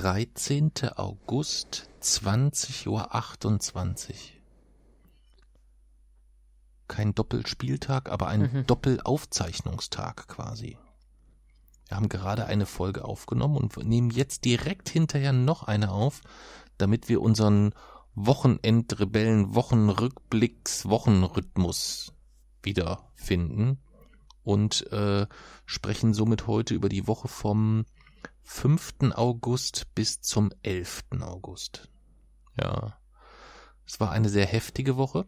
13. 0.00 0.72
August, 0.96 1.90
20.28 2.00 2.88
Uhr. 2.88 3.06
Kein 6.88 7.14
Doppelspieltag, 7.14 8.10
aber 8.10 8.28
ein 8.28 8.50
mhm. 8.50 8.66
Doppelaufzeichnungstag 8.66 10.26
quasi. 10.26 10.78
Wir 11.86 11.98
haben 11.98 12.08
gerade 12.08 12.46
eine 12.46 12.64
Folge 12.64 13.04
aufgenommen 13.04 13.58
und 13.58 13.76
nehmen 13.76 14.08
jetzt 14.08 14.46
direkt 14.46 14.88
hinterher 14.88 15.34
noch 15.34 15.64
eine 15.64 15.90
auf, 15.90 16.22
damit 16.78 17.10
wir 17.10 17.20
unseren 17.20 17.74
Wochenendrebellen 18.14 19.54
Wochenrückblicks 19.54 20.88
Wochenrhythmus 20.88 22.14
wiederfinden 22.62 23.76
und 24.44 24.90
äh, 24.92 25.26
sprechen 25.66 26.14
somit 26.14 26.46
heute 26.46 26.72
über 26.72 26.88
die 26.88 27.06
Woche 27.06 27.28
vom 27.28 27.84
5. 28.52 29.12
August 29.14 29.94
bis 29.94 30.20
zum 30.20 30.50
11. 30.64 31.04
August. 31.20 31.88
Ja. 32.60 32.98
Es 33.86 34.00
war 34.00 34.10
eine 34.10 34.28
sehr 34.28 34.44
heftige 34.44 34.96
Woche, 34.96 35.24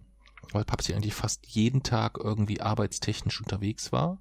weil 0.50 0.64
Papsi 0.64 0.92
eigentlich 0.92 1.14
fast 1.14 1.46
jeden 1.46 1.84
Tag 1.84 2.18
irgendwie 2.18 2.60
arbeitstechnisch 2.60 3.40
unterwegs 3.40 3.92
war. 3.92 4.20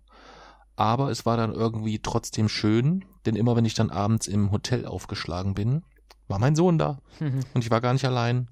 Aber 0.76 1.10
es 1.10 1.26
war 1.26 1.36
dann 1.36 1.52
irgendwie 1.52 2.00
trotzdem 2.00 2.48
schön, 2.48 3.04
denn 3.26 3.36
immer 3.36 3.56
wenn 3.56 3.66
ich 3.66 3.74
dann 3.74 3.90
abends 3.90 4.28
im 4.28 4.52
Hotel 4.52 4.86
aufgeschlagen 4.86 5.56
bin, 5.56 5.84
war 6.28 6.38
mein 6.38 6.56
Sohn 6.56 6.78
da. 6.78 7.02
Mhm. 7.20 7.40
Und 7.56 7.66
ich 7.66 7.72
war 7.72 7.82
gar 7.82 7.94
nicht 7.94 8.06
allein. 8.06 8.52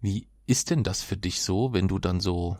Wie 0.00 0.28
ist 0.46 0.70
denn 0.70 0.82
das 0.82 1.02
für 1.02 1.16
dich 1.16 1.40
so, 1.40 1.72
wenn 1.72 1.86
du 1.86 2.00
dann 2.00 2.18
so 2.18 2.58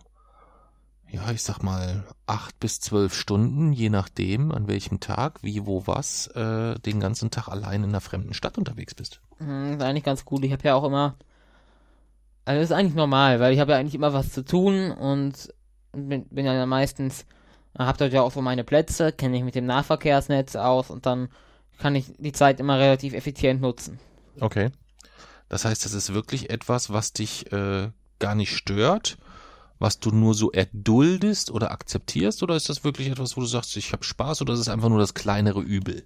ja, 1.15 1.31
ich 1.31 1.43
sag 1.43 1.63
mal, 1.63 2.05
acht 2.27 2.59
bis 2.59 2.81
zwölf 2.81 3.15
Stunden, 3.15 3.73
je 3.73 3.89
nachdem, 3.89 4.51
an 4.51 4.67
welchem 4.67 4.99
Tag, 4.99 5.43
wie, 5.43 5.65
wo, 5.65 5.87
was, 5.87 6.27
äh, 6.29 6.75
den 6.81 6.99
ganzen 6.99 7.31
Tag 7.31 7.49
allein 7.49 7.85
in 7.85 7.91
einer 7.91 8.01
fremden 8.01 8.35
Stadt 8.35 8.59
unterwegs 8.59 8.95
bist. 8.95 9.21
Mhm, 9.39 9.65
das 9.65 9.77
ist 9.77 9.83
eigentlich 9.83 10.05
ganz 10.05 10.25
gut. 10.25 10.45
Ich 10.45 10.53
habe 10.53 10.65
ja 10.65 10.75
auch 10.75 10.83
immer, 10.83 11.15
also 12.45 12.61
das 12.61 12.71
ist 12.71 12.77
eigentlich 12.77 12.97
normal, 12.97 13.39
weil 13.39 13.53
ich 13.53 13.61
habe 13.61 13.73
ja 13.73 13.79
eigentlich 13.79 13.95
immer 13.95 14.13
was 14.13 14.33
zu 14.33 14.45
tun 14.45 14.91
und 14.91 15.55
bin, 15.93 16.27
bin 16.29 16.47
ja 16.47 16.67
meistens, 16.67 17.27
hab 17.79 17.97
dort 17.99 18.13
ja 18.13 18.23
auch 18.23 18.33
so 18.33 18.43
meine 18.43 18.65
Plätze, 18.65 19.13
kenne 19.13 19.37
ich 19.37 19.45
mit 19.45 19.55
dem 19.55 19.67
Nahverkehrsnetz 19.67 20.57
aus 20.57 20.91
und 20.91 21.07
dann 21.07 21.29
kann 21.79 21.95
ich 21.95 22.13
die 22.19 22.33
Zeit 22.33 22.59
immer 22.59 22.79
relativ 22.79 23.15
effizient 23.15 23.61
nutzen. 23.61 24.01
Okay. 24.41 24.71
Das 25.49 25.65
heißt, 25.65 25.85
das 25.85 25.93
ist 25.93 26.13
wirklich 26.13 26.51
etwas, 26.51 26.93
was 26.93 27.13
dich 27.13 27.53
äh, 27.53 27.91
gar 28.19 28.35
nicht 28.35 28.57
stört, 28.57 29.17
was 29.79 30.01
du 30.01 30.11
nur 30.11 30.35
so 30.35 30.53
erduldest 30.53 31.51
oder 31.51 31.71
akzeptierst 31.71 32.43
oder 32.43 32.57
ist 32.57 32.69
das 32.69 32.85
wirklich 32.85 33.09
etwas, 33.09 33.37
wo 33.37 33.41
du 33.41 33.47
sagst, 33.47 33.77
ich 33.77 33.93
habe 33.93 34.05
Spaß 34.05 34.43
oder 34.43 34.55
ist 34.55 34.61
es 34.61 34.69
einfach 34.69 34.89
nur 34.89 34.99
das 34.99 35.15
kleinere 35.15 35.61
Übel? 35.61 36.05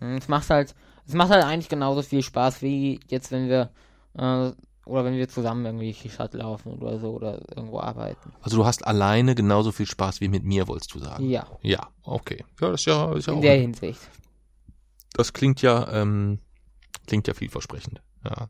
Hm, 0.00 0.16
es 0.16 0.28
macht 0.28 0.48
halt, 0.50 0.74
es 1.06 1.14
macht 1.14 1.30
halt 1.30 1.44
eigentlich 1.44 1.68
genauso 1.68 2.02
viel 2.02 2.22
Spaß 2.22 2.62
wie 2.62 3.00
jetzt, 3.08 3.32
wenn 3.32 3.48
wir 3.48 3.70
äh, 4.14 4.52
oder 4.88 5.04
wenn 5.04 5.16
wir 5.16 5.28
zusammen 5.28 5.66
irgendwie 5.66 5.92
die 5.92 6.08
Stadt 6.08 6.32
laufen 6.32 6.72
oder 6.72 6.98
so 6.98 7.10
oder 7.10 7.42
irgendwo 7.54 7.80
arbeiten. 7.80 8.32
Also 8.40 8.56
du 8.56 8.64
hast 8.64 8.86
alleine 8.86 9.34
genauso 9.34 9.70
viel 9.70 9.86
Spaß 9.86 10.20
wie 10.22 10.28
mit 10.28 10.44
mir, 10.44 10.66
wolltest 10.66 10.94
du 10.94 10.98
sagen? 10.98 11.28
Ja. 11.28 11.46
Ja, 11.62 11.88
okay. 12.04 12.44
Ja, 12.60 12.70
das 12.70 12.80
ist 12.80 12.86
ja, 12.86 13.12
ist 13.12 13.26
ja 13.26 13.34
In 13.34 13.42
der 13.42 13.56
Hinsicht. 13.56 14.00
Das 15.12 15.32
klingt 15.34 15.60
ja, 15.60 15.92
ähm, 15.92 16.38
klingt 17.06 17.28
ja 17.28 17.34
vielversprechend. 17.34 18.00
Ja. 18.24 18.48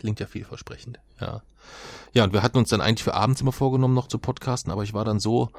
Klingt 0.00 0.18
ja 0.18 0.26
vielversprechend, 0.26 0.98
ja. 1.20 1.42
Ja, 2.14 2.24
und 2.24 2.32
wir 2.32 2.42
hatten 2.42 2.56
uns 2.56 2.70
dann 2.70 2.80
eigentlich 2.80 3.04
für 3.04 3.12
abends 3.12 3.42
immer 3.42 3.52
vorgenommen, 3.52 3.92
noch 3.92 4.08
zu 4.08 4.16
podcasten, 4.18 4.72
aber 4.72 4.82
ich 4.82 4.94
war 4.94 5.04
dann 5.04 5.20
so, 5.20 5.50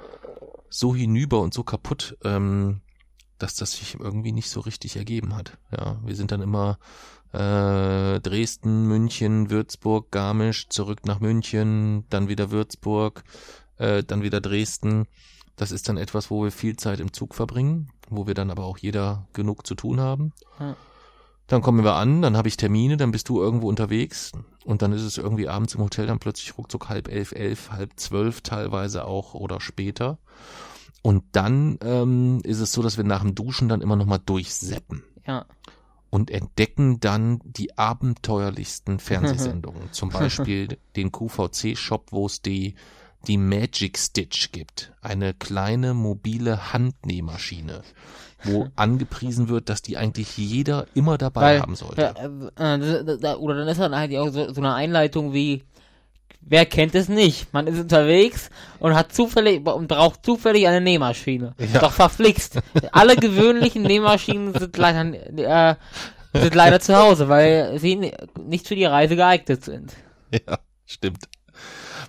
so 0.67 0.95
hinüber 0.95 1.41
und 1.41 1.53
so 1.53 1.63
kaputt, 1.63 2.17
ähm, 2.23 2.81
dass 3.37 3.53
das 3.53 3.73
sich 3.73 3.99
irgendwie 3.99 4.31
nicht 4.31 4.49
so 4.49 4.61
richtig 4.61 4.95
ergeben 4.95 5.35
hat. 5.35 5.59
Ja, 5.69 5.99
wir 6.03 6.15
sind 6.15 6.31
dann 6.31 6.41
immer 6.41 6.79
äh, 7.33 8.19
Dresden, 8.19 8.87
München, 8.87 9.51
Würzburg, 9.51 10.09
Garmisch, 10.09 10.69
zurück 10.69 11.05
nach 11.05 11.19
München, 11.19 12.05
dann 12.09 12.27
wieder 12.27 12.49
Würzburg, 12.49 13.23
äh, 13.77 14.01
dann 14.01 14.23
wieder 14.23 14.41
Dresden. 14.41 15.05
Das 15.55 15.71
ist 15.71 15.87
dann 15.87 15.97
etwas, 15.97 16.31
wo 16.31 16.43
wir 16.43 16.51
viel 16.51 16.77
Zeit 16.77 16.99
im 16.99 17.13
Zug 17.13 17.35
verbringen, 17.35 17.91
wo 18.09 18.25
wir 18.25 18.33
dann 18.33 18.49
aber 18.49 18.63
auch 18.63 18.79
jeder 18.79 19.27
genug 19.33 19.67
zu 19.67 19.75
tun 19.75 19.99
haben. 19.99 20.33
Ja. 20.59 20.75
Dann 21.51 21.61
kommen 21.61 21.83
wir 21.83 21.95
an, 21.95 22.21
dann 22.21 22.37
habe 22.37 22.47
ich 22.47 22.55
Termine, 22.55 22.95
dann 22.95 23.11
bist 23.11 23.27
du 23.27 23.41
irgendwo 23.41 23.67
unterwegs 23.67 24.31
und 24.63 24.81
dann 24.81 24.93
ist 24.93 25.01
es 25.01 25.17
irgendwie 25.17 25.49
abends 25.49 25.75
im 25.75 25.81
Hotel 25.81 26.07
dann 26.07 26.17
plötzlich 26.17 26.57
ruckzuck 26.57 26.87
halb 26.87 27.09
elf, 27.09 27.33
elf, 27.33 27.71
halb 27.71 27.91
zwölf 27.97 28.39
teilweise 28.39 29.03
auch 29.03 29.33
oder 29.33 29.59
später. 29.59 30.17
Und 31.01 31.25
dann 31.33 31.77
ähm, 31.83 32.39
ist 32.45 32.61
es 32.61 32.71
so, 32.71 32.81
dass 32.81 32.95
wir 32.95 33.03
nach 33.03 33.19
dem 33.19 33.35
Duschen 33.35 33.67
dann 33.67 33.81
immer 33.81 33.97
nochmal 33.97 34.21
durchseppen. 34.25 35.03
Ja. 35.27 35.45
Und 36.09 36.31
entdecken 36.31 37.01
dann 37.01 37.41
die 37.43 37.77
abenteuerlichsten 37.77 38.99
Fernsehsendungen. 38.99 39.81
Zum 39.91 40.07
Beispiel 40.07 40.77
den 40.95 41.11
QVC-Shop, 41.11 42.13
wo 42.13 42.27
es 42.27 42.41
die 42.41 42.75
die 43.27 43.37
Magic 43.37 43.97
Stitch 43.97 44.51
gibt. 44.51 44.93
Eine 45.01 45.33
kleine 45.33 45.93
mobile 45.93 46.73
Handnähmaschine, 46.73 47.83
wo 48.43 48.67
angepriesen 48.75 49.49
wird, 49.49 49.69
dass 49.69 49.81
die 49.81 49.97
eigentlich 49.97 50.37
jeder 50.37 50.85
immer 50.93 51.17
dabei 51.17 51.41
Weil, 51.41 51.61
haben 51.61 51.75
sollte. 51.75 52.13
Äh, 52.57 52.75
äh, 52.75 53.35
oder 53.35 53.55
dann 53.55 53.67
ist 53.67 53.79
dann 53.79 53.95
halt 53.95 54.15
auch 54.15 54.29
so, 54.29 54.53
so 54.53 54.61
eine 54.61 54.73
Einleitung 54.73 55.33
wie, 55.33 55.63
wer 56.41 56.65
kennt 56.65 56.95
es 56.95 57.09
nicht? 57.09 57.53
Man 57.53 57.67
ist 57.67 57.79
unterwegs 57.79 58.49
und 58.79 58.95
hat 58.95 59.13
zufällig 59.13 59.65
und 59.65 59.87
braucht 59.87 60.25
zufällig 60.25 60.67
eine 60.67 60.81
Nähmaschine. 60.81 61.53
Ja. 61.73 61.79
Doch 61.79 61.93
verflixt. 61.93 62.59
Alle 62.91 63.15
gewöhnlichen 63.15 63.83
Nähmaschinen 63.83 64.53
sind 64.53 64.75
leider, 64.77 65.05
äh, 65.37 65.75
sind 66.33 66.55
leider 66.55 66.79
zu 66.79 66.95
Hause, 66.95 67.29
weil 67.29 67.79
sie 67.79 68.11
nicht 68.43 68.67
für 68.67 68.75
die 68.75 68.85
Reise 68.85 69.15
geeignet 69.15 69.63
sind. 69.63 69.93
Ja, 70.31 70.59
stimmt. 70.85 71.25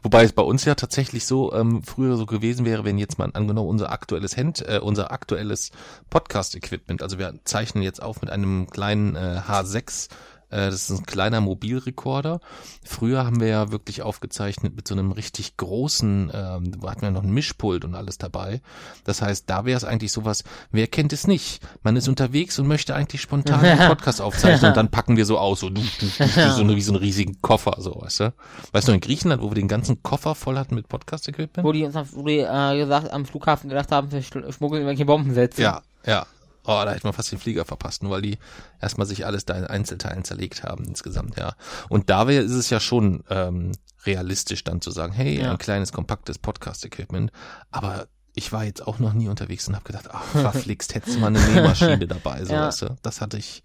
Wobei 0.03 0.25
es 0.25 0.33
bei 0.33 0.43
uns 0.43 0.65
ja 0.65 0.75
tatsächlich 0.75 1.27
so 1.27 1.53
ähm, 1.53 1.83
früher 1.85 2.17
so 2.17 2.27
gewesen 2.27 2.65
wäre, 2.65 2.85
wenn 2.85 2.99
jetzt 2.99 3.19
mal 3.19 3.31
angenommen 3.33 3.69
unser 3.69 3.93
aktuelles 3.93 4.37
Hand, 4.37 4.67
äh, 4.67 4.81
unser 4.83 5.13
aktuelles 5.13 5.71
Podcast-Equipment, 6.11 7.03
also 7.03 7.19
wir 7.19 7.35
zeichnen 7.45 7.85
jetzt 7.85 8.03
auf 8.03 8.21
mit 8.21 8.31
einem 8.31 8.69
kleinen 8.69 9.15
äh, 9.15 9.41
H6 9.47 10.09
äh, 10.11 10.15
das 10.57 10.91
ist 10.91 10.91
ein 10.91 11.07
kleiner 11.07 11.41
Mobilrekorder. 11.41 12.41
Früher 12.85 13.25
haben 13.25 13.41
wir 13.41 13.49
ja 13.49 13.73
wirklich 13.73 14.03
aufgezeichnet 14.03 14.77
mit 14.77 14.87
so 14.87 14.95
einem 14.95 15.13
richtig 15.13 15.57
großen, 15.57 16.31
ähm, 16.35 16.81
da 16.81 16.91
hatten 16.91 17.03
wir 17.03 17.11
noch 17.11 17.23
ein 17.23 17.33
Mischpult 17.33 17.85
und 17.85 17.95
alles 17.95 18.19
dabei. 18.19 18.61
Das 19.05 19.23
heißt, 19.23 19.49
da 19.49 19.65
wäre 19.65 19.77
es 19.77 19.85
eigentlich 19.85 20.13
sowas, 20.13 20.45
wer 20.71 20.87
kennt 20.87 21.13
es 21.13 21.27
nicht? 21.27 21.61
Man 21.83 21.97
ist 21.97 22.09
unterwegs 22.09 22.59
und 22.59 22.67
möchte 22.67 22.95
eigentlich 22.95 23.23
spontan 23.23 23.65
einen 23.65 23.79
Podcast 23.89 24.21
aufzeichnen 24.21 24.71
und 24.71 24.77
dann 24.77 24.91
packen 24.91 25.17
wir 25.17 25.25
so 25.25 25.39
aus, 25.39 25.61
so, 25.61 25.71
du, 25.71 25.81
du, 25.81 26.07
du, 26.07 26.25
wie, 26.25 26.51
so 26.51 26.61
eine, 26.63 26.77
wie 26.77 26.83
so 26.83 26.93
einen 26.93 27.01
riesigen 27.03 27.41
Koffer, 27.41 27.77
so, 27.79 28.01
weißt 28.01 28.21
du? 28.21 28.35
Weißt 28.73 28.89
du, 28.89 28.93
in 28.93 29.01
Griechenland, 29.01 29.43
wo 29.43 29.51
wir 29.51 29.55
den 29.55 29.69
ganzen 29.69 30.03
Koffer 30.03 30.35
voll 30.35 30.59
hatten 30.59 30.75
mit 30.75 30.89
Podcast-Equipment? 30.89 31.67
Wo 31.67 31.73
die 31.73 31.85
uns 31.85 31.95
wo 32.13 32.25
die, 32.25 32.39
äh, 32.39 32.79
gesagt, 32.79 33.13
am 33.13 33.25
Flughafen 33.25 33.69
gedacht 33.69 33.91
haben, 33.91 34.11
wir 34.13 34.23
schmuggeln 34.23 34.83
irgendwelche 34.83 35.07
Bombensätze. 35.07 35.63
Ja, 35.63 35.83
ja, 36.05 36.27
Oh, 36.65 36.83
da 36.85 36.93
hätte 36.93 37.07
man 37.07 37.13
fast 37.13 37.33
den 37.33 37.39
Flieger 37.39 37.65
verpasst, 37.65 38.03
nur 38.03 38.13
weil 38.13 38.23
die 38.23 38.39
erstmal 38.81 39.07
sich 39.07 39.27
alles 39.27 39.45
da 39.45 39.55
in 39.55 39.67
Einzelteilen 39.67 40.25
zerlegt 40.25 40.63
haben 40.63 40.85
insgesamt, 40.85 41.37
ja. 41.37 41.55
Und 41.89 42.09
da 42.09 42.29
wäre 42.29 42.45
ist 42.45 42.53
es 42.53 42.71
ja 42.71 42.79
schon 42.79 43.25
ähm, 43.31 43.73
realistisch 44.07 44.63
dann 44.65 44.81
zu 44.81 44.91
sagen, 44.91 45.13
hey, 45.13 45.41
ja. 45.41 45.51
ein 45.51 45.59
kleines, 45.59 45.93
kompaktes 45.93 46.39
Podcast-Equipment, 46.39 47.33
aber 47.71 48.07
ich 48.35 48.53
war 48.53 48.65
jetzt 48.65 48.87
auch 48.87 48.99
noch 48.99 49.13
nie 49.13 49.29
unterwegs 49.29 49.69
und 49.69 49.75
habe 49.75 49.85
gedacht, 49.85 50.09
ach, 50.11 50.25
verflixt, 50.25 50.95
hättest 50.95 51.17
du 51.17 51.21
mal 51.21 51.29
eine 51.29 51.41
Nähmaschine 51.41 52.07
dabei, 52.07 52.45
so 52.45 52.53
ja. 52.55 52.69
weißt 52.69 52.83
du? 52.83 52.97
Das 53.03 53.21
hatte 53.21 53.37
ich, 53.37 53.63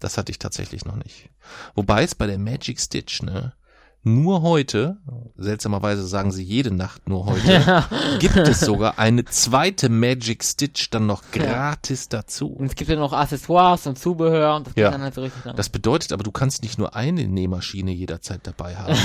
das 0.00 0.18
hatte 0.18 0.32
ich 0.32 0.38
tatsächlich 0.38 0.84
noch 0.84 0.96
nicht. 0.96 1.30
Wobei 1.74 2.02
es 2.02 2.14
bei 2.14 2.26
der 2.26 2.38
Magic 2.38 2.80
Stitch, 2.80 3.22
ne, 3.22 3.54
nur 4.04 4.42
heute, 4.42 4.96
seltsamerweise 5.36 6.04
sagen 6.04 6.32
sie 6.32 6.42
jede 6.42 6.74
Nacht 6.74 7.08
nur 7.08 7.26
heute, 7.26 7.84
gibt 8.18 8.36
es 8.36 8.60
sogar 8.60 8.98
eine 8.98 9.24
zweite 9.26 9.88
Magic 9.88 10.42
Stitch 10.42 10.90
dann 10.90 11.06
noch 11.06 11.22
gratis 11.30 12.08
ja. 12.10 12.18
dazu. 12.18 12.48
Und 12.48 12.66
es 12.66 12.74
gibt 12.74 12.90
ja 12.90 12.96
noch 12.96 13.12
Accessoires 13.12 13.86
und 13.86 13.96
Zubehör 13.96 14.56
und 14.56 14.66
das 14.66 14.74
ja. 14.74 14.90
dann 14.90 15.02
halt 15.02 15.14
so 15.14 15.22
richtig 15.22 15.44
lang. 15.44 15.54
Das 15.54 15.68
bedeutet 15.68 16.12
aber, 16.12 16.24
du 16.24 16.32
kannst 16.32 16.62
nicht 16.62 16.78
nur 16.78 16.96
eine 16.96 17.28
Nähmaschine 17.28 17.92
jederzeit 17.92 18.40
dabei 18.42 18.74
haben, 18.74 18.96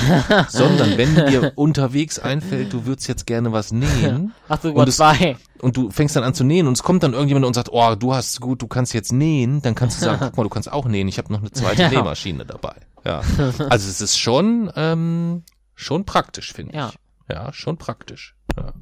sondern 0.48 0.98
wenn 0.98 1.14
dir 1.14 1.52
unterwegs 1.54 2.18
einfällt, 2.18 2.72
du 2.72 2.84
würdest 2.84 3.06
jetzt 3.06 3.26
gerne 3.26 3.52
was 3.52 3.70
nähen. 3.70 4.32
Ach 4.48 4.60
sogar 4.60 4.86
zwei. 4.88 5.36
Und 5.60 5.76
du 5.76 5.90
fängst 5.90 6.16
dann 6.16 6.24
an 6.24 6.34
zu 6.34 6.42
nähen 6.42 6.66
und 6.66 6.72
es 6.72 6.82
kommt 6.82 7.04
dann 7.04 7.12
irgendjemand 7.12 7.46
und 7.46 7.54
sagt, 7.54 7.68
oh, 7.72 7.94
du 7.94 8.14
hast 8.14 8.40
gut, 8.40 8.62
du 8.62 8.66
kannst 8.66 8.94
jetzt 8.94 9.12
nähen, 9.12 9.62
dann 9.62 9.74
kannst 9.74 10.00
du 10.00 10.04
sagen, 10.04 10.18
guck 10.20 10.36
mal, 10.36 10.42
du 10.42 10.48
kannst 10.48 10.72
auch 10.72 10.86
nähen, 10.86 11.06
ich 11.08 11.18
habe 11.18 11.32
noch 11.32 11.40
eine 11.40 11.52
zweite 11.52 11.82
ja. 11.82 11.88
Nähmaschine 11.88 12.44
dabei. 12.44 12.74
Ja. 13.08 13.22
Also 13.70 13.88
es 13.88 14.00
ist 14.00 14.18
schon, 14.18 14.70
ähm, 14.76 15.42
schon 15.74 16.04
praktisch, 16.04 16.52
finde 16.52 16.72
ich. 16.72 16.76
Ja. 16.76 16.92
Ja, 17.30 17.52
schon 17.52 17.78
praktisch. 17.78 18.36
Ja. 18.56 18.74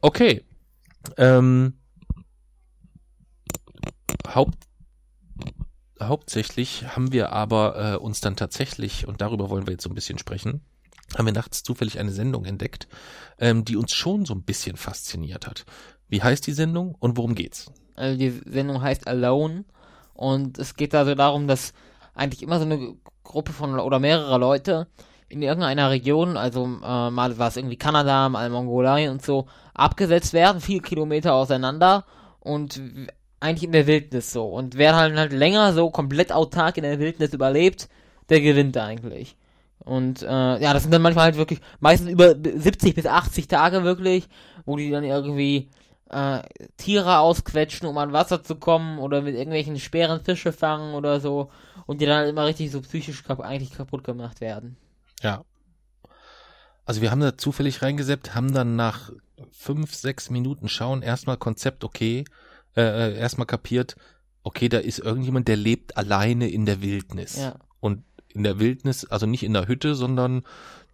Okay. 0.00 0.44
Ähm, 1.16 1.78
Haupt, 4.34 4.58
hauptsächlich 6.00 6.94
haben 6.94 7.12
wir 7.12 7.32
aber 7.32 7.94
äh, 7.94 7.96
uns 7.96 8.20
dann 8.20 8.36
tatsächlich, 8.36 9.08
und 9.08 9.20
darüber 9.20 9.48
wollen 9.50 9.66
wir 9.66 9.72
jetzt 9.72 9.82
so 9.82 9.90
ein 9.90 9.94
bisschen 9.94 10.18
sprechen, 10.18 10.62
haben 11.16 11.26
wir 11.26 11.32
nachts 11.32 11.62
zufällig 11.62 11.98
eine 11.98 12.12
Sendung 12.12 12.44
entdeckt, 12.44 12.86
ähm, 13.38 13.64
die 13.64 13.76
uns 13.76 13.92
schon 13.92 14.24
so 14.26 14.34
ein 14.34 14.42
bisschen 14.42 14.76
fasziniert 14.76 15.46
hat. 15.46 15.64
Wie 16.08 16.22
heißt 16.22 16.46
die 16.46 16.52
Sendung 16.52 16.94
und 16.98 17.16
worum 17.16 17.34
geht's? 17.34 17.72
Also 17.96 18.18
die 18.18 18.30
Sendung 18.46 18.82
heißt 18.82 19.08
Alone 19.08 19.64
und 20.14 20.58
es 20.58 20.76
geht 20.76 20.94
also 20.94 21.14
darum, 21.14 21.48
dass 21.48 21.72
eigentlich 22.14 22.42
immer 22.42 22.58
so 22.58 22.64
eine 22.64 22.94
Gruppe 23.24 23.52
von 23.52 23.78
oder 23.78 23.98
mehrere 23.98 24.38
Leute 24.38 24.88
in 25.28 25.42
irgendeiner 25.42 25.90
Region, 25.90 26.36
also 26.36 26.64
äh, 26.64 27.10
mal 27.10 27.38
war 27.38 27.48
es 27.48 27.56
irgendwie 27.56 27.76
Kanada, 27.76 28.28
mal 28.28 28.50
Mongolei 28.50 29.10
und 29.10 29.22
so, 29.22 29.46
abgesetzt 29.74 30.32
werden, 30.32 30.60
viele 30.60 30.80
Kilometer 30.80 31.34
auseinander 31.34 32.04
und 32.40 32.80
eigentlich 33.38 33.64
in 33.64 33.72
der 33.72 33.86
Wildnis 33.86 34.32
so. 34.32 34.46
Und 34.46 34.76
wer 34.76 34.96
halt, 34.96 35.16
halt 35.16 35.32
länger 35.32 35.72
so 35.72 35.90
komplett 35.90 36.32
autark 36.32 36.76
in 36.76 36.82
der 36.82 36.98
Wildnis 36.98 37.32
überlebt, 37.32 37.88
der 38.28 38.40
gewinnt 38.40 38.76
eigentlich. 38.76 39.36
Und 39.78 40.22
äh, 40.22 40.26
ja, 40.26 40.74
das 40.74 40.82
sind 40.82 40.92
dann 40.92 41.02
manchmal 41.02 41.26
halt 41.26 41.36
wirklich 41.36 41.60
meistens 41.78 42.10
über 42.10 42.34
70 42.34 42.94
bis 42.94 43.06
80 43.06 43.48
Tage 43.48 43.82
wirklich, 43.82 44.28
wo 44.66 44.76
die 44.76 44.90
dann 44.90 45.04
irgendwie 45.04 45.70
äh, 46.10 46.42
Tiere 46.76 47.18
ausquetschen, 47.18 47.88
um 47.88 47.96
an 47.98 48.12
Wasser 48.12 48.42
zu 48.42 48.56
kommen 48.56 48.98
oder 48.98 49.22
mit 49.22 49.34
irgendwelchen 49.34 49.78
schweren 49.78 50.22
Fische 50.22 50.52
fangen 50.52 50.94
oder 50.94 51.20
so 51.20 51.50
und 51.86 52.00
die 52.00 52.06
dann 52.06 52.28
immer 52.28 52.46
richtig 52.46 52.70
so 52.70 52.80
psychisch 52.80 53.24
kap 53.24 53.40
eigentlich 53.40 53.72
kaputt 53.72 54.04
gemacht 54.04 54.40
werden. 54.40 54.76
Ja. 55.22 55.44
Also 56.84 57.00
wir 57.00 57.10
haben 57.10 57.20
da 57.20 57.38
zufällig 57.38 57.82
reingesetzt, 57.82 58.34
haben 58.34 58.52
dann 58.52 58.76
nach 58.76 59.12
fünf, 59.52 59.94
sechs 59.94 60.30
Minuten 60.30 60.68
schauen 60.68 61.02
erstmal 61.02 61.36
Konzept 61.36 61.84
okay, 61.84 62.24
äh, 62.76 62.82
äh, 62.82 63.16
erstmal 63.16 63.46
kapiert, 63.46 63.96
okay, 64.42 64.68
da 64.68 64.78
ist 64.78 64.98
irgendjemand, 64.98 65.48
der 65.48 65.56
lebt 65.56 65.96
alleine 65.96 66.48
in 66.48 66.66
der 66.66 66.82
Wildnis. 66.82 67.36
Ja. 67.36 67.56
Und 67.78 68.02
in 68.28 68.42
der 68.42 68.58
Wildnis, 68.58 69.04
also 69.04 69.26
nicht 69.26 69.42
in 69.42 69.52
der 69.52 69.68
Hütte, 69.68 69.94
sondern 69.94 70.42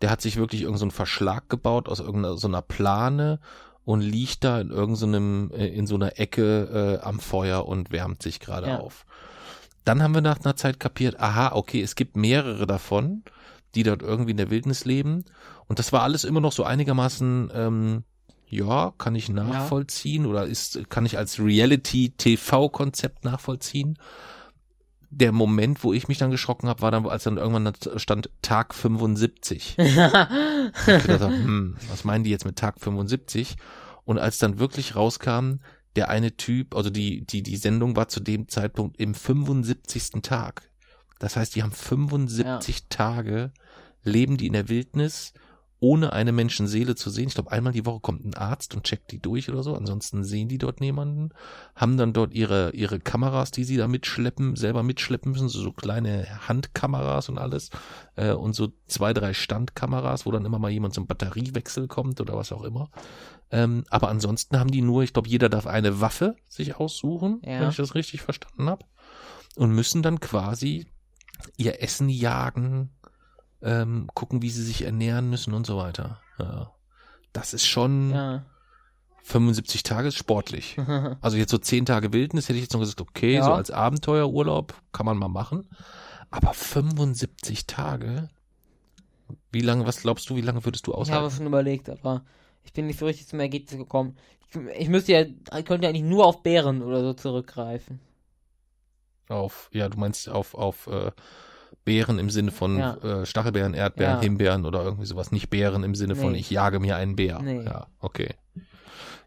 der 0.00 0.10
hat 0.10 0.20
sich 0.20 0.36
wirklich 0.36 0.62
irgendeinen 0.62 0.90
so 0.90 0.96
Verschlag 0.96 1.48
gebaut 1.48 1.88
aus 1.88 2.00
irgendeiner 2.00 2.36
so 2.36 2.48
einer 2.48 2.62
Plane 2.62 3.40
und 3.86 4.00
liegt 4.00 4.42
da 4.42 4.60
in 4.60 4.70
irgendeinem, 4.70 5.48
so 5.48 5.56
äh, 5.56 5.68
in 5.68 5.86
so 5.86 5.94
einer 5.94 6.18
Ecke 6.18 6.98
äh, 7.00 7.06
am 7.06 7.20
Feuer 7.20 7.66
und 7.66 7.92
wärmt 7.92 8.20
sich 8.20 8.40
gerade 8.40 8.66
ja. 8.66 8.78
auf. 8.80 9.06
Dann 9.84 10.02
haben 10.02 10.12
wir 10.12 10.22
nach 10.22 10.44
einer 10.44 10.56
Zeit 10.56 10.80
kapiert, 10.80 11.20
aha, 11.20 11.52
okay, 11.54 11.80
es 11.80 11.94
gibt 11.94 12.16
mehrere 12.16 12.66
davon, 12.66 13.22
die 13.76 13.84
dort 13.84 14.02
irgendwie 14.02 14.32
in 14.32 14.38
der 14.38 14.50
Wildnis 14.50 14.84
leben. 14.84 15.24
Und 15.68 15.78
das 15.78 15.92
war 15.92 16.02
alles 16.02 16.24
immer 16.24 16.40
noch 16.40 16.50
so 16.50 16.64
einigermaßen, 16.64 17.52
ähm, 17.54 18.02
ja, 18.48 18.92
kann 18.98 19.14
ich 19.14 19.28
nachvollziehen 19.28 20.24
ja. 20.24 20.30
oder 20.30 20.46
ist, 20.46 20.90
kann 20.90 21.06
ich 21.06 21.16
als 21.16 21.38
Reality-TV-Konzept 21.38 23.24
nachvollziehen 23.24 23.98
der 25.18 25.32
Moment, 25.32 25.82
wo 25.82 25.94
ich 25.94 26.08
mich 26.08 26.18
dann 26.18 26.30
geschrocken 26.30 26.68
habe, 26.68 26.82
war 26.82 26.90
dann, 26.90 27.06
als 27.06 27.24
dann 27.24 27.38
irgendwann 27.38 27.72
stand 27.96 28.28
Tag 28.42 28.74
75. 28.74 29.76
ich 29.78 29.94
dachte, 29.94 31.28
hm, 31.28 31.76
was 31.88 32.04
meinen 32.04 32.24
die 32.24 32.30
jetzt 32.30 32.44
mit 32.44 32.56
Tag 32.56 32.78
75? 32.80 33.56
Und 34.04 34.18
als 34.18 34.36
dann 34.38 34.58
wirklich 34.58 34.94
rauskam, 34.94 35.60
der 35.96 36.10
eine 36.10 36.36
Typ, 36.36 36.76
also 36.76 36.90
die, 36.90 37.24
die, 37.24 37.42
die 37.42 37.56
Sendung 37.56 37.96
war 37.96 38.08
zu 38.08 38.20
dem 38.20 38.48
Zeitpunkt 38.48 39.00
im 39.00 39.14
75. 39.14 40.20
Tag. 40.22 40.70
Das 41.18 41.36
heißt, 41.36 41.54
die 41.54 41.62
haben 41.62 41.72
75 41.72 42.76
ja. 42.76 42.84
Tage, 42.90 43.52
leben 44.02 44.36
die 44.36 44.46
in 44.46 44.52
der 44.52 44.68
Wildnis, 44.68 45.32
ohne 45.78 46.12
eine 46.12 46.32
Menschenseele 46.32 46.94
zu 46.94 47.10
sehen. 47.10 47.28
Ich 47.28 47.34
glaube, 47.34 47.52
einmal 47.52 47.72
die 47.72 47.84
Woche 47.84 48.00
kommt 48.00 48.24
ein 48.24 48.34
Arzt 48.34 48.74
und 48.74 48.84
checkt 48.84 49.12
die 49.12 49.20
durch 49.20 49.50
oder 49.50 49.62
so. 49.62 49.74
Ansonsten 49.74 50.24
sehen 50.24 50.48
die 50.48 50.56
dort 50.58 50.80
niemanden. 50.80 51.30
Haben 51.74 51.98
dann 51.98 52.14
dort 52.14 52.32
ihre, 52.32 52.70
ihre 52.70 52.98
Kameras, 52.98 53.50
die 53.50 53.64
sie 53.64 53.76
da 53.76 53.86
mitschleppen, 53.86 54.56
selber 54.56 54.82
mitschleppen 54.82 55.32
müssen. 55.32 55.48
So, 55.48 55.60
so 55.60 55.72
kleine 55.72 56.48
Handkameras 56.48 57.28
und 57.28 57.36
alles. 57.38 57.70
Äh, 58.14 58.32
und 58.32 58.54
so 58.54 58.72
zwei, 58.86 59.12
drei 59.12 59.34
Standkameras, 59.34 60.24
wo 60.24 60.30
dann 60.30 60.46
immer 60.46 60.58
mal 60.58 60.70
jemand 60.70 60.94
zum 60.94 61.06
Batteriewechsel 61.06 61.88
kommt 61.88 62.20
oder 62.20 62.36
was 62.36 62.52
auch 62.52 62.62
immer. 62.62 62.90
Ähm, 63.50 63.84
aber 63.90 64.08
ansonsten 64.08 64.58
haben 64.58 64.70
die 64.70 64.82
nur, 64.82 65.02
ich 65.02 65.12
glaube, 65.12 65.28
jeder 65.28 65.48
darf 65.48 65.66
eine 65.66 66.00
Waffe 66.00 66.36
sich 66.48 66.76
aussuchen, 66.76 67.40
ja. 67.44 67.60
wenn 67.60 67.68
ich 67.68 67.76
das 67.76 67.94
richtig 67.94 68.22
verstanden 68.22 68.70
habe. 68.70 68.86
Und 69.56 69.72
müssen 69.72 70.02
dann 70.02 70.20
quasi 70.20 70.86
ihr 71.56 71.82
Essen 71.82 72.08
jagen, 72.08 72.90
ähm, 73.62 74.08
gucken, 74.14 74.42
wie 74.42 74.50
sie 74.50 74.62
sich 74.62 74.82
ernähren 74.82 75.30
müssen 75.30 75.54
und 75.54 75.66
so 75.66 75.76
weiter. 75.76 76.20
Ja. 76.38 76.72
Das 77.32 77.54
ist 77.54 77.66
schon 77.66 78.10
ja. 78.10 78.44
75 79.22 79.82
Tage 79.82 80.08
ist 80.08 80.16
sportlich. 80.16 80.76
also 81.20 81.36
jetzt 81.36 81.50
so 81.50 81.58
10 81.58 81.84
Tage 81.84 82.12
Wildnis 82.12 82.48
hätte 82.48 82.56
ich 82.58 82.64
jetzt 82.64 82.72
noch 82.72 82.80
gesagt, 82.80 83.00
okay, 83.00 83.34
ja. 83.34 83.44
so 83.44 83.52
als 83.52 83.70
Abenteuerurlaub 83.70 84.74
kann 84.92 85.06
man 85.06 85.18
mal 85.18 85.28
machen. 85.28 85.68
Aber 86.30 86.54
75 86.54 87.66
Tage? 87.66 88.28
Wie 89.50 89.60
lange, 89.60 89.86
was 89.86 90.00
glaubst 90.00 90.30
du, 90.30 90.36
wie 90.36 90.42
lange 90.42 90.64
würdest 90.64 90.86
du 90.86 90.92
aushalten? 90.94 91.12
Ich 91.12 91.16
habe 91.16 91.30
schon 91.30 91.46
überlegt, 91.46 91.90
aber 91.90 92.24
ich 92.62 92.72
bin 92.72 92.86
nicht 92.86 92.98
so 92.98 93.06
richtig 93.06 93.26
zum 93.26 93.40
Ergebnis 93.40 93.76
gekommen. 93.76 94.16
Ich, 94.48 94.56
ich 94.78 94.88
müsste 94.88 95.12
ja, 95.12 95.22
ich 95.22 95.64
könnte 95.64 95.84
ja 95.84 95.88
eigentlich 95.88 96.02
nur 96.02 96.26
auf 96.26 96.42
Bären 96.42 96.82
oder 96.82 97.00
so 97.00 97.12
zurückgreifen. 97.12 98.00
Auf, 99.28 99.70
ja, 99.72 99.88
du 99.88 99.98
meinst 99.98 100.28
auf, 100.28 100.54
auf, 100.54 100.86
äh, 100.86 101.10
Beeren 101.86 102.18
im 102.18 102.28
Sinne 102.28 102.50
von 102.50 102.78
ja. 102.78 102.96
äh, 102.96 103.24
Stachelbeeren, 103.24 103.72
Erdbeeren, 103.72 104.16
ja. 104.16 104.20
Himbeeren 104.20 104.66
oder 104.66 104.82
irgendwie 104.82 105.06
sowas. 105.06 105.32
Nicht 105.32 105.48
Beeren 105.48 105.84
im 105.84 105.94
Sinne 105.94 106.16
von 106.16 106.34
ich 106.34 106.50
jage 106.50 106.80
mir 106.80 106.96
einen 106.96 107.16
Bär. 107.16 107.40
Nee. 107.40 107.62
Ja, 107.62 107.86
okay. 108.00 108.34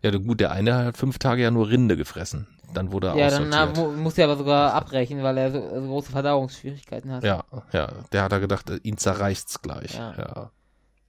Ja, 0.03 0.11
gut, 0.11 0.41
der 0.41 0.51
eine 0.51 0.75
hat 0.75 0.97
fünf 0.97 1.17
Tage 1.17 1.41
ja 1.41 1.51
nur 1.51 1.69
Rinde 1.69 1.97
gefressen. 1.97 2.47
Dann 2.73 2.91
wurde 2.91 3.07
er 3.07 3.15
Ja, 3.15 3.29
dann 3.29 3.49
na, 3.49 3.65
muss 3.65 4.17
er 4.17 4.25
aber 4.25 4.35
sogar 4.35 4.73
abbrechen, 4.73 5.23
weil 5.23 5.37
er 5.37 5.51
so, 5.51 5.61
so, 5.61 5.87
große 5.87 6.11
Verdauungsschwierigkeiten 6.11 7.11
hat. 7.11 7.23
Ja, 7.23 7.43
ja. 7.71 7.89
Der 8.11 8.23
hat 8.23 8.31
da 8.31 8.39
gedacht, 8.39 8.71
ihn 8.83 8.97
zerreißt's 8.97 9.61
gleich. 9.61 9.95
Ja. 9.95 10.13
ja. 10.17 10.51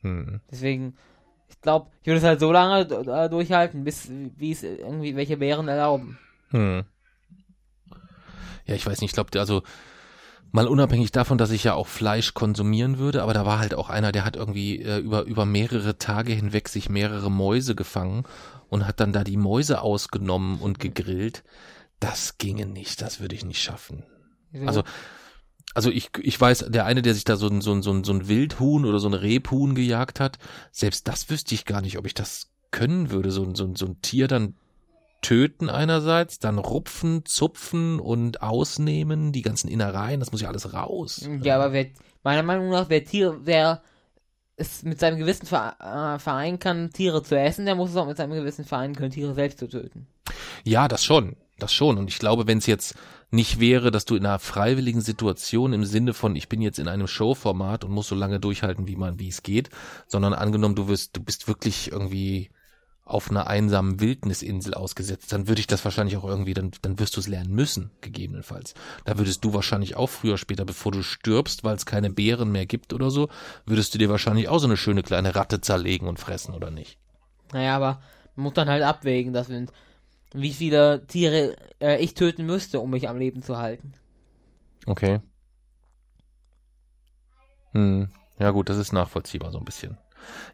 Hm. 0.02 0.40
Deswegen, 0.50 0.96
ich 1.48 1.60
glaube, 1.60 1.90
ich 2.00 2.06
würde 2.06 2.18
es 2.18 2.24
halt 2.24 2.40
so 2.40 2.52
lange 2.52 2.82
äh, 2.82 3.28
durchhalten, 3.28 3.84
bis 3.84 4.08
wie 4.08 4.52
es 4.52 4.62
irgendwie 4.62 5.16
welche 5.16 5.36
Bären 5.36 5.68
erlauben. 5.68 6.18
Hm. 6.50 6.84
Ja, 8.66 8.74
ich 8.76 8.86
weiß 8.86 9.00
nicht, 9.00 9.10
ich 9.10 9.14
glaube, 9.14 9.38
also 9.38 9.62
Mal 10.52 10.66
unabhängig 10.66 11.12
davon, 11.12 11.38
dass 11.38 11.50
ich 11.50 11.64
ja 11.64 11.74
auch 11.74 11.86
Fleisch 11.86 12.34
konsumieren 12.34 12.98
würde, 12.98 13.22
aber 13.22 13.34
da 13.34 13.46
war 13.46 13.60
halt 13.60 13.74
auch 13.74 13.88
einer, 13.88 14.10
der 14.10 14.24
hat 14.24 14.36
irgendwie 14.36 14.82
äh, 14.82 14.98
über, 14.98 15.22
über 15.22 15.46
mehrere 15.46 15.98
Tage 15.98 16.32
hinweg 16.32 16.68
sich 16.68 16.88
mehrere 16.88 17.30
Mäuse 17.30 17.74
gefangen 17.74 18.24
und 18.68 18.86
hat 18.86 19.00
dann 19.00 19.12
da 19.12 19.22
die 19.22 19.36
Mäuse 19.36 19.82
ausgenommen 19.82 20.58
und 20.58 20.80
gegrillt. 20.80 21.44
Das 22.00 22.38
ginge 22.38 22.66
nicht, 22.66 23.00
das 23.02 23.20
würde 23.20 23.34
ich 23.34 23.44
nicht 23.44 23.62
schaffen. 23.62 24.04
Also, 24.66 24.82
also 25.74 25.90
ich, 25.90 26.10
ich 26.20 26.40
weiß, 26.40 26.66
der 26.68 26.84
eine, 26.84 27.02
der 27.02 27.14
sich 27.14 27.24
da 27.24 27.36
so 27.36 27.46
ein, 27.46 27.60
so 27.60 27.72
ein, 27.72 27.82
so 27.82 27.92
ein, 27.92 28.02
so 28.02 28.12
ein 28.12 28.26
Wildhuhn 28.26 28.84
oder 28.84 28.98
so 28.98 29.08
ein 29.08 29.14
Rebhuhn 29.14 29.74
gejagt 29.74 30.18
hat, 30.18 30.38
selbst 30.72 31.06
das 31.06 31.30
wüsste 31.30 31.54
ich 31.54 31.64
gar 31.64 31.80
nicht, 31.80 31.98
ob 31.98 32.06
ich 32.06 32.14
das 32.14 32.50
können 32.72 33.10
würde, 33.10 33.30
so, 33.30 33.54
so, 33.54 33.72
so 33.74 33.86
ein 33.86 34.00
Tier 34.02 34.26
dann 34.26 34.54
töten 35.22 35.68
einerseits, 35.68 36.38
dann 36.38 36.58
rupfen, 36.58 37.24
zupfen 37.24 38.00
und 38.00 38.42
ausnehmen, 38.42 39.32
die 39.32 39.42
ganzen 39.42 39.68
Innereien, 39.68 40.20
das 40.20 40.32
muss 40.32 40.40
ja 40.40 40.48
alles 40.48 40.72
raus. 40.72 41.28
Ja, 41.42 41.56
aber 41.56 41.72
wer, 41.72 41.86
meiner 42.22 42.42
Meinung 42.42 42.70
nach, 42.70 42.88
wer 42.88 43.04
Tiere, 43.04 43.40
wer 43.44 43.82
es 44.56 44.82
mit 44.82 45.00
seinem 45.00 45.18
Gewissen 45.18 45.46
äh, 45.46 46.18
vereinen 46.18 46.58
kann, 46.58 46.90
Tiere 46.92 47.22
zu 47.22 47.38
essen, 47.38 47.64
der 47.64 47.74
muss 47.74 47.90
es 47.90 47.96
auch 47.96 48.06
mit 48.06 48.16
seinem 48.16 48.32
Gewissen 48.32 48.64
vereinen 48.64 48.94
können, 48.94 49.10
Tiere 49.10 49.34
selbst 49.34 49.58
zu 49.58 49.68
töten. 49.68 50.06
Ja, 50.64 50.86
das 50.88 51.04
schon. 51.04 51.36
Das 51.58 51.72
schon. 51.72 51.98
Und 51.98 52.08
ich 52.08 52.18
glaube, 52.18 52.46
wenn 52.46 52.58
es 52.58 52.66
jetzt 52.66 52.94
nicht 53.30 53.60
wäre, 53.60 53.90
dass 53.90 54.06
du 54.06 54.16
in 54.16 54.26
einer 54.26 54.38
freiwilligen 54.38 55.02
Situation 55.02 55.72
im 55.72 55.84
Sinne 55.84 56.14
von, 56.14 56.34
ich 56.34 56.48
bin 56.48 56.62
jetzt 56.62 56.78
in 56.78 56.88
einem 56.88 57.06
Showformat 57.06 57.84
und 57.84 57.92
muss 57.92 58.08
so 58.08 58.14
lange 58.14 58.40
durchhalten, 58.40 58.88
wie 58.88 58.96
man, 58.96 59.18
wie 59.18 59.28
es 59.28 59.42
geht, 59.42 59.70
sondern 60.06 60.32
angenommen, 60.32 60.74
du 60.74 60.88
wirst, 60.88 61.16
du 61.16 61.22
bist 61.22 61.48
wirklich 61.48 61.92
irgendwie 61.92 62.50
auf 63.10 63.30
einer 63.30 63.48
einsamen 63.48 64.00
Wildnisinsel 64.00 64.74
ausgesetzt, 64.74 65.32
dann 65.32 65.48
würde 65.48 65.60
ich 65.60 65.66
das 65.66 65.84
wahrscheinlich 65.84 66.16
auch 66.16 66.24
irgendwie, 66.24 66.54
dann, 66.54 66.70
dann 66.82 66.98
wirst 66.98 67.16
du 67.16 67.20
es 67.20 67.28
lernen 67.28 67.54
müssen, 67.54 67.90
gegebenenfalls. 68.00 68.74
Da 69.04 69.18
würdest 69.18 69.44
du 69.44 69.52
wahrscheinlich 69.52 69.96
auch 69.96 70.08
früher, 70.08 70.38
später, 70.38 70.64
bevor 70.64 70.92
du 70.92 71.02
stirbst, 71.02 71.64
weil 71.64 71.74
es 71.74 71.86
keine 71.86 72.10
Beeren 72.10 72.52
mehr 72.52 72.66
gibt 72.66 72.92
oder 72.92 73.10
so, 73.10 73.28
würdest 73.66 73.92
du 73.94 73.98
dir 73.98 74.08
wahrscheinlich 74.08 74.48
auch 74.48 74.58
so 74.58 74.66
eine 74.66 74.76
schöne 74.76 75.02
kleine 75.02 75.34
Ratte 75.34 75.60
zerlegen 75.60 76.08
und 76.08 76.20
fressen, 76.20 76.54
oder 76.54 76.70
nicht? 76.70 76.98
Naja, 77.52 77.76
aber 77.76 78.00
man 78.36 78.44
muss 78.44 78.54
dann 78.54 78.68
halt 78.68 78.82
abwägen, 78.82 79.32
dass 79.32 79.48
wir, 79.48 79.66
wie 80.32 80.52
viele 80.52 81.04
Tiere 81.06 81.56
äh, 81.80 82.02
ich 82.02 82.14
töten 82.14 82.46
müsste, 82.46 82.80
um 82.80 82.90
mich 82.90 83.08
am 83.08 83.18
Leben 83.18 83.42
zu 83.42 83.58
halten. 83.58 83.92
Okay. 84.86 85.20
Hm. 87.72 88.08
Ja 88.38 88.50
gut, 88.50 88.68
das 88.68 88.78
ist 88.78 88.92
nachvollziehbar 88.92 89.50
so 89.52 89.58
ein 89.58 89.64
bisschen. 89.64 89.98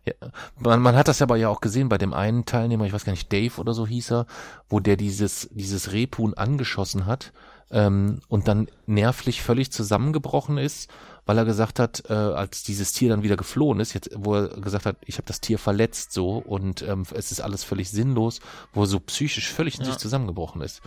Ja, 0.04 0.12
man, 0.58 0.80
man 0.80 0.96
hat 0.96 1.08
das 1.08 1.22
aber 1.22 1.36
ja 1.36 1.48
auch 1.48 1.60
gesehen 1.60 1.88
bei 1.88 1.98
dem 1.98 2.14
einen 2.14 2.44
Teilnehmer, 2.44 2.84
ich 2.86 2.92
weiß 2.92 3.04
gar 3.04 3.12
nicht, 3.12 3.32
Dave 3.32 3.60
oder 3.60 3.72
so 3.72 3.86
hieß 3.86 4.12
er, 4.12 4.26
wo 4.68 4.80
der 4.80 4.96
dieses, 4.96 5.48
dieses 5.52 5.92
Rebhuhn 5.92 6.34
angeschossen 6.34 7.06
hat 7.06 7.32
ähm, 7.70 8.20
und 8.28 8.48
dann 8.48 8.68
nervlich 8.86 9.42
völlig 9.42 9.72
zusammengebrochen 9.72 10.58
ist, 10.58 10.90
weil 11.26 11.38
er 11.38 11.44
gesagt 11.44 11.80
hat, 11.80 12.04
äh, 12.08 12.12
als 12.12 12.62
dieses 12.62 12.92
Tier 12.92 13.10
dann 13.10 13.22
wieder 13.22 13.36
geflohen 13.36 13.80
ist, 13.80 13.94
jetzt, 13.94 14.10
wo 14.14 14.36
er 14.36 14.48
gesagt 14.48 14.86
hat, 14.86 14.96
ich 15.04 15.16
habe 15.16 15.26
das 15.26 15.40
Tier 15.40 15.58
verletzt 15.58 16.12
so 16.12 16.38
und 16.38 16.82
ähm, 16.82 17.02
es 17.14 17.32
ist 17.32 17.40
alles 17.40 17.64
völlig 17.64 17.90
sinnlos, 17.90 18.40
wo 18.72 18.82
er 18.82 18.86
so 18.86 19.00
psychisch 19.00 19.52
völlig 19.52 19.78
in 19.78 19.84
ja. 19.84 19.90
sich 19.90 19.98
zusammengebrochen 19.98 20.62
ist. 20.62 20.80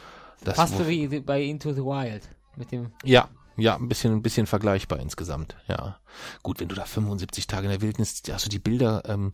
Das, 0.44 0.56
Fast 0.56 0.78
so 0.78 0.88
wie 0.88 1.20
bei 1.20 1.44
Into 1.44 1.74
the 1.74 1.82
Wild. 1.82 2.24
Mit 2.56 2.72
dem 2.72 2.92
ja, 3.04 3.30
ja, 3.60 3.76
ein 3.76 3.88
bisschen, 3.88 4.14
ein 4.14 4.22
bisschen 4.22 4.48
vergleichbar 4.48 5.00
insgesamt, 5.00 5.56
ja. 5.68 6.00
Gut, 6.44 6.60
wenn 6.60 6.68
du 6.68 6.76
da 6.76 6.86
75 6.86 7.48
Tage 7.48 7.66
in 7.66 7.72
der 7.72 7.82
Wildnis, 7.82 8.22
hast 8.32 8.46
du 8.46 8.50
die 8.50 8.60
Bilder, 8.60 9.04
ähm, 9.06 9.32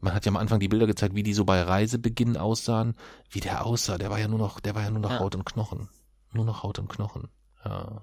man 0.00 0.14
hat 0.14 0.24
ja 0.24 0.30
am 0.30 0.36
Anfang 0.36 0.60
die 0.60 0.68
Bilder 0.68 0.86
gezeigt, 0.86 1.14
wie 1.14 1.22
die 1.22 1.34
so 1.34 1.44
bei 1.44 1.62
Reisebeginn 1.62 2.36
aussahen, 2.36 2.94
wie 3.30 3.40
der 3.40 3.66
aussah, 3.66 3.98
der 3.98 4.10
war 4.10 4.18
ja 4.18 4.28
nur 4.28 4.38
noch, 4.38 4.60
der 4.60 4.74
war 4.74 4.82
ja 4.82 4.90
nur 4.90 5.00
noch 5.00 5.10
ja. 5.10 5.18
Haut 5.18 5.34
und 5.34 5.44
Knochen. 5.44 5.88
Nur 6.32 6.44
noch 6.44 6.62
Haut 6.62 6.78
und 6.78 6.88
Knochen, 6.88 7.28
ja. 7.64 8.02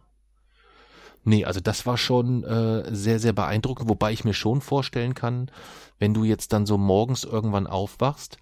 Nee, 1.28 1.44
also 1.44 1.60
das 1.60 1.88
war 1.88 1.98
schon 1.98 2.44
äh, 2.44 2.84
sehr, 2.94 3.20
sehr 3.20 3.34
beeindruckend, 3.34 3.90
wobei 3.90 4.12
ich 4.12 4.26
mir 4.26 4.36
schon 4.36 4.62
vorstellen 4.62 5.16
kann, 5.16 5.50
wenn 5.98 6.14
du 6.14 6.24
jetzt 6.24 6.54
dann 6.54 6.68
so 6.68 6.78
morgens 6.78 7.24
irgendwann 7.24 7.66
aufwachst 7.66 8.38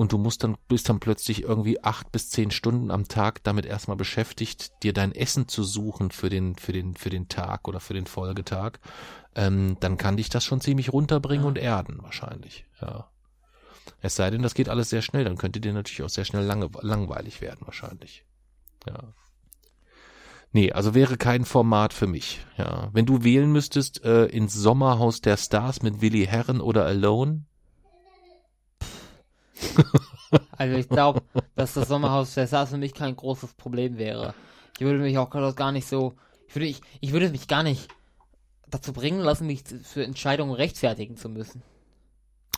und 0.00 0.12
du 0.12 0.16
musst 0.16 0.42
dann, 0.44 0.56
bist 0.66 0.88
dann 0.88 0.98
plötzlich 0.98 1.42
irgendwie 1.42 1.84
acht 1.84 2.10
bis 2.10 2.30
zehn 2.30 2.50
Stunden 2.50 2.90
am 2.90 3.06
Tag 3.06 3.44
damit 3.44 3.66
erstmal 3.66 3.98
beschäftigt, 3.98 4.82
dir 4.82 4.94
dein 4.94 5.12
Essen 5.12 5.46
zu 5.46 5.62
suchen 5.62 6.10
für 6.10 6.30
den, 6.30 6.56
für 6.56 6.72
den, 6.72 6.94
für 6.94 7.10
den 7.10 7.28
Tag 7.28 7.68
oder 7.68 7.80
für 7.80 7.92
den 7.92 8.06
Folgetag, 8.06 8.78
ähm, 9.34 9.76
dann 9.80 9.98
kann 9.98 10.16
dich 10.16 10.30
das 10.30 10.42
schon 10.42 10.62
ziemlich 10.62 10.94
runterbringen 10.94 11.44
ja. 11.44 11.48
und 11.48 11.58
erden, 11.58 11.98
wahrscheinlich, 12.00 12.64
ja. 12.80 13.10
Es 14.00 14.16
sei 14.16 14.30
denn, 14.30 14.40
das 14.40 14.54
geht 14.54 14.70
alles 14.70 14.88
sehr 14.88 15.02
schnell, 15.02 15.24
dann 15.24 15.36
könnte 15.36 15.60
dir 15.60 15.74
natürlich 15.74 16.02
auch 16.02 16.08
sehr 16.08 16.24
schnell 16.24 16.44
lange, 16.44 16.70
langweilig 16.80 17.42
werden, 17.42 17.66
wahrscheinlich. 17.66 18.24
Ja. 18.86 19.12
Nee, 20.52 20.72
also 20.72 20.94
wäre 20.94 21.18
kein 21.18 21.44
Format 21.44 21.92
für 21.92 22.06
mich. 22.06 22.40
Ja, 22.56 22.88
wenn 22.94 23.04
du 23.04 23.22
wählen 23.22 23.52
müsstest 23.52 24.02
äh, 24.02 24.24
ins 24.24 24.54
Sommerhaus 24.54 25.20
der 25.20 25.36
Stars 25.36 25.82
mit 25.82 26.00
Willi 26.00 26.24
Herren 26.24 26.62
oder 26.62 26.86
Alone, 26.86 27.44
Also 30.56 30.76
ich 30.76 30.88
glaube, 30.88 31.22
dass 31.56 31.74
das 31.74 31.88
Sommerhaus 31.88 32.34
der 32.34 32.46
Stars 32.46 32.70
für 32.70 32.76
mich 32.76 32.94
kein 32.94 33.16
großes 33.16 33.54
Problem 33.54 33.98
wäre. 33.98 34.34
Ich 34.76 34.82
würde 34.82 35.00
mich 35.00 35.18
auch 35.18 35.30
gar 35.30 35.72
nicht 35.72 35.88
so, 35.88 36.14
ich 36.46 36.54
würde, 36.54 36.66
ich, 36.66 36.80
ich 37.00 37.12
würde 37.12 37.30
mich 37.30 37.48
gar 37.48 37.62
nicht 37.62 37.88
dazu 38.68 38.92
bringen 38.92 39.20
lassen, 39.20 39.46
mich 39.46 39.64
für 39.82 40.04
Entscheidungen 40.04 40.54
rechtfertigen 40.54 41.16
zu 41.16 41.28
müssen. 41.28 41.62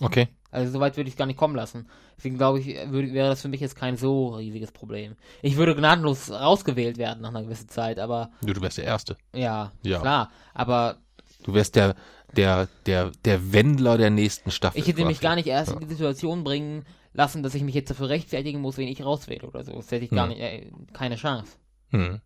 Okay. 0.01 0.29
Also 0.51 0.71
soweit 0.71 0.97
würde 0.97 1.09
ich 1.09 1.15
es 1.15 1.19
gar 1.19 1.27
nicht 1.27 1.39
kommen 1.39 1.57
lassen. 1.57 1.89
Deswegen 2.19 2.37
glaube 2.37 2.61
ich, 2.61 2.67
würde, 2.91 3.13
wäre 3.15 3.31
das 3.31 3.41
für 3.41 3.49
mich 3.49 3.61
jetzt 3.61 3.77
kein 3.77 3.97
so 3.97 4.35
riesiges 4.35 4.71
Problem. 4.71 5.17
Ich 5.41 5.57
würde 5.57 5.75
gnadenlos 5.75 6.31
rausgewählt 6.31 6.99
werden 6.99 7.23
nach 7.23 7.31
einer 7.31 7.43
gewissen 7.43 7.69
Zeit, 7.69 7.99
aber. 7.99 8.31
Du, 8.43 8.53
du 8.53 8.61
wärst 8.61 8.79
der 8.79 8.85
Erste. 8.85 9.17
Ja, 9.35 9.73
ja. 9.83 10.01
klar. 10.01 10.31
Aber. 10.53 10.99
Du 11.45 11.55
wärst 11.55 11.75
der, 11.75 11.97
der, 12.37 12.69
der, 12.87 13.13
der 13.25 13.53
Wendler 13.53 13.99
der 13.99 14.11
nächsten 14.11 14.51
Staffel. 14.51 14.81
Ich 14.81 14.87
hätte 14.87 15.05
mich 15.05 15.21
gar 15.21 15.35
nicht 15.35 15.47
erst 15.47 15.71
ja. 15.71 15.75
in 15.75 15.81
die 15.81 15.95
Situation 15.95 16.45
bringen 16.45 16.85
lassen, 17.13 17.43
dass 17.43 17.55
ich 17.55 17.63
mich 17.63 17.75
jetzt 17.75 17.91
dafür 17.91 18.09
rechtfertigen 18.09 18.61
muss, 18.61 18.79
wen 18.79 18.89
ich 18.89 19.05
rauswähle 19.05 19.47
oder 19.47 19.65
so. 19.65 19.73
Das 19.73 19.91
hätte 19.91 20.05
ich 20.05 20.11
hm. 20.11 20.17
gar 20.17 20.27
nicht, 20.29 20.41
äh, 20.41 20.71
keine 20.93 21.17
Chance. 21.17 21.53
Hm. 21.91 22.21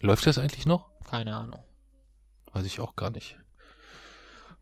Läuft 0.00 0.26
das 0.26 0.38
eigentlich 0.38 0.66
noch? 0.66 0.88
Keine 1.08 1.34
Ahnung. 1.34 1.60
Weiß 2.52 2.66
ich 2.66 2.80
auch 2.80 2.96
gar 2.96 3.10
nicht. 3.10 3.36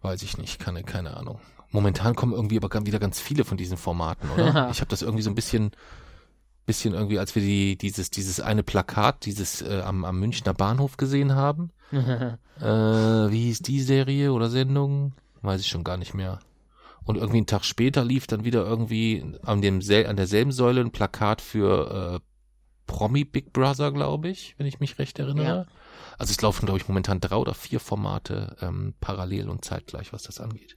Weiß 0.02 0.22
ich 0.22 0.36
nicht, 0.36 0.58
keine, 0.58 0.82
keine 0.82 1.16
Ahnung. 1.16 1.40
Momentan 1.70 2.14
kommen 2.14 2.32
irgendwie 2.32 2.56
aber 2.62 2.86
wieder 2.86 2.98
ganz 2.98 3.20
viele 3.20 3.44
von 3.44 3.56
diesen 3.56 3.76
Formaten, 3.76 4.30
oder? 4.30 4.68
ich 4.70 4.80
habe 4.80 4.90
das 4.90 5.02
irgendwie 5.02 5.22
so 5.22 5.30
ein 5.30 5.34
bisschen, 5.34 5.72
bisschen 6.66 6.94
irgendwie, 6.94 7.18
als 7.18 7.34
wir 7.34 7.42
die, 7.42 7.76
dieses, 7.76 8.10
dieses 8.10 8.40
eine 8.40 8.62
Plakat, 8.62 9.24
dieses 9.24 9.62
äh, 9.62 9.80
am, 9.80 10.04
am 10.04 10.20
Münchner 10.20 10.54
Bahnhof 10.54 10.96
gesehen 10.96 11.34
haben. 11.34 11.70
äh, 12.60 12.64
wie 12.64 13.44
hieß 13.44 13.60
die 13.60 13.80
Serie 13.80 14.32
oder 14.32 14.50
Sendung? 14.50 15.12
Weiß 15.42 15.60
ich 15.60 15.68
schon 15.68 15.84
gar 15.84 15.96
nicht 15.96 16.14
mehr. 16.14 16.40
Und 17.04 17.16
irgendwie 17.16 17.38
einen 17.38 17.46
Tag 17.46 17.64
später 17.64 18.04
lief 18.04 18.26
dann 18.26 18.44
wieder 18.44 18.64
irgendwie 18.64 19.36
an, 19.42 19.60
dem 19.60 19.80
an 20.06 20.16
derselben 20.16 20.52
Säule 20.52 20.80
ein 20.80 20.90
Plakat 20.90 21.42
für 21.42 22.20
äh, 22.20 22.20
Promi 22.86 23.24
Big 23.24 23.52
Brother, 23.52 23.92
glaube 23.92 24.28
ich, 24.28 24.54
wenn 24.58 24.66
ich 24.66 24.80
mich 24.80 24.98
recht 24.98 25.18
erinnere. 25.18 25.46
Ja. 25.46 25.66
Also 26.18 26.30
es 26.30 26.40
laufen, 26.40 26.66
glaube 26.66 26.78
ich, 26.78 26.88
momentan 26.88 27.20
drei 27.20 27.36
oder 27.36 27.54
vier 27.54 27.80
Formate 27.80 28.56
ähm, 28.60 28.94
parallel 29.00 29.50
und 29.50 29.64
zeitgleich, 29.64 30.12
was 30.12 30.22
das 30.22 30.40
angeht. 30.40 30.76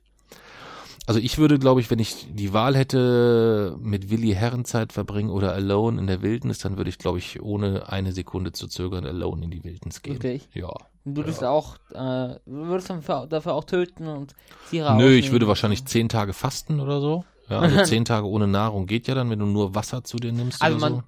Also 1.08 1.22
ich 1.22 1.38
würde, 1.38 1.58
glaube 1.58 1.80
ich, 1.80 1.90
wenn 1.90 2.00
ich 2.00 2.28
die 2.34 2.52
Wahl 2.52 2.76
hätte, 2.76 3.78
mit 3.80 4.10
Willi 4.10 4.34
Herrenzeit 4.34 4.92
verbringen 4.92 5.30
oder 5.30 5.54
Alone 5.54 6.02
in 6.02 6.06
der 6.06 6.22
Wildnis, 6.22 6.60
dann 6.60 6.76
würde 6.76 6.90
ich, 6.90 6.98
glaube 6.98 7.18
ich, 7.18 7.42
ohne 7.42 7.88
eine 7.88 8.12
Sekunde 8.12 8.52
zu 8.52 8.68
zögern 8.68 9.06
Alone 9.06 9.46
in 9.46 9.52
die 9.52 9.64
Wildnis 9.64 10.02
gehen. 10.02 10.16
Wirklich? 10.16 10.50
Ja. 10.54 10.74
Du 11.06 11.16
würdest 11.16 11.44
ja. 11.44 11.50
auch, 11.50 11.78
äh, 11.94 12.36
würdest 12.46 12.90
dafür, 12.90 13.26
dafür 13.26 13.54
auch 13.54 13.64
töten 13.64 14.06
und 14.08 14.36
Tiere 14.70 14.98
Nö, 14.98 15.12
ich 15.12 15.32
würde 15.32 15.48
wahrscheinlich 15.48 15.86
zehn 15.86 16.10
Tage 16.10 16.34
fasten 16.34 16.82
oder 16.82 17.00
so. 17.00 17.24
Ja, 17.50 17.60
also 17.60 17.82
zehn 17.86 18.04
Tage 18.04 18.28
ohne 18.28 18.46
Nahrung 18.46 18.86
geht 18.86 19.08
ja 19.08 19.16
dann, 19.16 19.30
wenn 19.30 19.40
du 19.40 19.46
nur 19.46 19.76
Wasser 19.76 20.04
zu 20.04 20.18
dir 20.18 20.34
nimmst 20.34 20.62
also 20.62 20.78
man, 20.78 20.94
so. 20.94 21.04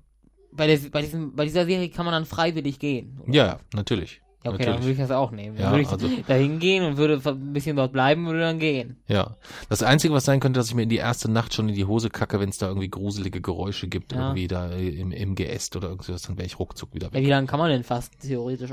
Bei, 0.54 0.68
der, 0.68 0.80
bei, 0.90 1.02
diesem, 1.02 1.36
bei 1.36 1.44
dieser 1.44 1.66
Serie 1.66 1.90
kann 1.90 2.06
man 2.06 2.14
dann 2.14 2.26
freiwillig 2.26 2.80
gehen. 2.80 3.20
Oder? 3.22 3.34
Ja, 3.34 3.60
natürlich. 3.74 4.22
Ja, 4.44 4.52
okay, 4.52 4.60
Natürlich. 4.60 4.66
dann 4.68 4.84
würde 4.84 4.92
ich 4.94 4.98
das 5.00 5.12
auch 5.12 5.32
nehmen. 5.32 5.58
Dann 5.58 5.66
ja, 5.66 5.72
würde 5.72 5.82
ich 5.82 5.90
also, 5.90 6.08
da 6.26 6.34
hingehen 6.34 6.86
und 6.86 6.96
würde 6.96 7.22
ein 7.26 7.54
bisschen 7.54 7.76
dort 7.76 7.92
bleiben 7.92 8.22
und 8.26 8.34
würde 8.34 8.46
dann 8.46 8.60
gehen. 8.60 8.96
Ja. 9.08 9.36
Das 9.68 9.84
Einzige, 9.84 10.14
was 10.14 10.24
sein 10.24 10.40
könnte, 10.40 10.60
dass 10.60 10.70
ich 10.70 10.76
mir 10.76 10.84
in 10.84 10.90
die 10.90 10.98
erste 10.98 11.30
Nacht 11.30 11.54
schon 11.54 11.68
in 11.68 11.76
die 11.76 11.84
Hose 11.84 12.10
kacke, 12.10 12.40
wenn 12.40 12.48
es 12.48 12.58
da 12.58 12.68
irgendwie 12.68 12.90
gruselige 12.90 13.42
Geräusche 13.42 13.90
gibt, 13.90 14.14
ja. 14.14 14.20
irgendwie 14.30 14.48
da 14.48 14.70
im, 14.70 15.12
im 15.12 15.36
Geäst 15.36 15.76
oder 15.76 15.90
irgendwas, 15.90 16.22
dann 16.22 16.38
wäre 16.38 16.46
ich 16.46 16.58
ruckzuck 16.58 16.94
wieder 16.94 17.08
weg. 17.08 17.22
Ja, 17.22 17.28
wie 17.28 17.32
lange 17.32 17.48
kann 17.48 17.60
man 17.60 17.70
denn 17.70 17.84
fasten, 17.84 18.18
theoretisch? 18.22 18.72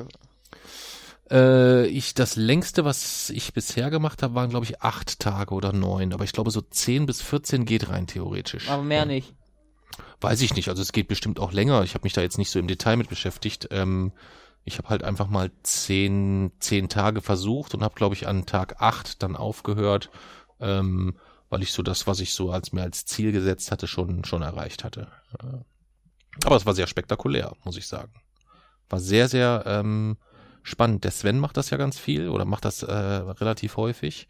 Äh, 1.30 1.86
ich, 1.88 2.14
das 2.14 2.36
längste, 2.36 2.84
was 2.84 3.30
ich 3.30 3.52
bisher 3.52 3.90
gemacht 3.90 4.22
habe, 4.22 4.36
waren, 4.36 4.50
glaube 4.50 4.66
ich, 4.66 4.82
acht 4.82 5.18
Tage 5.18 5.52
oder 5.52 5.72
neun. 5.72 6.12
Aber 6.12 6.22
ich 6.22 6.32
glaube, 6.32 6.52
so 6.52 6.60
zehn 6.60 7.06
bis 7.06 7.22
vierzehn 7.22 7.64
geht 7.64 7.88
rein 7.88 8.06
theoretisch. 8.06 8.70
Aber 8.70 8.84
mehr 8.84 9.00
ja. 9.00 9.04
nicht. 9.06 9.34
Weiß 10.20 10.40
ich 10.42 10.54
nicht. 10.54 10.68
Also 10.68 10.82
es 10.82 10.92
geht 10.92 11.08
bestimmt 11.08 11.40
auch 11.40 11.52
länger. 11.52 11.82
Ich 11.82 11.94
habe 11.94 12.04
mich 12.04 12.12
da 12.12 12.20
jetzt 12.20 12.38
nicht 12.38 12.50
so 12.50 12.60
im 12.60 12.68
Detail 12.68 12.96
mit 12.96 13.08
beschäftigt. 13.08 13.68
Ähm, 13.70 14.12
ich 14.66 14.78
habe 14.78 14.88
halt 14.88 15.04
einfach 15.04 15.28
mal 15.28 15.52
zehn, 15.62 16.50
zehn 16.58 16.88
Tage 16.88 17.22
versucht 17.22 17.72
und 17.74 17.82
habe, 17.84 17.94
glaube 17.94 18.16
ich, 18.16 18.26
an 18.26 18.46
Tag 18.46 18.82
acht 18.82 19.22
dann 19.22 19.36
aufgehört, 19.36 20.10
ähm, 20.60 21.16
weil 21.48 21.62
ich 21.62 21.72
so 21.72 21.82
das, 21.82 22.08
was 22.08 22.18
ich 22.18 22.34
so 22.34 22.50
als 22.50 22.72
mir 22.72 22.82
als 22.82 23.06
Ziel 23.06 23.30
gesetzt 23.30 23.70
hatte, 23.70 23.86
schon, 23.86 24.24
schon 24.24 24.42
erreicht 24.42 24.82
hatte. 24.82 25.06
Aber 26.44 26.56
es 26.56 26.66
war 26.66 26.74
sehr 26.74 26.88
spektakulär, 26.88 27.54
muss 27.64 27.76
ich 27.76 27.86
sagen. 27.86 28.12
War 28.88 28.98
sehr, 28.98 29.28
sehr 29.28 29.62
ähm, 29.66 30.16
spannend. 30.64 31.04
Der 31.04 31.12
Sven 31.12 31.38
macht 31.38 31.56
das 31.56 31.70
ja 31.70 31.76
ganz 31.76 31.96
viel 31.96 32.28
oder 32.28 32.44
macht 32.44 32.64
das 32.64 32.82
äh, 32.82 32.92
relativ 32.92 33.76
häufig. 33.76 34.26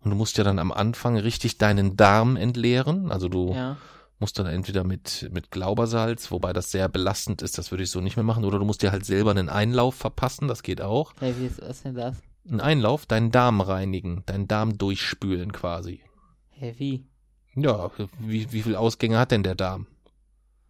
Und 0.00 0.10
du 0.10 0.16
musst 0.16 0.36
ja 0.36 0.44
dann 0.44 0.58
am 0.58 0.72
Anfang 0.72 1.16
richtig 1.16 1.56
deinen 1.56 1.96
Darm 1.96 2.36
entleeren. 2.36 3.10
Also 3.10 3.30
du 3.30 3.54
ja 3.54 3.78
musst 4.20 4.38
dann 4.38 4.46
entweder 4.46 4.84
mit, 4.84 5.28
mit 5.32 5.50
Glaubersalz, 5.50 6.30
wobei 6.30 6.52
das 6.52 6.70
sehr 6.70 6.88
belastend 6.88 7.42
ist, 7.42 7.58
das 7.58 7.70
würde 7.70 7.84
ich 7.84 7.90
so 7.90 8.00
nicht 8.00 8.16
mehr 8.16 8.24
machen, 8.24 8.44
oder 8.44 8.58
du 8.58 8.64
musst 8.64 8.82
dir 8.82 8.92
halt 8.92 9.04
selber 9.04 9.30
einen 9.30 9.48
Einlauf 9.48 9.94
verpassen, 9.94 10.46
das 10.46 10.62
geht 10.62 10.80
auch. 10.80 11.12
Hey, 11.20 11.34
wie 11.38 11.46
ist 11.46 11.60
was 11.62 11.82
denn 11.82 11.94
das? 11.94 12.22
Ein 12.48 12.60
Einlauf, 12.60 13.06
deinen 13.06 13.30
Darm 13.30 13.60
reinigen, 13.60 14.22
deinen 14.26 14.48
Darm 14.48 14.78
durchspülen 14.78 15.52
quasi. 15.52 16.02
Hä, 16.50 16.74
wie? 16.78 17.06
Ja, 17.54 17.90
wie, 18.18 18.52
wie 18.52 18.62
viel 18.62 18.76
Ausgänge 18.76 19.18
hat 19.18 19.30
denn 19.30 19.42
der 19.42 19.54
Darm? 19.54 19.86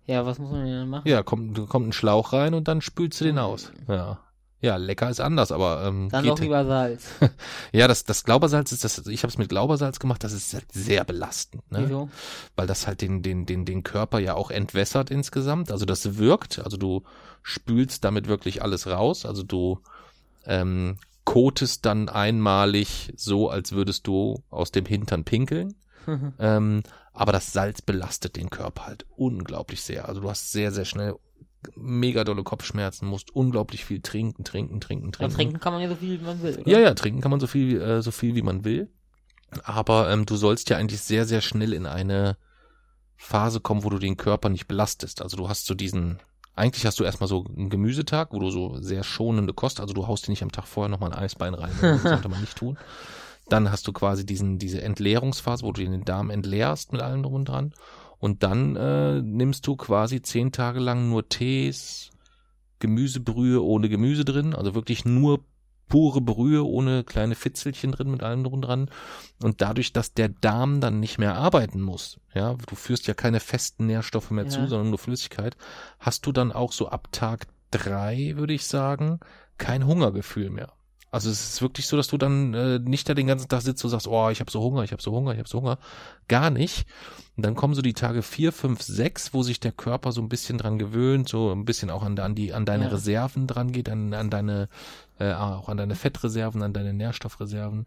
Ja, 0.07 0.27
was 0.27 0.39
muss 0.39 0.51
man 0.51 0.65
denn 0.65 0.89
machen? 0.89 1.09
Ja, 1.09 1.23
kommt, 1.23 1.69
kommt 1.69 1.89
ein 1.89 1.93
Schlauch 1.93 2.33
rein 2.33 2.55
und 2.55 2.67
dann 2.69 2.81
spülst 2.81 3.21
du 3.21 3.25
den 3.25 3.39
aus. 3.39 3.73
Ja. 3.87 4.19
Ja, 4.63 4.77
lecker 4.77 5.09
ist 5.09 5.21
anders, 5.21 5.53
aber 5.53 5.85
ähm, 5.87 6.09
dann 6.11 6.23
geht. 6.23 6.33
doch 6.33 6.39
lieber 6.39 6.67
Salz. 6.67 7.07
ja, 7.73 7.89
das 7.89 8.05
das 8.05 8.25
Glaubersalz 8.25 8.73
ist 8.73 8.85
das. 8.85 9.07
Ich 9.07 9.23
habe 9.23 9.31
es 9.31 9.39
mit 9.39 9.49
Glaubersalz 9.49 9.99
gemacht. 9.99 10.23
Das 10.23 10.33
ist 10.33 10.55
sehr 10.73 11.05
belastend, 11.05 11.71
ne? 11.73 11.85
Wieso? 11.85 12.11
Weil 12.57 12.67
das 12.67 12.87
halt 12.87 13.01
den 13.01 13.23
den 13.23 13.47
den 13.47 13.65
den 13.65 13.83
Körper 13.83 14.19
ja 14.19 14.35
auch 14.35 14.51
entwässert 14.51 15.11
insgesamt. 15.11 15.73
Also 15.73 15.87
das 15.87 16.19
wirkt. 16.19 16.59
Also 16.59 16.77
du 16.77 17.05
spülst 17.43 18.05
damit 18.05 18.29
wirklich 18.29 18.63
alles 18.63 18.87
raus. 18.87 19.25
Also 19.25 19.43
du 19.43 19.81
ähm, 20.45 20.99
kotest 21.25 21.87
dann 21.87 22.09
einmalig 22.09 23.13
so, 23.17 23.49
als 23.49 23.73
würdest 23.73 24.07
du 24.07 24.43
aus 24.51 24.73
dem 24.73 24.85
Hintern 24.85 25.25
pinkeln. 25.25 25.75
ähm, 26.39 26.83
aber 27.13 27.33
das 27.33 27.53
Salz 27.53 27.83
belastet 27.83 28.37
den 28.37 28.51
Körper 28.51 28.87
halt 28.87 29.07
unglaublich 29.17 29.83
sehr. 29.83 30.09
Also 30.09 30.21
du 30.21 30.31
hast 30.31 30.53
sehr, 30.53 30.73
sehr 30.73 30.85
schnell 30.85 31.15
mega 31.77 32.25
dolle 32.25 32.43
Kopfschmerzen, 32.43 33.07
musst 33.07 33.35
unglaublich 33.35 33.85
viel 33.85 34.01
trinken, 34.01 34.45
trinken, 34.45 34.81
trinken, 34.81 35.13
trinken. 35.13 35.31
Ja, 35.31 35.37
trinken 35.37 35.61
kann 35.61 35.73
man 35.73 35.83
ja 35.83 35.89
so 35.89 35.97
viel, 35.97 36.21
wie 36.21 36.25
man 36.25 36.43
will. 36.43 36.59
Oder? 36.59 36.69
Ja, 36.69 36.79
ja, 36.79 36.95
trinken 36.95 37.21
kann 37.21 37.31
man 37.31 37.41
so 37.41 37.47
viel, 37.47 37.81
äh, 37.81 38.03
so 38.03 38.11
viel 38.11 38.35
wie 38.35 38.43
man 38.43 38.65
will. 38.65 38.89
Aber 39.65 40.11
ähm, 40.11 40.27
du 40.27 40.37
sollst 40.37 40.71
ja 40.71 40.77
eigentlich 40.77 41.01
sehr, 41.01 41.27
sehr 41.27 41.41
schnell 41.41 41.73
in 41.73 41.87
eine 41.87 42.37
Phase 43.17 43.61
kommen, 43.61 43.85
wo 43.85 43.91
du 43.91 43.99
den 43.99 44.17
Körper 44.17 44.49
nicht 44.49 44.67
belastest. 44.67 45.23
Also 45.23 45.37
du 45.37 45.49
hast 45.49 45.67
so 45.67 45.75
diesen, 45.75 46.21
eigentlich 46.55 46.87
hast 46.87 47.01
du 47.01 47.05
erstmal 47.05 47.29
so 47.29 47.45
einen 47.45 47.69
Gemüsetag, 47.69 48.33
wo 48.33 48.39
du 48.39 48.51
so 48.51 48.81
sehr 48.81 49.03
schonende 49.03 49.53
Kost, 49.53 49.81
also 49.81 49.93
du 49.93 50.07
haust 50.07 50.27
dir 50.27 50.31
nicht 50.31 50.43
am 50.43 50.53
Tag 50.53 50.67
vorher 50.67 50.89
nochmal 50.89 51.13
ein 51.13 51.19
Eisbein 51.19 51.55
rein, 51.55 51.73
das 51.81 52.03
sollte 52.03 52.29
man 52.29 52.41
nicht 52.41 52.57
tun. 52.57 52.79
Dann 53.49 53.73
hast 53.73 53.87
du 53.89 53.93
quasi 53.93 54.25
diesen, 54.25 54.59
diese 54.59 54.81
Entleerungsphase, 54.81 55.65
wo 55.65 55.73
du 55.73 55.83
den 55.83 56.05
Darm 56.05 56.31
entleerst 56.31 56.93
mit 56.93 57.03
allem 57.03 57.25
drum 57.25 57.35
und 57.35 57.49
dran. 57.49 57.75
Und 58.21 58.43
dann 58.43 58.77
äh, 58.77 59.21
nimmst 59.23 59.67
du 59.67 59.77
quasi 59.77 60.23
zehn 60.23 60.53
Tage 60.53 60.79
lang 60.79 61.09
nur 61.09 61.29
Tees, 61.29 62.11
Gemüsebrühe 62.79 63.63
ohne 63.63 63.89
Gemüse 63.89 64.25
drin, 64.25 64.55
also 64.55 64.75
wirklich 64.75 65.05
nur 65.05 65.41
pure 65.89 66.21
Brühe 66.21 66.65
ohne 66.65 67.03
kleine 67.03 67.35
Fitzelchen 67.35 67.93
drin 67.93 68.11
mit 68.11 68.23
allem 68.23 68.45
drum 68.45 68.63
dran. 68.63 68.91
Und 69.43 69.61
dadurch, 69.61 69.93
dass 69.93 70.15
der 70.15 70.29
Darm 70.29 70.81
dann 70.81 71.01
nicht 71.01 71.19
mehr 71.19 71.35
arbeiten 71.35 71.81
muss, 71.81 72.21
ja, 72.33 72.55
du 72.55 72.75
führst 72.77 73.07
ja 73.07 73.15
keine 73.15 73.41
festen 73.41 73.87
Nährstoffe 73.87 74.31
mehr 74.31 74.45
ja. 74.45 74.51
zu, 74.51 74.67
sondern 74.69 74.91
nur 74.91 74.99
Flüssigkeit, 74.99 75.57
hast 75.99 76.25
du 76.27 76.33
dann 76.33 76.53
auch 76.53 76.73
so 76.73 76.89
ab 76.89 77.09
Tag 77.11 77.47
drei, 77.71 78.35
würde 78.37 78.55
ich 78.55 78.67
sagen, 78.67 79.21
kein 79.59 79.85
Hungergefühl 79.85 80.51
mehr. 80.51 80.73
Also 81.13 81.29
es 81.29 81.55
ist 81.55 81.63
wirklich 81.63 81.89
so, 81.89 81.97
dass 81.97 82.07
du 82.07 82.19
dann 82.19 82.55
äh, 82.55 82.79
nicht 82.79 83.09
da 83.09 83.15
den 83.15 83.27
ganzen 83.27 83.49
Tag 83.49 83.63
sitzt 83.63 83.83
und 83.85 83.91
sagst, 83.91 84.07
oh, 84.07 84.31
ich 84.31 84.39
habe 84.39 84.51
so 84.51 84.61
Hunger, 84.61 84.85
ich 84.85 84.93
habe 84.93 85.03
so 85.03 85.11
Hunger, 85.11 85.33
ich 85.33 85.39
habe 85.39 85.49
so 85.49 85.59
Hunger. 85.59 85.79
Gar 86.29 86.51
nicht. 86.51 86.87
Und 87.37 87.45
dann 87.45 87.57
kommen 87.57 87.75
so 87.75 87.83
die 87.83 87.95
Tage 87.95 88.23
vier, 88.23 88.53
fünf, 88.53 88.81
sechs, 88.83 89.35
wo 89.35 89.43
sich 89.43 89.59
der 89.59 89.73
Körper 89.73 90.13
so 90.13 90.21
ein 90.21 90.29
bisschen 90.29 90.57
dran 90.57 90.79
gewöhnt, 90.79 91.29
so 91.29 91.51
ein 91.51 91.65
bisschen 91.65 91.91
auch 91.91 92.05
an, 92.05 92.17
an 92.19 92.37
die 92.37 92.53
an 92.53 92.65
deine 92.65 92.85
ja. 92.85 92.91
Reserven 92.91 93.49
dran 93.49 93.73
geht, 93.73 93.89
an, 93.89 94.15
an 94.15 94.31
deine 94.31 94.69
äh, 95.19 95.33
auch 95.33 95.69
an 95.69 95.77
deine 95.77 95.97
Fettreserven, 95.97 96.63
an 96.63 96.73
deine 96.73 96.95
Nährstoffreserven. 96.95 97.87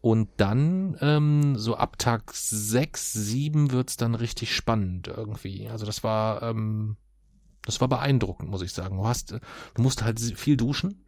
Und 0.00 0.28
dann, 0.36 0.96
ähm, 1.00 1.56
so 1.56 1.76
ab 1.76 1.98
Tag 1.98 2.32
sechs, 2.32 3.12
sieben 3.12 3.70
wird's 3.72 3.96
dann 3.96 4.14
richtig 4.14 4.54
spannend 4.54 5.08
irgendwie. 5.08 5.68
Also 5.68 5.86
das 5.86 6.02
war, 6.02 6.42
ähm, 6.42 6.96
das 7.62 7.80
war 7.80 7.88
beeindruckend, 7.88 8.50
muss 8.50 8.62
ich 8.62 8.72
sagen. 8.72 8.96
Du 8.96 9.06
hast, 9.06 9.32
du 9.32 9.82
musst 9.82 10.02
halt 10.02 10.20
viel 10.20 10.56
duschen 10.56 11.04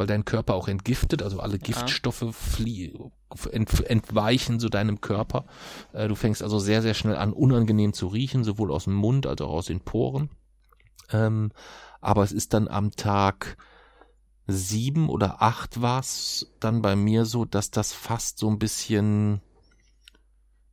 weil 0.00 0.06
dein 0.06 0.24
Körper 0.24 0.54
auch 0.54 0.66
entgiftet, 0.66 1.22
also 1.22 1.40
alle 1.40 1.58
Giftstoffe 1.58 2.34
flie 2.34 2.94
ent 3.50 3.80
entweichen 3.80 4.58
so 4.58 4.70
deinem 4.70 5.02
Körper. 5.02 5.44
Äh, 5.92 6.08
du 6.08 6.14
fängst 6.14 6.42
also 6.42 6.58
sehr, 6.58 6.80
sehr 6.80 6.94
schnell 6.94 7.16
an, 7.16 7.34
unangenehm 7.34 7.92
zu 7.92 8.06
riechen, 8.06 8.42
sowohl 8.42 8.72
aus 8.72 8.84
dem 8.84 8.94
Mund 8.94 9.26
als 9.26 9.42
auch 9.42 9.50
aus 9.50 9.66
den 9.66 9.80
Poren. 9.80 10.30
Ähm, 11.10 11.52
aber 12.00 12.22
es 12.22 12.32
ist 12.32 12.54
dann 12.54 12.66
am 12.66 12.92
Tag 12.92 13.58
sieben 14.46 15.10
oder 15.10 15.42
acht 15.42 15.82
war 15.82 16.00
es 16.00 16.50
dann 16.60 16.80
bei 16.80 16.96
mir 16.96 17.26
so, 17.26 17.44
dass 17.44 17.70
das 17.70 17.92
fast 17.92 18.38
so 18.38 18.48
ein 18.48 18.58
bisschen 18.58 19.42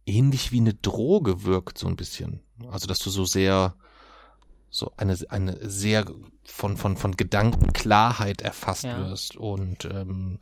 ähnlich 0.06 0.54
wie 0.54 0.62
eine 0.62 0.74
Droge 0.74 1.44
wirkt, 1.44 1.78
so 1.78 1.88
ein 1.88 1.98
bisschen. 1.98 2.40
Also, 2.72 2.88
dass 2.88 3.00
du 3.00 3.10
so 3.10 3.26
sehr 3.26 3.76
so 4.70 4.92
eine, 4.98 5.18
eine 5.30 5.58
sehr 5.70 6.06
von, 6.46 6.78
von, 6.78 6.98
von 6.98 7.16
Gedankenklarheit 7.16 8.42
erfasst 8.42 8.84
ja. 8.84 8.98
wirst 8.98 9.36
und 9.36 9.86
ähm, 9.86 10.40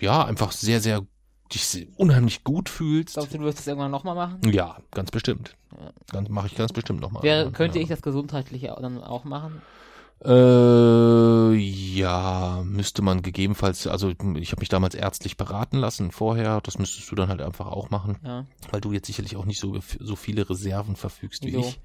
ja, 0.00 0.24
einfach 0.24 0.52
sehr, 0.52 0.80
sehr 0.80 1.06
dich 1.54 1.88
unheimlich 1.96 2.44
gut 2.44 2.68
fühlst. 2.68 3.14
Glaubst 3.14 3.34
du, 3.34 3.38
du 3.38 3.44
wirst 3.44 3.58
das 3.58 3.66
irgendwann 3.66 3.90
nochmal 3.90 4.14
machen? 4.14 4.40
Ja, 4.50 4.78
ganz 4.90 5.10
bestimmt. 5.10 5.56
Ja. 5.72 5.92
Ganz, 6.10 6.28
mache 6.28 6.46
ich 6.46 6.54
ganz 6.54 6.72
bestimmt 6.72 7.00
nochmal. 7.00 7.22
Wer, 7.22 7.50
könnte 7.50 7.78
ja. 7.78 7.82
ich 7.82 7.88
das 7.88 8.02
gesundheitliche 8.02 8.74
dann 8.80 9.02
auch 9.02 9.24
machen? 9.24 9.60
Äh, 10.24 11.54
ja, 11.54 12.62
müsste 12.64 13.02
man 13.02 13.22
gegebenenfalls, 13.22 13.88
also 13.88 14.10
ich 14.10 14.52
habe 14.52 14.60
mich 14.60 14.68
damals 14.68 14.94
ärztlich 14.94 15.36
beraten 15.36 15.78
lassen 15.78 16.12
vorher, 16.12 16.60
das 16.60 16.78
müsstest 16.78 17.10
du 17.10 17.16
dann 17.16 17.28
halt 17.28 17.42
einfach 17.42 17.66
auch 17.66 17.90
machen, 17.90 18.18
ja. 18.22 18.46
weil 18.70 18.80
du 18.80 18.92
jetzt 18.92 19.08
sicherlich 19.08 19.34
auch 19.34 19.46
nicht 19.46 19.58
so, 19.58 19.76
so 19.98 20.14
viele 20.14 20.48
Reserven 20.48 20.94
verfügst 20.94 21.44
wie 21.44 21.52
so. 21.52 21.60
ich. 21.60 21.80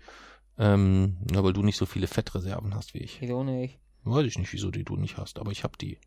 Ähm, 0.57 1.17
ja, 1.31 1.43
weil 1.43 1.53
du 1.53 1.61
nicht 1.61 1.77
so 1.77 1.85
viele 1.85 2.07
Fettreserven 2.07 2.73
hast 2.73 2.93
wie 2.93 2.99
ich. 2.99 3.21
Wieso 3.21 3.43
nicht? 3.43 3.79
Weiß 4.03 4.25
ich 4.25 4.37
nicht, 4.37 4.51
wieso 4.53 4.71
die 4.71 4.83
du 4.83 4.95
nicht 4.95 5.17
hast, 5.17 5.39
aber 5.39 5.51
ich 5.51 5.63
hab 5.63 5.77
die. 5.77 5.99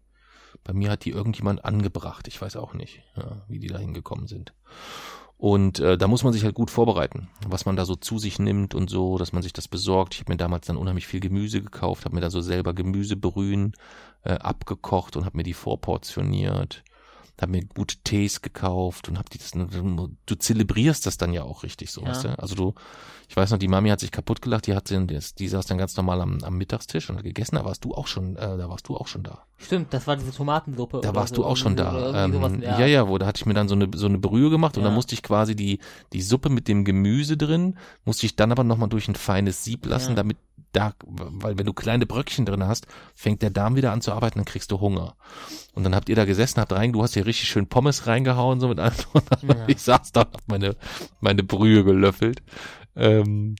Bei 0.64 0.72
mir 0.72 0.90
hat 0.90 1.04
die 1.04 1.10
irgendjemand 1.10 1.64
angebracht. 1.64 2.26
Ich 2.26 2.40
weiß 2.40 2.56
auch 2.56 2.74
nicht, 2.74 3.02
ja, 3.16 3.42
wie 3.48 3.60
die 3.60 3.68
da 3.68 3.78
hingekommen 3.78 4.26
sind. 4.26 4.52
Und 5.36 5.78
äh, 5.80 5.96
da 5.96 6.06
muss 6.06 6.22
man 6.22 6.34
sich 6.34 6.44
halt 6.44 6.54
gut 6.54 6.70
vorbereiten, 6.70 7.28
was 7.46 7.64
man 7.64 7.74
da 7.74 7.86
so 7.86 7.96
zu 7.96 8.18
sich 8.18 8.38
nimmt 8.38 8.74
und 8.74 8.90
so, 8.90 9.16
dass 9.16 9.32
man 9.32 9.42
sich 9.42 9.54
das 9.54 9.68
besorgt. 9.68 10.14
Ich 10.14 10.20
habe 10.20 10.32
mir 10.32 10.36
damals 10.36 10.66
dann 10.66 10.76
unheimlich 10.76 11.06
viel 11.06 11.20
Gemüse 11.20 11.62
gekauft, 11.62 12.04
habe 12.04 12.14
mir 12.14 12.20
da 12.20 12.28
so 12.28 12.42
selber 12.42 12.74
Gemüsebrühen 12.74 13.72
äh, 14.22 14.32
abgekocht 14.32 15.16
und 15.16 15.24
habe 15.24 15.38
mir 15.38 15.42
die 15.42 15.54
vorportioniert 15.54 16.84
habe 17.42 17.52
mir 17.52 17.64
gute 17.64 17.96
Tees 17.98 18.42
gekauft 18.42 19.08
und 19.08 19.18
habe 19.18 19.28
die 19.30 19.38
das, 19.38 19.52
du 19.52 20.34
zelebrierst 20.34 21.06
das 21.06 21.16
dann 21.16 21.32
ja 21.32 21.42
auch 21.42 21.62
richtig 21.62 21.90
so, 21.90 22.02
ja. 22.02 22.08
weißt 22.08 22.24
du? 22.24 22.38
Also 22.38 22.54
du, 22.54 22.74
ich 23.28 23.36
weiß 23.36 23.50
noch, 23.50 23.58
die 23.58 23.68
Mami 23.68 23.90
hat 23.90 24.00
sich 24.00 24.10
kaputt 24.10 24.42
gelacht, 24.42 24.66
die 24.66 24.74
hat 24.74 24.90
den, 24.90 25.06
die 25.06 25.48
saß 25.48 25.66
dann 25.66 25.78
ganz 25.78 25.96
normal 25.96 26.20
am, 26.20 26.38
am 26.42 26.58
Mittagstisch 26.58 27.08
und 27.08 27.16
hat 27.16 27.24
gegessen, 27.24 27.56
da 27.56 27.64
warst 27.64 27.84
du 27.84 27.94
auch 27.94 28.06
schon, 28.06 28.36
äh, 28.36 28.58
da 28.58 28.68
warst 28.68 28.88
du 28.88 28.96
auch 28.96 29.06
schon 29.06 29.22
da. 29.22 29.44
Stimmt, 29.56 29.92
das 29.94 30.06
war 30.06 30.16
diese 30.16 30.32
Tomatensuppe. 30.32 31.00
Da 31.02 31.14
warst 31.14 31.34
so, 31.34 31.42
du 31.42 31.48
auch 31.48 31.56
schon 31.56 31.76
da. 31.76 32.24
Ähm, 32.24 32.62
ja, 32.62 32.86
ja, 32.86 33.08
wo, 33.08 33.18
da 33.18 33.26
hatte 33.26 33.38
ich 33.38 33.46
mir 33.46 33.54
dann 33.54 33.68
so 33.68 33.74
eine, 33.74 33.88
so 33.94 34.06
eine 34.06 34.18
Brühe 34.18 34.50
gemacht 34.50 34.76
und 34.76 34.82
ja. 34.82 34.88
dann 34.88 34.94
musste 34.94 35.14
ich 35.14 35.22
quasi 35.22 35.54
die, 35.54 35.78
die 36.12 36.22
Suppe 36.22 36.48
mit 36.48 36.66
dem 36.66 36.84
Gemüse 36.84 37.36
drin, 37.36 37.78
musste 38.04 38.26
ich 38.26 38.36
dann 38.36 38.50
aber 38.52 38.64
nochmal 38.64 38.88
durch 38.88 39.06
ein 39.06 39.14
feines 39.14 39.62
Sieb 39.62 39.86
lassen, 39.86 40.10
ja. 40.10 40.16
damit 40.16 40.38
da, 40.72 40.94
weil 41.04 41.58
wenn 41.58 41.66
du 41.66 41.72
kleine 41.72 42.06
Bröckchen 42.06 42.46
drin 42.46 42.64
hast, 42.64 42.86
fängt 43.14 43.42
der 43.42 43.50
Darm 43.50 43.76
wieder 43.76 43.92
an 43.92 44.02
zu 44.02 44.12
arbeiten, 44.12 44.38
dann 44.38 44.44
kriegst 44.44 44.70
du 44.70 44.80
Hunger. 44.80 45.16
Und 45.74 45.84
dann 45.84 45.94
habt 45.94 46.08
ihr 46.08 46.16
da 46.16 46.24
gesessen, 46.24 46.60
habt 46.60 46.72
rein, 46.72 46.92
du 46.92 47.02
hast 47.02 47.14
hier 47.14 47.26
richtig 47.30 47.48
schön 47.48 47.66
Pommes 47.68 48.06
reingehauen, 48.06 48.60
so 48.60 48.68
mit 48.68 48.78
allem. 48.78 48.94
Ja. 49.42 49.68
Ich 49.68 49.80
saß 49.80 50.12
da, 50.12 50.20
hab 50.20 50.42
meine, 50.46 50.76
meine 51.20 51.42
Brühe 51.42 51.84
gelöffelt. 51.84 52.42
Ähm, 52.94 53.56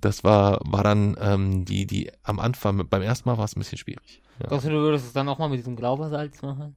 das 0.00 0.22
war, 0.22 0.60
war 0.64 0.84
dann 0.84 1.16
ähm, 1.18 1.64
die, 1.64 1.86
die 1.86 2.12
am 2.22 2.38
Anfang, 2.38 2.86
beim 2.88 3.02
ersten 3.02 3.28
Mal 3.28 3.38
war 3.38 3.46
es 3.46 3.56
ein 3.56 3.60
bisschen 3.60 3.78
schwierig. 3.78 4.22
Ja. 4.40 4.48
Glaubst 4.48 4.66
du, 4.66 4.70
du 4.70 4.76
würdest 4.76 5.06
es 5.06 5.12
dann 5.12 5.28
auch 5.28 5.38
mal 5.38 5.48
mit 5.48 5.58
diesem 5.58 5.76
Glaubersalz 5.76 6.42
machen? 6.42 6.76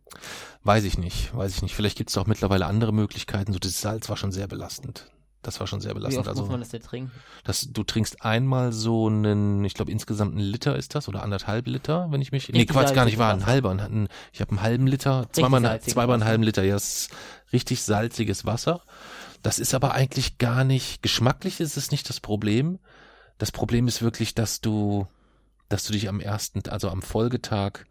Weiß 0.64 0.84
ich 0.86 0.98
nicht, 0.98 1.36
weiß 1.36 1.56
ich 1.56 1.62
nicht. 1.62 1.76
Vielleicht 1.76 1.98
gibt 1.98 2.10
es 2.10 2.18
auch 2.18 2.28
mittlerweile 2.28 2.68
andere 2.68 2.94
Möglichkeiten. 2.94 3.52
So 3.52 3.60
das 3.60 3.82
Salz 3.82 4.08
war 4.10 4.18
schon 4.18 4.32
sehr 4.32 4.48
belastend. 4.48 5.12
Das 5.42 5.60
war 5.60 5.68
schon 5.68 5.82
sehr 5.82 5.94
belastend. 5.94 6.18
Wie 6.18 6.20
oft 6.20 6.30
also, 6.30 6.42
muss 6.42 6.52
man 6.52 6.60
das 6.60 6.70
denn 6.70 6.82
trinken? 6.82 7.12
Das, 7.44 7.68
du 7.72 7.84
trinkst 7.84 8.24
einmal 8.26 8.74
so 8.74 9.08
einen, 9.08 9.64
ich 9.64 9.76
glaube 9.76 9.92
insgesamt 9.92 10.32
einen 10.32 10.42
Liter 10.42 10.76
ist 10.76 10.96
das 10.96 11.08
oder 11.08 11.24
anderthalb 11.24 11.68
Liter, 11.68 12.08
wenn 12.10 12.22
ich 12.22 12.32
mich. 12.32 12.50
Richtig 12.50 12.56
nee, 12.56 12.66
Quatsch, 12.66 12.94
gar 12.94 13.06
nicht 13.06 13.18
wahr, 13.18 13.34
ein 13.34 13.46
halber. 13.46 13.72
Ein, 13.72 14.08
ich 14.34 14.42
habe 14.42 14.52
einen 14.52 14.62
halben 14.62 14.88
Liter, 14.88 15.28
zweimal, 15.32 15.80
zweimal 15.82 16.16
einen 16.16 16.26
halben 16.26 16.44
Liter. 16.44 16.64
Ja, 16.64 16.74
das 16.74 16.88
ist 16.88 17.12
richtig 17.54 17.84
salziges 17.84 18.46
Wasser. 18.46 18.82
Das 19.44 19.60
ist 19.60 19.74
aber 19.74 19.94
eigentlich 19.94 20.38
gar 20.40 20.64
nicht, 20.64 21.02
geschmacklich 21.02 21.60
ist 21.60 21.78
es 21.78 21.92
nicht 21.92 22.10
das 22.10 22.20
Problem. 22.20 22.80
Das 23.38 23.52
Problem 23.52 23.88
ist 23.88 24.02
wirklich, 24.02 24.34
dass 24.34 24.62
du, 24.62 25.08
dass 25.70 25.86
du 25.86 25.94
dich 25.94 26.10
am 26.10 26.20
ersten, 26.20 26.68
also 26.68 26.90
am 26.90 27.02
Folgetag 27.02 27.86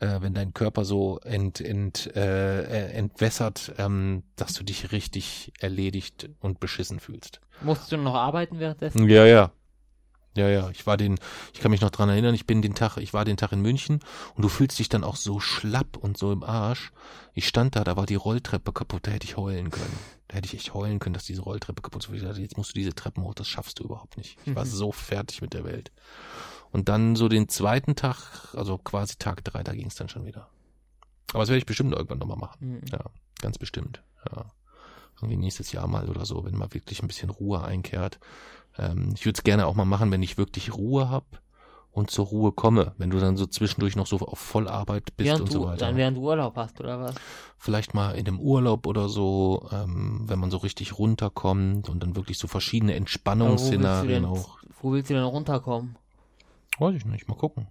äh, 0.00 0.20
wenn 0.20 0.34
dein 0.34 0.52
Körper 0.52 0.84
so 0.84 1.18
ent, 1.20 1.60
ent, 1.60 2.14
äh, 2.14 2.62
äh, 2.62 2.92
entwässert, 2.92 3.72
ähm, 3.78 4.22
dass 4.36 4.54
du 4.54 4.64
dich 4.64 4.92
richtig 4.92 5.52
erledigt 5.60 6.28
und 6.40 6.60
beschissen 6.60 7.00
fühlst. 7.00 7.40
Musst 7.62 7.90
du 7.90 7.96
noch 7.96 8.14
arbeiten 8.14 8.58
währenddessen? 8.58 9.08
Ja, 9.08 9.26
ja. 9.26 9.52
Ja, 10.36 10.50
ja, 10.50 10.68
ich 10.68 10.86
war 10.86 10.98
den, 10.98 11.18
ich 11.54 11.60
kann 11.60 11.70
mich 11.70 11.80
noch 11.80 11.90
dran 11.90 12.10
erinnern, 12.10 12.34
ich 12.34 12.46
bin 12.46 12.60
den 12.60 12.74
Tag, 12.74 12.98
ich 12.98 13.14
war 13.14 13.24
den 13.24 13.38
Tag 13.38 13.52
in 13.52 13.62
München 13.62 14.00
und 14.34 14.42
du 14.42 14.50
fühlst 14.50 14.78
dich 14.78 14.90
dann 14.90 15.02
auch 15.02 15.16
so 15.16 15.40
schlapp 15.40 15.96
und 15.96 16.18
so 16.18 16.30
im 16.30 16.42
Arsch. 16.42 16.92
Ich 17.32 17.48
stand 17.48 17.74
da, 17.74 17.84
da 17.84 17.96
war 17.96 18.04
die 18.04 18.16
Rolltreppe 18.16 18.72
kaputt, 18.72 19.06
da 19.06 19.12
hätte 19.12 19.24
ich 19.24 19.38
heulen 19.38 19.70
können. 19.70 19.98
Da 20.28 20.36
hätte 20.36 20.46
ich 20.46 20.54
echt 20.54 20.74
heulen 20.74 20.98
können, 20.98 21.14
dass 21.14 21.24
diese 21.24 21.40
Rolltreppe 21.40 21.80
kaputt 21.80 22.04
ist. 22.04 22.12
Ich 22.12 22.22
dachte, 22.22 22.42
jetzt 22.42 22.58
musst 22.58 22.70
du 22.70 22.74
diese 22.74 22.94
Treppen 22.94 23.22
hoch, 23.22 23.32
das 23.32 23.48
schaffst 23.48 23.78
du 23.78 23.84
überhaupt 23.84 24.18
nicht. 24.18 24.36
Ich 24.44 24.54
war 24.54 24.66
mhm. 24.66 24.70
so 24.70 24.92
fertig 24.92 25.40
mit 25.40 25.54
der 25.54 25.64
Welt. 25.64 25.90
Und 26.76 26.90
dann 26.90 27.16
so 27.16 27.30
den 27.30 27.48
zweiten 27.48 27.96
Tag, 27.96 28.54
also 28.54 28.76
quasi 28.76 29.14
Tag 29.18 29.42
drei, 29.42 29.62
da 29.62 29.72
ging 29.72 29.86
es 29.86 29.94
dann 29.94 30.10
schon 30.10 30.26
wieder. 30.26 30.50
Aber 31.30 31.40
das 31.40 31.48
werde 31.48 31.60
ich 31.60 31.64
bestimmt 31.64 31.94
irgendwann 31.94 32.18
nochmal 32.18 32.36
machen. 32.36 32.58
Mhm. 32.60 32.80
Ja, 32.92 33.00
ganz 33.40 33.56
bestimmt. 33.56 34.02
Ja. 34.30 34.44
Irgendwie 35.16 35.38
nächstes 35.38 35.72
Jahr 35.72 35.86
mal 35.86 36.10
oder 36.10 36.26
so, 36.26 36.44
wenn 36.44 36.54
mal 36.54 36.74
wirklich 36.74 37.02
ein 37.02 37.08
bisschen 37.08 37.30
Ruhe 37.30 37.64
einkehrt. 37.64 38.18
Ähm, 38.76 39.12
ich 39.14 39.24
würde 39.24 39.38
es 39.38 39.42
gerne 39.42 39.64
auch 39.66 39.74
mal 39.74 39.86
machen, 39.86 40.10
wenn 40.10 40.22
ich 40.22 40.36
wirklich 40.36 40.74
Ruhe 40.74 41.08
hab 41.08 41.40
und 41.92 42.10
zur 42.10 42.26
Ruhe 42.26 42.52
komme, 42.52 42.92
wenn 42.98 43.08
du 43.08 43.20
dann 43.20 43.38
so 43.38 43.46
zwischendurch 43.46 43.96
noch 43.96 44.06
so 44.06 44.18
auf 44.18 44.38
Vollarbeit 44.38 45.16
bist 45.16 45.28
während 45.30 45.40
und 45.44 45.48
du, 45.48 45.52
so 45.54 45.64
weiter. 45.64 45.86
Dann 45.86 45.96
während 45.96 46.18
du 46.18 46.24
Urlaub 46.24 46.56
hast, 46.56 46.78
oder 46.78 47.00
was? 47.00 47.14
Vielleicht 47.56 47.94
mal 47.94 48.10
in 48.10 48.28
einem 48.28 48.38
Urlaub 48.38 48.86
oder 48.86 49.08
so, 49.08 49.66
ähm, 49.72 50.24
wenn 50.26 50.38
man 50.38 50.50
so 50.50 50.58
richtig 50.58 50.98
runterkommt 50.98 51.88
und 51.88 52.02
dann 52.02 52.16
wirklich 52.16 52.36
so 52.36 52.48
verschiedene 52.48 52.94
Entspannungsszenarien 52.96 54.26
auch. 54.26 54.58
Wo 54.82 54.92
willst 54.92 55.08
du 55.08 55.14
denn 55.14 55.22
runterkommen? 55.22 55.96
Weiß 56.78 56.94
ich 56.94 57.04
nicht, 57.04 57.28
mal 57.28 57.36
gucken. 57.36 57.68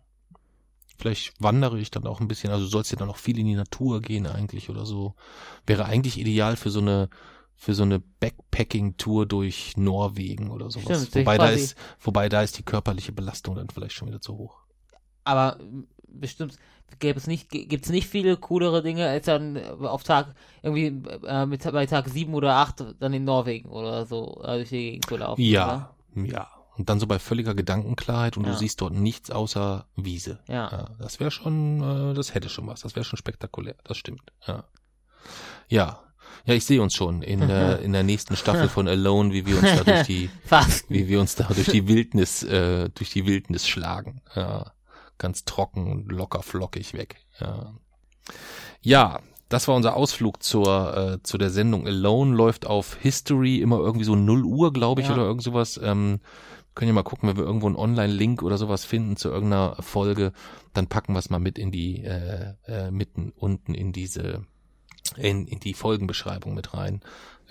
Vielleicht 0.98 1.34
wandere 1.42 1.80
ich 1.80 1.92
dann 1.92 2.08
auch 2.08 2.22
ein 2.22 2.28
bisschen, 2.28 2.52
also 2.52 2.66
sollst 2.66 2.92
ja 2.92 2.98
dann 2.98 3.10
auch 3.10 3.18
viel 3.18 3.38
in 3.38 3.46
die 3.46 3.56
Natur 3.56 4.02
gehen 4.02 4.28
eigentlich 4.28 4.70
oder 4.70 4.86
so. 4.86 5.16
Wäre 5.66 5.86
eigentlich 5.86 6.18
ideal 6.18 6.56
für 6.56 6.70
so 6.70 6.80
eine 6.80 7.10
für 7.58 7.74
so 7.74 7.84
eine 7.84 8.00
Backpacking-Tour 8.00 9.26
durch 9.26 9.78
Norwegen 9.78 10.52
oder 10.52 10.70
sowas. 10.70 11.08
Stimmt, 11.08 11.16
wobei, 11.16 11.38
da 11.38 11.50
ist, 11.50 11.78
wobei 12.02 12.28
da 12.28 12.42
ist 12.42 12.58
die 12.58 12.64
körperliche 12.64 13.14
Belastung 13.14 13.56
dann 13.56 13.70
vielleicht 13.70 13.94
schon 13.96 14.10
wieder 14.10 14.20
zu 14.20 14.38
hoch. 14.38 14.60
Aber 15.24 15.58
bestimmt 16.08 16.58
gäbe 17.00 17.18
es 17.18 17.28
nicht, 17.28 17.50
gibt 17.50 17.86
es 17.86 17.92
nicht 17.92 18.08
viele 18.08 18.38
coolere 18.38 18.82
Dinge, 18.82 19.08
als 19.08 19.26
dann 19.26 19.58
auf 19.58 20.04
Tag, 20.04 20.36
irgendwie 20.62 20.88
äh, 21.26 21.46
mit, 21.46 21.64
bei 21.64 21.86
Tag 21.86 22.08
sieben 22.10 22.34
oder 22.34 22.56
acht 22.56 22.84
dann 23.00 23.14
in 23.14 23.26
Norwegen 23.26 23.70
oder 23.70 24.06
so 24.06 24.42
äh, 24.44 24.58
durch 24.58 24.70
die 24.70 24.92
Gegend 24.92 25.06
zu 25.06 25.18
laufen. 25.18 25.42
Ja, 25.42 25.96
oder? 26.16 26.26
ja. 26.26 26.55
Und 26.78 26.90
dann 26.90 27.00
so 27.00 27.08
bei 27.08 27.20
völliger 27.20 27.56
Gedankenklarheit 27.56 28.38
und 28.38 28.46
ja. 28.46 28.52
du 28.52 28.58
siehst 28.58 28.82
dort 28.82 28.94
nichts 28.94 29.32
außer 29.32 29.88
Wiese. 29.96 30.40
Ja. 30.48 30.70
ja 30.72 30.90
das 31.00 31.20
wäre 31.20 31.32
schon, 31.32 31.82
äh, 31.82 32.14
das 32.14 32.34
hätte 32.34 32.50
schon 32.50 32.68
was. 32.68 32.82
Das 32.82 32.96
wäre 32.96 33.06
schon 33.06 33.18
spektakulär. 33.18 33.76
Das 33.84 33.98
stimmt. 33.98 34.32
Ja. 34.48 34.66
Ja. 35.68 36.02
Ja, 36.46 36.54
ich 36.54 36.66
sehe 36.66 36.82
uns 36.82 36.94
schon 36.94 37.22
in 37.22 37.40
der, 37.40 37.80
in 37.82 37.94
der 37.94 38.04
nächsten 38.04 38.36
Staffel 38.36 38.70
von 38.70 38.88
Alone, 38.88 39.34
wie 39.34 39.46
wir 39.46 39.58
uns 39.58 39.76
da 39.76 39.84
durch 39.84 40.06
die, 40.06 40.30
wie 40.90 41.08
wir 41.08 41.20
uns 41.20 41.36
da 41.36 41.46
durch 41.46 41.68
die 41.70 41.88
Wildnis, 41.88 42.44
äh, 42.44 42.90
durch 42.90 43.10
die 43.10 43.26
Wildnis 43.26 43.68
schlagen. 43.68 44.22
Ja 44.36 44.76
ganz 45.18 45.46
trocken 45.46 45.92
und 45.92 46.12
locker 46.12 46.42
flockig 46.44 46.94
weg. 46.94 47.18
Ja, 47.40 47.74
ja 48.82 49.20
das 49.50 49.68
war 49.68 49.76
unser 49.76 49.96
Ausflug 49.96 50.42
zur, 50.42 50.98
äh, 50.98 51.24
zu 51.24 51.38
der 51.38 51.50
Sendung 51.50 51.86
Alone, 51.88 52.36
läuft 52.36 52.66
auf 52.66 52.96
History 52.96 53.60
immer 53.60 53.78
irgendwie 53.78 54.06
so 54.06 54.16
0 54.16 54.44
Uhr, 54.44 54.74
glaube 54.74 55.02
ich, 55.02 55.08
ja. 55.08 55.14
oder 55.14 55.24
irgend 55.24 55.44
sowas. 55.44 55.80
Ähm, 55.82 56.20
können 56.76 56.90
ja 56.90 56.94
mal 56.94 57.04
gucken, 57.04 57.28
wenn 57.30 57.38
wir 57.38 57.46
irgendwo 57.46 57.68
einen 57.68 57.78
Online-Link 57.78 58.44
oder 58.44 58.58
sowas 58.58 58.86
finden 58.86 59.18
zu 59.18 59.30
irgendeiner 59.30 59.78
Folge, 59.80 60.34
dann 60.74 60.88
packen 60.88 61.14
wir 61.14 61.20
es 61.20 61.30
mal 61.30 61.40
mit 61.40 61.58
in 61.58 61.72
die, 61.72 62.04
äh, 62.04 62.54
äh, 62.68 62.92
mitten 62.92 63.32
unten 63.36 63.74
in 63.74 63.94
diese, 63.94 64.46
in, 65.16 65.48
in 65.48 65.60
die 65.60 65.74
Folgenbeschreibung 65.74 66.54
mit 66.54 66.74
rein. 66.74 67.02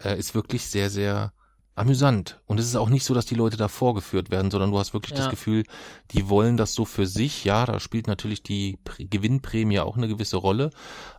Äh, 0.03 0.19
ist 0.19 0.35
wirklich 0.35 0.67
sehr, 0.67 0.91
sehr 0.91 1.33
amüsant. 1.75 2.41
Und 2.47 2.61
es 2.61 2.67
ist 2.67 2.77
auch 2.77 2.89
nicht 2.89 3.05
so, 3.05 3.15
dass 3.15 3.27
die 3.27 3.35
Leute 3.35 3.57
da 3.57 3.69
vorgeführt 3.69 4.31
werden, 4.31 4.51
sondern 4.51 4.71
du 4.71 4.79
hast 4.79 4.95
wirklich 4.95 5.13
ja. 5.13 5.25
das 5.25 5.31
Gefühl, 5.31 5.65
die 6.13 6.29
wollen 6.29 6.57
das 6.57 6.75
so 6.75 6.85
für 6.85 7.07
sich. 7.07 7.45
Ja, 7.45 7.67
da 7.67 7.81
spielt 7.81 8.07
natürlich 8.07 8.43
die 8.43 8.79
Prä 8.85 9.05
Gewinnprämie 9.05 9.81
auch 9.81 9.97
eine 9.97 10.09
gewisse 10.09 10.37
Rolle, 10.37 10.71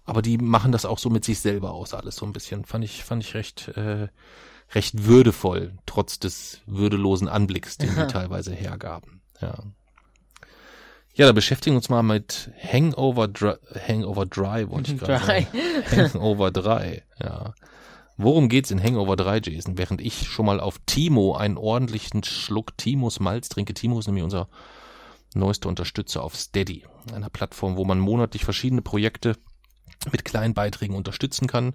aber 0.06 0.22
die 0.22 0.38
machen 0.38 0.72
das 0.72 0.86
auch 0.86 1.00
so 1.00 1.10
mit 1.10 1.26
sich 1.26 1.40
selber 1.40 1.74
aus, 1.74 1.94
alles 1.94 2.16
so 2.16 2.26
ein 2.26 2.34
bisschen. 2.34 2.66
Fand 2.66 2.86
ich, 2.86 3.04
fand 3.04 3.24
ich 3.24 3.34
recht, 3.34 3.70
äh, 3.70 4.08
recht 4.74 5.06
würdevoll, 5.06 5.74
trotz 5.86 6.20
des 6.20 6.62
würdelosen 6.66 7.28
Anblicks, 7.28 7.78
den 7.78 7.90
die 7.96 8.08
teilweise 8.08 8.54
hergaben. 8.54 9.22
Ja. 9.42 9.64
Ja, 11.14 11.28
da 11.28 11.32
beschäftigen 11.32 11.76
wir 11.76 11.78
uns 11.78 11.90
mal 11.90 12.04
mit 12.04 12.52
Hangover 12.62 13.30
Dry, 13.30 13.56
Hangover 13.88 14.26
Dry, 14.26 14.70
wollte 14.70 14.94
ich 14.94 15.00
gerade 15.00 15.26
sagen. 15.26 15.48
Hangover 16.14 16.52
3, 16.52 17.04
ja. 17.22 17.54
Worum 18.18 18.50
geht's 18.50 18.72
in 18.72 18.82
Hangover 18.82 19.16
3, 19.16 19.42
Jason? 19.44 19.78
Während 19.78 20.02
ich 20.02 20.28
schon 20.28 20.46
mal 20.46 20.60
auf 20.60 20.80
Timo 20.86 21.36
einen 21.36 21.58
ordentlichen 21.58 22.24
Schluck 22.24 22.78
Timos 22.78 23.20
Malz 23.20 23.50
trinke. 23.50 23.74
Timo 23.74 24.00
ist 24.00 24.08
nämlich 24.08 24.24
unser 24.24 24.48
neuester 25.34 25.70
Unterstützer 25.70 26.24
auf 26.24 26.36
Steady, 26.36 26.86
einer 27.14 27.30
Plattform, 27.30 27.76
wo 27.78 27.84
man 27.86 28.00
monatlich 28.00 28.46
verschiedene 28.46 28.82
Projekte 28.82 29.36
mit 30.12 30.26
kleinen 30.26 30.54
Beiträgen 30.54 30.96
unterstützen 30.96 31.48
kann. 31.48 31.74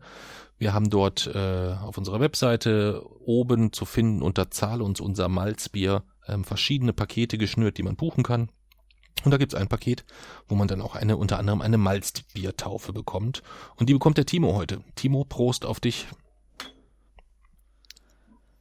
Wir 0.58 0.74
haben 0.74 0.90
dort 0.90 1.26
äh, 1.26 1.74
auf 1.74 1.96
unserer 1.96 2.20
Webseite 2.20 3.02
oben 3.20 3.72
zu 3.72 3.84
finden 3.84 4.22
unter 4.22 4.50
Zahl 4.50 4.82
uns 4.82 5.00
unser 5.00 5.28
Malzbier 5.28 6.02
ähm, 6.26 6.44
verschiedene 6.44 6.92
Pakete 6.92 7.38
geschnürt, 7.38 7.78
die 7.78 7.82
man 7.82 7.96
buchen 7.96 8.22
kann. 8.22 8.50
Und 9.24 9.32
da 9.32 9.36
gibt's 9.36 9.54
ein 9.54 9.68
Paket, 9.68 10.04
wo 10.48 10.54
man 10.54 10.68
dann 10.68 10.80
auch 10.80 10.94
eine, 10.94 11.16
unter 11.16 11.38
anderem 11.38 11.60
eine 11.60 11.78
Malzbiertaufe 11.78 12.92
bekommt. 12.92 13.42
Und 13.76 13.88
die 13.88 13.92
bekommt 13.92 14.18
der 14.18 14.26
Timo 14.26 14.54
heute. 14.54 14.82
Timo, 14.94 15.24
Prost 15.24 15.66
auf 15.66 15.80
dich. 15.80 16.06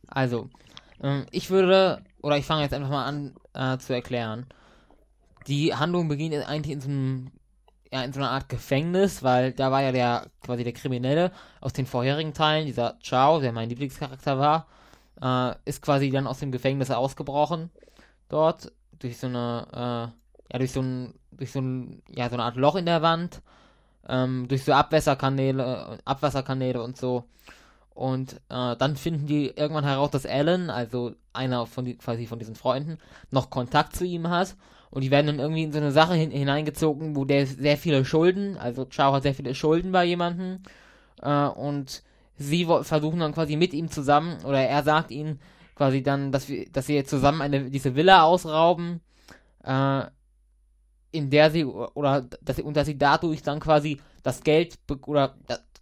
Also, 0.08 0.50
ähm, 1.02 1.26
ich 1.32 1.50
würde, 1.50 2.04
oder 2.22 2.38
ich 2.38 2.46
fange 2.46 2.64
jetzt 2.64 2.74
einfach 2.74 2.90
mal 2.90 3.06
an 3.06 3.36
äh, 3.54 3.78
zu 3.78 3.94
erklären. 3.94 4.48
Die 5.48 5.74
Handlung 5.74 6.08
beginnt 6.08 6.36
eigentlich 6.48 6.74
in 6.74 6.82
so 6.82 6.90
einem 6.90 7.32
ja, 7.92 8.04
in 8.04 8.14
so 8.14 8.20
einer 8.20 8.32
Art 8.32 8.50
Gefängnis, 8.50 9.24
weil 9.24 9.52
da 9.52 9.72
war 9.72 9.82
ja 9.82 9.92
der, 9.92 10.28
quasi 10.44 10.64
der 10.64 10.74
Kriminelle 10.74 11.32
aus 11.60 11.74
den 11.74 11.86
vorherigen 11.86 12.34
Teilen, 12.34 12.66
dieser 12.66 13.00
Chao, 13.00 13.40
der 13.40 13.52
mein 13.52 13.70
Lieblingscharakter 13.70 14.38
war, 14.38 14.68
äh, 15.22 15.56
ist 15.66 15.82
quasi 15.82 16.10
dann 16.12 16.28
aus 16.28 16.40
dem 16.40 16.52
Gefängnis 16.52 16.92
ausgebrochen. 16.92 17.72
Dort, 18.30 18.72
durch 19.00 19.18
so 19.18 19.28
eine, 19.28 19.68
äh, 19.74 20.54
ja, 20.54 20.60
durch 20.60 20.72
so 20.72 20.82
ein, 20.82 21.14
durch 21.32 21.52
so 21.52 21.60
ein, 21.60 22.04
ja, 22.10 22.30
so 22.30 22.36
eine 22.36 22.44
Art 22.44 22.58
Loch 22.58 22.76
in 22.76 22.86
der 22.86 23.02
Wand, 23.02 23.42
ähm, 24.08 24.48
durch 24.48 24.64
so 24.64 24.74
Abwässerkanäle, 24.74 26.00
Abwasserkanäle 26.06 26.82
und 26.84 26.98
so. 26.98 27.26
Und 28.00 28.36
äh, 28.50 28.76
dann 28.78 28.96
finden 28.96 29.26
die 29.26 29.48
irgendwann 29.48 29.84
heraus, 29.84 30.12
dass 30.12 30.26
Alan, 30.26 30.70
also 30.70 31.16
einer 31.34 31.66
von, 31.66 31.86
die, 31.86 31.98
quasi 31.98 32.28
von 32.28 32.40
diesen 32.40 32.56
Freunden, 32.56 32.98
noch 33.32 33.50
Kontakt 33.50 33.96
zu 33.96 34.06
ihm 34.06 34.30
hat. 34.30 34.56
Und 34.92 35.04
die 35.04 35.12
werden 35.12 35.28
dann 35.28 35.40
irgendwie 35.40 35.64
in 35.64 35.72
so 35.72 35.78
eine 35.78 35.92
Sache 35.92 36.16
hin, 36.16 36.32
hineingezogen, 36.32 37.16
wo 37.16 37.26
der 37.26 37.46
sehr 37.46 37.78
viele 37.78 38.04
Schulden, 38.06 38.58
also 38.58 38.86
Chao 38.86 39.14
hat 39.14 39.24
sehr 39.24 39.36
viele 39.36 39.54
Schulden 39.54 39.92
bei 39.92 40.06
jemandem. 40.06 40.64
Äh, 41.22 41.46
und 41.46 42.04
sie 42.38 42.66
versuchen 42.66 43.20
dann 43.20 43.34
quasi 43.34 43.56
mit 43.56 43.74
ihm 43.74 43.90
zusammen, 43.90 44.44
oder 44.46 44.62
er 44.62 44.84
sagt 44.84 45.12
ihnen 45.12 45.40
quasi 45.76 46.02
dann, 46.02 46.32
dass 46.32 46.50
wir, 46.50 46.70
dass 46.72 46.88
sie 46.88 47.04
zusammen 47.04 47.42
eine, 47.42 47.70
diese 47.70 47.96
Villa 47.96 48.24
ausrauben, 48.24 49.02
äh, 49.64 50.04
in 51.12 51.30
der 51.30 51.52
sie, 51.52 51.66
oder 51.66 52.22
dass 52.42 52.58
sie, 52.58 52.64
und 52.64 52.76
dass 52.76 52.88
sie 52.88 52.98
dadurch 52.98 53.44
dann 53.44 53.60
quasi 53.60 54.00
das 54.24 54.44
Geld, 54.44 54.80
oder 55.06 55.36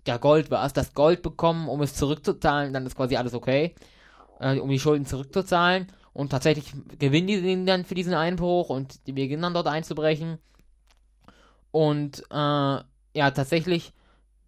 ja, 0.06 0.17
Gold 0.17 0.52
war 0.52 0.65
es, 0.65 0.74
das 0.74 0.93
Gold 0.93 1.22
bekommen, 1.22 1.67
um 1.67 1.82
es 1.82 1.96
zurückzuzahlen, 1.96 2.74
dann 2.74 2.86
ist 2.86 2.96
quasi 2.96 3.15
alles 3.15 3.34
okay, 3.34 3.76
äh, 4.39 4.58
um 4.60 4.70
die 4.70 4.80
Schulden 4.80 5.06
zurückzuzahlen. 5.06 5.88
Und 6.18 6.30
tatsächlich 6.30 6.74
gewinnen 6.98 7.28
die 7.28 7.66
dann 7.66 7.86
für 7.86 7.94
diesen 7.94 8.16
Einbruch 8.16 8.70
und 8.70 9.06
die 9.06 9.12
beginnen 9.12 9.44
dann 9.44 9.54
dort 9.54 9.68
einzubrechen. 9.68 10.40
Und 11.70 12.24
äh, 12.32 12.34
ja, 12.34 13.32
tatsächlich 13.36 13.94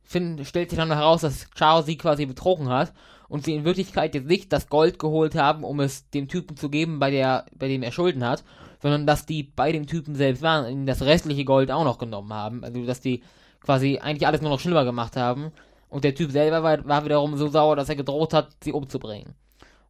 find, 0.02 0.48
stellt 0.48 0.72
sich 0.72 0.80
dann 0.80 0.92
heraus, 0.92 1.22
dass 1.22 1.46
Chao 1.54 1.84
sie 1.84 1.96
quasi 1.96 2.26
betrogen 2.26 2.70
hat 2.70 2.92
und 3.28 3.46
sie 3.46 3.54
in 3.54 3.66
Wirklichkeit 3.66 4.16
jetzt 4.16 4.26
nicht 4.26 4.52
das 4.52 4.70
Gold 4.70 4.98
geholt 4.98 5.36
haben, 5.36 5.64
um 5.64 5.80
es 5.80 6.10
dem 6.10 6.28
Typen 6.28 6.58
zu 6.58 6.72
geben, 6.72 6.98
bei, 6.98 7.12
der, 7.12 7.46
bei 7.56 7.68
dem 7.68 7.84
er 7.84 7.92
Schulden 7.92 8.26
hat, 8.26 8.44
sondern 8.82 9.06
dass 9.06 9.28
die 9.28 9.44
bei 9.44 9.72
dem 9.72 9.86
Typen 9.86 10.16
selbst 10.16 10.42
waren 10.42 10.74
und 10.74 10.88
das 10.88 11.04
restliche 11.04 11.46
Gold 11.46 11.70
auch 11.70 11.84
noch 11.84 12.00
genommen 12.00 12.34
haben. 12.34 12.64
Also 12.64 12.84
dass 12.84 13.00
die 13.00 13.22
quasi 13.62 14.00
eigentlich 14.00 14.26
alles 14.26 14.42
nur 14.42 14.50
noch 14.50 14.60
schlimmer 14.60 14.86
gemacht 14.86 15.16
haben. 15.16 15.52
Und 15.88 16.04
der 16.04 16.16
Typ 16.16 16.32
selber 16.32 16.64
war, 16.64 16.84
war 16.88 17.06
wiederum 17.06 17.38
so 17.38 17.48
sauer, 17.48 17.76
dass 17.76 17.90
er 17.90 17.96
gedroht 17.96 18.34
hat, 18.34 18.56
sie 18.64 18.74
umzubringen. 18.74 19.36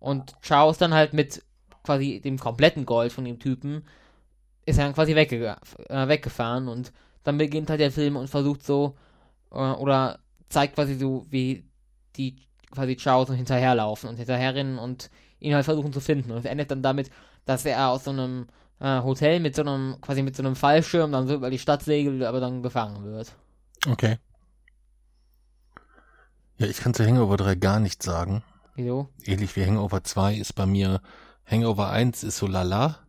Und 0.02 0.34
Charles 0.42 0.78
dann 0.78 0.94
halt 0.94 1.13
mit 1.13 1.42
quasi 1.89 2.21
dem 2.21 2.38
kompletten 2.38 2.86
Gold 2.86 3.12
von 3.12 3.25
dem 3.25 3.39
Typen 3.39 3.84
ist 4.65 4.78
er 4.78 4.86
dann 4.86 4.93
quasi 4.93 5.15
wegge 5.15 5.58
äh, 5.89 6.08
weggefahren 6.08 6.67
und 6.67 6.93
dann 7.23 7.39
beginnt 7.39 7.71
halt 7.71 7.80
der 7.80 7.91
Film 7.91 8.15
und 8.15 8.30
versucht 8.30 8.63
so 8.63 8.95
äh, 9.52 9.56
oder 9.56 10.19
zeigt 10.49 10.75
quasi 10.75 10.93
so, 10.93 11.25
wie 11.32 11.65
die 12.15 12.36
quasi 12.69 12.95
Charles 12.95 13.32
hinterherlaufen 13.32 14.08
und 14.08 14.17
hinterherrennen 14.17 14.78
und 14.78 15.10
ihn 15.39 15.56
halt 15.56 15.65
versuchen 15.65 15.91
zu 15.91 15.99
finden. 15.99 16.30
Und 16.30 16.38
es 16.38 16.45
endet 16.45 16.69
dann 16.69 16.84
damit, 16.84 17.10
dass 17.45 17.65
er 17.65 17.89
aus 17.89 18.04
so 18.04 18.12
einem 18.12 18.45
äh, 18.80 19.02
Hotel 19.02 19.39
mit 19.39 19.56
so 19.56 19.63
einem, 19.63 19.99
quasi 20.02 20.21
mit 20.21 20.36
so 20.36 20.43
einem 20.43 20.56
Fallschirm 20.56 21.12
dann 21.12 21.28
so 21.28 21.34
über 21.34 21.49
die 21.49 21.58
Stadt 21.58 21.82
segelt, 21.82 22.21
aber 22.21 22.39
dann 22.39 22.62
gefangen 22.62 23.04
wird. 23.04 23.34
Okay. 23.88 24.17
Ja, 26.60 26.67
ich 26.67 26.78
kann 26.78 26.93
zu 26.93 27.04
Hangover 27.04 27.38
3 27.38 27.56
gar 27.56 27.80
nichts 27.80 28.06
sagen. 28.06 28.43
Wieso? 28.75 29.10
Ähnlich 29.25 29.56
wie 29.56 29.65
Hangover 29.65 30.04
2 30.04 30.36
ist 30.36 30.54
bei 30.54 30.67
mir, 30.67 31.02
Hangover 31.49 31.89
1 31.89 32.23
ist 32.23 32.38
so 32.38 32.45
lala, 32.45 32.99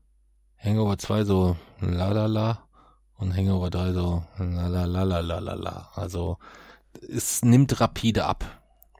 Hangover 0.56 0.96
2 0.96 1.24
so 1.24 1.56
lalala 1.80 2.66
und 3.18 3.36
Hangover 3.36 3.68
3 3.68 3.92
so 3.92 4.24
lalalalalala. 4.38 5.90
Also 5.94 6.38
es 7.06 7.42
nimmt 7.44 7.80
rapide 7.80 8.24
ab. 8.24 8.44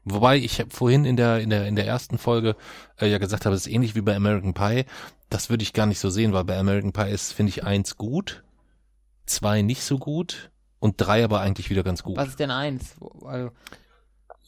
Wobei 0.03 0.37
ich 0.37 0.63
vorhin 0.69 1.05
in 1.05 1.15
der 1.15 1.39
in 1.39 1.49
der 1.49 1.67
in 1.67 1.75
der 1.75 1.87
ersten 1.87 2.17
Folge 2.17 2.55
äh, 2.99 3.07
ja 3.07 3.17
gesagt 3.17 3.45
habe, 3.45 3.55
es 3.55 3.65
ist 3.65 3.73
ähnlich 3.73 3.95
wie 3.95 4.01
bei 4.01 4.15
American 4.15 4.53
Pie. 4.53 4.85
Das 5.29 5.49
würde 5.49 5.63
ich 5.63 5.73
gar 5.73 5.85
nicht 5.87 5.99
so 5.99 6.09
sehen, 6.09 6.33
weil 6.33 6.43
bei 6.43 6.57
American 6.57 6.93
Pie 6.93 7.09
ist 7.09 7.33
finde 7.33 7.49
ich 7.49 7.63
eins 7.63 7.97
gut, 7.97 8.43
zwei 9.25 9.63
nicht 9.63 9.83
so 9.83 9.97
gut 9.97 10.51
und 10.79 10.95
drei 10.97 11.23
aber 11.23 11.39
eigentlich 11.41 11.69
wieder 11.71 11.83
ganz 11.83 12.03
gut. 12.03 12.17
Was 12.17 12.29
ist 12.29 12.39
denn 12.39 12.51
eins? 12.51 12.95
Also, 13.23 13.51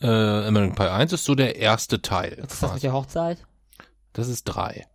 äh, 0.01 0.47
American 0.47 0.75
Pie 0.75 0.91
1 0.91 1.13
ist 1.13 1.25
so 1.25 1.34
der 1.34 1.56
erste 1.56 2.01
Teil. 2.01 2.34
Ist 2.34 2.62
das 2.62 2.73
mit 2.73 2.84
der 2.84 2.93
Hochzeit? 2.93 3.45
Das 4.13 4.28
ist 4.28 4.45
drei. 4.45 4.88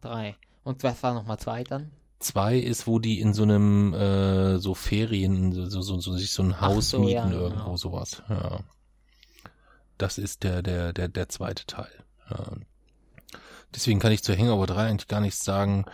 Drei. 0.00 0.36
Und 0.64 0.82
was 0.82 1.02
war 1.02 1.14
nochmal 1.14 1.38
zwei 1.38 1.64
dann? 1.64 1.90
Zwei 2.18 2.56
ist, 2.56 2.86
wo 2.86 2.98
die 2.98 3.20
in 3.20 3.34
so 3.34 3.42
einem 3.42 3.92
äh, 3.94 4.58
so 4.58 4.74
Ferien, 4.74 5.52
so, 5.52 5.82
so, 5.82 6.00
so, 6.00 6.16
sich 6.16 6.30
so 6.30 6.42
ein 6.42 6.60
Haus 6.60 6.90
so, 6.90 7.00
mieten, 7.00 7.32
ja, 7.32 7.40
irgendwo 7.40 7.64
genau. 7.64 7.76
sowas. 7.76 8.22
Ja. 8.28 8.60
Das 9.98 10.18
ist 10.18 10.44
der, 10.44 10.62
der, 10.62 10.92
der, 10.92 11.08
der 11.08 11.28
zweite 11.28 11.66
Teil. 11.66 11.92
Ja. 12.30 12.52
Deswegen 13.74 14.00
kann 14.00 14.12
ich 14.12 14.22
zu 14.22 14.36
Hangover 14.36 14.66
3 14.66 14.86
eigentlich 14.86 15.08
gar 15.08 15.20
nichts 15.20 15.44
sagen 15.44 15.86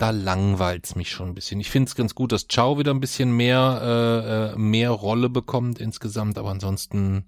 da 0.00 0.10
langweilt's 0.10 0.96
mich 0.96 1.10
schon 1.10 1.28
ein 1.28 1.34
bisschen. 1.34 1.60
Ich 1.60 1.70
finde 1.70 1.88
es 1.88 1.94
ganz 1.94 2.14
gut, 2.14 2.32
dass 2.32 2.48
Ciao 2.48 2.78
wieder 2.78 2.92
ein 2.92 3.00
bisschen 3.00 3.36
mehr, 3.36 3.80
äh, 3.82 4.54
äh, 4.54 4.58
mehr 4.58 4.90
Rolle 4.90 5.28
bekommt 5.28 5.78
insgesamt, 5.78 6.38
aber 6.38 6.50
ansonsten 6.50 7.26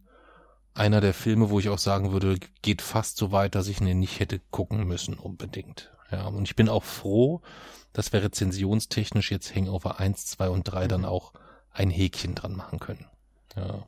einer 0.74 1.00
der 1.00 1.14
Filme, 1.14 1.50
wo 1.50 1.58
ich 1.58 1.68
auch 1.68 1.78
sagen 1.78 2.12
würde, 2.12 2.38
geht 2.62 2.82
fast 2.82 3.16
so 3.16 3.32
weit, 3.32 3.54
dass 3.54 3.68
ich 3.68 3.80
ihn 3.80 3.98
nicht 3.98 4.20
hätte 4.20 4.40
gucken 4.50 4.84
müssen 4.84 5.14
unbedingt. 5.14 5.92
Ja, 6.10 6.26
und 6.26 6.44
ich 6.44 6.56
bin 6.56 6.68
auch 6.68 6.84
froh, 6.84 7.42
dass 7.92 8.12
wir 8.12 8.22
rezensionstechnisch 8.22 9.30
jetzt 9.30 9.54
Hangover 9.54 10.00
1, 10.00 10.26
2 10.26 10.48
und 10.48 10.64
3 10.64 10.84
mhm. 10.84 10.88
dann 10.88 11.04
auch 11.04 11.32
ein 11.70 11.90
Häkchen 11.90 12.34
dran 12.34 12.54
machen 12.54 12.78
können. 12.78 13.06
Ja. 13.56 13.86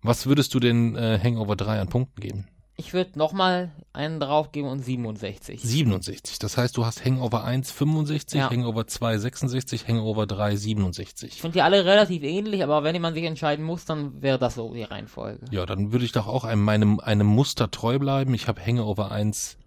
Was 0.00 0.26
würdest 0.26 0.52
du 0.54 0.60
denn 0.60 0.96
äh, 0.96 1.18
Hangover 1.22 1.56
3 1.56 1.80
an 1.80 1.88
Punkten 1.88 2.20
geben? 2.20 2.48
Ich 2.76 2.94
würde 2.94 3.18
nochmal 3.18 3.70
einen 3.92 4.18
draufgeben 4.18 4.70
und 4.70 4.80
67. 4.80 5.60
67. 5.62 6.38
Das 6.38 6.56
heißt, 6.56 6.76
du 6.76 6.86
hast 6.86 7.04
Hangover 7.04 7.44
1 7.44 7.70
65, 7.70 8.40
ja. 8.40 8.50
Hangover 8.50 8.86
2 8.86 9.18
66, 9.18 9.86
Hangover 9.86 10.26
3 10.26 10.56
67. 10.56 11.34
Ich 11.34 11.40
finde 11.40 11.54
die 11.54 11.62
alle 11.62 11.84
relativ 11.84 12.22
ähnlich, 12.22 12.62
aber 12.62 12.82
wenn 12.82 13.00
man 13.02 13.12
sich 13.12 13.24
entscheiden 13.24 13.64
muss, 13.64 13.84
dann 13.84 14.22
wäre 14.22 14.38
das 14.38 14.54
so 14.54 14.72
die 14.72 14.84
Reihenfolge. 14.84 15.44
Ja, 15.50 15.66
dann 15.66 15.92
würde 15.92 16.06
ich 16.06 16.12
doch 16.12 16.26
auch 16.26 16.44
einem, 16.44 16.62
meinem, 16.62 16.98
einem 17.00 17.26
Muster 17.26 17.70
treu 17.70 17.98
bleiben. 17.98 18.32
Ich 18.32 18.48
habe 18.48 18.64
Hangover 18.64 19.12
1 19.12 19.58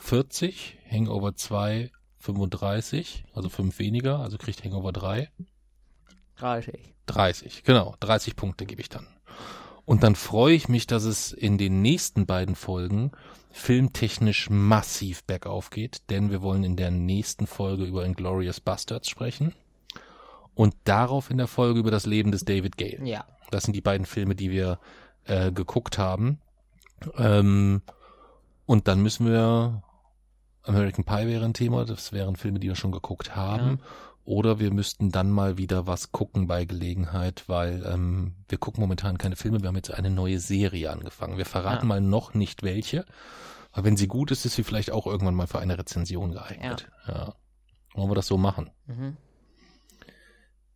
40, 0.00 0.76
Hangover 0.90 1.36
2 1.36 1.90
35, 2.18 3.24
also 3.32 3.48
5 3.48 3.78
weniger, 3.78 4.18
also 4.18 4.38
kriegt 4.38 4.64
Hangover 4.64 4.92
3 4.92 5.30
30. 6.36 6.94
30, 7.06 7.62
genau, 7.64 7.94
30 8.00 8.34
Punkte 8.34 8.66
gebe 8.66 8.80
ich 8.80 8.88
dann. 8.88 9.06
Und 9.84 10.02
dann 10.02 10.14
freue 10.14 10.54
ich 10.54 10.68
mich, 10.68 10.86
dass 10.86 11.04
es 11.04 11.32
in 11.32 11.58
den 11.58 11.82
nächsten 11.82 12.26
beiden 12.26 12.54
Folgen 12.54 13.12
filmtechnisch 13.50 14.50
massiv 14.50 15.24
bergauf 15.24 15.70
geht, 15.70 16.10
denn 16.10 16.30
wir 16.30 16.42
wollen 16.42 16.64
in 16.64 16.76
der 16.76 16.90
nächsten 16.90 17.46
Folge 17.46 17.84
über 17.84 18.04
Inglorious 18.04 18.60
Bastards 18.60 19.08
sprechen 19.08 19.54
und 20.54 20.74
darauf 20.84 21.30
in 21.30 21.38
der 21.38 21.46
Folge 21.46 21.80
über 21.80 21.90
das 21.90 22.06
Leben 22.06 22.32
des 22.32 22.44
David 22.44 22.76
Gale. 22.76 23.00
Ja. 23.04 23.24
Das 23.50 23.64
sind 23.64 23.76
die 23.76 23.80
beiden 23.80 24.06
Filme, 24.06 24.34
die 24.34 24.50
wir 24.50 24.80
äh, 25.24 25.52
geguckt 25.52 25.98
haben. 25.98 26.40
Ähm, 27.16 27.82
und 28.66 28.88
dann 28.88 29.02
müssen 29.02 29.26
wir 29.26 29.82
American 30.64 31.04
Pie 31.04 31.26
wäre 31.26 31.44
ein 31.44 31.54
Thema, 31.54 31.84
das 31.84 32.12
wären 32.12 32.36
Filme, 32.36 32.58
die 32.58 32.68
wir 32.68 32.76
schon 32.76 32.92
geguckt 32.92 33.36
haben. 33.36 33.78
Ja. 33.78 33.86
Oder 34.24 34.58
wir 34.58 34.72
müssten 34.72 35.10
dann 35.10 35.30
mal 35.30 35.58
wieder 35.58 35.86
was 35.86 36.10
gucken 36.10 36.46
bei 36.46 36.64
Gelegenheit, 36.64 37.44
weil 37.46 37.84
ähm, 37.86 38.34
wir 38.48 38.56
gucken 38.56 38.80
momentan 38.80 39.18
keine 39.18 39.36
Filme, 39.36 39.60
wir 39.60 39.68
haben 39.68 39.76
jetzt 39.76 39.92
eine 39.92 40.10
neue 40.10 40.40
Serie 40.40 40.90
angefangen. 40.90 41.36
Wir 41.36 41.44
verraten 41.44 41.84
ja. 41.84 41.88
mal 41.88 42.00
noch 42.00 42.32
nicht 42.32 42.62
welche, 42.62 43.04
aber 43.72 43.84
wenn 43.84 43.96
sie 43.96 44.08
gut 44.08 44.30
ist, 44.30 44.46
ist 44.46 44.54
sie 44.54 44.64
vielleicht 44.64 44.92
auch 44.92 45.06
irgendwann 45.06 45.34
mal 45.34 45.46
für 45.46 45.58
eine 45.58 45.78
Rezension 45.78 46.32
geeignet. 46.32 46.88
Ja. 47.06 47.14
ja. 47.14 47.34
Wollen 47.94 48.10
wir 48.10 48.14
das 48.14 48.26
so 48.26 48.38
machen? 48.38 48.70
Mhm. 48.86 49.16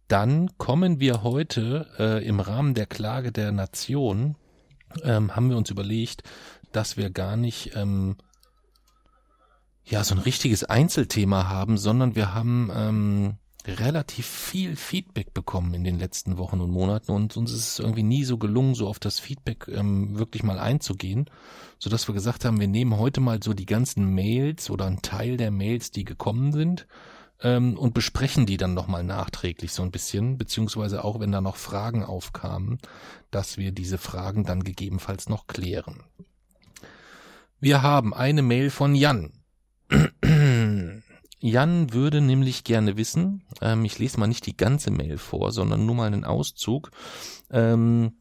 Dann 0.08 0.56
kommen 0.58 1.00
wir 1.00 1.22
heute 1.22 1.86
äh, 1.98 2.26
im 2.26 2.40
Rahmen 2.40 2.74
der 2.74 2.86
Klage 2.86 3.32
der 3.32 3.52
Nation, 3.52 4.36
ähm, 5.04 5.36
haben 5.36 5.50
wir 5.50 5.56
uns 5.56 5.70
überlegt, 5.70 6.22
dass 6.72 6.96
wir 6.96 7.10
gar 7.10 7.36
nicht 7.36 7.76
ähm, 7.76 8.16
ja 9.90 10.04
so 10.04 10.14
ein 10.14 10.20
richtiges 10.20 10.64
Einzelthema 10.64 11.48
haben, 11.48 11.78
sondern 11.78 12.14
wir 12.14 12.34
haben 12.34 12.70
ähm, 12.74 13.34
relativ 13.66 14.26
viel 14.26 14.76
Feedback 14.76 15.34
bekommen 15.34 15.74
in 15.74 15.84
den 15.84 15.98
letzten 15.98 16.38
Wochen 16.38 16.60
und 16.60 16.70
Monaten 16.70 17.12
und 17.12 17.36
uns 17.36 17.52
ist 17.52 17.72
es 17.72 17.78
irgendwie 17.78 18.02
nie 18.02 18.24
so 18.24 18.38
gelungen, 18.38 18.74
so 18.74 18.88
auf 18.88 18.98
das 18.98 19.18
Feedback 19.18 19.68
ähm, 19.68 20.18
wirklich 20.18 20.42
mal 20.42 20.58
einzugehen, 20.58 21.28
so 21.78 21.90
dass 21.90 22.08
wir 22.08 22.14
gesagt 22.14 22.44
haben, 22.44 22.60
wir 22.60 22.68
nehmen 22.68 22.98
heute 22.98 23.20
mal 23.20 23.42
so 23.42 23.54
die 23.54 23.66
ganzen 23.66 24.14
Mails 24.14 24.70
oder 24.70 24.86
einen 24.86 25.02
Teil 25.02 25.36
der 25.36 25.50
Mails, 25.50 25.90
die 25.90 26.04
gekommen 26.04 26.52
sind 26.52 26.86
ähm, 27.42 27.76
und 27.76 27.94
besprechen 27.94 28.46
die 28.46 28.56
dann 28.56 28.74
nochmal 28.74 29.04
nachträglich 29.04 29.72
so 29.72 29.82
ein 29.82 29.90
bisschen, 29.90 30.38
beziehungsweise 30.38 31.04
auch 31.04 31.20
wenn 31.20 31.32
da 31.32 31.40
noch 31.40 31.56
Fragen 31.56 32.04
aufkamen, 32.04 32.78
dass 33.30 33.58
wir 33.58 33.72
diese 33.72 33.98
Fragen 33.98 34.44
dann 34.44 34.64
gegebenenfalls 34.64 35.28
noch 35.28 35.46
klären. 35.46 36.04
Wir 37.60 37.82
haben 37.82 38.14
eine 38.14 38.42
Mail 38.42 38.70
von 38.70 38.94
Jan. 38.94 39.32
Jan 41.40 41.92
würde 41.92 42.20
nämlich 42.20 42.64
gerne 42.64 42.96
wissen, 42.96 43.44
ähm, 43.60 43.84
ich 43.84 43.98
lese 43.98 44.18
mal 44.18 44.26
nicht 44.26 44.46
die 44.46 44.56
ganze 44.56 44.90
Mail 44.90 45.18
vor, 45.18 45.52
sondern 45.52 45.86
nur 45.86 45.94
mal 45.94 46.06
einen 46.06 46.24
Auszug. 46.24 46.90
Ähm, 47.50 48.12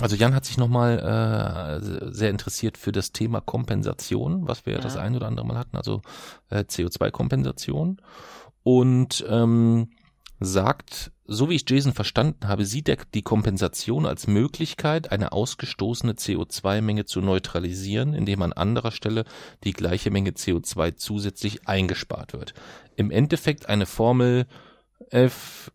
also 0.00 0.16
Jan 0.16 0.34
hat 0.34 0.44
sich 0.44 0.58
nochmal 0.58 1.80
äh, 1.80 2.12
sehr 2.12 2.30
interessiert 2.30 2.76
für 2.76 2.92
das 2.92 3.12
Thema 3.12 3.40
Kompensation, 3.40 4.46
was 4.46 4.66
wir 4.66 4.74
ja. 4.74 4.80
das 4.80 4.96
ein 4.96 5.16
oder 5.16 5.26
andere 5.26 5.46
Mal 5.46 5.58
hatten, 5.58 5.76
also 5.76 6.02
äh, 6.50 6.60
CO2-Kompensation. 6.60 8.00
Und 8.62 9.24
ähm, 9.28 9.90
sagt, 10.38 11.12
so 11.24 11.48
wie 11.48 11.54
ich 11.54 11.68
Jason 11.68 11.92
verstanden 11.92 12.46
habe, 12.46 12.64
sieht 12.64 12.88
er 12.88 12.98
die 13.14 13.22
Kompensation 13.22 14.06
als 14.06 14.26
Möglichkeit, 14.26 15.10
eine 15.10 15.32
ausgestoßene 15.32 16.12
CO2-Menge 16.12 17.04
zu 17.04 17.20
neutralisieren, 17.20 18.14
indem 18.14 18.42
an 18.42 18.52
anderer 18.52 18.92
Stelle 18.92 19.24
die 19.64 19.72
gleiche 19.72 20.10
Menge 20.10 20.30
CO2 20.30 20.96
zusätzlich 20.96 21.66
eingespart 21.66 22.32
wird. 22.32 22.54
Im 22.96 23.10
Endeffekt 23.10 23.68
eine 23.68 23.86
Formel 23.86 24.46
F 25.10 25.72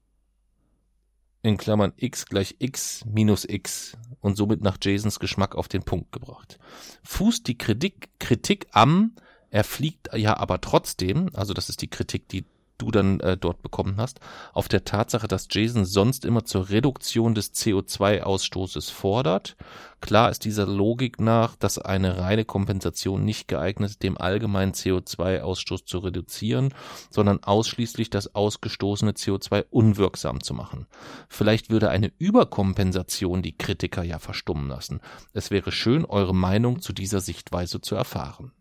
in 1.43 1.58
Klammern 1.58 1.93
x 1.97 2.28
gleich 2.28 2.56
x 2.60 3.04
minus 3.06 3.45
x 3.45 3.97
und 4.19 4.38
somit 4.38 4.62
nach 4.62 4.78
Jasons 4.82 5.19
Geschmack 5.19 5.56
auf 5.56 5.67
den 5.67 5.84
Punkt 5.84 6.12
gebracht. 6.12 6.60
Fußt 7.04 7.47
die 7.47 7.58
Kritik, 7.58 8.10
Kritik 8.19 8.67
am, 8.71 9.15
er 9.50 9.63
fliegt 9.63 10.10
ja 10.15 10.38
aber 10.38 10.62
trotzdem, 10.62 11.30
also 11.34 11.54
das 11.54 11.69
ist 11.69 11.82
die 11.82 11.89
Kritik, 11.89 12.30
die 12.30 12.45
du 12.82 12.91
dann 12.91 13.20
äh, 13.20 13.38
dort 13.38 13.62
bekommen 13.62 13.96
hast, 13.98 14.20
auf 14.54 14.67
der 14.67 14.84
Tatsache, 14.84 15.28
dass 15.28 15.48
Jason 15.50 15.86
sonst 15.86 16.26
immer 16.26 16.46
zur 16.46 16.70
Reduktion 16.70 17.36
des 17.36 17.54
CO2-Ausstoßes 17.54 18.91
fordert. 18.91 19.56
Klar 20.02 20.32
ist 20.32 20.46
dieser 20.46 20.65
Logik 20.65 21.20
nach, 21.20 21.56
dass 21.56 21.78
eine 21.78 22.17
reine 22.17 22.44
Kompensation 22.44 23.24
nicht 23.24 23.48
geeignet 23.48 23.91
ist, 23.91 24.04
dem 24.04 24.17
allgemeinen 24.17 24.72
CO2-Ausstoß 24.72 25.86
zu 25.86 26.00
reduzieren, 26.00 26.74
sondern 27.12 27.44
ausschließlich 27.44 28.10
das 28.10 28.34
ausgestoßene 28.34 29.12
CO2 29.12 29.65
unwirksam 29.70 30.41
zu 30.41 30.56
machen. 30.56 30.88
Vielleicht 31.30 31.70
würde 31.70 31.89
eine 31.89 32.12
Überkompensation 32.17 33.44
die 33.44 33.58
Kritiker 33.58 34.04
ja 34.04 34.17
verstummen 34.17 34.67
lassen. 34.67 35.02
Es 35.34 35.52
wäre 35.52 35.72
schön, 35.72 36.04
eure 36.06 36.34
Meinung 36.34 36.82
zu 36.82 36.94
dieser 36.94 37.22
Sichtweise 37.22 37.80
zu 37.82 37.94
erfahren. 37.96 38.52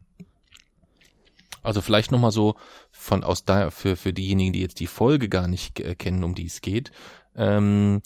Also 1.63 1.81
vielleicht 1.81 2.13
nochmal 2.13 2.33
so 2.33 2.55
von 2.91 3.25
aus 3.25 3.45
da 3.45 3.71
für, 3.71 3.97
für 3.97 4.13
diejenigen, 4.13 4.53
die 4.53 4.61
jetzt 4.61 4.81
die 4.81 4.87
Folge 4.87 5.29
gar 5.29 5.49
nicht 5.49 5.81
äh, 5.81 5.95
kennen, 5.95 6.25
um 6.25 6.35
die 6.35 6.47
es 6.47 6.61
geht. 6.61 6.91
Ähm, 7.37 8.03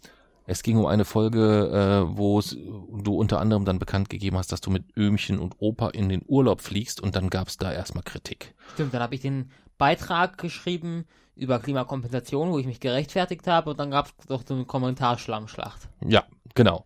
es 0.47 0.63
ging 0.63 0.77
um 0.77 0.87
eine 0.87 1.05
Folge, 1.05 2.07
äh, 2.11 2.19
wo 2.19 2.41
du 2.41 3.15
unter 3.15 3.41
anderem 3.41 3.65
dann 3.65 3.79
bekannt 3.79 4.11
gegeben 4.11 4.37
hast, 4.37 4.53
dass 4.53 4.61
du 4.61 4.71
mit 4.71 4.85
Öhmchen 4.97 5.39
und 5.39 5.57
Opa 5.59 5.89
in 5.89 6.09
den 6.09 6.23
Urlaub 6.27 6.61
fliegst 6.61 7.01
und 7.01 7.17
dann 7.17 7.31
gab 7.31 7.49
es 7.49 7.57
da 7.57 7.73
erstmal 7.73 8.05
Kritik. 8.05 8.55
Stimmt, 8.75 8.93
dann 8.93 9.03
habe 9.03 9.15
ich 9.15 9.23
den 9.23 9.51
Beitrag 9.79 10.37
geschrieben 10.37 11.07
über 11.35 11.59
Klimakompensation, 11.59 12.51
wo 12.51 12.59
ich 12.59 12.67
mich 12.67 12.81
gerechtfertigt 12.81 13.47
habe 13.47 13.71
und 13.71 13.81
dann 13.81 13.91
gab 13.91 14.07
es 14.07 14.27
doch 14.27 14.43
so 14.47 14.55
eine 14.55 14.67
Kommentarschlammschlacht. 14.67 15.89
Ja, 16.07 16.25
genau. 16.55 16.85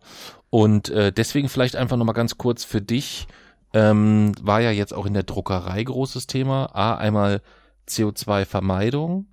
Und 0.49 0.89
äh, 0.89 1.11
deswegen 1.11 1.49
vielleicht 1.49 1.75
einfach 1.75 1.97
nochmal 1.97 2.15
ganz 2.15 2.37
kurz 2.37 2.63
für 2.63 2.81
dich, 2.81 3.27
ähm, 3.73 4.33
war 4.41 4.61
ja 4.61 4.71
jetzt 4.71 4.93
auch 4.93 5.05
in 5.05 5.13
der 5.13 5.23
Druckerei 5.23 5.83
großes 5.83 6.27
Thema. 6.27 6.75
A, 6.75 6.95
einmal 6.95 7.41
CO2-Vermeidung, 7.87 9.27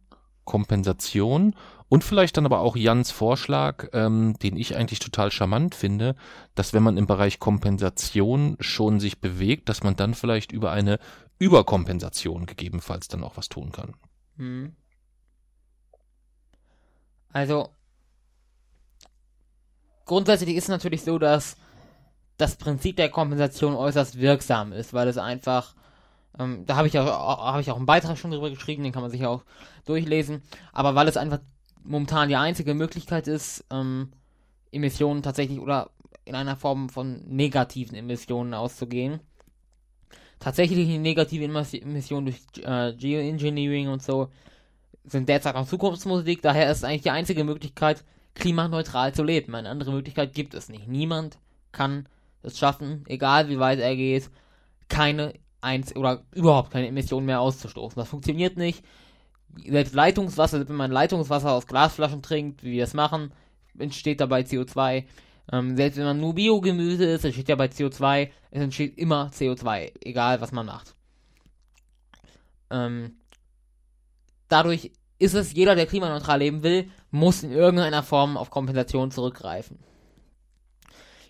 Kompensation 0.45 1.55
und 1.89 2.05
vielleicht 2.05 2.37
dann 2.37 2.47
aber 2.47 2.61
auch 2.61 2.77
Jans 2.77 3.11
Vorschlag, 3.11 3.89
ähm, 3.93 4.37
den 4.43 4.57
ich 4.57 4.77
eigentlich 4.77 4.99
total 4.99 5.31
charmant 5.31 5.75
finde, 5.75 6.17
dass 6.55 6.73
wenn 6.73 6.83
man 6.83 6.97
im 6.97 7.07
Bereich 7.07 7.39
Kompensation 7.39 8.57
schon 8.61 8.99
sich 8.99 9.21
bewegt, 9.21 9.69
dass 9.69 9.83
man 9.83 9.95
dann 9.95 10.15
vielleicht 10.15 10.53
über 10.53 10.73
eine 10.73 10.99
Überkompensation 11.39 12.47
gegebenenfalls 12.47 13.09
dann 13.09 13.23
auch 13.23 13.37
was 13.37 13.49
tun 13.49 13.71
kann. 13.71 13.95
Hm. 14.37 14.75
Also 17.33 17.69
grundsätzlich 20.07 20.57
ist 20.57 20.65
es 20.65 20.71
natürlich 20.71 21.03
so, 21.03 21.19
dass 21.19 21.57
das 22.37 22.57
Prinzip 22.57 22.97
der 22.97 23.09
Kompensation 23.09 23.75
äußerst 23.75 24.19
wirksam 24.19 24.73
ist, 24.73 24.93
weil 24.93 25.09
es 25.09 25.19
einfach, 25.19 25.75
ähm, 26.39 26.65
da 26.67 26.77
habe 26.77 26.89
ich 26.89 26.99
auch, 26.99 27.07
habe 27.07 27.61
ich 27.61 27.71
auch 27.71 27.77
einen 27.77 27.87
Beitrag 27.87 28.19
schon 28.19 28.31
drüber 28.31 28.51
geschrieben, 28.51 28.83
den 28.83 28.93
kann 28.93 29.03
man 29.03 29.11
sich 29.11 29.25
auch 29.25 29.45
durchlesen, 29.85 30.43
aber 30.73 30.95
weil 30.95 31.09
es 31.09 31.17
einfach 31.17 31.41
momentan 31.83 32.29
die 32.29 32.37
einzige 32.37 32.75
Möglichkeit 32.75 33.29
ist, 33.29 33.65
ähm, 33.71 34.13
Emissionen 34.73 35.23
tatsächlich 35.23 35.61
oder 35.61 35.91
in 36.25 36.35
einer 36.35 36.57
Form 36.57 36.89
von 36.89 37.23
negativen 37.27 37.97
Emissionen 37.97 38.53
auszugehen. 38.53 39.21
Tatsächlich 40.41 40.89
negative 40.99 41.45
Emissionen 41.45 42.27
durch 42.27 42.41
äh, 42.63 42.93
Geoengineering 42.95 43.89
und 43.89 44.03
so 44.03 44.29
sind 45.05 45.29
derzeit 45.29 45.55
noch 45.55 45.67
Zukunftsmusik, 45.67 46.43
daher 46.43 46.71
ist 46.71 46.85
eigentlich 46.85 47.03
die 47.03 47.11
einzige 47.11 47.45
Möglichkeit, 47.45 48.05
klimaneutral 48.35 49.15
zu 49.15 49.23
leben. 49.23 49.55
Eine 49.55 49.71
andere 49.71 49.93
Möglichkeit 49.93 50.35
gibt 50.35 50.53
es 50.53 50.69
nicht. 50.69 50.89
Niemand 50.89 51.39
kann 51.73 52.09
es 52.43 52.59
schaffen, 52.59 53.05
egal 53.07 53.49
wie 53.49 53.59
weit 53.59 53.79
er 53.79 53.97
geht, 53.97 54.31
keine 54.89 55.35
eins 55.61 55.95
oder 55.97 56.25
überhaupt 56.33 56.71
keine 56.71 56.89
Emissionen 56.89 57.27
mehr 57.27 57.41
auszustoßen. 57.41 57.99
Das 57.99 58.09
funktioniert 58.09 58.57
nicht. 58.57 58.85
Selbst 59.67 59.95
Leitungswasser, 59.95 60.69
wenn 60.69 60.77
man 60.77 60.93
Leitungswasser 60.93 61.53
aus 61.53 61.67
Glasflaschen 61.67 62.23
trinkt, 62.23 62.63
wie 62.63 62.73
wir 62.73 62.85
es 62.85 62.95
machen, 62.95 63.33
entsteht 63.79 64.21
dabei 64.21 64.43
CO2. 64.43 65.05
Ähm, 65.53 65.77
selbst 65.77 65.97
wenn 65.97 66.05
man 66.05 66.21
nur 66.21 66.35
Biogemüse 66.35 67.05
isst, 67.05 67.25
entsteht 67.25 67.49
ja 67.49 67.57
bei 67.57 67.67
CO2, 67.67 68.31
es 68.51 68.63
entsteht 68.63 68.99
immer 68.99 69.31
CO2, 69.33 69.93
egal 70.05 70.41
was 70.41 70.53
man 70.53 70.67
macht. 70.67 70.95
Ähm, 72.71 73.17
dadurch 74.49 74.91
ist 75.19 75.35
es, 75.35 75.53
jeder, 75.53 75.75
der 75.75 75.87
klimaneutral 75.87 76.41
leben 76.41 76.63
will, 76.63 76.91
muss 77.11 77.43
in 77.43 77.53
irgendeiner 77.53 78.03
Form 78.03 78.37
auf 78.37 78.51
Kompensation 78.51 79.11
zurückgreifen. 79.11 79.79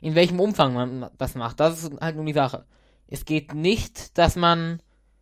In 0.00 0.14
welchem 0.14 0.40
Umfang 0.40 0.74
man 0.74 1.11
das 1.18 1.35
macht, 1.35 1.61
das 1.61 1.82
ist 1.82 2.00
halt 2.00 2.16
nun 2.16 2.26
die 2.26 2.32
Sache. 2.32 2.64
Es 3.09 3.24
geht 3.24 3.54
nicht, 3.54 4.16
dass 4.18 4.37
man, 4.37 4.80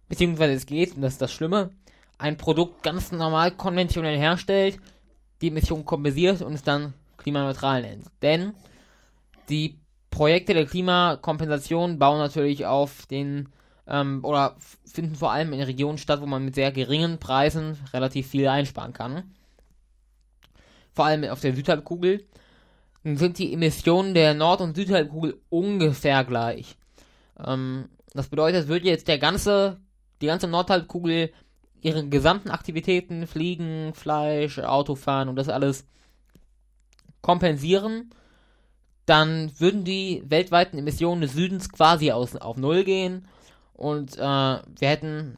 beziehungsweise 0.08 0.54
es 0.54 0.66
geht, 0.66 0.96
und 0.96 1.02
das 1.02 1.14
ist 1.14 1.22
das 1.22 1.32
Schlimme, 1.32 1.70
ein 2.18 2.36
Produkt 2.36 2.82
ganz 2.82 3.12
normal 3.12 3.50
konventionell 3.52 4.18
herstellt, 4.18 4.78
die 5.40 5.48
Emission 5.48 5.84
kompensiert 5.84 6.42
und 6.42 6.54
es 6.54 6.62
dann 6.62 6.94
klimaneutral 7.16 7.82
nennt. 7.82 8.06
Denn 8.22 8.54
die 9.48 9.78
Projekte 10.10 10.54
der 10.54 10.66
Klimakompensation 10.66 11.98
bauen 11.98 12.18
natürlich 12.18 12.66
auf 12.66 13.06
den 13.06 13.48
ähm, 13.86 14.20
oder 14.24 14.56
finden 14.86 15.16
vor 15.16 15.32
allem 15.32 15.52
in 15.52 15.60
Regionen 15.60 15.98
statt, 15.98 16.20
wo 16.20 16.26
man 16.26 16.44
mit 16.44 16.54
sehr 16.54 16.72
geringen 16.72 17.18
Preisen 17.18 17.76
relativ 17.92 18.28
viel 18.28 18.48
einsparen 18.48 18.92
kann. 18.92 19.34
Vor 20.92 21.06
allem 21.06 21.24
auf 21.24 21.40
der 21.40 21.54
Südhalbkugel 21.54 22.24
sind 23.04 23.38
die 23.38 23.52
Emissionen 23.52 24.14
der 24.14 24.34
Nord- 24.34 24.62
und 24.62 24.76
Südhalbkugel 24.76 25.38
ungefähr 25.50 26.24
gleich. 26.24 26.76
Ähm, 27.44 27.88
das 28.14 28.28
bedeutet, 28.28 28.68
würde 28.68 28.88
jetzt 28.88 29.08
der 29.08 29.18
ganze, 29.18 29.78
die 30.22 30.26
ganze 30.26 30.48
Nordhalbkugel 30.48 31.30
ihre 31.82 32.08
gesamten 32.08 32.50
Aktivitäten, 32.50 33.26
Fliegen, 33.26 33.92
Fleisch, 33.94 34.58
Autofahren 34.58 35.28
und 35.28 35.36
das 35.36 35.50
alles 35.50 35.86
kompensieren, 37.20 38.10
dann 39.04 39.52
würden 39.58 39.84
die 39.84 40.22
weltweiten 40.26 40.78
Emissionen 40.78 41.20
des 41.20 41.34
Südens 41.34 41.70
quasi 41.70 42.10
aus, 42.10 42.36
auf 42.36 42.56
Null 42.56 42.84
gehen 42.84 43.26
und 43.74 44.16
äh, 44.16 44.20
wir 44.20 44.88
hätten 44.88 45.36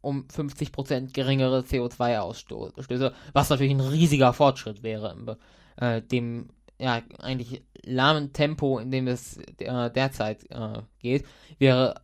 um 0.00 0.26
50% 0.26 1.12
geringere 1.12 1.60
CO2-Ausstöße, 1.60 3.12
was 3.32 3.50
natürlich 3.50 3.72
ein 3.72 3.80
riesiger 3.80 4.32
Fortschritt 4.32 4.82
wäre 4.82 5.38
äh, 5.76 6.00
dem 6.02 6.48
ja 6.84 7.02
eigentlich 7.18 7.62
lahmen 7.82 8.32
Tempo, 8.32 8.78
in 8.78 8.90
dem 8.90 9.08
es 9.08 9.38
äh, 9.58 9.90
derzeit 9.90 10.44
äh, 10.50 10.82
geht, 10.98 11.26
wäre 11.58 12.00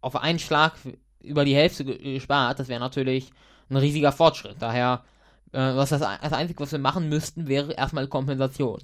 auf 0.00 0.16
einen 0.16 0.38
Schlag 0.38 0.74
über 1.20 1.44
die 1.44 1.54
Hälfte 1.54 1.84
gespart. 1.84 2.58
Das 2.58 2.68
wäre 2.68 2.80
natürlich 2.80 3.30
ein 3.70 3.76
riesiger 3.76 4.12
Fortschritt. 4.12 4.56
Daher, 4.60 5.04
äh, 5.52 5.58
was 5.58 5.90
das, 5.90 6.00
das 6.00 6.32
Einzige, 6.32 6.60
was 6.60 6.72
wir 6.72 6.78
machen 6.78 7.08
müssten, 7.08 7.48
wäre 7.48 7.72
erstmal 7.72 8.08
Kompensation. 8.08 8.80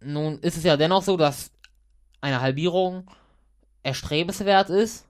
Nun 0.00 0.38
ist 0.40 0.56
es 0.56 0.64
ja 0.64 0.76
dennoch 0.76 1.02
so, 1.02 1.16
dass 1.16 1.52
eine 2.20 2.40
Halbierung 2.40 3.10
erstrebenswert 3.82 4.70
ist, 4.70 5.06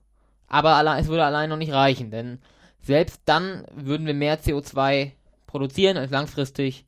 aber 0.46 0.98
es 0.98 1.08
würde 1.08 1.24
allein 1.24 1.48
noch 1.48 1.56
nicht 1.56 1.72
reichen, 1.72 2.10
denn 2.10 2.38
selbst 2.82 3.22
dann 3.24 3.64
würden 3.74 4.06
wir 4.06 4.14
mehr 4.14 4.40
CO2 4.40 5.12
produzieren, 5.46 5.96
als 5.96 6.10
langfristig 6.10 6.84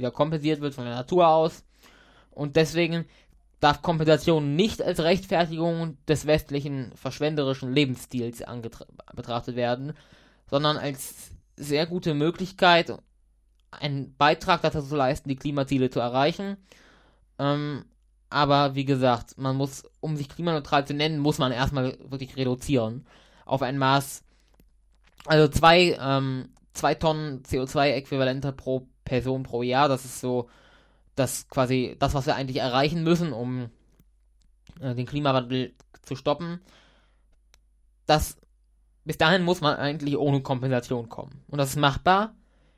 wieder 0.00 0.10
kompensiert 0.10 0.60
wird 0.60 0.74
von 0.74 0.84
der 0.84 0.94
Natur 0.94 1.28
aus. 1.28 1.64
Und 2.30 2.56
deswegen 2.56 3.04
darf 3.60 3.82
Kompensation 3.82 4.56
nicht 4.56 4.82
als 4.82 5.00
Rechtfertigung 5.00 5.98
des 6.08 6.26
westlichen 6.26 6.92
verschwenderischen 6.94 7.72
Lebensstils 7.72 8.42
betrachtet 9.14 9.54
werden, 9.54 9.92
sondern 10.48 10.76
als 10.76 11.30
sehr 11.56 11.86
gute 11.86 12.14
Möglichkeit, 12.14 12.92
einen 13.70 14.16
Beitrag 14.16 14.62
dazu 14.62 14.82
zu 14.82 14.96
leisten, 14.96 15.28
die 15.28 15.36
Klimaziele 15.36 15.90
zu 15.90 16.00
erreichen. 16.00 16.56
Ähm, 17.38 17.84
aber 18.30 18.74
wie 18.74 18.84
gesagt, 18.84 19.38
man 19.38 19.56
muss, 19.56 19.84
um 20.00 20.16
sich 20.16 20.28
klimaneutral 20.28 20.86
zu 20.86 20.94
nennen, 20.94 21.18
muss 21.18 21.38
man 21.38 21.52
erstmal 21.52 21.98
wirklich 22.08 22.36
reduzieren 22.36 23.06
auf 23.44 23.62
ein 23.62 23.78
Maß, 23.78 24.22
also 25.26 25.48
zwei, 25.48 25.98
ähm, 26.00 26.50
zwei 26.72 26.94
Tonnen 26.94 27.42
CO2-Äquivalente 27.42 28.52
pro 28.52 28.86
Person 29.10 29.42
pro 29.42 29.64
Jahr. 29.64 29.88
Das 29.88 30.04
ist 30.04 30.20
so 30.20 30.48
das 31.16 31.48
quasi 31.48 31.96
das, 31.98 32.14
was 32.14 32.26
wir 32.26 32.36
eigentlich 32.36 32.58
erreichen 32.58 33.02
müssen, 33.02 33.32
um 33.32 33.70
äh, 34.80 34.94
den 34.94 35.06
Klimawandel 35.06 35.74
zu 36.02 36.14
stoppen. 36.14 36.60
Das 38.06 38.36
bis 39.04 39.18
dahin 39.18 39.42
muss 39.42 39.60
man 39.60 39.76
eigentlich 39.76 40.16
ohne 40.16 40.42
Kompensation 40.42 41.08
kommen. 41.08 41.42
Und 41.48 41.58
das 41.58 41.70
ist 41.70 41.76
machbar. 41.76 42.34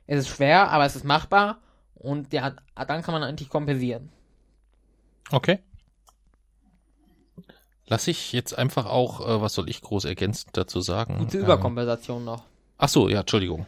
Es 0.07 0.17
ist 0.17 0.29
schwer, 0.29 0.71
aber 0.71 0.85
es 0.85 0.95
ist 0.95 1.05
machbar. 1.05 1.59
Und 1.93 2.33
ja, 2.33 2.55
dann 2.75 3.03
kann 3.03 3.13
man 3.13 3.21
eigentlich 3.21 3.49
kompensieren. 3.49 4.11
Okay. 5.29 5.59
Lass 7.85 8.07
ich 8.07 8.33
jetzt 8.33 8.57
einfach 8.57 8.87
auch, 8.87 9.21
äh, 9.21 9.41
was 9.41 9.53
soll 9.53 9.69
ich 9.69 9.81
groß 9.81 10.05
ergänzend 10.05 10.57
dazu 10.57 10.81
sagen? 10.81 11.19
Gute 11.19 11.37
Überkompensation 11.37 12.19
ähm, 12.19 12.25
noch. 12.25 12.43
Ach 12.79 12.89
so, 12.89 13.07
ja, 13.07 13.19
Entschuldigung. 13.19 13.67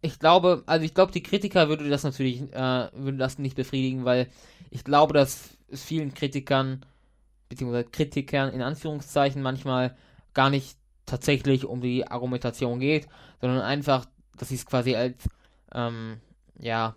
Ich 0.00 0.18
glaube, 0.18 0.62
also 0.66 0.84
ich 0.84 0.94
glaube, 0.94 1.12
die 1.12 1.22
Kritiker 1.22 1.68
würde 1.68 1.88
das 1.88 2.04
natürlich, 2.04 2.42
äh, 2.52 2.88
würde 2.92 3.18
das 3.18 3.38
nicht 3.38 3.56
befriedigen, 3.56 4.04
weil 4.04 4.28
ich 4.70 4.84
glaube, 4.84 5.12
dass 5.12 5.58
es 5.68 5.84
vielen 5.84 6.14
Kritikern, 6.14 6.84
beziehungsweise 7.48 7.88
Kritikern 7.88 8.52
in 8.52 8.62
Anführungszeichen 8.62 9.42
manchmal 9.42 9.96
gar 10.34 10.50
nicht 10.50 10.78
tatsächlich 11.04 11.64
um 11.64 11.80
die 11.80 12.06
Argumentation 12.06 12.78
geht, 12.78 13.08
sondern 13.40 13.60
einfach, 13.60 14.06
dass 14.36 14.50
sie 14.50 14.54
es 14.54 14.66
quasi 14.66 14.94
als, 14.94 15.28
ähm, 15.74 16.20
ja, 16.60 16.94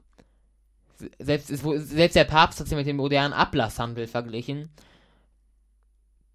selbst, 1.20 1.48
selbst 1.48 2.16
der 2.16 2.26
Papst 2.26 2.60
hat 2.60 2.68
sie 2.68 2.76
mit 2.76 2.86
dem 2.86 2.98
modernen 2.98 3.34
Ablasshandel 3.34 4.06
verglichen. 4.06 4.70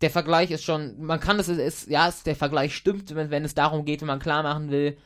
Der 0.01 0.11
Vergleich 0.11 0.51
ist 0.51 0.65
schon, 0.65 1.01
man 1.01 1.21
kann 1.21 1.39
es, 1.39 1.49
ist, 1.49 1.89
ja, 1.89 2.13
der 2.25 2.37
Vergleich 2.37 2.75
stimmt, 2.75 3.15
wenn, 3.15 3.31
wenn 3.31 3.45
es 3.45 3.55
darum 3.55 3.85
geht, 3.85 4.01
wenn 4.01 4.09
man 4.09 4.19
klar 4.19 4.43
machen 4.43 4.71
will, 4.71 4.97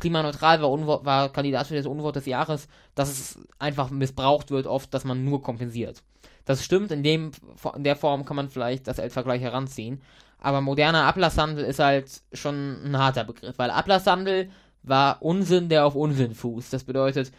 klimaneutral 0.00 0.62
war, 0.62 1.04
war 1.04 1.32
Kandidat 1.32 1.66
für 1.66 1.76
das 1.76 1.86
Unwort 1.86 2.16
des 2.16 2.26
Jahres, 2.26 2.68
dass 2.94 3.10
es 3.10 3.38
einfach 3.58 3.90
missbraucht 3.90 4.50
wird, 4.50 4.66
oft, 4.66 4.92
dass 4.92 5.04
man 5.04 5.24
nur 5.24 5.42
kompensiert. 5.42 6.02
Das 6.44 6.64
stimmt, 6.64 6.90
in, 6.90 7.02
dem, 7.02 7.30
in 7.76 7.84
der 7.84 7.96
Form 7.96 8.24
kann 8.24 8.36
man 8.36 8.48
vielleicht 8.48 8.88
das 8.88 8.98
als 8.98 9.12
Vergleich 9.12 9.42
heranziehen. 9.42 10.00
Aber 10.38 10.60
moderner 10.60 11.04
Ablasshandel 11.04 11.64
ist 11.64 11.78
halt 11.78 12.22
schon 12.32 12.82
ein 12.84 12.98
harter 12.98 13.24
Begriff, 13.24 13.58
weil 13.58 13.70
Ablasshandel 13.70 14.50
war 14.82 15.22
Unsinn, 15.22 15.68
der 15.68 15.84
auf 15.84 15.94
Unsinn 15.94 16.34
fußt. 16.34 16.72
Das 16.72 16.84
bedeutet, 16.84 17.30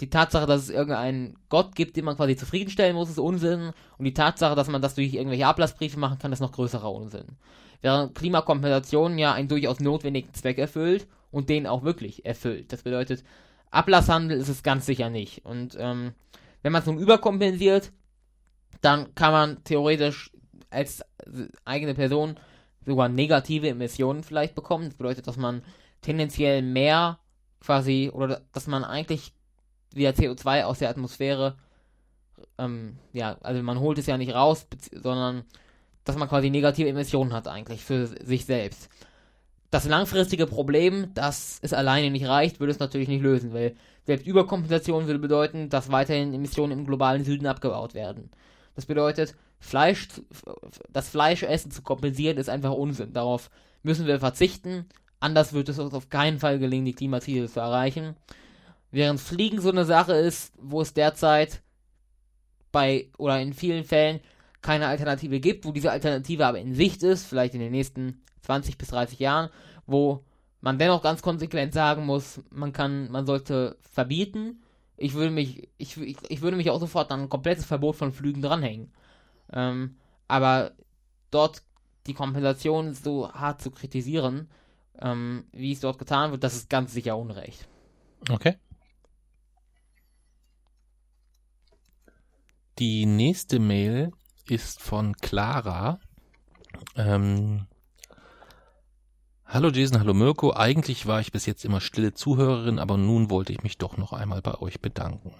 die 0.00 0.10
Tatsache, 0.10 0.46
dass 0.46 0.62
es 0.62 0.70
irgendeinen 0.70 1.36
Gott 1.48 1.74
gibt, 1.74 1.96
den 1.96 2.04
man 2.04 2.16
quasi 2.16 2.36
zufriedenstellen 2.36 2.94
muss, 2.94 3.10
ist 3.10 3.18
Unsinn. 3.18 3.72
Und 3.98 4.04
die 4.04 4.14
Tatsache, 4.14 4.54
dass 4.54 4.68
man 4.68 4.82
das 4.82 4.94
durch 4.94 5.14
irgendwelche 5.14 5.46
Ablassbriefe 5.46 5.98
machen 5.98 6.18
kann, 6.18 6.32
ist 6.32 6.40
noch 6.40 6.52
größerer 6.52 6.90
Unsinn. 6.92 7.26
Während 7.82 8.14
Klimakompensation 8.14 9.18
ja 9.18 9.32
einen 9.32 9.48
durchaus 9.48 9.80
notwendigen 9.80 10.32
Zweck 10.34 10.58
erfüllt 10.58 11.06
und 11.30 11.48
den 11.48 11.66
auch 11.66 11.82
wirklich 11.82 12.24
erfüllt. 12.24 12.72
Das 12.72 12.82
bedeutet, 12.82 13.24
Ablasshandel 13.70 14.38
ist 14.38 14.48
es 14.48 14.62
ganz 14.62 14.86
sicher 14.86 15.10
nicht. 15.10 15.44
Und 15.44 15.76
ähm, 15.78 16.12
wenn 16.62 16.72
man 16.72 16.80
es 16.80 16.86
nun 16.86 16.98
überkompensiert, 16.98 17.92
dann 18.80 19.14
kann 19.14 19.32
man 19.32 19.64
theoretisch 19.64 20.32
als 20.70 21.04
eigene 21.64 21.94
Person 21.94 22.38
sogar 22.84 23.08
negative 23.08 23.68
Emissionen 23.68 24.22
vielleicht 24.22 24.54
bekommen. 24.54 24.86
Das 24.86 24.94
bedeutet, 24.94 25.26
dass 25.26 25.36
man 25.36 25.62
tendenziell 26.00 26.62
mehr 26.62 27.18
quasi 27.60 28.10
oder 28.12 28.42
dass 28.52 28.66
man 28.66 28.84
eigentlich 28.84 29.32
wieder 29.92 30.10
CO2 30.10 30.64
aus 30.64 30.78
der 30.78 30.90
Atmosphäre, 30.90 31.56
ähm, 32.58 32.98
ja, 33.12 33.36
also 33.40 33.62
man 33.62 33.80
holt 33.80 33.98
es 33.98 34.06
ja 34.06 34.16
nicht 34.16 34.34
raus, 34.34 34.66
sondern 34.92 35.44
dass 36.04 36.16
man 36.16 36.28
quasi 36.28 36.50
negative 36.50 36.88
Emissionen 36.88 37.32
hat 37.32 37.48
eigentlich 37.48 37.82
für 37.82 38.06
sich 38.06 38.44
selbst. 38.44 38.88
Das 39.70 39.86
langfristige 39.86 40.46
Problem, 40.46 41.12
dass 41.14 41.58
es 41.62 41.72
alleine 41.72 42.10
nicht 42.10 42.26
reicht, 42.26 42.60
würde 42.60 42.70
es 42.70 42.78
natürlich 42.78 43.08
nicht 43.08 43.22
lösen, 43.22 43.52
weil 43.52 43.74
selbst 44.04 44.26
Überkompensation 44.26 45.06
würde 45.06 45.18
bedeuten, 45.18 45.68
dass 45.68 45.90
weiterhin 45.90 46.32
Emissionen 46.32 46.78
im 46.78 46.86
globalen 46.86 47.24
Süden 47.24 47.46
abgebaut 47.46 47.94
werden. 47.94 48.30
Das 48.76 48.86
bedeutet, 48.86 49.34
Fleisch, 49.58 50.08
das 50.90 51.08
Fleischessen 51.08 51.70
zu 51.70 51.82
kompensieren, 51.82 52.36
ist 52.36 52.48
einfach 52.48 52.72
Unsinn. 52.72 53.12
Darauf 53.12 53.50
müssen 53.82 54.06
wir 54.06 54.20
verzichten. 54.20 54.86
Anders 55.18 55.52
wird 55.52 55.68
es 55.68 55.78
uns 55.78 55.94
auf 55.94 56.08
keinen 56.10 56.38
Fall 56.38 56.58
gelingen, 56.58 56.84
die 56.84 56.92
Klimaziele 56.92 57.48
zu 57.48 57.60
erreichen. 57.60 58.14
Während 58.90 59.20
Fliegen 59.20 59.60
so 59.60 59.70
eine 59.70 59.84
Sache 59.84 60.12
ist, 60.12 60.52
wo 60.60 60.80
es 60.80 60.94
derzeit 60.94 61.62
bei 62.70 63.08
oder 63.18 63.40
in 63.40 63.54
vielen 63.54 63.84
Fällen 63.84 64.20
keine 64.60 64.86
Alternative 64.86 65.40
gibt, 65.40 65.64
wo 65.64 65.72
diese 65.72 65.90
Alternative 65.90 66.46
aber 66.46 66.58
in 66.58 66.74
Sicht 66.74 67.02
ist, 67.02 67.26
vielleicht 67.26 67.54
in 67.54 67.60
den 67.60 67.72
nächsten 67.72 68.22
20 68.46 68.78
bis 68.78 68.88
30 68.88 69.18
Jahren, 69.18 69.50
wo 69.86 70.24
man 70.60 70.78
dennoch 70.78 71.02
ganz 71.02 71.22
konsequent 71.22 71.74
sagen 71.74 72.06
muss, 72.06 72.40
man 72.50 72.72
kann, 72.72 73.10
man 73.10 73.26
sollte 73.26 73.76
verbieten. 73.92 74.62
Ich 74.96 75.14
würde 75.14 75.30
mich, 75.30 75.68
ich, 75.76 75.96
ich, 75.98 76.16
ich 76.28 76.40
würde 76.40 76.56
mich 76.56 76.70
auch 76.70 76.80
sofort 76.80 77.10
an 77.10 77.22
ein 77.22 77.28
komplettes 77.28 77.66
Verbot 77.66 77.96
von 77.96 78.12
Flügen 78.12 78.42
dranhängen. 78.42 78.92
Ähm, 79.52 79.96
aber 80.28 80.72
dort 81.30 81.62
die 82.06 82.14
Kompensation 82.14 82.94
so 82.94 83.30
hart 83.32 83.60
zu 83.60 83.70
kritisieren, 83.70 84.48
ähm, 84.98 85.44
wie 85.52 85.72
es 85.72 85.80
dort 85.80 85.98
getan 85.98 86.30
wird, 86.30 86.42
das 86.42 86.56
ist 86.56 86.70
ganz 86.70 86.92
sicher 86.92 87.16
Unrecht. 87.16 87.68
Okay. 88.30 88.56
Die 92.78 93.06
nächste 93.06 93.58
Mail 93.58 94.12
ist 94.48 94.82
von 94.82 95.14
Clara. 95.16 95.98
Ähm, 96.94 97.66
Hallo 99.48 99.70
Jason, 99.70 100.00
hallo 100.00 100.12
Mirko. 100.12 100.52
Eigentlich 100.54 101.06
war 101.06 101.20
ich 101.20 101.30
bis 101.30 101.46
jetzt 101.46 101.64
immer 101.64 101.80
stille 101.80 102.12
Zuhörerin, 102.12 102.80
aber 102.80 102.96
nun 102.96 103.30
wollte 103.30 103.52
ich 103.52 103.62
mich 103.62 103.78
doch 103.78 103.96
noch 103.96 104.12
einmal 104.12 104.42
bei 104.42 104.60
euch 104.60 104.80
bedanken. 104.80 105.30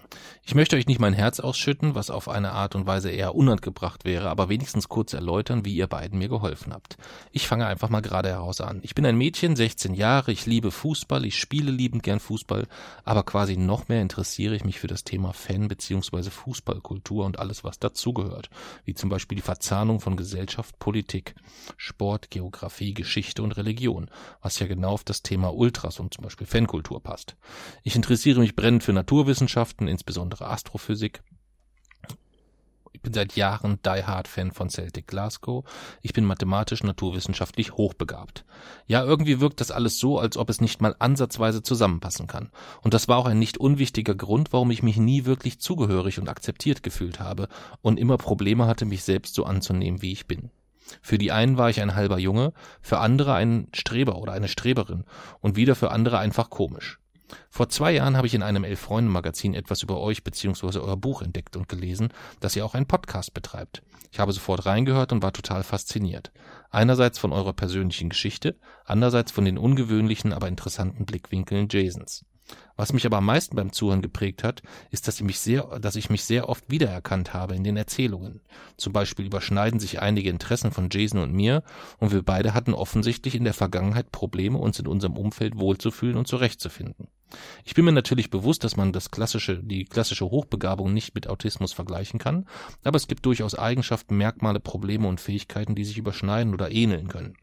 Ich 0.44 0.54
möchte 0.54 0.76
euch 0.76 0.86
nicht 0.86 1.00
mein 1.00 1.12
Herz 1.12 1.40
ausschütten, 1.40 1.96
was 1.96 2.11
auf 2.11 2.28
eine 2.28 2.52
Art 2.52 2.76
und 2.76 2.86
Weise 2.86 3.11
eher 3.11 3.34
unangebracht 3.34 4.04
wäre, 4.04 4.30
aber 4.30 4.48
wenigstens 4.48 4.88
kurz 4.88 5.12
erläutern, 5.12 5.64
wie 5.64 5.74
ihr 5.74 5.88
beiden 5.88 6.20
mir 6.20 6.28
geholfen 6.28 6.72
habt. 6.72 6.96
Ich 7.32 7.48
fange 7.48 7.66
einfach 7.66 7.88
mal 7.88 8.00
gerade 8.00 8.28
heraus 8.28 8.61
an. 8.61 8.78
Ich 8.84 8.94
bin 8.94 9.04
ein 9.04 9.18
Mädchen, 9.18 9.57
16 9.57 9.92
Jahre, 9.94 10.30
ich 10.30 10.46
liebe 10.46 10.70
Fußball, 10.70 11.24
ich 11.24 11.36
spiele 11.36 11.72
liebend 11.72 12.04
gern 12.04 12.20
Fußball, 12.20 12.68
aber 13.04 13.24
quasi 13.24 13.57
noch 13.57 13.88
mehr 13.88 14.02
interessiere 14.02 14.54
ich 14.54 14.64
mich 14.64 14.78
für 14.78 14.86
das 14.86 15.02
Thema 15.02 15.32
Fan- 15.32 15.66
bzw. 15.66 16.30
Fußballkultur 16.30 17.24
und 17.24 17.40
alles, 17.40 17.64
was 17.64 17.80
dazugehört, 17.80 18.50
wie 18.84 18.94
zum 18.94 19.11
Beispiel 19.11 19.34
die 19.34 19.42
Verzahnung 19.42 19.98
von 19.98 20.16
Gesellschaft, 20.16 20.78
Politik, 20.78 21.34
Sport, 21.76 22.30
Geografie, 22.30 22.94
Geschichte 22.94 23.42
und 23.42 23.57
Religion. 23.57 23.95
Religion, 23.97 24.11
was 24.42 24.59
ja 24.59 24.66
genau 24.66 24.90
auf 24.90 25.05
das 25.05 25.22
Thema 25.22 25.55
Ultras 25.55 26.01
und 26.01 26.14
zum 26.14 26.24
Beispiel 26.24 26.47
Fankultur 26.47 27.03
passt. 27.03 27.36
Ich 27.82 27.97
interessiere 27.97 28.40
mich 28.40 28.57
brennend 28.57 28.84
für 28.84 28.92
Naturwissenschaften, 28.92 29.88
insbesondere 29.88 30.47
Astrophysik. 30.49 31.22
Ich 32.92 33.03
bin 33.03 33.12
seit 33.12 33.36
Jahren 33.36 33.78
Die 33.84 34.05
Hard 34.05 34.26
Fan 34.26 34.53
von 34.53 34.70
Celtic 34.70 35.07
Glasgow. 35.07 35.64
Ich 36.01 36.14
bin 36.14 36.24
mathematisch 36.24 36.82
naturwissenschaftlich 36.82 37.72
hochbegabt. 37.72 38.47
Ja, 38.86 39.05
irgendwie 39.05 39.38
wirkt 39.38 39.61
das 39.61 39.70
alles 39.70 39.99
so, 39.99 40.18
als 40.18 40.38
ob 40.38 40.49
es 40.49 40.62
nicht 40.62 40.80
mal 40.80 40.97
ansatzweise 40.99 41.62
zusammenpassen 41.62 42.26
kann. 42.26 42.51
Und 42.80 42.94
das 42.94 43.07
war 43.07 43.18
auch 43.18 43.26
ein 43.26 43.38
nicht 43.38 43.59
unwichtiger 43.59 44.14
Grund, 44.14 44.55
warum 44.55 44.70
ich 44.70 44.82
mich 44.82 44.97
nie 44.97 45.26
wirklich 45.26 45.61
zugehörig 45.61 46.18
und 46.18 46.30
akzeptiert 46.30 46.82
gefühlt 46.82 47.20
habe 47.20 47.49
und 47.82 48.01
immer 48.01 48.16
Probleme 48.16 48.66
hatte, 48.66 48.86
mich 48.86 49.05
selbst 49.05 49.34
so 49.34 49.44
anzunehmen, 49.44 50.01
wie 50.01 50.12
ich 50.12 50.26
bin. 50.26 50.51
Für 51.03 51.18
die 51.18 51.32
einen 51.32 51.59
war 51.59 51.70
ich 51.70 51.80
ein 51.80 51.95
halber 51.95 52.18
Junge, 52.18 52.53
für 52.80 52.99
andere 52.99 53.34
ein 53.34 53.68
Streber 53.74 54.18
oder 54.18 54.32
eine 54.32 54.49
Streberin 54.49 55.05
und 55.41 55.57
wieder 55.57 55.74
für 55.74 55.91
andere 55.91 56.18
einfach 56.18 56.51
komisch. 56.51 56.99
Vor 57.51 57.68
zwei 57.68 57.93
Jahren 57.93 58.16
habe 58.16 58.26
ich 58.26 58.34
in 58.34 58.43
einem 58.43 58.64
Elf-Freunde-Magazin 58.64 59.55
etwas 59.55 59.82
über 59.82 60.01
euch 60.01 60.22
bzw. 60.22 60.78
euer 60.78 60.97
Buch 60.97 61.22
entdeckt 61.22 61.57
und 61.57 61.68
gelesen, 61.68 62.12
dass 62.41 62.55
ihr 62.55 62.64
auch 62.64 62.74
einen 62.74 62.87
Podcast 62.87 63.34
betreibt. 63.34 63.82
Ich 64.12 64.20
habe 64.20 64.32
sofort 64.32 64.66
reingehört 64.66 65.12
und 65.12 65.22
war 65.22 65.32
total 65.32 65.62
fasziniert. 65.62 66.30
Einerseits 66.70 67.18
von 67.18 67.32
eurer 67.32 67.53
persönlichen 67.53 68.11
Geschichte, 68.11 68.57
andererseits 68.84 69.32
von 69.32 69.45
den 69.45 69.59
ungewöhnlichen, 69.59 70.32
aber 70.32 70.49
interessanten 70.49 71.05
Blickwinkeln 71.05 71.68
Jasons. 71.68 72.24
Was 72.76 72.92
mich 72.92 73.07
aber 73.07 73.18
am 73.18 73.24
meisten 73.24 73.57
beim 73.57 73.72
Zuhören 73.72 74.03
geprägt 74.03 74.44
hat, 74.44 74.62
ist, 74.90 75.09
dass 75.09 75.16
ich 75.16 75.24
mich 75.24 75.40
sehr, 75.40 75.78
dass 75.80 75.97
ich 75.97 76.11
mich 76.11 76.24
sehr 76.24 76.49
oft 76.49 76.70
wiedererkannt 76.70 77.32
habe 77.32 77.55
in 77.55 77.64
den 77.64 77.76
Erzählungen. 77.76 78.40
Zum 78.76 78.92
Beispiel 78.92 79.26
überschneiden 79.26 79.80
sich 79.80 80.01
einige 80.01 80.28
Interessen 80.28 80.70
von 80.72 80.88
Jason 80.90 81.20
und 81.20 81.32
mir 81.32 81.62
und 81.99 82.12
wir 82.12 82.22
beide 82.22 82.53
hatten 82.53 82.74
offensichtlich 82.74 83.34
in 83.34 83.44
der 83.44 83.55
Vergangenheit 83.55 84.12
Probleme, 84.12 84.59
uns 84.59 84.78
in 84.78 84.86
unserem 84.86 85.16
Umfeld 85.16 85.59
wohlzufühlen 85.59 86.16
und 86.16 86.28
zurechtzufinden. 86.28 87.09
Ich 87.64 87.74
bin 87.74 87.84
mir 87.84 87.92
natürlich 87.92 88.30
bewusst, 88.30 88.62
dass 88.62 88.76
man 88.76 88.92
das 88.92 89.11
klassische, 89.11 89.62
die 89.62 89.84
klassische 89.84 90.26
Hochbegabung 90.26 90.92
nicht 90.92 91.14
mit 91.14 91.28
Autismus 91.28 91.72
vergleichen 91.72 92.20
kann, 92.20 92.47
aber 92.84 92.97
es 92.97 93.09
gibt 93.09 93.26
durchaus 93.26 93.55
Eigenschaften, 93.55 94.16
Merkmale, 94.16 94.61
Probleme 94.61 95.09
und 95.09 95.20
Fähigkeiten, 95.20 95.74
die 95.74 95.84
sich 95.84 95.99
überschneiden 95.99 96.55
oder 96.55 96.70
ähneln 96.70 97.09
können. 97.09 97.36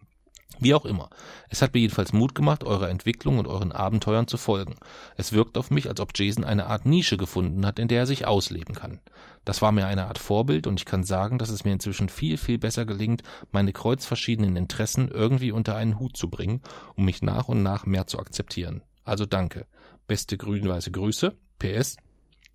Wie 0.60 0.74
auch 0.74 0.86
immer. 0.86 1.10
Es 1.50 1.62
hat 1.62 1.74
mir 1.74 1.82
jedenfalls 1.82 2.14
Mut 2.14 2.36
gemacht, 2.36 2.64
eurer 2.64 2.90
Entwicklung 2.90 3.40
und 3.40 3.48
euren 3.48 3.72
Abenteuern 3.72 4.28
zu 4.28 4.38
folgen. 4.38 4.76
Es 5.18 5.34
wirkt 5.34 5.58
auf 5.58 5.72
mich, 5.72 5.90
als 5.90 6.00
ob 6.00 6.12
Jason 6.16 6.44
eine 6.44 6.68
Art 6.68 6.86
Nische 6.86 7.18
gefunden 7.18 7.66
hat, 7.66 7.80
in 7.80 7.88
der 7.88 8.02
er 8.02 8.06
sich 8.06 8.28
ausleben 8.28 8.76
kann. 8.76 9.00
Das 9.46 9.62
war 9.62 9.72
mir 9.72 9.88
eine 9.88 10.08
Art 10.08 10.20
Vorbild 10.20 10.68
und 10.68 10.80
ich 10.80 10.86
kann 10.86 11.04
sagen, 11.04 11.38
dass 11.38 11.50
es 11.50 11.66
mir 11.66 11.74
inzwischen 11.74 12.08
viel, 12.08 12.38
viel 12.38 12.60
besser 12.60 12.86
gelingt, 12.86 13.24
meine 13.52 13.74
kreuzverschiedenen 13.74 14.56
Interessen 14.56 15.10
irgendwie 15.10 15.52
unter 15.52 15.76
einen 15.76 16.00
Hut 16.00 16.16
zu 16.16 16.30
bringen, 16.30 16.62
um 16.96 17.06
mich 17.06 17.22
nach 17.22 17.50
und 17.50 17.64
nach 17.64 17.86
mehr 17.86 18.08
zu 18.08 18.20
akzeptieren. 18.20 18.84
Also 19.04 19.26
danke. 19.26 19.66
Beste 20.08 20.38
grün-weiße 20.38 20.92
Grüße. 20.92 21.36
PS. 21.60 21.98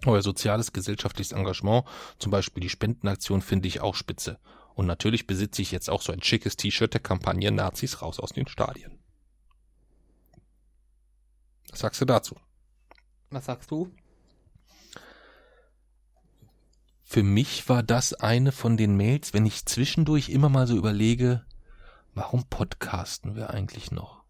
Euer 0.07 0.23
soziales, 0.23 0.73
gesellschaftliches 0.73 1.33
Engagement, 1.33 1.85
zum 2.19 2.31
Beispiel 2.31 2.61
die 2.61 2.69
Spendenaktion, 2.69 3.43
finde 3.43 3.67
ich 3.67 3.81
auch 3.81 3.97
spitze. 3.97 4.39
Und 4.79 4.87
natürlich 4.87 5.27
besitze 5.27 5.61
ich 5.61 5.73
jetzt 5.73 5.91
auch 5.91 6.03
so 6.03 6.13
ein 6.13 6.23
schickes 6.23 6.57
T-Shirt 6.57 6.95
der 6.95 7.01
Kampagne 7.01 7.51
Nazis 7.51 8.01
raus 8.01 8.21
aus 8.21 8.31
den 8.31 8.47
Stadien. 8.47 8.97
Was 11.69 11.81
sagst 11.81 12.01
du 12.01 12.05
dazu? 12.05 12.37
Was 13.31 13.47
sagst 13.47 13.73
du? 13.73 13.91
Für 17.03 17.25
mich 17.25 17.69
war 17.69 17.83
das 17.83 18.15
eine 18.15 18.53
von 18.53 18.77
den 18.77 18.97
Mails, 18.97 19.35
wenn 19.35 19.47
ich 19.47 19.67
zwischendurch 19.67 20.29
immer 20.29 20.49
mal 20.49 20.69
so 20.69 20.77
überlege, 20.77 21.45
warum 22.15 22.45
podcasten 22.45 23.35
wir 23.35 23.51
eigentlich 23.51 23.91
noch? 23.91 24.23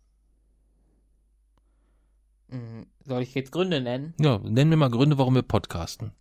Hm, 2.49 2.87
soll 3.05 3.21
ich 3.21 3.35
jetzt 3.35 3.53
Gründe 3.53 3.83
nennen? 3.83 4.15
Ja, 4.19 4.39
nennen 4.39 4.71
wir 4.71 4.79
mal 4.79 4.89
Gründe, 4.89 5.19
warum 5.19 5.35
wir 5.35 5.43
podcasten 5.43 6.15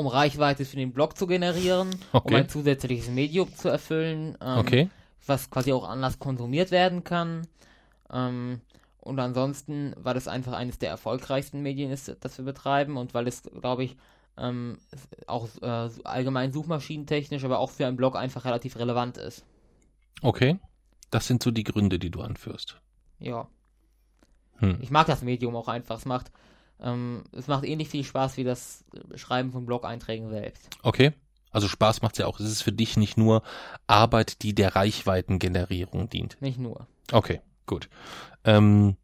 um 0.00 0.06
Reichweite 0.06 0.64
für 0.64 0.76
den 0.76 0.92
Blog 0.92 1.16
zu 1.16 1.26
generieren, 1.26 1.90
okay. 2.12 2.28
um 2.28 2.34
ein 2.34 2.48
zusätzliches 2.48 3.08
Medium 3.10 3.54
zu 3.54 3.68
erfüllen, 3.68 4.36
ähm, 4.40 4.58
okay. 4.58 4.90
was 5.26 5.50
quasi 5.50 5.72
auch 5.72 5.86
anders 5.88 6.18
konsumiert 6.18 6.70
werden 6.70 7.04
kann. 7.04 7.46
Ähm, 8.10 8.62
und 8.98 9.18
ansonsten, 9.18 9.94
weil 9.96 10.16
es 10.16 10.26
einfach 10.26 10.54
eines 10.54 10.78
der 10.78 10.90
erfolgreichsten 10.90 11.62
Medien 11.62 11.90
ist, 11.90 12.14
das 12.20 12.38
wir 12.38 12.44
betreiben 12.44 12.96
und 12.96 13.14
weil 13.14 13.28
es, 13.28 13.42
glaube 13.42 13.84
ich, 13.84 13.96
ähm, 14.36 14.78
auch 15.26 15.48
äh, 15.60 15.88
allgemein 16.04 16.52
suchmaschinentechnisch, 16.52 17.44
aber 17.44 17.58
auch 17.58 17.70
für 17.70 17.86
einen 17.86 17.96
Blog 17.96 18.16
einfach 18.16 18.44
relativ 18.44 18.76
relevant 18.76 19.18
ist. 19.18 19.44
Okay. 20.22 20.58
Das 21.10 21.26
sind 21.26 21.42
so 21.42 21.50
die 21.50 21.64
Gründe, 21.64 21.98
die 21.98 22.10
du 22.10 22.22
anführst. 22.22 22.80
Ja. 23.18 23.48
Hm. 24.58 24.78
Ich 24.80 24.90
mag 24.90 25.06
das 25.06 25.22
Medium 25.22 25.56
auch 25.56 25.68
einfach. 25.68 25.98
Es 25.98 26.06
macht 26.06 26.30
ähm, 26.82 27.24
es 27.32 27.46
macht 27.46 27.64
ähnlich 27.64 27.88
viel 27.88 28.04
Spaß 28.04 28.36
wie 28.36 28.44
das 28.44 28.84
Schreiben 29.14 29.52
von 29.52 29.66
Blog-Einträgen 29.66 30.30
selbst. 30.30 30.68
Okay. 30.82 31.12
Also 31.52 31.66
Spaß 31.66 32.02
macht 32.02 32.14
es 32.14 32.18
ja 32.18 32.26
auch. 32.26 32.38
Es 32.38 32.46
ist 32.46 32.62
für 32.62 32.72
dich 32.72 32.96
nicht 32.96 33.16
nur 33.16 33.42
Arbeit, 33.88 34.42
die 34.42 34.54
der 34.54 34.76
Reichweitengenerierung 34.76 36.08
dient. 36.08 36.40
Nicht 36.40 36.58
nur. 36.58 36.86
Okay, 37.10 37.40
gut. 37.66 37.88
Ähm, 38.44 38.96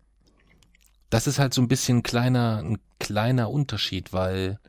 das 1.11 1.27
ist 1.27 1.39
halt 1.39 1.55
so 1.55 1.61
ein 1.61 1.69
bisschen 1.69 1.99
ein 1.99 2.03
kleiner, 2.03 2.63
ein 2.63 2.79
kleiner 3.01 3.51
Unterschied, 3.51 4.13
weil 4.13 4.61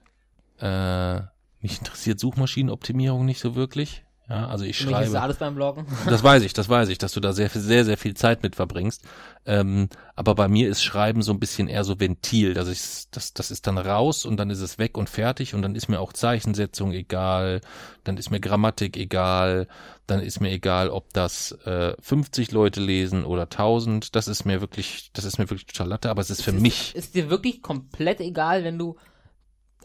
äh, 0.60 1.20
mich 1.62 1.78
interessiert 1.78 2.20
Suchmaschinenoptimierung 2.20 3.26
nicht 3.26 3.40
so 3.40 3.56
wirklich. 3.56 4.04
Ja, 4.30 4.48
also 4.48 4.66
ich 4.66 4.78
schreibe. 4.78 5.06
Ist 5.06 5.16
alles 5.16 5.38
beim 5.38 5.56
Bloggen. 5.56 5.86
Das 6.08 6.22
weiß 6.22 6.44
ich, 6.44 6.54
das 6.54 6.68
weiß 6.68 6.90
ich, 6.90 6.98
dass 6.98 7.14
du 7.14 7.22
da 7.22 7.32
sehr, 7.32 7.50
sehr, 7.50 7.86
sehr 7.86 7.98
viel 7.98 8.14
Zeit 8.14 8.44
mit 8.44 8.56
verbringst. 8.56 9.04
Ähm, 9.46 9.88
aber 10.16 10.36
bei 10.36 10.50
mir 10.50 10.68
ist 10.68 10.84
Schreiben 10.84 11.22
so 11.22 11.32
ein 11.32 11.40
bisschen 11.40 11.70
eher 11.70 11.86
so 11.86 12.00
Ventil. 12.00 12.54
dass 12.54 12.68
ich, 12.68 13.10
das, 13.12 13.34
das 13.34 13.52
ist 13.52 13.68
dann 13.68 13.78
raus 13.78 14.26
und 14.26 14.38
dann 14.38 14.50
ist 14.50 14.60
es 14.60 14.78
weg 14.78 14.98
und 14.98 15.10
fertig 15.10 15.54
und 15.54 15.62
dann 15.62 15.76
ist 15.76 15.88
mir 15.88 16.02
auch 16.02 16.12
Zeichensetzung 16.12 16.92
egal, 16.92 17.62
dann 18.04 18.18
ist 18.18 18.30
mir 18.30 18.42
Grammatik 18.42 18.98
egal, 18.98 19.68
dann 20.08 20.20
ist 20.20 20.42
mir 20.42 20.52
egal, 20.52 20.90
ob 20.90 21.14
das 21.14 21.54
äh, 21.66 21.94
50 22.02 22.52
Leute 22.52 22.82
lesen 22.82 23.24
oder 23.24 23.44
1000. 23.44 24.14
Das 24.14 24.28
ist 24.28 24.44
mir 24.44 24.60
wirklich, 24.60 25.10
das 25.14 25.24
ist 25.24 25.38
mir 25.38 25.50
wirklich 25.50 25.68
total 25.68 25.88
latte, 25.88 26.10
aber 26.10 26.22
es 26.22 26.30
ist 26.30 26.44
für 26.44 26.52
ist, 26.52 26.62
mich. 26.62 26.96
Ist 26.96 27.16
dir 27.16 27.30
wirklich 27.30 27.62
komplett 27.62 28.20
egal, 28.20 28.66
wenn 28.66 28.78
du 28.78 28.98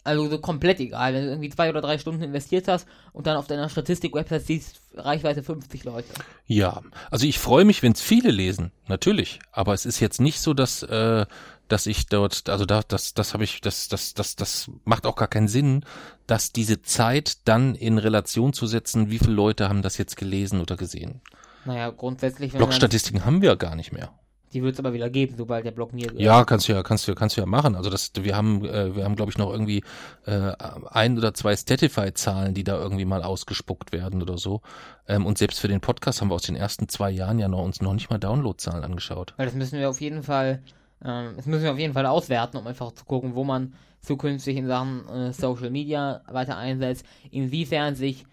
also 0.04 0.28
so 0.28 0.38
komplett 0.38 0.80
egal, 0.80 1.14
wenn 1.14 1.24
du 1.24 1.30
irgendwie 1.30 1.50
zwei 1.50 1.70
oder 1.70 1.80
drei 1.80 1.98
Stunden 1.98 2.22
investiert 2.22 2.68
hast 2.68 2.86
und 3.12 3.26
dann 3.26 3.36
auf 3.36 3.46
deiner 3.46 3.68
Statistik-Website 3.68 4.44
siehst, 4.44 4.80
Reichweite 4.94 5.42
50 5.42 5.84
Leute. 5.84 6.08
Ja, 6.46 6.82
also 7.10 7.26
ich 7.26 7.38
freue 7.38 7.64
mich, 7.64 7.82
wenn 7.82 7.92
es 7.92 8.00
viele 8.00 8.30
lesen, 8.30 8.72
natürlich. 8.88 9.38
Aber 9.52 9.74
es 9.74 9.86
ist 9.86 10.00
jetzt 10.00 10.20
nicht 10.20 10.40
so, 10.40 10.54
dass, 10.54 10.82
äh, 10.82 11.26
dass 11.68 11.86
ich 11.86 12.06
dort, 12.06 12.48
also 12.48 12.66
da, 12.66 12.82
das, 12.86 13.14
das 13.14 13.32
habe 13.32 13.44
ich, 13.44 13.60
das, 13.60 13.88
das, 13.88 14.14
das, 14.14 14.36
das 14.36 14.70
macht 14.84 15.06
auch 15.06 15.16
gar 15.16 15.28
keinen 15.28 15.48
Sinn, 15.48 15.84
dass 16.26 16.52
diese 16.52 16.82
Zeit 16.82 17.38
dann 17.46 17.74
in 17.74 17.98
Relation 17.98 18.52
zu 18.52 18.66
setzen, 18.66 19.10
wie 19.10 19.18
viele 19.18 19.32
Leute 19.32 19.68
haben 19.68 19.82
das 19.82 19.98
jetzt 19.98 20.16
gelesen 20.16 20.60
oder 20.60 20.76
gesehen. 20.76 21.20
Naja, 21.64 21.90
grundsätzlich. 21.90 22.52
Blogstatistiken 22.52 23.24
haben 23.24 23.40
wir 23.40 23.54
gar 23.56 23.76
nicht 23.76 23.92
mehr. 23.92 24.12
Die 24.52 24.62
wird 24.62 24.74
es 24.74 24.78
aber 24.78 24.92
wieder 24.92 25.08
geben, 25.10 25.34
sobald 25.36 25.64
der 25.64 25.70
Block 25.70 25.92
mir. 25.92 26.12
Ja, 26.14 26.44
kannst 26.44 26.68
du 26.68 26.72
ja, 26.72 26.82
kannst 26.82 27.08
du, 27.08 27.14
kannst 27.14 27.36
du 27.36 27.40
ja 27.40 27.46
machen. 27.46 27.74
Also 27.74 27.90
das, 27.90 28.12
wir 28.18 28.36
haben, 28.36 28.64
äh, 28.64 28.94
wir 28.94 29.04
haben, 29.04 29.16
glaube 29.16 29.30
ich, 29.30 29.38
noch 29.38 29.50
irgendwie 29.50 29.82
äh, 30.26 30.52
ein 30.90 31.16
oder 31.16 31.34
zwei 31.34 31.56
Statify-Zahlen, 31.56 32.54
die 32.54 32.64
da 32.64 32.80
irgendwie 32.80 33.04
mal 33.04 33.22
ausgespuckt 33.22 33.92
werden 33.92 34.22
oder 34.22 34.38
so. 34.38 34.60
Ähm, 35.08 35.26
und 35.26 35.38
selbst 35.38 35.60
für 35.60 35.68
den 35.68 35.80
Podcast 35.80 36.20
haben 36.20 36.28
wir 36.28 36.34
aus 36.34 36.42
den 36.42 36.56
ersten 36.56 36.88
zwei 36.88 37.10
Jahren 37.10 37.38
ja 37.38 37.48
noch 37.48 37.62
uns 37.62 37.80
noch 37.80 37.94
nicht 37.94 38.10
mal 38.10 38.18
Download-Zahlen 38.18 38.84
angeschaut. 38.84 39.34
Weil 39.36 39.46
das 39.46 39.54
müssen 39.54 39.78
wir 39.78 39.88
auf 39.88 40.00
jeden 40.00 40.22
Fall, 40.22 40.62
ähm, 41.04 41.32
das 41.36 41.46
müssen 41.46 41.64
wir 41.64 41.72
auf 41.72 41.78
jeden 41.78 41.94
Fall 41.94 42.06
auswerten, 42.06 42.56
um 42.56 42.66
einfach 42.66 42.92
zu 42.92 43.04
gucken, 43.04 43.34
wo 43.34 43.44
man 43.44 43.74
zukünftig 44.00 44.56
in 44.56 44.66
Sachen 44.66 45.08
äh, 45.08 45.32
Social 45.32 45.70
Media 45.70 46.22
weiter 46.30 46.56
einsetzt, 46.56 47.06
inwiefern 47.30 47.94
sich 47.94 48.26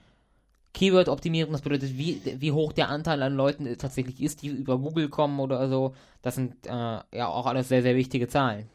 Keyword-Optimierung, 0.74 1.52
das 1.52 1.62
bedeutet, 1.62 1.98
wie, 1.98 2.22
wie 2.38 2.52
hoch 2.52 2.74
der 2.74 2.90
Anteil 2.90 3.22
an 3.24 3.36
Leuten 3.36 3.78
tatsächlich 3.78 4.22
ist, 4.22 4.42
die 4.42 4.48
über 4.48 4.78
Google 4.78 5.10
kommen 5.10 5.40
oder 5.40 5.68
so. 5.70 5.96
Das 6.22 6.36
sind 6.36 6.66
äh, 6.66 6.70
ja 6.70 7.28
auch 7.28 7.46
alles 7.46 7.70
sehr, 7.70 7.82
sehr 7.82 7.96
wichtige 7.96 8.28
Zahlen. 8.28 8.70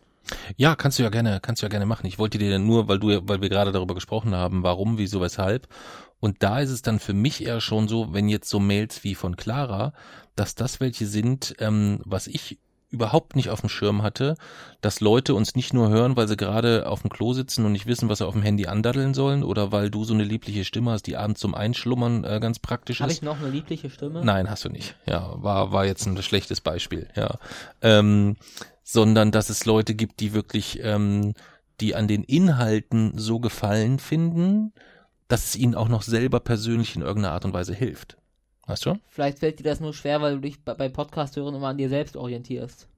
Ja, 0.56 0.74
kannst 0.74 0.98
du 0.98 1.02
ja 1.02 1.10
gerne, 1.10 1.38
kannst 1.40 1.62
du 1.62 1.66
ja 1.66 1.70
gerne 1.70 1.86
machen. 1.86 2.06
Ich 2.06 2.18
wollte 2.18 2.38
dir 2.38 2.58
nur, 2.58 2.88
weil 2.88 2.98
du, 2.98 3.08
weil 3.28 3.42
wir 3.42 3.48
gerade 3.48 3.72
darüber 3.72 3.94
gesprochen 3.94 4.34
haben, 4.34 4.62
warum, 4.62 4.98
wieso, 4.98 5.20
weshalb. 5.20 5.68
Und 6.20 6.42
da 6.42 6.60
ist 6.60 6.70
es 6.70 6.82
dann 6.82 6.98
für 6.98 7.12
mich 7.12 7.44
eher 7.44 7.60
schon 7.60 7.88
so, 7.88 8.14
wenn 8.14 8.28
jetzt 8.28 8.48
so 8.48 8.58
Mails 8.58 9.04
wie 9.04 9.14
von 9.14 9.36
Clara, 9.36 9.92
dass 10.36 10.54
das 10.54 10.80
welche 10.80 11.06
sind, 11.06 11.54
ähm, 11.58 12.00
was 12.04 12.26
ich 12.26 12.58
überhaupt 12.90 13.36
nicht 13.36 13.50
auf 13.50 13.60
dem 13.60 13.68
Schirm 13.68 14.02
hatte, 14.02 14.36
dass 14.80 15.00
Leute 15.00 15.34
uns 15.34 15.54
nicht 15.56 15.74
nur 15.74 15.88
hören, 15.88 16.16
weil 16.16 16.28
sie 16.28 16.36
gerade 16.36 16.88
auf 16.88 17.02
dem 17.02 17.10
Klo 17.10 17.32
sitzen 17.32 17.64
und 17.64 17.72
nicht 17.72 17.86
wissen, 17.86 18.08
was 18.08 18.18
sie 18.18 18.26
auf 18.26 18.34
dem 18.34 18.42
Handy 18.42 18.66
andaddeln 18.66 19.14
sollen 19.14 19.42
oder 19.42 19.72
weil 19.72 19.90
du 19.90 20.04
so 20.04 20.14
eine 20.14 20.24
liebliche 20.24 20.64
Stimme 20.64 20.92
hast, 20.92 21.06
die 21.06 21.16
abends 21.16 21.40
zum 21.40 21.54
Einschlummern 21.54 22.24
äh, 22.24 22.38
ganz 22.40 22.58
praktisch 22.58 23.00
Hab 23.00 23.10
ist. 23.10 23.16
Habe 23.16 23.34
ich 23.34 23.38
noch 23.38 23.44
eine 23.44 23.50
liebliche 23.50 23.90
Stimme? 23.90 24.24
Nein, 24.24 24.48
hast 24.48 24.64
du 24.64 24.68
nicht. 24.68 24.96
Ja, 25.06 25.34
war 25.36 25.72
war 25.72 25.84
jetzt 25.86 26.06
ein 26.06 26.20
schlechtes 26.22 26.60
Beispiel. 26.60 27.08
Ja, 27.16 27.38
ähm, 27.82 28.36
sondern 28.84 29.32
dass 29.32 29.48
es 29.48 29.64
Leute 29.64 29.94
gibt, 29.94 30.20
die 30.20 30.34
wirklich, 30.34 30.80
ähm, 30.82 31.34
die 31.80 31.96
an 31.96 32.06
den 32.06 32.22
Inhalten 32.22 33.18
so 33.18 33.40
gefallen 33.40 33.98
finden, 33.98 34.72
dass 35.26 35.46
es 35.46 35.56
ihnen 35.56 35.74
auch 35.74 35.88
noch 35.88 36.02
selber 36.02 36.38
persönlich 36.40 36.94
in 36.94 37.02
irgendeiner 37.02 37.34
Art 37.34 37.44
und 37.44 37.54
Weise 37.54 37.74
hilft. 37.74 38.16
Weißt 38.66 38.86
du? 38.86 38.98
Vielleicht 39.08 39.38
fällt 39.38 39.58
dir 39.58 39.64
das 39.64 39.80
nur 39.80 39.92
schwer, 39.92 40.20
weil 40.22 40.36
du 40.36 40.40
dich 40.40 40.62
bei, 40.64 40.74
beim 40.74 40.92
Podcast 40.92 41.36
hören 41.36 41.54
immer 41.54 41.68
an 41.68 41.78
dir 41.78 41.88
selbst 41.88 42.16
orientierst. 42.16 42.88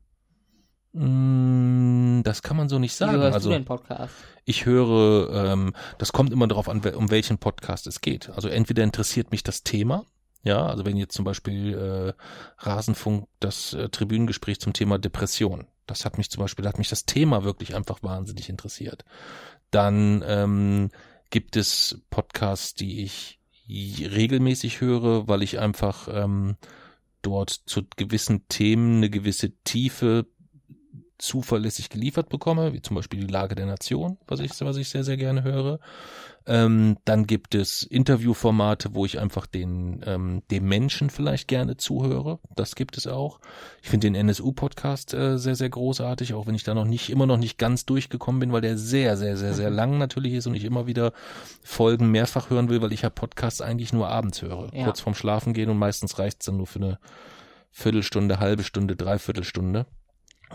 Mm, 0.93 2.23
Das 2.23 2.43
kann 2.43 2.57
man 2.57 2.69
so 2.69 2.79
nicht 2.79 2.93
Wie 2.93 2.97
sagen. 2.99 3.19
hörst 3.19 3.35
also 3.35 3.51
du 3.51 3.55
den 3.57 3.65
Podcast? 3.65 4.15
ich 4.45 4.65
höre, 4.65 5.53
ähm, 5.53 5.75
das 5.99 6.13
kommt 6.13 6.33
immer 6.33 6.47
darauf 6.47 6.69
an, 6.69 6.81
um 6.95 7.11
welchen 7.11 7.39
Podcast 7.39 7.87
es 7.87 8.01
geht. 8.01 8.31
Also 8.31 8.49
entweder 8.49 8.83
interessiert 8.85 9.31
mich 9.33 9.43
das 9.43 9.63
Thema, 9.63 10.05
ja, 10.43 10.65
also 10.65 10.85
wenn 10.87 10.97
jetzt 10.97 11.15
zum 11.15 11.25
Beispiel 11.25 11.75
äh, 11.75 12.13
Rasenfunk 12.65 13.27
das 13.41 13.75
äh, 13.75 13.89
Tribünengespräch 13.89 14.61
zum 14.61 14.73
Thema 14.73 14.99
Depression, 14.99 15.67
das 15.87 16.05
hat 16.05 16.17
mich 16.19 16.31
zum 16.31 16.41
Beispiel, 16.43 16.63
da 16.63 16.69
hat 16.69 16.79
mich 16.79 16.89
das 16.89 17.05
Thema 17.05 17.43
wirklich 17.45 17.75
einfach 17.75 18.03
wahnsinnig 18.03 18.49
interessiert. 18.49 19.05
Dann 19.73 20.25
ähm, 20.27 20.91
gibt 21.31 21.57
es 21.57 22.01
Podcasts, 22.11 22.75
die 22.75 23.03
ich 23.03 23.36
regelmäßig 23.69 24.81
höre, 24.81 25.29
weil 25.29 25.43
ich 25.43 25.59
einfach 25.59 26.09
ähm, 26.11 26.57
dort 27.23 27.51
zu 27.51 27.83
gewissen 27.97 28.47
Themen 28.49 28.99
eine 28.99 29.11
gewisse 29.11 29.51
Tiefe 29.65 30.27
zuverlässig 31.19 31.89
geliefert 31.89 32.29
bekomme, 32.29 32.73
wie 32.73 32.83
zum 32.83 32.97
Beispiel 32.97 33.21
die 33.21 33.33
Lage 33.33 33.55
der 33.55 33.67
Nation, 33.67 34.19
was 34.27 34.41
ich, 34.41 34.51
was 34.61 34.77
ich 34.77 34.89
sehr, 34.89 35.05
sehr 35.05 35.17
gerne 35.17 35.43
höre. 35.43 35.81
Ähm, 36.49 36.97
dann 37.05 37.27
gibt 37.27 37.57
es 37.57 37.83
Interviewformate, 37.83 38.95
wo 38.95 39.05
ich 39.05 39.19
einfach 39.19 39.47
den 39.47 40.01
ähm, 40.07 40.43
dem 40.53 40.69
Menschen 40.69 41.11
vielleicht 41.11 41.49
gerne 41.49 41.77
zuhöre. 41.77 42.39
Das 42.55 42.77
gibt 42.77 42.97
es 42.97 43.09
auch. 43.09 43.41
Ich 43.83 43.89
finde 43.89 44.07
den 44.07 44.15
NSU-Podcast 44.15 45.13
äh, 45.13 45.39
sehr, 45.39 45.57
sehr 45.57 45.71
großartig, 45.71 46.35
auch 46.35 46.47
wenn 46.47 46.55
ich 46.55 46.63
da 46.63 46.73
noch 46.75 46.85
nicht, 46.85 47.11
immer 47.11 47.27
noch 47.27 47.37
nicht 47.37 47.59
ganz 47.59 47.85
durchgekommen 47.85 48.39
bin, 48.39 48.53
weil 48.53 48.61
der 48.61 48.79
sehr, 48.79 49.17
sehr, 49.17 49.37
sehr, 49.37 49.55
sehr 49.55 49.71
lang 49.71 49.99
natürlich 49.99 50.35
ist 50.35 50.47
und 50.47 50.55
ich 50.55 50.65
immer 50.65 50.87
wieder 50.87 51.13
Folgen 51.65 52.13
mehrfach 52.13 52.49
hören 52.49 52.69
will, 52.69 52.81
weil 52.81 52.93
ich 52.93 53.03
ja 53.03 53.11
Podcasts 53.11 53.61
eigentlich 53.61 53.93
nur 53.93 54.09
abends 54.09 54.41
höre, 54.41 54.73
Ja. 54.73 54.85
kurz 54.85 55.01
vorm 55.01 55.15
Schlafen 55.17 55.53
gehen 55.53 55.69
und 55.69 55.79
meistens 55.79 56.19
reicht 56.21 56.43
es 56.43 56.47
dann 56.47 56.59
nur 56.59 56.69
für 56.69 56.79
eine 56.79 56.99
Viertelstunde, 57.73 58.39
halbe 58.39 58.63
Stunde, 58.63 58.95
Dreiviertelstunde. 58.95 59.87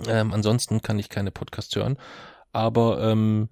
Ähm, 0.08 0.32
ansonsten 0.34 0.82
kann 0.82 1.00
ich 1.00 1.10
keine 1.10 1.32
Podcasts 1.32 1.76
hören. 1.76 1.98
Aber 2.54 3.02
ähm, 3.04 3.50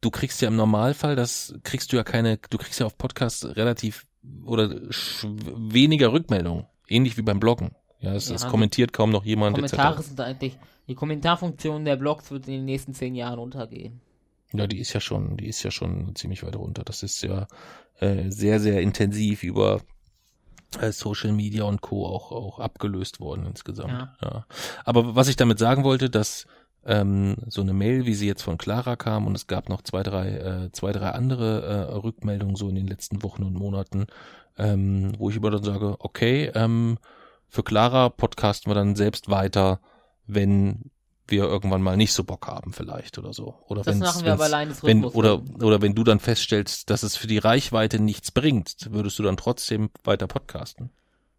du 0.00 0.10
kriegst 0.10 0.40
ja 0.40 0.48
im 0.48 0.56
Normalfall, 0.56 1.16
das 1.16 1.54
kriegst 1.62 1.92
du 1.92 1.96
ja 1.96 2.04
keine, 2.04 2.38
du 2.50 2.58
kriegst 2.58 2.80
ja 2.80 2.86
auf 2.86 2.96
Podcasts 2.98 3.44
relativ 3.44 4.06
oder 4.44 4.70
weniger 4.70 6.12
Rückmeldungen. 6.12 6.66
Ähnlich 6.88 7.16
wie 7.16 7.22
beim 7.22 7.40
Bloggen. 7.40 7.72
Ja, 8.00 8.14
es, 8.14 8.28
Ja, 8.28 8.36
es 8.36 8.46
kommentiert 8.46 8.92
kaum 8.92 9.10
noch 9.10 9.24
jemand. 9.24 9.54
Kommentare 9.56 10.02
sind 10.02 10.20
eigentlich, 10.20 10.58
die 10.86 10.94
Kommentarfunktion 10.94 11.84
der 11.84 11.96
Blogs 11.96 12.30
wird 12.30 12.46
in 12.46 12.54
den 12.54 12.64
nächsten 12.64 12.94
zehn 12.94 13.14
Jahren 13.14 13.38
untergehen. 13.38 14.00
Ja, 14.52 14.66
die 14.66 14.78
ist 14.78 14.92
ja 14.92 15.00
schon, 15.00 15.36
die 15.36 15.46
ist 15.46 15.62
ja 15.62 15.70
schon 15.70 16.14
ziemlich 16.14 16.42
weit 16.42 16.56
runter. 16.56 16.82
Das 16.84 17.02
ist 17.02 17.22
ja 17.22 17.46
äh, 18.00 18.30
sehr, 18.30 18.60
sehr 18.60 18.80
intensiv 18.80 19.42
über 19.42 19.82
äh, 20.80 20.92
Social 20.92 21.32
Media 21.32 21.64
und 21.64 21.82
Co. 21.82 22.06
auch, 22.06 22.32
auch 22.32 22.58
abgelöst 22.58 23.20
worden 23.20 23.44
insgesamt. 23.46 23.92
Ja. 23.92 24.16
Ja. 24.22 24.46
Aber 24.84 25.14
was 25.14 25.28
ich 25.28 25.36
damit 25.36 25.58
sagen 25.58 25.84
wollte, 25.84 26.08
dass 26.08 26.46
ähm, 26.88 27.36
so 27.48 27.60
eine 27.60 27.74
Mail, 27.74 28.06
wie 28.06 28.14
sie 28.14 28.26
jetzt 28.26 28.42
von 28.42 28.58
Clara 28.58 28.96
kam, 28.96 29.26
und 29.26 29.34
es 29.34 29.46
gab 29.46 29.68
noch 29.68 29.82
zwei, 29.82 30.02
drei, 30.02 30.28
äh, 30.30 30.72
zwei, 30.72 30.92
drei 30.92 31.10
andere 31.10 31.62
äh, 31.62 31.94
Rückmeldungen 31.94 32.56
so 32.56 32.68
in 32.68 32.74
den 32.74 32.88
letzten 32.88 33.22
Wochen 33.22 33.42
und 33.42 33.54
Monaten, 33.54 34.06
ähm, 34.56 35.12
wo 35.18 35.28
ich 35.28 35.36
immer 35.36 35.50
dann 35.50 35.62
sage, 35.62 35.96
okay, 35.98 36.50
ähm, 36.54 36.98
für 37.46 37.62
Clara 37.62 38.08
podcasten 38.08 38.70
wir 38.70 38.74
dann 38.74 38.96
selbst 38.96 39.28
weiter, 39.28 39.80
wenn 40.26 40.90
wir 41.26 41.44
irgendwann 41.44 41.82
mal 41.82 41.96
nicht 41.96 42.14
so 42.14 42.24
Bock 42.24 42.46
haben 42.46 42.72
vielleicht 42.72 43.18
oder 43.18 43.34
so. 43.34 43.54
Oder 43.68 43.82
Das 43.82 43.96
machen 43.96 44.24
wir 44.24 44.32
aber 44.32 44.44
allein 44.44 44.70
des 44.70 44.82
wenn, 44.82 45.04
oder, 45.04 45.42
oder 45.62 45.82
wenn 45.82 45.94
du 45.94 46.04
dann 46.04 46.20
feststellst, 46.20 46.88
dass 46.88 47.02
es 47.02 47.16
für 47.16 47.26
die 47.26 47.38
Reichweite 47.38 48.00
nichts 48.00 48.32
bringt, 48.32 48.88
würdest 48.90 49.18
du 49.18 49.22
dann 49.22 49.36
trotzdem 49.36 49.90
weiter 50.04 50.26
podcasten? 50.26 50.90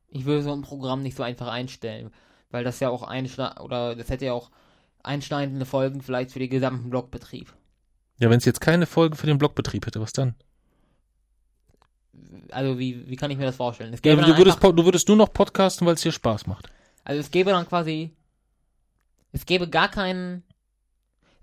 Ich 0.10 0.26
würde 0.26 0.44
so 0.44 0.54
ein 0.54 0.62
Programm 0.62 1.02
nicht 1.02 1.18
so 1.18 1.24
einfach 1.24 1.48
einstellen, 1.48 2.12
weil 2.52 2.64
das 2.64 2.80
ja 2.80 2.90
auch 2.90 3.02
einschneid 3.02 3.60
oder 3.60 3.96
das 3.96 4.10
hätte 4.10 4.26
ja 4.26 4.34
auch 4.34 4.52
einschneidende 5.10 5.66
Folgen 5.66 6.02
vielleicht 6.02 6.32
für 6.32 6.40
den 6.40 6.50
gesamten 6.50 6.90
Blogbetrieb. 6.92 7.52
Ja, 8.20 8.30
wenn 8.30 8.38
es 8.38 8.46
jetzt 8.46 8.62
keine 8.62 8.86
Folge 8.86 9.16
für 9.18 9.26
den 9.26 9.40
Blogbetrieb 9.40 9.86
hätte, 9.86 10.00
was 10.00 10.14
dann? 10.14 10.36
Also 12.52 12.78
wie, 12.78 13.10
wie 13.10 13.16
kann 13.16 13.32
ich 13.32 13.38
mir 13.38 13.46
das 13.46 13.56
vorstellen? 13.56 13.94
Es 13.94 14.02
Ja, 14.04 14.16
du, 14.16 14.38
würdest, 14.38 14.58
einfach, 14.58 14.76
du 14.76 14.86
würdest 14.86 15.08
nur 15.08 15.18
noch 15.18 15.34
podcasten, 15.34 15.88
weil 15.88 15.96
es 15.96 16.02
dir 16.02 16.12
Spaß 16.12 16.46
macht. 16.48 16.70
also 17.04 17.20
es 17.20 17.32
gäbe 17.32 17.50
dann 17.52 17.68
quasi, 17.68 18.14
es 19.32 19.46
gäbe 19.46 19.68
gar 19.68 19.90
keinen, 19.90 20.44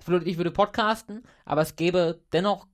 ich 0.01 0.07
würde, 0.07 0.27
ich 0.27 0.37
würde 0.37 0.51
podcasten, 0.53 1.25
aber 1.45 1.63
es 1.63 1.75
gäbe 1.75 2.21
dennoch 2.33 2.67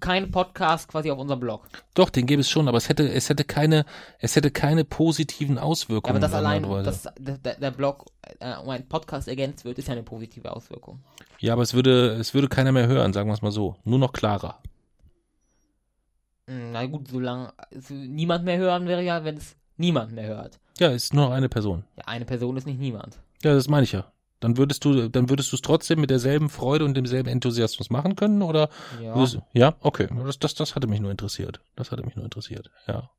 keinen 0.00 0.30
Podcast 0.30 0.88
quasi 0.88 1.10
auf 1.10 1.18
unserem 1.18 1.40
Blog. 1.40 1.66
Doch, 1.94 2.10
den 2.10 2.26
gäbe 2.26 2.40
es 2.40 2.50
schon, 2.50 2.68
aber 2.68 2.76
es 2.78 2.88
hätte, 2.88 3.10
es 3.10 3.28
hätte 3.28 3.44
keine, 3.44 3.84
es 4.18 4.36
hätte 4.36 4.50
keine 4.50 4.84
positiven 4.84 5.56
Ja, 5.56 5.62
Auswirkungen. 5.62 6.16
aber 6.16 6.20
das 6.20 6.32
in 6.32 6.36
allein, 6.36 6.84
dass 6.84 7.08
der, 7.18 7.38
der 7.56 7.70
Blog 7.70 8.06
äh, 8.40 8.56
um 8.56 8.68
einen 8.70 8.88
Podcast 8.88 9.28
ergänzt 9.28 9.64
wird, 9.64 9.78
ist 9.78 9.88
ja 9.88 9.92
eine 9.92 10.02
positive 10.02 10.54
Auswirkung. 10.54 11.02
Ja, 11.38 11.52
aber 11.54 11.62
es 11.62 11.74
würde, 11.74 12.14
es 12.14 12.34
würde 12.34 12.48
keiner 12.48 12.72
mehr 12.72 12.86
hören, 12.86 13.12
sagen 13.12 13.28
wir 13.28 13.34
es 13.34 13.42
mal 13.42 13.52
so. 13.52 13.76
Nur 13.84 13.98
noch 13.98 14.12
Clara. 14.12 14.58
Hm, 16.48 16.72
Na 16.72 16.84
gut, 16.86 17.08
solange 17.08 17.52
es 17.70 17.90
niemand 17.90 18.44
mehr 18.44 18.58
hören 18.58 18.86
wäre 18.86 19.02
ja, 19.02 19.24
wenn 19.24 19.36
es 19.36 19.56
niemand 19.76 20.12
mehr 20.12 20.26
hört. 20.26 20.58
Ja, 20.78 20.88
ist 20.90 21.14
nur 21.14 21.26
noch 21.26 21.32
eine 21.32 21.48
Person. 21.48 21.84
Ja, 21.96 22.04
eine 22.06 22.24
Person 22.24 22.56
ist 22.56 22.66
nicht 22.66 22.78
niemand. 22.80 23.18
Ja, 23.42 23.54
das 23.54 23.68
meine 23.68 23.84
ich 23.84 23.92
ja. 23.92 24.04
Dann 24.40 24.56
würdest 24.56 24.84
du, 24.84 25.08
dann 25.08 25.30
würdest 25.30 25.52
du 25.52 25.56
es 25.56 25.62
trotzdem 25.62 26.00
mit 26.00 26.10
derselben 26.10 26.50
Freude 26.50 26.84
und 26.84 26.94
demselben 26.94 27.28
Enthusiasmus 27.28 27.88
machen 27.90 28.16
können, 28.16 28.42
oder? 28.42 28.68
Ja. 29.02 29.14
würdest 29.14 29.38
Ja, 29.52 29.76
okay. 29.80 30.08
Das, 30.24 30.38
das, 30.38 30.54
das 30.54 30.74
hatte 30.74 30.86
mich 30.86 31.00
nur 31.00 31.10
interessiert. 31.10 31.60
Das 31.76 31.90
hatte 31.92 32.04
mich 32.04 32.16
nur 32.16 32.24
interessiert. 32.24 32.70
Ja. 32.86 33.10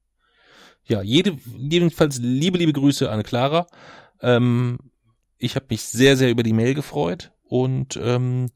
Ja, 0.87 1.01
jede, 1.01 1.37
jedenfalls 1.57 2.19
liebe, 2.19 2.59
liebe 2.59 2.73
Grüße 2.73 3.09
an 3.09 3.23
Clara. 3.23 3.65
Ähm, 4.21 4.77
ich 5.37 5.55
habe 5.55 5.65
mich 5.69 5.81
sehr, 5.81 6.15
sehr 6.15 6.29
über 6.29 6.43
die 6.43 6.53
Mail 6.53 6.75
gefreut 6.75 7.31
und 7.47 7.97
ähm, 8.01 8.51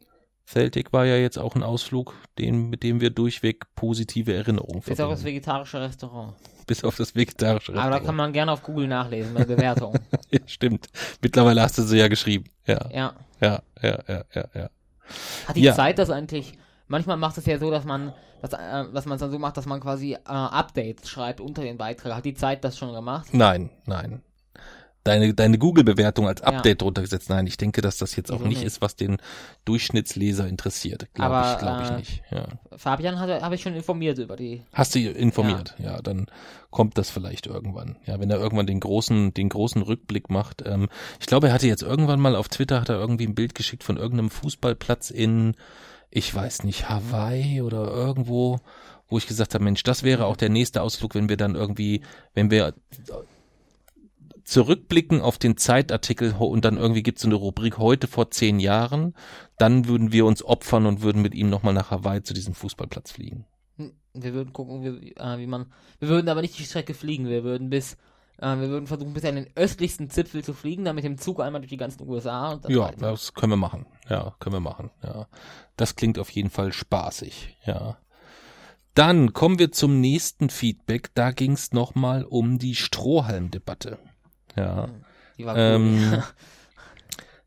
Celtic 0.48 0.94
war 0.94 1.06
ja 1.06 1.16
jetzt 1.18 1.38
auch 1.38 1.56
ein 1.56 1.64
Ausflug, 1.64 2.16
den, 2.38 2.70
mit 2.70 2.84
dem 2.84 3.02
wir 3.02 3.10
durchweg 3.10 3.66
positive 3.76 4.34
Erinnerungen 4.34 4.80
Ist 4.80 4.86
auch 4.86 4.90
das 4.90 4.98
verbinden. 5.22 5.26
vegetarische 5.26 5.82
Restaurant. 5.82 6.34
Bis 6.70 6.84
auf 6.84 6.96
das 6.98 7.16
vegetarische 7.16 7.72
Aber 7.72 7.78
da 7.78 7.84
Restaurant. 7.86 8.06
kann 8.06 8.16
man 8.16 8.32
gerne 8.32 8.52
auf 8.52 8.62
Google 8.62 8.88
nachlesen, 8.88 9.34
bei 9.34 9.44
Bewertung. 9.44 9.96
ja, 10.30 10.40
stimmt. 10.46 10.88
Mittlerweile 11.20 11.64
hast 11.64 11.80
du 11.80 11.82
sie 11.82 11.98
ja 11.98 12.08
geschrieben. 12.08 12.46
Ja, 12.68 12.78
ja. 12.92 13.14
ja, 13.42 13.62
ja, 13.82 14.00
ja, 14.08 14.24
ja, 14.36 14.46
ja. 14.54 14.70
Hat 15.48 15.56
die 15.56 15.62
Ja. 15.62 15.74
Zeit 15.74 15.98
das 15.98 16.12
eigentlich? 16.12 16.54
Manchmal 16.88 17.18
macht 17.18 17.40
es 17.40 17.48
ja 17.48 17.58
so, 17.58 17.72
dass 17.72 17.86
man, 17.86 18.14
dass, 18.44 18.54
äh, 18.54 18.92
dass 18.94 19.06
man 19.08 19.16
es 19.16 19.20
dann 19.22 19.32
so 19.32 19.40
macht, 19.40 19.58
dass 19.58 19.66
man 19.66 19.80
quasi 19.80 20.14
äh, 20.14 20.18
Updates 20.26 21.10
schreibt 21.10 21.42
unter 21.42 21.64
den 21.64 21.78
Beitrag. 21.80 22.14
Hat 22.14 22.26
die 22.26 22.36
Zeit 22.36 22.64
das 22.64 22.78
schon 22.78 22.94
gemacht? 22.94 23.30
Nein, 23.34 23.72
nein. 23.88 24.22
Deine, 25.06 25.34
deine 25.34 25.58
Google-Bewertung 25.58 26.28
als 26.28 26.42
Ja. 26.42 26.48
Update 26.48 26.82
drunter 26.82 27.02
gesetzt. 27.02 27.30
Nein, 27.30 27.48
ich 27.48 27.58
denke, 27.58 27.82
dass 27.82 27.98
das 27.98 28.16
jetzt 28.16 28.32
auch 28.32 28.40
nicht 28.42 28.50
nicht? 28.60 28.64
ist, 28.64 28.82
was 28.82 28.96
den 28.96 29.18
Durchschnittsleser 29.66 30.48
interessiert. 30.48 31.08
Glaube 31.14 31.36
Aber, 31.36 31.54
ich, 31.54 31.60
glaube 31.60 31.84
ich 31.84 31.90
äh, 31.90 31.96
nicht. 31.98 32.22
Ja. 32.32 32.48
Fabian 32.78 33.18
habe 33.20 33.56
ich 33.56 33.62
schon 33.62 33.76
informiert 33.76 34.18
über 34.18 34.36
die. 34.36 34.62
Hast 34.74 34.96
du 34.96 35.00
informiert? 35.00 35.76
Ja. 35.80 36.02
dann 36.02 36.28
kommt 36.70 36.98
das 36.98 37.10
vielleicht 37.10 37.48
irgendwann. 37.48 37.98
Ja, 38.06 38.20
wenn 38.20 38.30
er 38.30 38.40
irgendwann 38.40 38.68
den 38.68 38.80
großen, 38.80 39.34
den 39.34 39.50
großen 39.50 39.82
Rückblick 39.82 40.30
macht. 40.30 40.64
Ähm, 40.66 40.90
ich 41.20 41.26
glaube, 41.26 41.48
er 41.48 41.54
hatte 41.54 41.68
jetzt 41.68 41.82
irgendwann 41.82 42.20
mal 42.20 42.36
auf 42.36 42.50
Twitter 42.50 42.82
hat 42.82 42.90
er 42.90 43.00
irgendwie 43.00 43.26
ein 43.26 43.36
Bild 43.36 43.56
geschickt 43.56 43.84
von 43.84 43.98
irgendeinem 43.98 44.30
Fußballplatz 44.30 45.10
in, 45.10 45.56
ich 46.12 46.34
weiß 46.34 46.64
nicht, 46.64 46.90
Hawaii 46.90 47.62
oder 47.62 47.88
irgendwo, 47.88 48.60
wo 49.08 49.18
ich 49.18 49.28
gesagt 49.28 49.54
habe, 49.56 49.64
Mensch, 49.64 49.84
das 49.84 50.04
wäre 50.04 50.26
auch 50.26 50.36
der 50.38 50.50
nächste 50.50 50.82
Ausflug, 50.82 51.16
wenn 51.16 51.30
wir 51.30 51.38
dann 51.38 51.56
irgendwie, 51.56 52.02
wenn 52.34 52.52
wir 52.52 52.74
zurückblicken 54.50 55.22
auf 55.22 55.38
den 55.38 55.58
Zeitartikel 55.58 56.34
und 56.34 56.66
dann 56.66 56.78
irgendwie 56.78 57.04
gibt 57.04 57.18
es 57.20 57.22
so 57.22 57.28
eine 57.28 57.36
Rubrik 57.36 57.78
heute 57.78 58.08
vor 58.08 58.32
zehn 58.32 58.60
Jahren, 58.60 59.14
dann 59.58 59.88
würden 59.88 60.12
wir 60.12 60.26
uns 60.26 60.44
opfern 60.44 60.86
und 60.88 61.02
würden 61.02 61.22
mit 61.22 61.36
ihm 61.36 61.50
nochmal 61.50 61.74
nach 61.74 61.92
Hawaii 61.92 62.24
zu 62.24 62.34
diesem 62.34 62.56
Fußballplatz 62.56 63.12
fliegen. 63.12 63.46
Hm, 63.78 63.94
Wir 64.14 64.34
würden 64.34 64.52
gucken, 64.52 64.84
wie, 64.84 65.12
äh, 65.16 65.38
wie 65.38 65.48
man. 65.48 65.72
Wir 66.00 66.10
würden 66.10 66.30
aber 66.30 66.42
nicht 66.42 66.58
die 66.58 66.64
Strecke 66.64 66.94
fliegen. 66.94 67.28
Wir 67.28 67.44
würden 67.44 67.70
bis 67.70 67.98
Äh, 68.42 68.58
wir 68.58 68.70
würden 68.70 68.88
versuchen, 68.88 69.14
bis 69.14 69.26
an 69.26 69.36
den 69.36 69.48
östlichsten 69.56 70.10
Zipfel 70.10 70.44
zu 70.46 70.54
fliegen, 70.54 70.86
dann 70.86 70.96
mit 70.96 71.04
dem 71.04 71.18
Zug 71.18 71.42
einmal 71.42 71.60
durch 71.60 71.70
die 71.72 71.76
ganzen 71.78 72.08
USA. 72.08 72.58
Ja, 72.70 72.90
das 72.94 73.34
können 73.34 73.52
wir 73.52 73.58
machen. 73.58 73.86
Ja, 74.10 74.34
können 74.40 74.56
wir 74.56 74.62
machen. 74.62 74.92
Ja, 75.04 75.28
das 75.76 75.98
klingt 75.98 76.18
auf 76.18 76.30
jeden 76.30 76.50
Fall 76.50 76.72
spaßig. 76.72 77.58
Ja. 77.66 77.98
Dann 78.94 79.34
kommen 79.34 79.60
wir 79.60 79.74
zum 79.74 80.00
nächsten 80.00 80.50
Feedback. 80.50 81.12
Da 81.16 81.32
ging 81.32 81.52
es 81.52 81.74
nochmal 81.74 82.24
um 82.24 82.60
die 82.60 82.76
Strohhalmdebatte. 82.76 84.00
Ja. 84.60 84.90
Die 85.38 85.46
war 85.46 85.56
cool. 85.56 85.62
Ähm, 85.62 86.24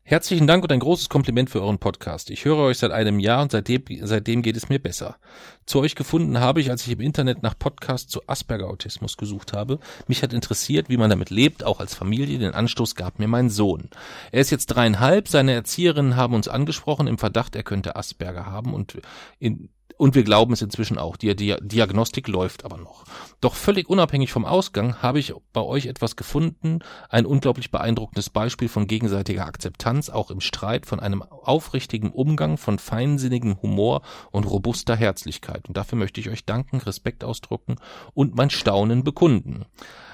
Herzlichen 0.05 0.47
Dank 0.47 0.63
und 0.63 0.71
ein 0.71 0.79
großes 0.79 1.07
Kompliment 1.07 1.49
für 1.49 1.61
euren 1.61 1.77
Podcast. 1.77 2.29
Ich 2.29 2.43
höre 2.43 2.57
euch 2.57 2.79
seit 2.79 2.91
einem 2.91 3.19
Jahr 3.19 3.41
und 3.41 3.51
seitdem, 3.51 3.83
seitdem 4.01 4.41
geht 4.41 4.57
es 4.57 4.67
mir 4.67 4.79
besser. 4.79 5.17
Zu 5.65 5.79
euch 5.79 5.95
gefunden 5.95 6.39
habe 6.39 6.61
ich, 6.61 6.69
als 6.69 6.85
ich 6.85 6.93
im 6.93 6.99
Internet 6.99 7.43
nach 7.43 7.57
Podcasts 7.57 8.11
zu 8.11 8.21
Asperger-Autismus 8.27 9.17
gesucht 9.17 9.53
habe. 9.53 9.79
Mich 10.07 10.23
hat 10.23 10.33
interessiert, 10.33 10.89
wie 10.89 10.97
man 10.97 11.09
damit 11.09 11.29
lebt, 11.29 11.63
auch 11.63 11.79
als 11.79 11.95
Familie. 11.95 12.39
Den 12.39 12.53
Anstoß 12.53 12.95
gab 12.95 13.19
mir 13.19 13.27
mein 13.27 13.49
Sohn. 13.49 13.89
Er 14.31 14.41
ist 14.41 14.51
jetzt 14.51 14.67
dreieinhalb. 14.67 15.27
Seine 15.27 15.53
Erzieherinnen 15.53 16.15
haben 16.15 16.33
uns 16.33 16.47
angesprochen 16.47 17.07
im 17.07 17.17
Verdacht, 17.17 17.55
er 17.55 17.63
könnte 17.63 17.95
Asperger 17.95 18.45
haben 18.45 18.73
und 18.73 19.01
in, 19.39 19.69
und 19.97 20.15
wir 20.15 20.23
glauben 20.23 20.53
es 20.53 20.61
inzwischen 20.61 20.97
auch. 20.97 21.17
Die, 21.17 21.35
die 21.35 21.55
Diagnostik 21.61 22.27
läuft 22.27 22.65
aber 22.65 22.77
noch. 22.77 23.03
Doch 23.41 23.55
völlig 23.55 23.89
unabhängig 23.89 24.31
vom 24.31 24.45
Ausgang 24.45 25.01
habe 25.01 25.19
ich 25.19 25.33
bei 25.53 25.61
euch 25.61 25.85
etwas 25.85 26.15
gefunden, 26.15 26.79
ein 27.09 27.25
unglaublich 27.25 27.71
beeindruckendes 27.71 28.29
Beispiel 28.29 28.69
von 28.69 28.87
gegenseitiger 28.87 29.45
Akzeptanz, 29.45 30.09
auch 30.09 30.31
im 30.31 30.41
Streit, 30.41 30.85
von 30.85 30.99
einem 30.99 31.21
aufrichtigen 31.21 32.11
Umgang, 32.11 32.57
von 32.57 32.79
feinsinnigem 32.79 33.61
Humor 33.61 34.01
und 34.31 34.45
robuster 34.45 34.95
Herzlichkeit. 34.95 35.52
Und 35.67 35.77
dafür 35.77 35.97
möchte 35.97 36.19
ich 36.19 36.29
euch 36.29 36.45
danken, 36.45 36.77
Respekt 36.77 37.23
ausdrücken 37.23 37.75
und 38.13 38.35
mein 38.35 38.49
Staunen 38.49 39.03
bekunden. 39.03 39.65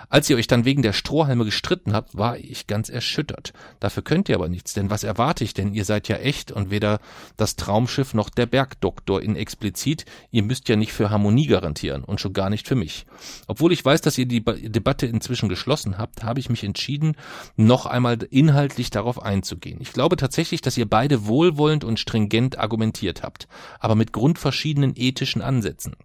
Als 0.10 0.28
ihr 0.28 0.38
euch 0.38 0.48
dann 0.48 0.66
wegen 0.66 0.82
der 0.82 0.94
Strohhalme 0.94 1.46
gestritten 1.46 1.94
habt, 1.94 2.18
war 2.18 2.38
ich 2.38 2.66
ganz 2.66 2.90
erschüttert. 2.90 3.54
Dafür 3.80 4.02
könnt 4.02 4.28
ihr 4.28 4.36
aber 4.36 4.50
nichts, 4.50 4.74
denn 4.74 4.90
was 4.90 5.04
erwarte 5.04 5.44
ich 5.44 5.54
denn? 5.54 5.72
Ihr 5.72 5.86
seid 5.86 6.08
ja 6.08 6.18
echt 6.18 6.52
und 6.52 6.72
weder 6.72 7.00
das 7.38 7.56
Traumschiff 7.56 8.16
noch 8.16 8.30
der 8.30 8.48
Bergdoktor 8.48 9.22
in 9.22 9.36
explizit. 9.36 10.06
Ihr 10.32 10.42
müsst 10.42 10.68
ja 10.68 10.76
nicht 10.76 10.94
für 10.94 11.12
Harmonie 11.12 11.46
garantieren 11.46 12.04
und 12.04 12.20
schon 12.20 12.34
gar 12.34 12.50
nicht 12.50 12.68
für 12.68 12.74
mich. 12.76 13.06
Obwohl 13.48 13.72
ich 13.72 13.86
weiß, 13.86 14.02
dass 14.02 14.18
ihr 14.18 14.26
die 14.26 14.44
Debatte 14.44 15.06
inzwischen 15.06 15.48
geschlossen 15.48 16.00
habt, 16.00 16.24
habe 16.24 16.40
ich 16.40 16.50
mich 16.50 16.64
entschieden, 16.64 17.16
noch 17.56 17.86
einmal 17.86 18.18
inhaltlich 18.32 18.90
darauf 18.90 19.22
einzugehen. 19.22 19.80
Ich 19.80 19.94
glaube 19.94 20.16
tatsächlich, 20.16 20.62
dass 20.62 20.78
ihr 20.78 20.90
beide 20.90 21.28
wohlwollend 21.28 21.84
und 21.84 22.00
stringent 22.00 22.58
argumentiert 22.58 23.22
habt, 23.22 23.48
aber 23.80 23.94
mit 23.94 24.12
grundverschiedenen 24.12 24.94
ethischen 24.96 25.44
Ansätzen. 25.44 25.96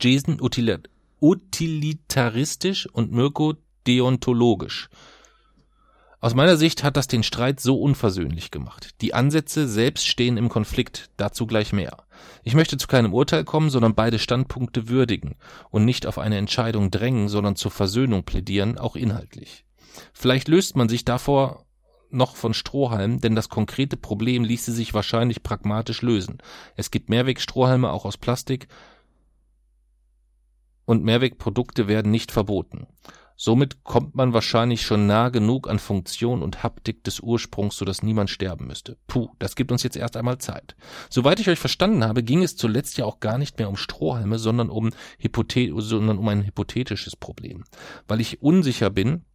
Jason 0.00 0.40
utilitaristisch 1.20 2.86
und 2.86 3.12
Mirko 3.12 3.54
deontologisch. 3.86 4.88
Aus 6.20 6.34
meiner 6.34 6.56
Sicht 6.56 6.82
hat 6.82 6.96
das 6.96 7.06
den 7.06 7.22
Streit 7.22 7.60
so 7.60 7.80
unversöhnlich 7.80 8.50
gemacht. 8.50 9.00
Die 9.02 9.14
Ansätze 9.14 9.68
selbst 9.68 10.08
stehen 10.08 10.36
im 10.36 10.48
Konflikt, 10.48 11.10
dazu 11.16 11.46
gleich 11.46 11.72
mehr. 11.72 11.96
Ich 12.42 12.54
möchte 12.54 12.76
zu 12.76 12.88
keinem 12.88 13.14
Urteil 13.14 13.44
kommen, 13.44 13.70
sondern 13.70 13.94
beide 13.94 14.18
Standpunkte 14.18 14.88
würdigen 14.88 15.36
und 15.70 15.84
nicht 15.84 16.06
auf 16.06 16.18
eine 16.18 16.36
Entscheidung 16.36 16.90
drängen, 16.90 17.28
sondern 17.28 17.54
zur 17.54 17.70
Versöhnung 17.70 18.24
plädieren, 18.24 18.78
auch 18.78 18.96
inhaltlich. 18.96 19.64
Vielleicht 20.12 20.48
löst 20.48 20.74
man 20.74 20.88
sich 20.88 21.04
davor 21.04 21.64
noch 22.10 22.34
von 22.34 22.52
Strohhalmen, 22.52 23.20
denn 23.20 23.36
das 23.36 23.48
konkrete 23.48 23.96
Problem 23.96 24.42
ließe 24.42 24.72
sich 24.72 24.94
wahrscheinlich 24.94 25.44
pragmatisch 25.44 26.02
lösen. 26.02 26.38
Es 26.74 26.90
gibt 26.90 27.10
Mehrwegstrohhalme 27.10 27.90
auch 27.90 28.04
aus 28.04 28.16
Plastik, 28.16 28.66
und 30.88 31.04
Mehrwegprodukte 31.04 31.86
werden 31.86 32.10
nicht 32.10 32.32
verboten. 32.32 32.86
Somit 33.36 33.84
kommt 33.84 34.14
man 34.14 34.32
wahrscheinlich 34.32 34.80
schon 34.82 35.06
nah 35.06 35.28
genug 35.28 35.68
an 35.68 35.78
Funktion 35.78 36.42
und 36.42 36.62
Haptik 36.62 37.04
des 37.04 37.20
Ursprungs, 37.20 37.76
so 37.76 37.84
dass 37.84 38.02
niemand 38.02 38.30
sterben 38.30 38.66
müsste. 38.66 38.96
Puh, 39.06 39.28
das 39.38 39.54
gibt 39.54 39.70
uns 39.70 39.82
jetzt 39.82 39.98
erst 39.98 40.16
einmal 40.16 40.38
Zeit. 40.38 40.76
Soweit 41.10 41.40
ich 41.40 41.50
euch 41.50 41.58
verstanden 41.58 42.04
habe, 42.04 42.22
ging 42.22 42.42
es 42.42 42.56
zuletzt 42.56 42.96
ja 42.96 43.04
auch 43.04 43.20
gar 43.20 43.36
nicht 43.36 43.58
mehr 43.58 43.68
um 43.68 43.76
Strohhalme, 43.76 44.38
sondern 44.38 44.70
um, 44.70 44.90
Hypothe 45.18 45.70
sondern 45.76 46.16
um 46.16 46.26
ein 46.26 46.46
hypothetisches 46.46 47.16
Problem. 47.16 47.64
Weil 48.08 48.22
ich 48.22 48.40
unsicher 48.40 48.88
bin, 48.88 49.26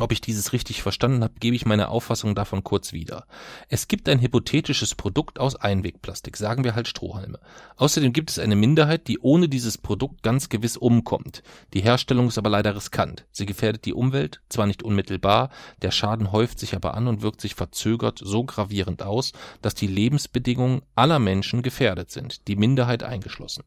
ob 0.00 0.12
ich 0.12 0.20
dieses 0.20 0.52
richtig 0.52 0.82
verstanden 0.82 1.22
habe, 1.22 1.34
gebe 1.38 1.56
ich 1.56 1.66
meine 1.66 1.88
Auffassung 1.88 2.34
davon 2.34 2.64
kurz 2.64 2.92
wieder. 2.92 3.26
Es 3.68 3.88
gibt 3.88 4.08
ein 4.08 4.20
hypothetisches 4.20 4.94
Produkt 4.94 5.38
aus 5.38 5.56
Einwegplastik, 5.56 6.36
sagen 6.36 6.64
wir 6.64 6.74
halt 6.74 6.88
Strohhalme. 6.88 7.38
Außerdem 7.76 8.12
gibt 8.12 8.30
es 8.30 8.38
eine 8.38 8.56
Minderheit, 8.56 9.08
die 9.08 9.18
ohne 9.18 9.48
dieses 9.48 9.78
Produkt 9.78 10.22
ganz 10.22 10.48
gewiss 10.48 10.76
umkommt. 10.76 11.42
Die 11.74 11.82
Herstellung 11.82 12.28
ist 12.28 12.38
aber 12.38 12.50
leider 12.50 12.76
riskant. 12.76 13.26
Sie 13.32 13.46
gefährdet 13.46 13.84
die 13.84 13.94
Umwelt, 13.94 14.40
zwar 14.48 14.66
nicht 14.66 14.82
unmittelbar, 14.82 15.50
der 15.82 15.90
Schaden 15.90 16.32
häuft 16.32 16.58
sich 16.58 16.74
aber 16.74 16.94
an 16.94 17.08
und 17.08 17.22
wirkt 17.22 17.40
sich 17.40 17.54
verzögert 17.54 18.20
so 18.22 18.44
gravierend 18.44 19.02
aus, 19.02 19.32
dass 19.62 19.74
die 19.74 19.86
Lebensbedingungen 19.86 20.82
aller 20.94 21.18
Menschen 21.18 21.62
gefährdet 21.62 22.10
sind, 22.10 22.48
die 22.48 22.56
Minderheit 22.56 23.02
eingeschlossen. 23.02 23.64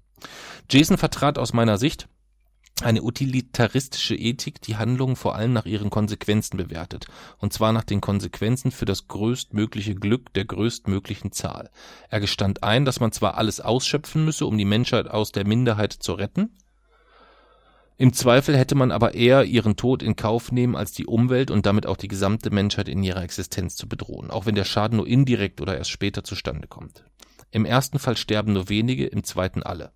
Jason 0.69 0.97
vertrat 0.97 1.37
aus 1.37 1.53
meiner 1.53 1.77
Sicht 1.77 2.07
eine 2.83 3.03
utilitaristische 3.03 4.15
Ethik, 4.15 4.61
die 4.61 4.77
Handlungen 4.77 5.15
vor 5.15 5.35
allem 5.35 5.53
nach 5.53 5.65
ihren 5.65 5.89
Konsequenzen 5.89 6.57
bewertet, 6.57 7.07
und 7.37 7.53
zwar 7.53 7.73
nach 7.73 7.83
den 7.83 8.01
Konsequenzen 8.01 8.71
für 8.71 8.85
das 8.85 9.07
größtmögliche 9.07 9.95
Glück 9.95 10.33
der 10.33 10.45
größtmöglichen 10.45 11.31
Zahl. 11.31 11.69
Er 12.09 12.19
gestand 12.19 12.63
ein, 12.63 12.85
dass 12.85 12.99
man 12.99 13.11
zwar 13.11 13.37
alles 13.37 13.59
ausschöpfen 13.61 14.25
müsse, 14.25 14.45
um 14.45 14.57
die 14.57 14.65
Menschheit 14.65 15.07
aus 15.07 15.31
der 15.31 15.45
Minderheit 15.45 15.93
zu 15.93 16.13
retten, 16.13 16.51
im 17.99 18.13
Zweifel 18.13 18.57
hätte 18.57 18.75
man 18.75 18.93
aber 18.93 19.13
eher 19.13 19.43
ihren 19.43 19.75
Tod 19.75 20.01
in 20.01 20.15
Kauf 20.15 20.53
nehmen, 20.53 20.77
als 20.77 20.93
die 20.93 21.05
Umwelt 21.05 21.51
und 21.51 21.65
damit 21.65 21.85
auch 21.85 21.97
die 21.97 22.07
gesamte 22.07 22.49
Menschheit 22.49 22.87
in 22.87 23.03
ihrer 23.03 23.21
Existenz 23.21 23.75
zu 23.75 23.89
bedrohen, 23.89 24.31
auch 24.31 24.45
wenn 24.45 24.55
der 24.55 24.63
Schaden 24.63 24.95
nur 24.95 25.05
indirekt 25.05 25.59
oder 25.59 25.77
erst 25.77 25.89
später 25.89 26.23
zustande 26.23 26.69
kommt. 26.69 27.03
Im 27.51 27.65
ersten 27.65 27.99
Fall 27.99 28.15
sterben 28.15 28.53
nur 28.53 28.69
wenige, 28.69 29.05
im 29.05 29.25
zweiten 29.25 29.63
alle. 29.63 29.91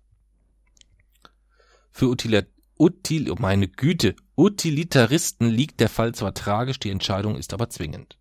Für 1.92 2.08
Util, 2.78 3.30
oh 3.30 3.36
meine 3.38 3.68
Güte, 3.68 4.16
Utilitaristen 4.36 5.48
liegt 5.48 5.78
der 5.78 5.88
Fall 5.88 6.12
zwar 6.14 6.34
tragisch, 6.34 6.80
die 6.80 6.90
Entscheidung 6.90 7.36
ist 7.36 7.54
aber 7.54 7.70
zwingend. 7.70 8.18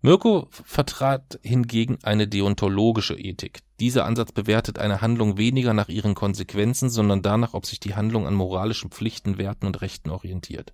Mirko 0.00 0.48
vertrat 0.50 1.38
hingegen 1.42 1.98
eine 2.02 2.26
deontologische 2.26 3.14
Ethik. 3.14 3.60
Dieser 3.78 4.04
Ansatz 4.04 4.32
bewertet 4.32 4.78
eine 4.78 5.00
Handlung 5.00 5.38
weniger 5.38 5.74
nach 5.74 5.88
ihren 5.88 6.14
Konsequenzen, 6.14 6.88
sondern 6.88 7.22
danach, 7.22 7.54
ob 7.54 7.66
sich 7.66 7.78
die 7.78 7.94
Handlung 7.94 8.26
an 8.26 8.34
moralischen 8.34 8.90
Pflichten, 8.90 9.38
Werten 9.38 9.66
und 9.66 9.80
Rechten 9.80 10.10
orientiert. 10.10 10.72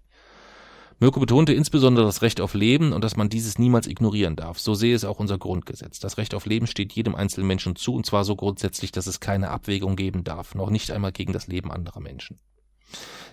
Mirko 1.01 1.21
betonte 1.21 1.53
insbesondere 1.53 2.07
das 2.07 2.23
Recht 2.23 2.41
auf 2.41 2.55
Leben 2.55 2.93
und 2.93 3.05
dass 3.05 3.16
man 3.16 3.29
dieses 3.29 3.59
niemals 3.59 3.87
ignorieren 3.87 4.35
darf. 4.35 4.59
So 4.59 4.75
sehe 4.75 4.95
es 4.95 5.05
auch 5.05 5.21
unser 5.21 5.39
Grundgesetz. 5.39 6.01
Das 6.01 6.19
Recht 6.19 6.35
auf 6.35 6.45
Leben 6.45 6.66
steht 6.66 6.93
jedem 6.93 7.14
einzelnen 7.14 7.47
Menschen 7.47 7.77
zu 7.77 7.95
und 7.95 8.05
zwar 8.05 8.25
so 8.25 8.35
grundsätzlich, 8.35 8.93
dass 8.93 9.07
es 9.07 9.21
keine 9.21 9.51
Abwägung 9.51 9.95
geben 9.95 10.25
darf, 10.25 10.55
noch 10.55 10.71
nicht 10.71 10.91
einmal 10.91 11.12
gegen 11.12 11.33
das 11.33 11.47
Leben 11.47 11.71
anderer 11.71 12.01
Menschen. 12.01 12.41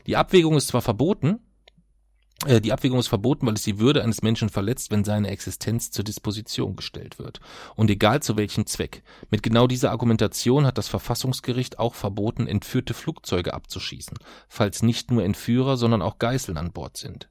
Die 0.07 0.17
Abwägung 0.17 0.55
ist 0.55 0.67
zwar 0.67 0.81
verboten, 0.81 1.39
äh, 2.45 2.61
die 2.61 2.73
Abwägung 2.73 2.99
ist 2.99 3.07
verboten, 3.07 3.47
weil 3.47 3.53
es 3.53 3.63
die 3.63 3.79
Würde 3.79 4.03
eines 4.03 4.21
Menschen 4.21 4.49
verletzt, 4.49 4.91
wenn 4.91 5.03
seine 5.03 5.29
Existenz 5.29 5.91
zur 5.91 6.03
Disposition 6.03 6.75
gestellt 6.75 7.19
wird. 7.19 7.39
Und 7.75 7.89
egal 7.89 8.21
zu 8.21 8.37
welchem 8.37 8.65
Zweck. 8.65 9.03
Mit 9.29 9.43
genau 9.43 9.67
dieser 9.67 9.91
Argumentation 9.91 10.65
hat 10.65 10.77
das 10.77 10.87
Verfassungsgericht 10.87 11.79
auch 11.79 11.95
verboten, 11.95 12.47
entführte 12.47 12.93
Flugzeuge 12.93 13.53
abzuschießen, 13.53 14.17
falls 14.47 14.83
nicht 14.83 15.11
nur 15.11 15.23
Entführer, 15.23 15.77
sondern 15.77 16.01
auch 16.01 16.19
Geiseln 16.19 16.57
an 16.57 16.71
Bord 16.71 16.97
sind 16.97 17.29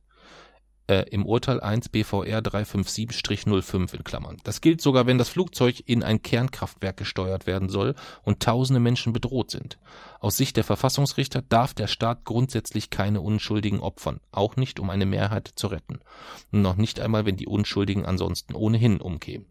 äh, 0.87 1.09
im 1.11 1.24
Urteil 1.26 1.61
1 1.61 1.89
BVR 1.89 2.41
357-05 2.41 3.95
in 3.95 4.05
Klammern. 4.05 4.37
Das 4.45 4.61
gilt 4.61 4.80
sogar, 4.80 5.07
wenn 5.07 5.18
das 5.18 5.28
Flugzeug 5.28 5.82
in 5.87 6.03
ein 6.03 6.22
Kernkraftwerk 6.22 6.97
gesteuert 6.97 7.47
werden 7.47 7.68
soll 7.68 7.95
und 8.22 8.41
tausende 8.41 8.80
Menschen 8.80 9.12
bedroht 9.12 9.51
sind. 9.51 9.78
Aus 10.20 10.37
Sicht 10.37 10.57
der 10.57 10.64
Verfassungsrichter 10.64 11.43
darf 11.43 11.74
der 11.74 11.87
Staat 11.87 12.24
grundsätzlich 12.24 12.91
keine 12.91 13.20
unschuldigen 13.20 13.80
opfern, 13.80 14.20
auch 14.32 14.57
nicht 14.57 14.80
um 14.80 14.91
eine 14.91 15.07
Mehrheit 15.07 15.51
zu 15.55 15.68
retten. 15.68 16.01
Noch 16.51 16.76
nicht 16.76 17.01
einmal, 17.01 17.26
wenn 17.26 17.37
die 17.37 17.47
Unschuldigen 17.47 18.05
ansonsten 18.05 18.55
ohnehin 18.55 19.01
umkämen. 19.01 19.47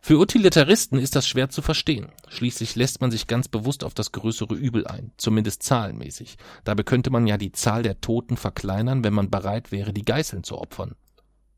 Für 0.00 0.18
Utilitaristen 0.18 0.98
ist 0.98 1.16
das 1.16 1.26
schwer 1.26 1.50
zu 1.50 1.60
verstehen. 1.60 2.08
Schließlich 2.28 2.76
lässt 2.76 3.00
man 3.00 3.10
sich 3.10 3.26
ganz 3.26 3.48
bewusst 3.48 3.84
auf 3.84 3.94
das 3.94 4.12
größere 4.12 4.54
Übel 4.54 4.86
ein, 4.86 5.12
zumindest 5.16 5.62
zahlenmäßig. 5.62 6.36
Dabei 6.64 6.82
könnte 6.82 7.10
man 7.10 7.26
ja 7.26 7.36
die 7.36 7.52
Zahl 7.52 7.82
der 7.82 8.00
Toten 8.00 8.36
verkleinern, 8.36 9.04
wenn 9.04 9.14
man 9.14 9.30
bereit 9.30 9.72
wäre, 9.72 9.92
die 9.92 10.04
Geißeln 10.04 10.44
zu 10.44 10.58
opfern. 10.58 10.94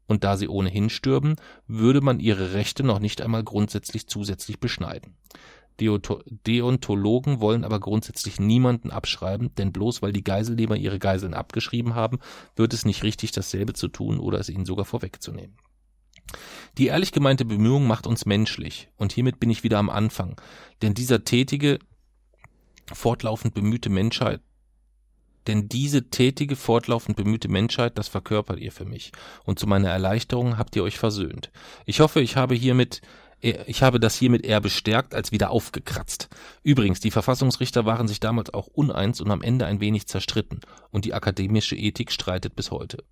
Und 0.07 0.25
da 0.25 0.37
sie 0.37 0.49
ohnehin 0.49 0.91
stürben, 0.91 1.37
würde 1.69 2.01
man 2.01 2.19
ihre 2.19 2.53
Rechte 2.55 2.83
noch 2.83 2.99
nicht 2.99 3.21
einmal 3.21 3.45
grundsätzlich 3.45 4.09
zusätzlich 4.09 4.59
beschneiden. 4.59 5.15
Deontologen 5.79 7.41
wollen 7.41 7.65
aber 7.65 7.81
grundsätzlich 7.81 8.41
niemanden 8.41 8.91
abschreiben, 8.91 9.55
denn 9.55 9.73
bloß 9.73 10.03
weil 10.03 10.13
die 10.13 10.25
Geiselnehmer 10.25 10.77
ihre 10.77 10.99
Geiseln 10.99 11.33
abgeschrieben 11.33 11.95
haben, 11.95 12.19
wird 12.57 12.75
es 12.75 12.85
nicht 12.85 13.03
richtig, 13.03 13.31
dasselbe 13.31 13.73
zu 13.73 13.89
tun 13.89 14.19
oder 14.19 14.39
es 14.39 14.49
ihnen 14.49 14.67
sogar 14.67 14.85
vorwegzunehmen. 14.85 15.57
Die 16.79 16.87
ehrlich 16.87 17.13
gemeinte 17.13 17.45
Bemühung 17.45 17.87
macht 17.87 18.07
uns 18.07 18.27
menschlich. 18.27 18.89
Und 18.97 19.13
hiermit 19.13 19.41
bin 19.41 19.51
ich 19.51 19.63
wieder 19.65 19.79
am 19.79 19.91
Anfang. 19.91 20.41
Denn 20.83 20.95
dieser 20.95 21.25
tätige, 21.25 21.79
fortlaufend 22.93 23.55
bemühte 23.55 23.91
Menschheit, 23.91 24.41
denn 25.47 25.69
diese 25.69 26.11
tätige, 26.11 26.55
fortlaufend 26.55 27.17
bemühte 27.17 27.49
Menschheit, 27.49 27.97
das 27.97 28.09
verkörpert 28.09 28.61
ihr 28.61 28.73
für 28.73 28.85
mich. 28.85 29.11
Und 29.45 29.59
zu 29.59 29.67
meiner 29.67 29.89
Erleichterung 29.89 30.59
habt 30.59 30.77
ihr 30.77 30.85
euch 30.85 30.99
versöhnt. 30.99 31.51
Ich 31.87 32.01
hoffe, 32.01 32.21
ich 32.21 32.37
habe 32.37 32.55
hiermit 32.55 33.01
ich 33.41 33.83
habe 33.83 34.01
das 34.01 34.17
hiermit 34.17 34.45
eher 34.45 34.61
bestärkt 34.61 35.15
als 35.15 35.33
wieder 35.33 35.51
aufgekratzt. 35.51 36.29
Übrigens, 36.63 37.01
die 37.01 37.11
Verfassungsrichter 37.11 37.87
waren 37.87 38.09
sich 38.09 38.21
damals 38.21 38.53
auch 38.53 38.67
uneins 38.67 39.21
und 39.21 39.31
am 39.31 39.43
Ende 39.43 39.67
ein 39.67 39.81
wenig 39.81 40.07
zerstritten, 40.07 40.61
und 40.91 41.05
die 41.05 41.15
akademische 41.15 41.77
Ethik 41.77 42.13
streitet 42.13 42.55
bis 42.55 42.71
heute. 42.71 43.03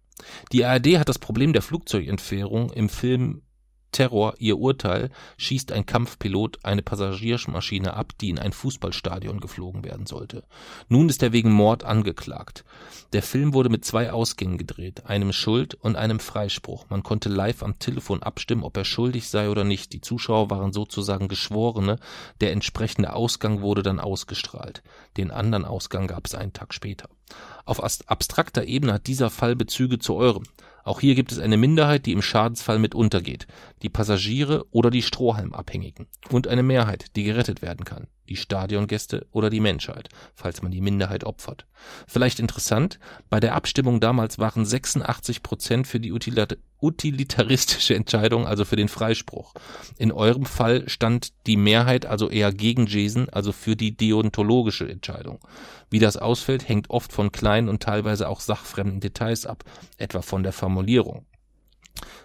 Die 0.53 0.65
ARD 0.65 0.99
hat 0.99 1.09
das 1.09 1.19
Problem 1.19 1.53
der 1.53 1.63
Flugzeugentfernung 1.63 2.71
im 2.71 2.89
Film 2.89 3.43
Terror 3.93 4.35
ihr 4.39 4.59
Urteil 4.59 5.11
schießt 5.37 5.73
ein 5.73 5.87
Kampfpilot 5.87 6.65
eine 6.65 6.83
Passagiermaschine 6.83 7.95
ab, 7.95 8.13
die 8.21 8.31
in 8.31 8.39
ein 8.39 8.53
Fußballstadion 8.53 9.41
geflogen 9.41 9.85
werden 9.85 10.07
sollte. 10.07 10.45
Nun 10.89 11.09
ist 11.09 11.23
er 11.23 11.33
wegen 11.33 11.51
Mord 11.51 11.85
angeklagt. 11.85 12.65
Der 13.13 13.23
Film 13.23 13.55
wurde 13.55 13.71
mit 13.71 13.85
zwei 13.85 14.13
Ausgängen 14.13 14.59
gedreht, 14.59 15.07
einem 15.07 15.33
Schuld 15.33 15.75
und 15.75 15.97
einem 15.97 16.21
Freispruch. 16.21 16.87
Man 16.91 17.03
konnte 17.03 17.29
live 17.29 17.63
am 17.63 17.79
Telefon 17.79 18.23
abstimmen, 18.23 18.65
ob 18.65 18.77
er 18.77 18.85
schuldig 18.85 19.29
sei 19.29 19.49
oder 19.49 19.65
nicht. 19.65 19.93
Die 19.93 20.01
Zuschauer 20.01 20.51
waren 20.51 20.73
sozusagen 20.73 21.29
Geschworene. 21.29 21.99
Der 22.41 22.53
entsprechende 22.53 23.13
Ausgang 23.15 23.63
wurde 23.63 23.83
dann 23.83 24.01
ausgestrahlt. 24.01 24.83
Den 25.17 25.31
anderen 25.31 25.65
Ausgang 25.65 26.07
gab 26.07 26.27
es 26.27 26.35
einen 26.35 26.53
Tag 26.53 26.75
später. 26.75 27.09
Auf 27.65 27.83
abstrakter 27.83 28.65
Ebene 28.65 28.95
hat 28.95 29.07
dieser 29.07 29.31
Fall 29.31 29.57
Bezüge 29.57 29.99
zu 29.99 30.15
eurem. 30.15 30.45
Auch 30.89 31.01
hier 31.01 31.15
gibt 31.15 31.33
es 31.33 31.39
eine 31.39 31.59
Minderheit, 31.59 32.07
die 32.07 32.13
im 32.13 32.23
Schadensfall 32.23 32.79
mit 32.79 32.95
untergeht, 32.95 33.47
die 33.83 33.91
Passagiere 33.91 34.65
oder 34.71 34.91
die 34.91 35.03
Strohhalmabhängigen, 35.03 36.07
und 36.31 36.49
eine 36.49 36.63
Mehrheit, 36.63 37.15
die 37.15 37.25
gerettet 37.25 37.61
werden 37.61 37.85
kann, 37.85 38.07
die 38.29 38.37
Stadiongäste 38.37 39.27
oder 39.33 39.51
die 39.51 39.61
Menschheit, 39.61 40.09
falls 40.35 40.63
man 40.63 40.71
die 40.71 40.81
Minderheit 40.81 41.25
opfert. 41.25 41.67
Vielleicht 42.07 42.39
interessant, 42.39 42.99
bei 43.31 43.41
der 43.41 43.55
Abstimmung 43.55 44.01
damals 44.01 44.39
waren 44.39 44.65
86 44.65 45.43
Prozent 45.43 45.87
für 45.87 46.01
die 46.01 46.13
utilitaristische 46.81 47.95
Entscheidung, 47.95 48.47
also 48.47 48.65
für 48.65 48.77
den 48.77 48.89
Freispruch. 48.89 49.55
In 49.97 50.13
eurem 50.13 50.45
Fall 50.45 50.89
stand 50.89 51.33
die 51.47 51.57
Mehrheit 51.57 52.07
also 52.07 52.29
eher 52.31 52.53
gegen 52.53 52.87
Jason, 52.87 53.29
also 53.29 53.53
für 53.53 53.77
die 53.77 53.97
deontologische 53.97 54.89
Entscheidung. 54.89 55.41
Wie 55.91 55.99
das 55.99 56.17
ausfällt, 56.17 56.69
hängt 56.69 56.91
oft 56.91 57.13
von 57.13 57.33
kleinen 57.33 57.69
und 57.69 57.83
teilweise 57.83 58.29
auch 58.29 58.41
sachfremden 58.41 59.01
Details 59.01 59.47
ab, 59.47 59.65
etwa 59.97 60.23
von 60.23 60.43
der 60.43 60.53
Formulierung. 60.53 61.27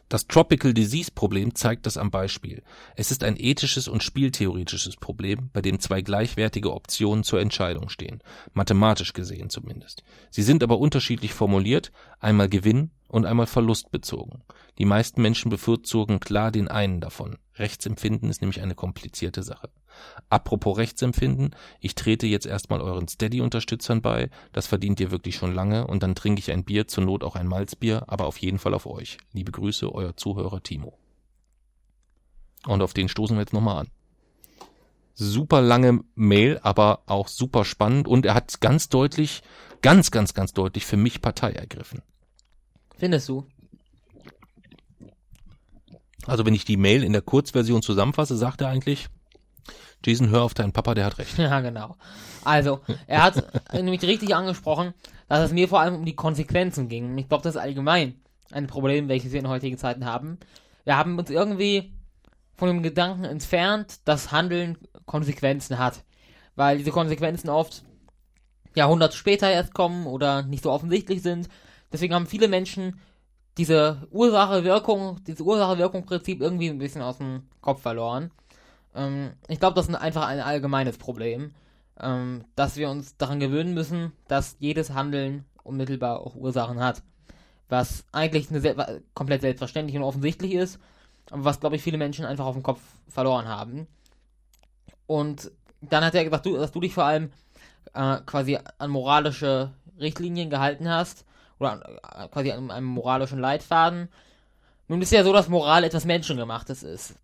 Das 0.10 0.28
Tropical 0.28 0.74
Disease 0.74 1.12
Problem 1.14 1.56
zeigt 1.56 1.86
das 1.86 1.98
am 1.98 2.12
Beispiel. 2.12 2.64
Es 2.96 3.12
ist 3.12 3.24
ein 3.24 3.36
ethisches 3.38 3.88
und 3.88 4.04
spieltheoretisches 4.04 4.98
Problem, 4.98 5.50
bei 5.54 5.62
dem 5.62 5.80
zwei 5.80 6.02
gleichwertige 6.02 6.74
Optionen 6.74 7.24
zur 7.24 7.42
Entscheidung 7.42 7.90
stehen, 7.90 8.22
mathematisch 8.54 9.14
gesehen 9.14 9.50
zumindest. 9.50 10.04
Sie 10.30 10.44
sind 10.44 10.64
aber 10.64 10.80
unterschiedlich 10.80 11.34
formuliert, 11.34 11.92
einmal 12.20 12.50
Gewinn 12.50 12.92
und 13.08 13.26
einmal 13.26 13.48
verlustbezogen. 13.48 14.44
Die 14.78 14.86
meisten 14.86 15.22
Menschen 15.22 15.50
bevorzugen 15.50 16.20
klar 16.20 16.52
den 16.52 16.68
einen 16.68 17.00
davon. 17.00 17.38
Rechtsempfinden 17.56 18.30
ist 18.30 18.42
nämlich 18.42 18.62
eine 18.62 18.76
komplizierte 18.76 19.44
Sache. 19.44 19.70
Apropos 20.30 20.78
Rechtsempfinden, 20.78 21.56
ich 21.80 21.96
trete 21.96 22.28
jetzt 22.28 22.46
erstmal 22.46 22.82
euren 22.82 23.08
Steady-Unterstützern 23.08 24.02
bei, 24.02 24.30
das 24.52 24.68
verdient 24.68 25.00
ihr 25.00 25.12
wirklich 25.12 25.36
schon 25.36 25.54
lange, 25.54 25.88
und 25.88 26.04
dann 26.04 26.16
trinke 26.16 26.40
ich 26.40 26.52
ein 26.52 26.64
Bier, 26.64 26.88
zur 26.88 27.04
Not 27.04 27.24
auch 27.24 27.36
ein 27.36 27.48
Malzbier, 27.48 28.04
aber 28.08 28.26
auf 28.26 28.38
jeden 28.38 28.60
Fall 28.60 28.74
auf 28.74 28.86
euch. 28.86 29.18
Liebe 29.32 29.52
Grüße, 29.52 29.94
euer 29.94 30.16
Zuhörer 30.18 30.64
Timo. 30.64 30.98
Und 32.66 32.82
auf 32.82 32.94
den 32.94 33.10
stoßen 33.10 33.36
wir 33.36 33.42
jetzt 33.42 33.54
nochmal 33.54 33.82
an. 33.82 33.88
Super 35.16 35.62
lange 35.62 36.00
Mail, 36.16 36.60
aber 36.64 37.04
auch 37.06 37.28
super 37.28 37.66
spannend 37.66 38.08
und 38.08 38.26
er 38.26 38.34
hat 38.34 38.62
ganz 38.62 38.90
deutlich, 38.90 39.44
ganz, 39.82 40.10
ganz, 40.10 40.34
ganz 40.34 40.54
deutlich 40.54 40.86
für 40.86 40.98
mich 40.98 41.22
Partei 41.22 41.52
ergriffen. 41.52 42.02
Findest 42.98 43.30
du? 43.30 43.46
Also 46.26 46.46
wenn 46.46 46.56
ich 46.56 46.66
die 46.66 46.78
Mail 46.78 47.04
in 47.04 47.14
der 47.14 47.22
Kurzversion 47.22 47.82
zusammenfasse, 47.82 48.38
sagt 48.38 48.62
er 48.62 48.70
eigentlich, 48.70 49.10
Jason, 50.06 50.30
hör 50.30 50.44
auf 50.44 50.54
deinen 50.54 50.74
Papa, 50.74 50.94
der 50.94 51.06
hat 51.06 51.18
recht. 51.18 51.38
Ja, 51.38 51.62
genau. 51.62 51.96
Also, 52.44 52.82
er 53.08 53.24
hat 53.24 53.44
nämlich 53.74 54.02
richtig 54.04 54.36
angesprochen, 54.36 54.94
dass 55.28 55.46
es 55.46 55.54
mir 55.54 55.68
vor 55.68 55.80
allem 55.80 55.96
um 55.96 56.06
die 56.06 56.16
Konsequenzen 56.16 56.90
ging. 56.90 57.12
Und 57.12 57.18
ich 57.18 57.30
glaube, 57.30 57.44
das 57.44 57.56
ist 57.56 57.62
allgemein 57.62 58.16
ein 58.52 58.68
Problem, 58.68 59.08
welches 59.08 59.32
wir 59.32 59.40
in 59.40 59.48
heutigen 59.48 59.78
Zeiten 59.78 60.06
haben. 60.06 60.38
Wir 60.84 60.98
haben 60.98 61.18
uns 61.18 61.30
irgendwie 61.30 61.94
von 62.56 62.68
dem 62.68 62.84
Gedanken 62.84 63.24
entfernt, 63.24 64.00
dass 64.06 64.32
Handeln 64.32 64.78
Konsequenzen 65.06 65.80
hat. 65.80 66.04
Weil 66.56 66.78
diese 66.78 66.92
Konsequenzen 66.92 67.50
oft 67.50 67.84
Jahrhunderte 68.76 69.18
später 69.18 69.50
erst 69.50 69.74
kommen 69.74 70.06
oder 70.08 70.44
nicht 70.44 70.64
so 70.64 70.72
offensichtlich 70.72 71.22
sind. 71.22 71.50
Deswegen 71.92 72.14
haben 72.14 72.28
viele 72.28 72.48
Menschen 72.48 73.00
diese 73.58 74.08
Ursache-Wirkung, 74.12 75.24
dieses 75.26 75.42
Ursache-Wirkung-Prinzip 75.42 76.42
irgendwie 76.42 76.70
ein 76.70 76.80
bisschen 76.80 77.02
aus 77.02 77.18
dem 77.18 77.44
Kopf 77.62 77.82
verloren. 77.82 78.32
Ähm, 78.96 79.34
ich 79.48 79.60
glaube, 79.60 79.76
das 79.76 79.88
ist 79.88 79.96
einfach 79.96 80.28
ein 80.28 80.40
allgemeines 80.40 80.98
Problem, 80.98 81.54
ähm, 82.00 82.46
dass 82.56 82.76
wir 82.76 82.90
uns 82.90 83.18
daran 83.18 83.40
gewöhnen 83.40 83.74
müssen, 83.74 84.12
dass 84.28 84.58
jedes 84.60 84.94
Handeln 84.94 85.46
unmittelbar 85.64 86.20
auch 86.20 86.36
Ursachen 86.36 86.80
hat. 86.80 87.04
Was 87.70 88.06
eigentlich 88.12 88.50
eine 88.50 88.62
sehr, 88.62 89.02
komplett 89.14 89.42
selbstverständlich 89.42 89.98
und 89.98 90.04
offensichtlich 90.04 90.54
ist, 90.54 90.80
aber 91.32 91.46
was, 91.46 91.60
glaube 91.60 91.76
ich, 91.76 91.82
viele 91.82 91.98
Menschen 91.98 92.26
einfach 92.26 92.46
auf 92.46 92.56
dem 92.56 92.64
Kopf 92.64 92.82
verloren 93.08 93.48
haben. 93.48 93.88
Und 95.08 95.52
dann 95.82 96.04
hat 96.04 96.16
er 96.16 96.24
gesagt, 96.24 96.46
du, 96.46 96.56
dass 96.58 96.72
du 96.72 96.80
dich 96.80 96.94
vor 96.94 97.06
allem 97.06 97.32
äh, 97.94 98.18
quasi 98.26 98.60
an 98.78 98.90
moralische 98.90 99.72
Richtlinien 100.00 100.50
gehalten 100.50 100.90
hast 100.90 101.26
oder 101.60 102.00
äh, 102.16 102.28
quasi 102.30 102.52
an 102.52 102.72
einem 102.72 102.88
moralischen 102.88 103.40
Leitfaden. 103.40 104.10
Nun 104.88 105.02
ist 105.02 105.12
ja 105.12 105.24
so, 105.24 105.34
dass 105.34 105.50
Moral 105.50 105.84
etwas 105.84 106.06
Menschengemachtes 106.06 106.84
ist. 106.84 107.16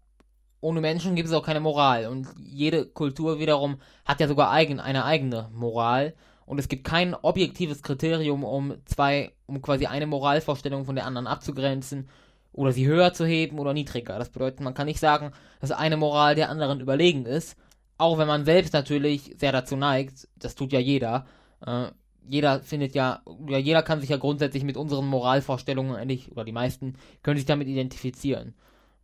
Ohne 0.61 0.81
Menschen 0.81 1.15
gibt 1.15 1.27
es 1.27 1.33
auch 1.33 1.45
keine 1.45 1.59
Moral. 1.59 2.07
Und 2.07 2.27
jede 2.37 2.85
Kultur 2.85 3.39
wiederum 3.39 3.77
hat 4.05 4.19
ja 4.19 4.27
sogar 4.27 4.51
eigen, 4.51 4.79
eine 4.79 5.05
eigene 5.05 5.49
Moral. 5.53 6.13
Und 6.45 6.59
es 6.59 6.67
gibt 6.67 6.83
kein 6.83 7.13
objektives 7.13 7.83
Kriterium, 7.83 8.43
um 8.43 8.75
zwei, 8.85 9.31
um 9.45 9.61
quasi 9.61 9.85
eine 9.85 10.07
Moralvorstellung 10.07 10.85
von 10.85 10.95
der 10.95 11.05
anderen 11.05 11.27
abzugrenzen 11.27 12.09
oder 12.51 12.71
sie 12.71 12.87
höher 12.87 13.13
zu 13.13 13.25
heben 13.25 13.59
oder 13.59 13.73
niedriger. 13.73 14.17
Das 14.17 14.29
bedeutet, 14.29 14.59
man 14.59 14.73
kann 14.73 14.87
nicht 14.87 14.99
sagen, 14.99 15.31
dass 15.61 15.71
eine 15.71 15.97
Moral 15.97 16.35
der 16.35 16.49
anderen 16.49 16.81
überlegen 16.81 17.25
ist, 17.25 17.55
auch 17.97 18.17
wenn 18.17 18.27
man 18.27 18.45
selbst 18.45 18.73
natürlich 18.73 19.35
sehr 19.37 19.51
dazu 19.51 19.75
neigt, 19.75 20.27
das 20.37 20.55
tut 20.55 20.73
ja 20.73 20.79
jeder, 20.79 21.25
äh, 21.65 21.87
jeder 22.27 22.61
findet 22.61 22.95
ja, 22.95 23.21
ja, 23.47 23.57
jeder 23.57 23.83
kann 23.83 24.01
sich 24.01 24.09
ja 24.09 24.17
grundsätzlich 24.17 24.63
mit 24.63 24.77
unseren 24.77 25.07
Moralvorstellungen 25.07 25.95
eigentlich, 25.95 26.31
oder 26.31 26.45
die 26.45 26.51
meisten, 26.51 26.95
können 27.23 27.37
sich 27.37 27.45
damit 27.45 27.67
identifizieren. 27.67 28.53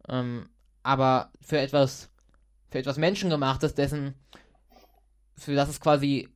Ähm, 0.07 0.47
aber 0.85 1.31
für 1.41 1.57
etwas, 1.57 2.11
für 2.69 2.77
etwas 2.77 2.97
Menschengemachtes, 2.97 3.73
dessen, 3.73 4.13
für 5.35 5.55
das 5.55 5.67
es 5.67 5.81
quasi 5.81 6.29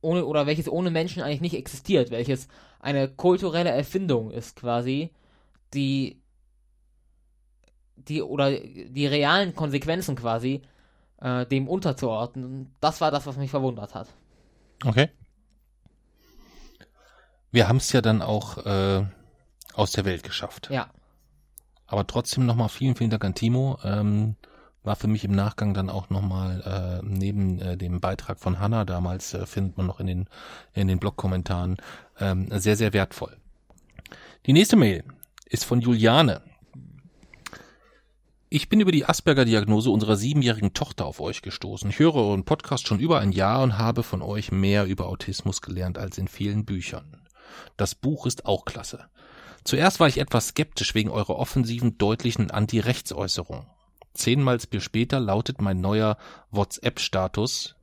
ohne, 0.00 0.24
oder 0.24 0.46
welches 0.46 0.68
ohne 0.68 0.90
Menschen 0.90 1.22
eigentlich 1.22 1.40
nicht 1.40 1.54
existiert, 1.54 2.10
welches 2.10 2.48
eine 2.80 3.08
kulturelle 3.08 3.70
Erfindung 3.70 4.32
ist 4.32 4.56
quasi, 4.56 5.12
die, 5.74 6.20
die, 7.94 8.20
oder 8.20 8.50
die 8.50 9.06
realen 9.06 9.54
Konsequenzen 9.54 10.16
quasi, 10.16 10.62
äh, 11.20 11.46
dem 11.46 11.68
unterzuordnen. 11.68 12.74
Das 12.80 13.00
war 13.00 13.12
das, 13.12 13.26
was 13.26 13.36
mich 13.36 13.50
verwundert 13.50 13.94
hat. 13.94 14.08
Okay. 14.84 15.08
Wir 17.52 17.68
haben 17.68 17.76
es 17.76 17.92
ja 17.92 18.00
dann 18.00 18.22
auch 18.22 18.58
äh, 18.66 19.06
aus 19.72 19.92
der 19.92 20.04
Welt 20.04 20.24
geschafft. 20.24 20.68
Ja. 20.70 20.90
Aber 21.86 22.06
trotzdem 22.06 22.46
nochmal 22.46 22.68
vielen, 22.68 22.96
vielen 22.96 23.10
Dank 23.10 23.24
an 23.24 23.34
Timo. 23.34 23.78
Ähm, 23.84 24.36
war 24.84 24.96
für 24.96 25.08
mich 25.08 25.24
im 25.24 25.32
Nachgang 25.32 25.74
dann 25.74 25.88
auch 25.88 26.10
nochmal 26.10 27.00
äh, 27.02 27.06
neben 27.06 27.58
äh, 27.58 27.76
dem 27.76 28.00
Beitrag 28.00 28.38
von 28.38 28.60
Hanna 28.60 28.84
damals, 28.84 29.32
äh, 29.32 29.46
findet 29.46 29.78
man 29.78 29.86
noch 29.86 29.98
in 29.98 30.06
den, 30.06 30.28
in 30.74 30.88
den 30.88 30.98
Blog-Kommentaren, 30.98 31.78
ähm, 32.20 32.48
sehr, 32.52 32.76
sehr 32.76 32.92
wertvoll. 32.92 33.36
Die 34.46 34.52
nächste 34.52 34.76
Mail 34.76 35.04
ist 35.46 35.64
von 35.64 35.80
Juliane. 35.80 36.42
Ich 38.50 38.68
bin 38.68 38.78
über 38.78 38.92
die 38.92 39.06
Asperger-Diagnose 39.06 39.90
unserer 39.90 40.16
siebenjährigen 40.16 40.74
Tochter 40.74 41.06
auf 41.06 41.20
euch 41.20 41.42
gestoßen. 41.42 41.90
Ich 41.90 41.98
höre 41.98 42.14
euren 42.14 42.44
Podcast 42.44 42.86
schon 42.86 43.00
über 43.00 43.18
ein 43.18 43.32
Jahr 43.32 43.62
und 43.62 43.78
habe 43.78 44.02
von 44.02 44.22
euch 44.22 44.52
mehr 44.52 44.84
über 44.84 45.08
Autismus 45.08 45.60
gelernt 45.60 45.98
als 45.98 46.18
in 46.18 46.28
vielen 46.28 46.64
Büchern. 46.64 47.16
Das 47.76 47.94
Buch 47.94 48.26
ist 48.26 48.46
auch 48.46 48.64
klasse. 48.64 49.06
Zuerst 49.64 49.98
war 49.98 50.08
ich 50.08 50.18
etwas 50.18 50.48
skeptisch 50.48 50.94
wegen 50.94 51.10
eurer 51.10 51.36
offensiven, 51.36 51.98
deutlichen 51.98 52.50
Anti-Rechtsäußerung. 52.50 53.66
Zehnmal 54.12 54.58
Bier 54.58 54.80
später 54.80 55.18
lautet 55.18 55.60
mein 55.60 55.80
neuer 55.80 56.16
WhatsApp-Status, 56.50 57.74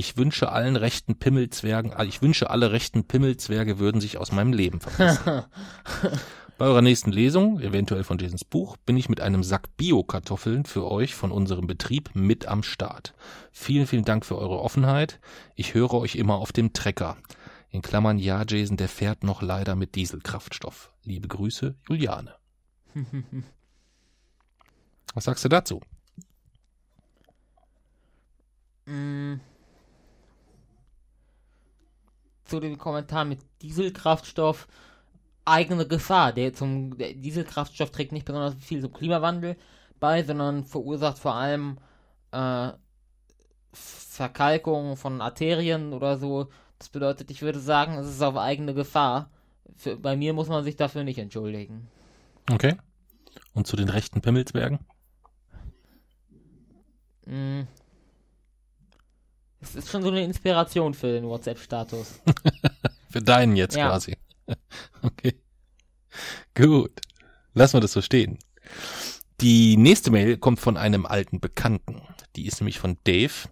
ich 0.00 0.16
wünsche 0.16 0.52
allen 0.52 0.76
rechten 0.76 1.16
Pimmelzwergen, 1.16 1.90
äh, 1.90 2.04
ich 2.04 2.22
wünsche 2.22 2.50
alle 2.50 2.70
rechten 2.70 3.02
Pimmelzwerge 3.02 3.80
würden 3.80 4.00
sich 4.00 4.16
aus 4.16 4.30
meinem 4.30 4.52
Leben 4.52 4.78
verpissen. 4.78 5.42
Bei 6.58 6.66
eurer 6.66 6.82
nächsten 6.82 7.10
Lesung, 7.10 7.58
eventuell 7.60 8.04
von 8.04 8.16
Jasons 8.18 8.44
Buch, 8.44 8.76
bin 8.76 8.96
ich 8.96 9.08
mit 9.08 9.20
einem 9.20 9.42
Sack 9.42 9.76
Bio-Kartoffeln 9.76 10.66
für 10.66 10.88
euch 10.88 11.16
von 11.16 11.32
unserem 11.32 11.66
Betrieb 11.66 12.10
mit 12.14 12.46
am 12.46 12.62
Start. 12.62 13.12
Vielen, 13.50 13.88
vielen 13.88 14.04
Dank 14.04 14.24
für 14.24 14.38
eure 14.38 14.60
Offenheit. 14.60 15.18
Ich 15.56 15.74
höre 15.74 15.94
euch 15.94 16.14
immer 16.14 16.36
auf 16.36 16.52
dem 16.52 16.72
Trecker. 16.72 17.16
In 17.70 17.82
Klammern, 17.82 18.18
ja, 18.18 18.44
Jason, 18.46 18.76
der 18.76 18.88
fährt 18.88 19.24
noch 19.24 19.42
leider 19.42 19.76
mit 19.76 19.94
Dieselkraftstoff. 19.94 20.90
Liebe 21.04 21.28
Grüße, 21.28 21.74
Juliane. 21.88 22.34
Was 25.14 25.24
sagst 25.24 25.44
du 25.44 25.48
dazu? 25.48 25.80
Mm. 28.86 29.34
Zu 32.44 32.60
dem 32.60 32.78
Kommentar 32.78 33.26
mit 33.26 33.40
Dieselkraftstoff 33.60 34.66
eigene 35.44 35.86
Gefahr. 35.86 36.32
Der 36.32 36.54
zum 36.54 36.96
der 36.96 37.14
Dieselkraftstoff 37.14 37.90
trägt 37.90 38.12
nicht 38.12 38.24
besonders 38.24 38.54
viel 38.62 38.80
zum 38.80 38.92
Klimawandel 38.92 39.56
bei, 40.00 40.22
sondern 40.22 40.64
verursacht 40.64 41.18
vor 41.18 41.34
allem 41.34 41.78
äh, 42.30 42.70
Verkalkung 43.72 44.96
von 44.96 45.20
Arterien 45.20 45.92
oder 45.92 46.16
so. 46.16 46.48
Das 46.78 46.88
bedeutet, 46.88 47.30
ich 47.30 47.42
würde 47.42 47.60
sagen, 47.60 47.94
es 47.94 48.08
ist 48.08 48.22
auf 48.22 48.36
eigene 48.36 48.74
Gefahr. 48.74 49.30
Für, 49.76 49.96
bei 49.96 50.16
mir 50.16 50.32
muss 50.32 50.48
man 50.48 50.64
sich 50.64 50.76
dafür 50.76 51.04
nicht 51.04 51.18
entschuldigen. 51.18 51.88
Okay. 52.50 52.76
Und 53.52 53.66
zu 53.66 53.76
den 53.76 53.88
rechten 53.88 54.20
Pimmelsbergen? 54.20 54.78
Mm. 57.26 57.62
Es 59.60 59.74
ist 59.74 59.90
schon 59.90 60.02
so 60.02 60.08
eine 60.08 60.22
Inspiration 60.22 60.94
für 60.94 61.12
den 61.12 61.24
WhatsApp-Status. 61.24 62.20
für 63.10 63.22
deinen 63.22 63.56
jetzt 63.56 63.76
ja. 63.76 63.88
quasi. 63.88 64.16
okay. 65.02 65.34
Gut. 66.54 67.00
Lassen 67.54 67.74
wir 67.74 67.80
das 67.80 67.92
so 67.92 68.02
stehen. 68.02 68.38
Die 69.40 69.76
nächste 69.76 70.10
Mail 70.10 70.36
kommt 70.36 70.60
von 70.60 70.76
einem 70.76 71.06
alten 71.06 71.40
Bekannten. 71.40 72.02
Die 72.36 72.46
ist 72.46 72.60
nämlich 72.60 72.78
von 72.78 72.98
Dave. 73.04 73.48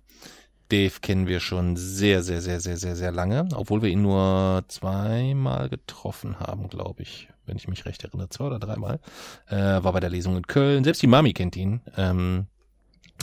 Dave 0.68 1.00
kennen 1.00 1.26
wir 1.26 1.40
schon 1.40 1.76
sehr, 1.76 2.22
sehr, 2.22 2.40
sehr, 2.40 2.60
sehr, 2.60 2.76
sehr, 2.76 2.96
sehr 2.96 3.12
lange, 3.12 3.48
obwohl 3.54 3.82
wir 3.82 3.88
ihn 3.88 4.02
nur 4.02 4.64
zweimal 4.68 5.68
getroffen 5.68 6.40
haben, 6.40 6.68
glaube 6.68 7.02
ich, 7.02 7.28
wenn 7.46 7.56
ich 7.56 7.68
mich 7.68 7.84
recht 7.84 8.04
erinnere, 8.04 8.28
zwei 8.28 8.46
oder 8.46 8.58
dreimal. 8.58 9.00
Äh, 9.48 9.56
war 9.56 9.92
bei 9.92 10.00
der 10.00 10.10
Lesung 10.10 10.36
in 10.36 10.46
Köln. 10.46 10.84
Selbst 10.84 11.02
die 11.02 11.06
Mami 11.06 11.32
kennt 11.32 11.56
ihn. 11.56 11.82
Ähm, 11.96 12.46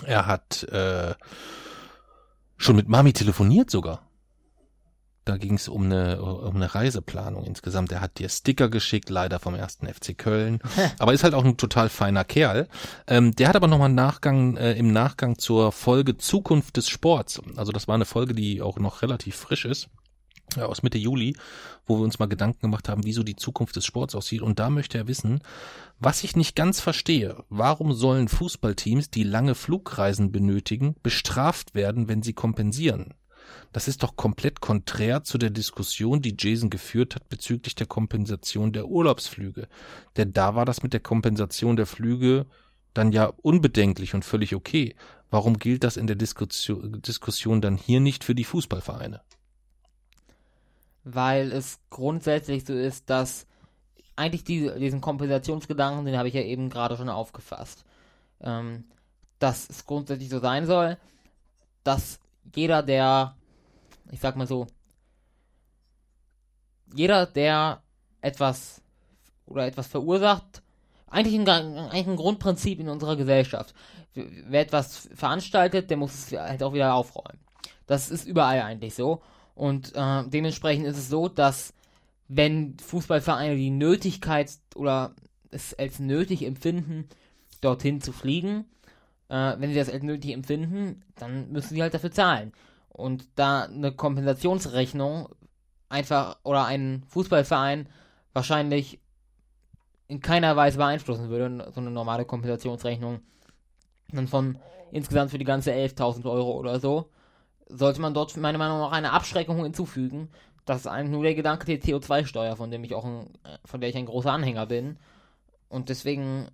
er 0.06 0.26
hat 0.26 0.64
äh, 0.64 1.14
schon 2.58 2.76
mit 2.76 2.88
Mami 2.88 3.14
telefoniert 3.14 3.70
sogar. 3.70 4.02
Da 5.26 5.38
ging 5.38 5.56
es 5.56 5.70
um 5.70 5.84
eine, 5.84 6.22
um 6.22 6.56
eine 6.56 6.76
Reiseplanung 6.76 7.46
insgesamt. 7.46 7.92
Er 7.94 8.02
hat 8.02 8.20
dir 8.20 8.28
Sticker 8.28 8.70
geschickt, 8.70 9.10
leider 9.10 9.40
vom 9.40 9.56
ersten 9.56 9.88
FC 9.88 10.18
Köln. 10.18 10.60
aber 11.00 11.14
ist 11.14 11.24
halt 11.24 11.34
auch 11.34 11.46
ein 11.46 11.56
total 11.56 11.88
feiner 11.88 12.26
Kerl. 12.26 12.68
Ähm, 13.08 13.34
der 13.34 13.48
hat 13.48 13.56
aber 13.56 13.68
nochmal 13.68 13.90
Nachgang, 13.90 14.58
äh, 14.58 14.74
im 14.74 14.92
Nachgang 14.92 15.38
zur 15.38 15.72
Folge 15.72 16.18
Zukunft 16.18 16.76
des 16.76 16.90
Sports. 16.90 17.42
Also 17.56 17.72
das 17.72 17.88
war 17.88 17.96
eine 17.96 18.06
Folge, 18.06 18.34
die 18.34 18.62
auch 18.62 18.80
noch 18.80 19.02
relativ 19.02 19.36
frisch 19.36 19.64
ist. 19.64 19.88
Ja, 20.58 20.66
aus 20.66 20.84
Mitte 20.84 20.98
Juli, 20.98 21.36
wo 21.86 21.98
wir 21.98 22.04
uns 22.04 22.20
mal 22.20 22.28
Gedanken 22.28 22.60
gemacht 22.60 22.90
haben, 22.90 23.06
wieso 23.06 23.24
die 23.24 23.38
Zukunft 23.38 23.76
des 23.76 23.86
Sports 23.86 24.14
aussieht. 24.14 24.42
Und 24.42 24.60
da 24.60 24.70
möchte 24.70 24.98
er 24.98 25.08
wissen, 25.08 25.42
was 26.00 26.24
ich 26.24 26.36
nicht 26.36 26.56
ganz 26.56 26.80
verstehe. 26.80 27.44
Warum 27.50 27.94
sollen 27.94 28.28
Fußballteams, 28.28 29.10
die 29.10 29.24
lange 29.24 29.56
Flugreisen 29.56 30.32
benötigen, 30.32 30.96
bestraft 31.02 31.76
werden, 31.76 32.08
wenn 32.08 32.22
sie 32.22 32.34
kompensieren? 32.34 33.14
Das 33.72 33.88
ist 33.88 34.04
doch 34.04 34.16
komplett 34.16 34.62
konträr 34.62 35.24
zu 35.24 35.38
der 35.38 35.50
Diskussion, 35.50 36.22
die 36.22 36.36
Jason 36.38 36.70
geführt 36.70 37.16
hat 37.16 37.30
bezüglich 37.30 37.76
der 37.76 37.88
Kompensation 37.88 38.74
der 38.74 38.88
Urlaubsflüge. 38.88 39.68
Denn 40.18 40.32
da 40.32 40.56
war 40.56 40.66
das 40.66 40.84
mit 40.84 40.94
der 40.94 41.00
Kompensation 41.00 41.76
der 41.76 41.86
Flüge 41.86 42.46
dann 42.94 43.12
ja 43.12 43.26
unbedenklich 43.42 44.14
und 44.14 44.24
völlig 44.24 44.56
okay. 44.56 44.96
Warum 45.30 45.58
gilt 45.58 45.84
das 45.84 45.98
in 45.98 46.08
der 46.08 46.16
Diskussion, 46.16 47.02
Diskussion 47.02 47.62
dann 47.62 47.76
hier 47.76 48.00
nicht 48.00 48.24
für 48.24 48.36
die 48.36 48.44
Fußballvereine? 48.44 49.22
Weil 51.04 51.52
es 51.52 51.80
grundsätzlich 51.90 52.66
so 52.66 52.74
ist, 52.74 53.10
dass 53.10 53.48
eigentlich 54.16 54.44
die, 54.44 54.72
diesen 54.80 55.02
Kompensationsgedanken, 55.02 56.06
den 56.06 56.18
habe 56.18 56.28
ich 56.28 56.36
ja 56.36 56.42
eben 56.42 56.70
gerade 56.70 56.98
schon 56.98 57.10
aufgefasst, 57.10 57.84
ähm, 58.42 58.86
dass 59.40 59.70
es 59.70 59.86
grundsätzlich 59.86 60.30
so 60.30 60.40
sein 60.40 60.66
soll, 60.66 60.98
dass 61.84 62.20
jeder, 62.56 62.84
der 62.84 63.36
ich 64.12 64.20
sag 64.20 64.36
mal 64.36 64.48
so, 64.48 64.68
jeder, 66.94 67.26
der 67.26 67.82
etwas 68.22 68.82
oder 69.46 69.66
etwas 69.66 69.88
verursacht, 69.88 70.62
eigentlich 71.08 71.40
ein, 71.40 71.48
eigentlich 71.48 72.08
ein 72.08 72.16
Grundprinzip 72.16 72.80
in 72.80 72.90
unserer 72.90 73.16
Gesellschaft. 73.16 73.74
Wer 74.14 74.62
etwas 74.62 75.10
veranstaltet, 75.14 75.90
der 75.90 75.98
muss 75.98 76.14
es 76.14 76.40
halt 76.40 76.64
auch 76.64 76.74
wieder 76.74 76.94
aufräumen. 76.94 77.40
Das 77.88 78.10
ist 78.10 78.26
überall 78.26 78.62
eigentlich 78.62 78.96
so. 78.96 79.22
Und 79.56 79.96
äh, 79.96 80.24
dementsprechend 80.28 80.86
ist 80.88 80.98
es 80.98 81.10
so, 81.10 81.28
dass 81.28 81.74
wenn 82.28 82.78
Fußballvereine 82.80 83.56
die 83.56 83.70
Nötigkeit 83.70 84.52
oder 84.76 85.14
es 85.52 85.74
als 85.76 86.00
nötig 86.00 86.44
empfinden, 86.44 87.08
dorthin 87.62 88.02
zu 88.02 88.12
fliegen, 88.12 88.66
äh, 89.30 89.56
wenn 89.58 89.70
sie 89.70 89.76
das 89.76 89.90
als 89.90 90.04
nötig 90.04 90.32
empfinden, 90.32 91.04
dann 91.16 91.52
müssen 91.52 91.76
sie 91.76 91.82
halt 91.82 91.94
dafür 91.94 92.12
zahlen 92.12 92.54
und 92.94 93.28
da 93.36 93.64
eine 93.64 93.92
Kompensationsrechnung 93.92 95.28
einfach 95.90 96.38
oder 96.44 96.66
einen 96.66 97.04
Fußballverein 97.10 97.90
wahrscheinlich 98.34 99.00
in 100.08 100.22
keiner 100.22 100.56
Weise 100.56 100.78
beeinflussen 100.78 101.30
würde, 101.30 101.72
so 101.74 101.82
eine 101.82 101.92
normale 101.92 102.26
Kompensationsrechnung 102.26 103.22
dann 104.10 104.28
von 104.28 104.60
insgesamt 104.92 105.32
für 105.32 105.40
die 105.40 105.46
ganze 105.46 105.72
11.000 105.72 106.30
Euro 106.30 106.52
oder 106.52 106.80
so, 106.80 107.10
sollte 107.68 108.00
man 108.00 108.14
dort 108.14 108.36
meiner 108.38 108.60
Meinung 108.60 108.80
nach 108.80 108.92
eine 108.92 109.12
Abschreckung 109.12 109.64
hinzufügen. 109.64 110.30
Das 110.66 110.82
ist 110.82 110.88
eigentlich 110.88 111.12
nur 111.12 111.24
der 111.24 111.34
Gedanke 111.34 111.66
der 111.66 111.82
CO2-Steuer, 111.82 112.56
von 112.56 112.70
dem 112.70 112.84
ich 112.84 112.94
auch 112.94 113.06
ein, 113.06 113.28
von 113.66 113.82
der 113.82 113.90
ich 113.90 113.98
ein 113.98 114.06
großer 114.06 114.32
Anhänger 114.32 114.68
bin. 114.68 114.98
Und 115.68 115.90
deswegen 115.90 116.48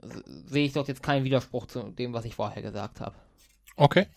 sehe 0.46 0.66
ich 0.66 0.74
dort 0.74 0.88
jetzt 0.88 1.04
keinen 1.04 1.26
Widerspruch 1.26 1.68
zu 1.68 1.92
dem, 1.92 2.14
was 2.14 2.24
ich 2.24 2.36
vorher 2.36 2.62
gesagt 2.62 3.02
habe. 3.02 3.16
Okay 3.76 4.08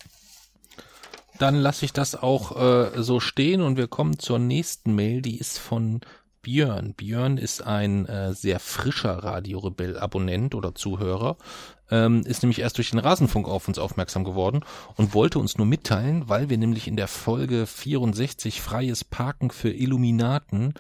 dann 1.43 1.57
lasse 1.57 1.85
ich 1.85 1.93
das 1.93 2.15
auch 2.15 2.57
äh, 2.57 3.03
so 3.03 3.19
stehen 3.19 3.63
und 3.63 3.77
wir 3.77 3.89
kommen 3.89 4.17
zur 4.17 4.39
nächsten 4.39 4.95
Mail, 4.95 5.23
die 5.23 5.39
ist 5.39 5.59
von 5.59 6.01
Björn. 6.41 6.95
Björn 6.95 7.37
ist 7.37 7.67
ein 7.67 8.07
äh, 8.07 8.33
sehr 8.33 8.61
frischer 8.61 9.25
Radio 9.25 9.59
Rebell 9.59 9.99
Abonnent 9.99 10.55
oder 10.55 10.77
Zuhörer, 10.77 11.37
ähm, 11.91 12.23
ist 12.25 12.45
nämlich 12.45 12.61
erst 12.61 12.79
durch 12.79 12.91
den 12.91 13.01
Rasenfunk 13.01 13.49
auf 13.49 13.67
uns 13.67 13.81
aufmerksam 13.81 14.23
geworden 14.23 14.65
und 14.97 15.15
wollte 15.15 15.41
uns 15.41 15.59
nur 15.59 15.67
mitteilen, 15.67 16.29
weil 16.29 16.49
wir 16.49 16.59
nämlich 16.59 16.87
in 16.87 16.97
der 16.97 17.09
Folge 17.09 17.67
64 17.67 18.61
freies 18.61 19.03
Parken 19.03 19.51
für 19.51 19.71
Illuminaten, 19.71 20.75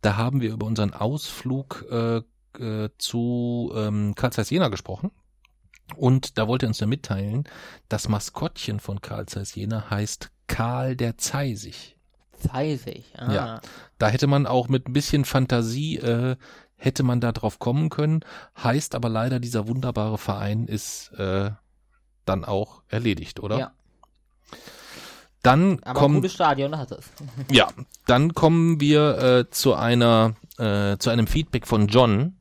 da 0.00 0.16
haben 0.16 0.40
wir 0.40 0.50
über 0.50 0.66
unseren 0.66 0.94
Ausflug 0.94 1.84
äh, 1.90 2.22
äh, 2.58 2.88
zu 2.96 3.70
ähm, 3.76 4.14
Karl 4.14 4.32
Jena 4.48 4.68
gesprochen 4.68 5.10
und 5.94 6.38
da 6.38 6.48
wollte 6.48 6.66
er 6.66 6.68
uns 6.68 6.80
ja 6.80 6.86
mitteilen, 6.86 7.44
das 7.88 8.08
Maskottchen 8.08 8.80
von 8.80 9.00
Karl 9.00 9.26
Zeiss 9.26 9.54
Jena 9.54 9.88
heißt 9.90 10.30
Karl 10.48 10.96
der 10.96 11.16
Zeisig. 11.18 11.96
Zeisig, 12.38 13.04
ah. 13.16 13.32
Ja, 13.32 13.60
da 13.98 14.08
hätte 14.08 14.26
man 14.26 14.46
auch 14.46 14.68
mit 14.68 14.88
ein 14.88 14.92
bisschen 14.92 15.24
Fantasie, 15.24 15.96
äh, 15.96 16.36
hätte 16.76 17.02
man 17.02 17.20
da 17.20 17.32
drauf 17.32 17.58
kommen 17.58 17.88
können. 17.88 18.20
Heißt 18.62 18.94
aber 18.94 19.08
leider, 19.08 19.40
dieser 19.40 19.66
wunderbare 19.68 20.18
Verein 20.18 20.66
ist 20.66 21.12
äh, 21.12 21.50
dann 22.24 22.44
auch 22.44 22.82
erledigt, 22.88 23.40
oder? 23.40 23.58
Ja. 23.58 23.72
Dann 25.42 25.78
aber 25.84 26.00
kommen, 26.00 26.16
gutes 26.16 26.34
Stadion 26.34 26.76
hat 26.76 26.90
es. 26.90 27.06
ja, 27.50 27.68
dann 28.06 28.34
kommen 28.34 28.80
wir 28.80 29.18
äh, 29.18 29.50
zu 29.50 29.74
einer, 29.74 30.34
äh, 30.58 30.98
zu 30.98 31.10
einem 31.10 31.26
Feedback 31.26 31.66
von 31.66 31.86
John. 31.86 32.36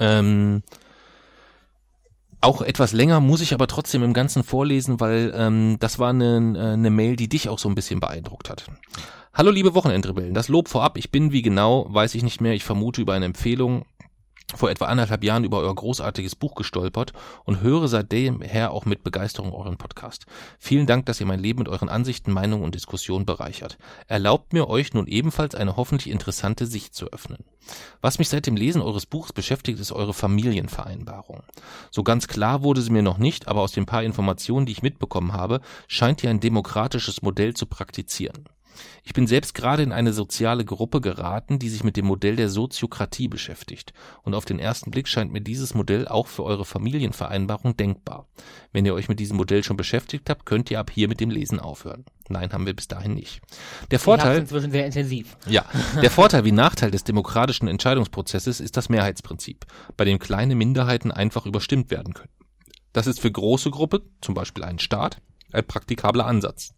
Ähm, 0.00 0.62
auch 2.40 2.62
etwas 2.62 2.92
länger, 2.92 3.20
muss 3.20 3.40
ich 3.40 3.54
aber 3.54 3.66
trotzdem 3.66 4.02
im 4.02 4.12
Ganzen 4.12 4.42
vorlesen, 4.42 5.00
weil 5.00 5.32
ähm, 5.36 5.76
das 5.80 5.98
war 5.98 6.10
eine, 6.10 6.72
eine 6.74 6.90
Mail, 6.90 7.16
die 7.16 7.28
dich 7.28 7.48
auch 7.48 7.58
so 7.58 7.68
ein 7.68 7.74
bisschen 7.74 8.00
beeindruckt 8.00 8.50
hat. 8.50 8.66
Hallo 9.34 9.50
liebe 9.50 9.74
Wochenendrebellen, 9.74 10.32
das 10.32 10.48
Lob 10.48 10.68
vorab, 10.68 10.96
ich 10.96 11.10
bin 11.10 11.30
wie 11.30 11.42
genau, 11.42 11.86
weiß 11.90 12.14
ich 12.14 12.22
nicht 12.22 12.40
mehr, 12.40 12.54
ich 12.54 12.64
vermute 12.64 13.02
über 13.02 13.12
eine 13.12 13.26
Empfehlung 13.26 13.84
vor 14.54 14.70
etwa 14.70 14.86
anderthalb 14.86 15.24
Jahren 15.24 15.44
über 15.44 15.58
euer 15.58 15.74
großartiges 15.74 16.36
Buch 16.36 16.54
gestolpert 16.54 17.12
und 17.44 17.60
höre 17.62 17.88
seitdem 17.88 18.42
her 18.42 18.70
auch 18.70 18.84
mit 18.84 19.02
Begeisterung 19.02 19.52
euren 19.52 19.76
Podcast. 19.76 20.26
Vielen 20.58 20.86
Dank, 20.86 21.06
dass 21.06 21.20
ihr 21.20 21.26
mein 21.26 21.40
Leben 21.40 21.58
mit 21.58 21.68
euren 21.68 21.88
Ansichten, 21.88 22.32
Meinungen 22.32 22.62
und 22.62 22.74
Diskussionen 22.74 23.26
bereichert. 23.26 23.76
Erlaubt 24.06 24.52
mir 24.52 24.68
euch 24.68 24.94
nun 24.94 25.08
ebenfalls 25.08 25.54
eine 25.54 25.76
hoffentlich 25.76 26.12
interessante 26.12 26.66
Sicht 26.66 26.94
zu 26.94 27.06
öffnen. 27.06 27.44
Was 28.00 28.18
mich 28.20 28.28
seit 28.28 28.46
dem 28.46 28.56
Lesen 28.56 28.82
eures 28.82 29.06
Buchs 29.06 29.32
beschäftigt, 29.32 29.80
ist 29.80 29.90
eure 29.90 30.14
Familienvereinbarung. 30.14 31.42
So 31.90 32.04
ganz 32.04 32.28
klar 32.28 32.62
wurde 32.62 32.82
sie 32.82 32.92
mir 32.92 33.02
noch 33.02 33.18
nicht, 33.18 33.48
aber 33.48 33.62
aus 33.62 33.72
den 33.72 33.86
paar 33.86 34.04
Informationen, 34.04 34.66
die 34.66 34.72
ich 34.72 34.82
mitbekommen 34.82 35.32
habe, 35.32 35.60
scheint 35.88 36.22
ihr 36.22 36.30
ein 36.30 36.40
demokratisches 36.40 37.22
Modell 37.22 37.54
zu 37.54 37.66
praktizieren. 37.66 38.48
Ich 39.02 39.12
bin 39.12 39.26
selbst 39.26 39.54
gerade 39.54 39.82
in 39.82 39.92
eine 39.92 40.12
soziale 40.12 40.64
Gruppe 40.64 41.00
geraten, 41.00 41.58
die 41.58 41.68
sich 41.68 41.84
mit 41.84 41.96
dem 41.96 42.06
Modell 42.06 42.36
der 42.36 42.48
Soziokratie 42.48 43.28
beschäftigt. 43.28 43.92
Und 44.22 44.34
auf 44.34 44.44
den 44.44 44.58
ersten 44.58 44.90
Blick 44.90 45.08
scheint 45.08 45.32
mir 45.32 45.40
dieses 45.40 45.74
Modell 45.74 46.08
auch 46.08 46.26
für 46.26 46.44
eure 46.44 46.64
Familienvereinbarung 46.64 47.76
denkbar. 47.76 48.26
Wenn 48.72 48.86
ihr 48.86 48.94
euch 48.94 49.08
mit 49.08 49.20
diesem 49.20 49.36
Modell 49.36 49.64
schon 49.64 49.76
beschäftigt 49.76 50.28
habt, 50.30 50.46
könnt 50.46 50.70
ihr 50.70 50.80
ab 50.80 50.90
hier 50.92 51.08
mit 51.08 51.20
dem 51.20 51.30
Lesen 51.30 51.60
aufhören. 51.60 52.04
Nein, 52.28 52.52
haben 52.52 52.66
wir 52.66 52.74
bis 52.74 52.88
dahin 52.88 53.14
nicht. 53.14 53.40
Der 53.90 54.00
Vorteil, 54.00 54.40
inzwischen 54.40 54.70
sehr 54.70 54.86
intensiv. 54.86 55.36
Ja, 55.46 55.64
der 56.02 56.10
Vorteil 56.10 56.44
wie 56.44 56.52
Nachteil 56.52 56.90
des 56.90 57.04
demokratischen 57.04 57.68
Entscheidungsprozesses 57.68 58.60
ist 58.60 58.76
das 58.76 58.88
Mehrheitsprinzip, 58.88 59.64
bei 59.96 60.04
dem 60.04 60.18
kleine 60.18 60.56
Minderheiten 60.56 61.12
einfach 61.12 61.46
überstimmt 61.46 61.90
werden 61.90 62.14
können. 62.14 62.32
Das 62.92 63.06
ist 63.06 63.20
für 63.20 63.30
große 63.30 63.70
Gruppe, 63.70 64.02
zum 64.20 64.34
Beispiel 64.34 64.64
einen 64.64 64.78
Staat, 64.78 65.20
ein 65.52 65.66
praktikabler 65.66 66.26
Ansatz. 66.26 66.74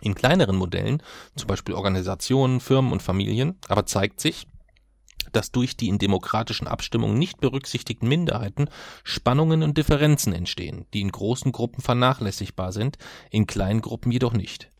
In 0.00 0.14
kleineren 0.14 0.56
Modellen, 0.56 1.02
zum 1.36 1.46
Beispiel 1.46 1.74
Organisationen, 1.74 2.60
Firmen 2.60 2.92
und 2.92 3.02
Familien, 3.02 3.58
aber 3.68 3.86
zeigt 3.86 4.20
sich, 4.20 4.46
dass 5.32 5.52
durch 5.52 5.76
die 5.76 5.88
in 5.88 5.98
demokratischen 5.98 6.66
Abstimmungen 6.66 7.18
nicht 7.18 7.40
berücksichtigten 7.40 8.08
Minderheiten 8.08 8.68
Spannungen 9.04 9.62
und 9.62 9.78
Differenzen 9.78 10.32
entstehen, 10.32 10.86
die 10.92 11.00
in 11.00 11.12
großen 11.12 11.52
Gruppen 11.52 11.82
vernachlässigbar 11.82 12.72
sind, 12.72 12.98
in 13.30 13.46
kleinen 13.46 13.80
Gruppen 13.80 14.10
jedoch 14.10 14.32
nicht. 14.32 14.70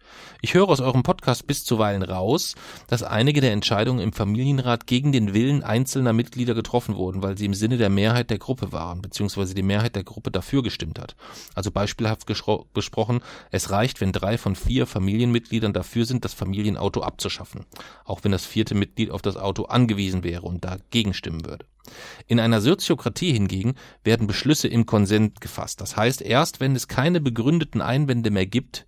Ich 0.43 0.55
höre 0.55 0.69
aus 0.69 0.81
eurem 0.81 1.03
Podcast 1.03 1.47
bis 1.47 1.65
zuweilen 1.65 2.03
raus, 2.03 2.55
dass 2.87 3.03
einige 3.03 3.41
der 3.41 3.53
Entscheidungen 3.53 4.01
im 4.01 4.13
Familienrat 4.13 4.87
gegen 4.87 5.13
den 5.13 5.35
Willen 5.35 5.63
einzelner 5.63 6.13
Mitglieder 6.13 6.55
getroffen 6.55 6.97
wurden, 6.97 7.23
weil 7.23 7.37
sie 7.37 7.45
im 7.45 7.55
Sinne 7.55 7.77
der 7.77 7.91
Mehrheit 7.91 8.31
der 8.31 8.39
Gruppe 8.39 8.73
waren, 8.73 9.03
beziehungsweise 9.03 9.55
die 9.55 9.63
Mehrheit 9.63 9.97
der 9.97 10.05
Gruppe 10.05 10.31
dafür 10.31 10.63
gestimmt 10.63 10.99
hat. 10.99 11.17
Also 11.55 11.71
beispielhaft 11.71 12.27
gesprochen, 12.27 13.21
es 13.51 13.71
reicht, 13.71 14.01
wenn 14.01 14.13
drei 14.13 14.39
von 14.39 14.57
vier 14.57 14.87
Familienmitgliedern 14.87 15.73
dafür 15.73 16.07
sind, 16.07 16.25
das 16.25 16.35
Familienauto 16.35 17.03
abzuschaffen, 17.03 17.67
auch 18.05 18.25
wenn 18.25 18.33
das 18.33 18.47
vierte 18.47 18.75
Mitglied 18.75 19.11
auf 19.11 19.23
das 19.23 19.37
Auto 19.37 19.65
angewiesen 19.65 20.25
wäre 20.25 20.43
und 20.43 20.65
dagegen 20.65 21.15
stimmen 21.15 21.45
würde. 21.45 21.67
In 22.27 22.41
einer 22.41 22.61
Soziokratie 22.61 23.33
hingegen 23.33 23.75
werden 24.05 24.27
Beschlüsse 24.27 24.69
im 24.69 24.87
Konsent 24.87 25.41
gefasst. 25.41 25.81
Das 25.81 25.97
heißt, 25.97 26.23
erst 26.23 26.61
wenn 26.61 26.77
es 26.77 26.89
keine 26.89 27.21
begründeten 27.21 27.81
Einwände 27.81 28.31
mehr 28.31 28.47
gibt, 28.47 28.87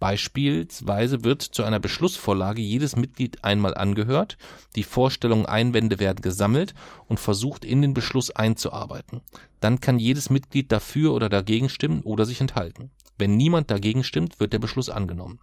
Beispielsweise 0.00 1.24
wird 1.24 1.42
zu 1.42 1.62
einer 1.62 1.78
Beschlussvorlage 1.78 2.62
jedes 2.62 2.96
Mitglied 2.96 3.44
einmal 3.44 3.74
angehört, 3.74 4.38
die 4.74 4.82
Vorstellungen, 4.82 5.44
Einwände 5.44 6.00
werden 6.00 6.22
gesammelt 6.22 6.74
und 7.06 7.20
versucht 7.20 7.66
in 7.66 7.82
den 7.82 7.92
Beschluss 7.92 8.30
einzuarbeiten. 8.30 9.20
Dann 9.60 9.80
kann 9.80 9.98
jedes 9.98 10.30
Mitglied 10.30 10.72
dafür 10.72 11.12
oder 11.12 11.28
dagegen 11.28 11.68
stimmen 11.68 12.00
oder 12.00 12.24
sich 12.24 12.40
enthalten. 12.40 12.90
Wenn 13.18 13.36
niemand 13.36 13.70
dagegen 13.70 14.02
stimmt, 14.02 14.40
wird 14.40 14.54
der 14.54 14.58
Beschluss 14.58 14.88
angenommen. 14.88 15.38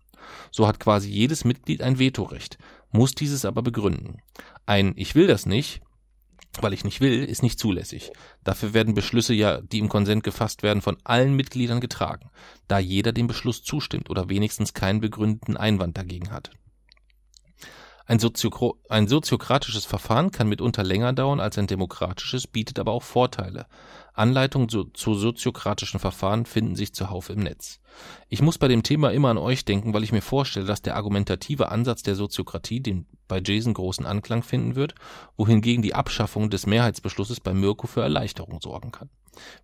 So 0.49 0.67
hat 0.67 0.79
quasi 0.79 1.07
jedes 1.09 1.45
Mitglied 1.45 1.83
ein 1.83 1.99
Vetorecht, 1.99 2.57
muss 2.91 3.13
dieses 3.13 3.45
aber 3.45 3.61
begründen. 3.61 4.23
Ein 4.65 4.93
Ich 4.95 5.13
will 5.13 5.27
das 5.27 5.45
nicht 5.45 5.81
weil 6.61 6.73
ich 6.73 6.83
nicht 6.83 7.01
will, 7.01 7.23
ist 7.23 7.43
nicht 7.43 7.59
zulässig. 7.59 8.11
Dafür 8.43 8.73
werden 8.73 8.93
Beschlüsse 8.93 9.33
ja, 9.33 9.61
die 9.61 9.79
im 9.79 9.89
Konsent 9.89 10.23
gefasst 10.23 10.63
werden, 10.63 10.81
von 10.81 10.97
allen 11.03 11.35
Mitgliedern 11.35 11.81
getragen, 11.81 12.29
da 12.67 12.79
jeder 12.79 13.11
dem 13.11 13.27
Beschluss 13.27 13.63
zustimmt 13.63 14.09
oder 14.09 14.29
wenigstens 14.29 14.73
keinen 14.73 15.01
begründeten 15.01 15.57
Einwand 15.57 15.97
dagegen 15.97 16.31
hat. 16.31 16.51
Ein, 18.09 18.19
Soziokro 18.19 18.77
ein 18.87 19.09
soziokratisches 19.09 19.83
Verfahren 19.83 20.31
kann 20.31 20.47
mitunter 20.47 20.81
länger 20.81 21.11
dauern 21.11 21.41
als 21.41 21.57
ein 21.57 21.67
demokratisches, 21.67 22.47
bietet 22.47 22.79
aber 22.79 22.93
auch 22.93 23.03
Vorteile. 23.03 23.65
Anleitungen 24.13 24.69
zu, 24.69 24.85
zu 24.85 25.13
soziokratischen 25.13 25.99
Verfahren 25.99 26.45
finden 26.45 26.77
sich 26.77 26.93
zuhauf 26.93 27.29
im 27.29 27.39
Netz. 27.39 27.81
Ich 28.29 28.41
muss 28.41 28.57
bei 28.57 28.69
dem 28.69 28.81
Thema 28.81 29.11
immer 29.11 29.29
an 29.29 29.37
euch 29.37 29.65
denken, 29.65 29.93
weil 29.93 30.05
ich 30.05 30.13
mir 30.13 30.21
vorstelle, 30.21 30.65
dass 30.65 30.81
der 30.81 30.95
argumentative 30.95 31.69
Ansatz 31.69 32.01
der 32.01 32.15
Soziokratie 32.15 32.79
den 32.79 33.07
bei 33.27 33.41
Jason 33.43 33.73
großen 33.73 34.05
Anklang 34.05 34.41
finden 34.41 34.75
wird, 34.75 34.95
wohingegen 35.35 35.81
die 35.81 35.93
Abschaffung 35.93 36.49
des 36.49 36.65
Mehrheitsbeschlusses 36.65 37.41
bei 37.41 37.53
Mirko 37.53 37.87
für 37.87 38.03
Erleichterung 38.03 38.61
sorgen 38.61 38.93
kann. 38.93 39.09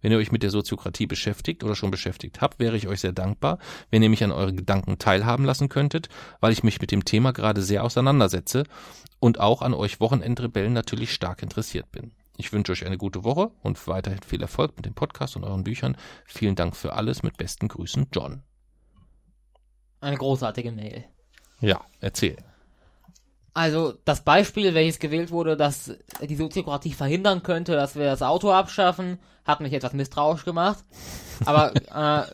Wenn 0.01 0.11
ihr 0.11 0.17
euch 0.17 0.31
mit 0.31 0.43
der 0.43 0.49
Soziokratie 0.49 1.07
beschäftigt 1.07 1.63
oder 1.63 1.75
schon 1.75 1.91
beschäftigt 1.91 2.41
habt, 2.41 2.59
wäre 2.59 2.77
ich 2.77 2.87
euch 2.87 3.01
sehr 3.01 3.13
dankbar, 3.13 3.59
wenn 3.91 4.03
ihr 4.03 4.09
mich 4.09 4.23
an 4.23 4.31
euren 4.31 4.57
Gedanken 4.57 4.99
teilhaben 4.99 5.45
lassen 5.45 5.69
könntet, 5.69 6.09
weil 6.39 6.53
ich 6.53 6.63
mich 6.63 6.79
mit 6.81 6.91
dem 6.91 7.05
Thema 7.05 7.33
gerade 7.33 7.61
sehr 7.61 7.83
auseinandersetze 7.83 8.63
und 9.19 9.39
auch 9.39 9.61
an 9.61 9.73
euch 9.73 9.99
Wochenendrebellen 9.99 10.73
natürlich 10.73 11.13
stark 11.13 11.43
interessiert 11.43 11.91
bin. 11.91 12.11
Ich 12.37 12.51
wünsche 12.51 12.71
euch 12.71 12.85
eine 12.85 12.97
gute 12.97 13.23
Woche 13.23 13.51
und 13.61 13.87
weiterhin 13.87 14.21
viel 14.23 14.41
Erfolg 14.41 14.75
mit 14.75 14.85
dem 14.85 14.95
Podcast 14.95 15.35
und 15.35 15.43
euren 15.43 15.63
Büchern. 15.63 15.95
Vielen 16.25 16.55
Dank 16.55 16.75
für 16.75 16.93
alles. 16.93 17.21
Mit 17.21 17.37
besten 17.37 17.67
Grüßen, 17.67 18.07
John. 18.11 18.41
Eine 20.01 20.17
großartige 20.17 20.71
Mail. 20.71 21.05
Ja, 21.61 21.81
erzähl. 22.01 22.37
Also 23.53 23.93
das 24.03 24.23
Beispiel, 24.23 24.73
welches 24.73 24.99
gewählt 24.99 25.29
wurde, 25.29 25.55
dass 25.55 25.95
die 26.21 26.35
Soziokratie 26.35 26.93
verhindern 26.93 27.43
könnte, 27.43 27.73
dass 27.73 27.95
wir 27.95 28.05
das 28.05 28.23
Auto 28.23 28.51
abschaffen, 28.51 29.19
hat 29.45 29.59
mich 29.59 29.73
etwas 29.73 29.93
misstrauisch 29.93 30.45
gemacht. 30.45 30.83
Aber 31.45 31.73
äh, 31.75 32.31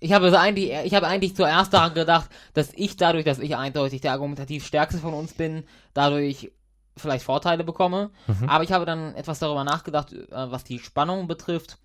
ich 0.00 0.12
habe 0.12 0.38
eigentlich, 0.38 0.72
ich 0.84 0.94
habe 0.94 1.06
eigentlich 1.06 1.34
zuerst 1.34 1.72
daran 1.72 1.94
gedacht, 1.94 2.30
dass 2.54 2.72
ich 2.74 2.96
dadurch, 2.96 3.24
dass 3.24 3.38
ich 3.38 3.56
eindeutig 3.56 4.00
der 4.00 4.12
argumentativ 4.12 4.64
stärkste 4.66 5.00
von 5.00 5.14
uns 5.14 5.34
bin, 5.34 5.64
dadurch 5.94 6.52
vielleicht 6.96 7.24
Vorteile 7.24 7.64
bekomme. 7.64 8.10
Mhm. 8.26 8.48
Aber 8.48 8.64
ich 8.64 8.72
habe 8.72 8.84
dann 8.84 9.14
etwas 9.14 9.38
darüber 9.38 9.64
nachgedacht, 9.64 10.12
äh, 10.12 10.26
was 10.30 10.64
die 10.64 10.78
Spannung 10.78 11.26
betrifft. 11.26 11.78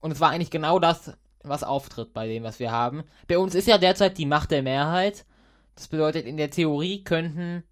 Und 0.00 0.12
es 0.12 0.20
war 0.20 0.30
eigentlich 0.30 0.50
genau 0.50 0.78
das, 0.78 1.12
was 1.42 1.62
auftritt 1.62 2.12
bei 2.12 2.26
dem, 2.26 2.42
was 2.42 2.58
wir 2.58 2.70
haben. 2.70 3.04
Bei 3.28 3.38
uns 3.38 3.54
ist 3.54 3.68
ja 3.68 3.78
derzeit 3.78 4.18
die 4.18 4.26
Macht 4.26 4.50
der 4.50 4.62
Mehrheit. 4.62 5.24
Das 5.74 5.88
bedeutet, 5.88 6.26
in 6.26 6.36
der 6.36 6.50
Theorie 6.50 7.04
könnten 7.04 7.62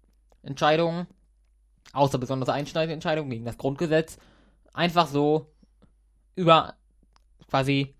Entscheidungen, 0.43 1.07
außer 1.93 2.17
besonders 2.17 2.49
einschneidende 2.49 2.93
Entscheidungen 2.93 3.29
gegen 3.29 3.45
das 3.45 3.57
Grundgesetz, 3.57 4.17
einfach 4.73 5.07
so 5.07 5.51
über 6.35 6.75
quasi 7.49 7.95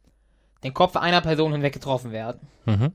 den 0.64 0.74
Kopf 0.74 0.96
einer 0.96 1.22
Person 1.22 1.52
hinweg 1.52 1.74
getroffen 1.74 2.12
werden. 2.12 2.42
Mhm. 2.66 2.92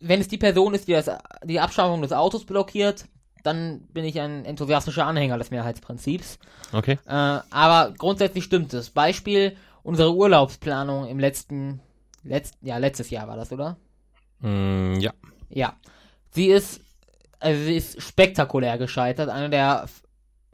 Wenn 0.00 0.20
es 0.20 0.28
die 0.28 0.38
Person 0.38 0.74
ist, 0.74 0.88
die 0.88 0.92
das, 0.92 1.10
die 1.44 1.60
Abschaffung 1.60 2.02
des 2.02 2.12
Autos 2.12 2.44
blockiert, 2.44 3.06
dann 3.44 3.82
bin 3.92 4.04
ich 4.04 4.20
ein 4.20 4.44
enthusiastischer 4.44 5.06
Anhänger 5.06 5.38
des 5.38 5.50
Mehrheitsprinzips. 5.50 6.38
Okay. 6.72 6.98
Äh, 7.06 7.10
aber 7.50 7.94
grundsätzlich 7.96 8.44
stimmt 8.44 8.72
es. 8.74 8.90
Beispiel, 8.90 9.56
unsere 9.82 10.14
Urlaubsplanung 10.14 11.06
im 11.06 11.18
letzten, 11.18 11.80
letzt, 12.24 12.56
ja, 12.62 12.78
letztes 12.78 13.10
Jahr 13.10 13.28
war 13.28 13.36
das, 13.36 13.52
oder? 13.52 13.76
Mm, 14.40 14.94
ja. 14.98 15.12
Ja. 15.48 15.76
Sie 16.30 16.46
ist, 16.46 16.80
also 17.40 17.62
sie 17.62 17.76
ist 17.76 18.00
spektakulär 18.00 18.78
gescheitert. 18.78 19.28
Eine 19.28 19.50
der, 19.50 19.88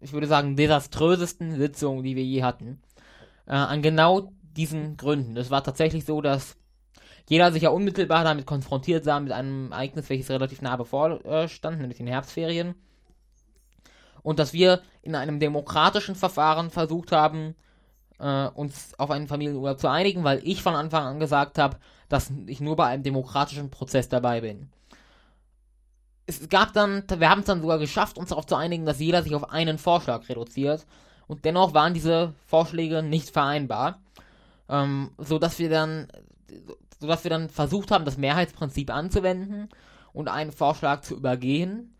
ich 0.00 0.12
würde 0.12 0.26
sagen, 0.26 0.56
desaströsesten 0.56 1.56
Sitzungen, 1.56 2.02
die 2.02 2.16
wir 2.16 2.24
je 2.24 2.42
hatten. 2.42 2.80
Äh, 3.46 3.52
an 3.52 3.82
genau 3.82 4.32
diesen 4.56 4.96
Gründen. 4.96 5.36
Es 5.36 5.50
war 5.50 5.62
tatsächlich 5.62 6.04
so, 6.04 6.20
dass 6.20 6.56
jeder 7.28 7.52
sich 7.52 7.62
ja 7.62 7.70
unmittelbar 7.70 8.24
damit 8.24 8.46
konfrontiert 8.46 9.04
sah 9.04 9.20
mit 9.20 9.32
einem 9.32 9.72
Ereignis, 9.72 10.08
welches 10.08 10.30
relativ 10.30 10.62
nah 10.62 10.76
bevorstand, 10.76 11.78
nämlich 11.80 11.98
den 11.98 12.06
Herbstferien. 12.06 12.74
Und 14.22 14.38
dass 14.38 14.52
wir 14.52 14.82
in 15.02 15.14
einem 15.14 15.38
demokratischen 15.38 16.14
Verfahren 16.14 16.70
versucht 16.70 17.12
haben, 17.12 17.54
äh, 18.18 18.48
uns 18.48 18.98
auf 18.98 19.10
einen 19.10 19.28
Familienurlaub 19.28 19.78
zu 19.78 19.88
einigen, 19.88 20.24
weil 20.24 20.40
ich 20.44 20.62
von 20.62 20.74
Anfang 20.74 21.04
an 21.04 21.20
gesagt 21.20 21.58
habe, 21.58 21.76
dass 22.08 22.32
ich 22.46 22.60
nur 22.60 22.76
bei 22.76 22.86
einem 22.86 23.02
demokratischen 23.02 23.70
Prozess 23.70 24.08
dabei 24.08 24.40
bin. 24.40 24.70
Es 26.28 26.48
gab 26.48 26.72
dann, 26.74 27.02
wir 27.08 27.30
haben 27.30 27.40
es 27.40 27.46
dann 27.46 27.62
sogar 27.62 27.78
geschafft, 27.78 28.18
uns 28.18 28.28
darauf 28.28 28.46
zu 28.46 28.54
einigen, 28.54 28.84
dass 28.86 29.00
jeder 29.00 29.22
sich 29.22 29.34
auf 29.34 29.50
einen 29.50 29.78
Vorschlag 29.78 30.28
reduziert. 30.28 30.86
Und 31.26 31.44
dennoch 31.44 31.74
waren 31.74 31.94
diese 31.94 32.34
Vorschläge 32.46 33.02
nicht 33.02 33.30
vereinbar. 33.30 33.98
Ähm, 34.68 35.10
so 35.18 35.38
dass 35.38 35.58
wir 35.58 35.70
dann 35.70 36.08
sodass 37.00 37.24
wir 37.24 37.30
dann 37.30 37.48
versucht 37.48 37.90
haben, 37.90 38.04
das 38.04 38.18
Mehrheitsprinzip 38.18 38.90
anzuwenden 38.90 39.68
und 40.12 40.28
einen 40.28 40.52
Vorschlag 40.52 41.02
zu 41.02 41.16
übergehen. 41.16 41.94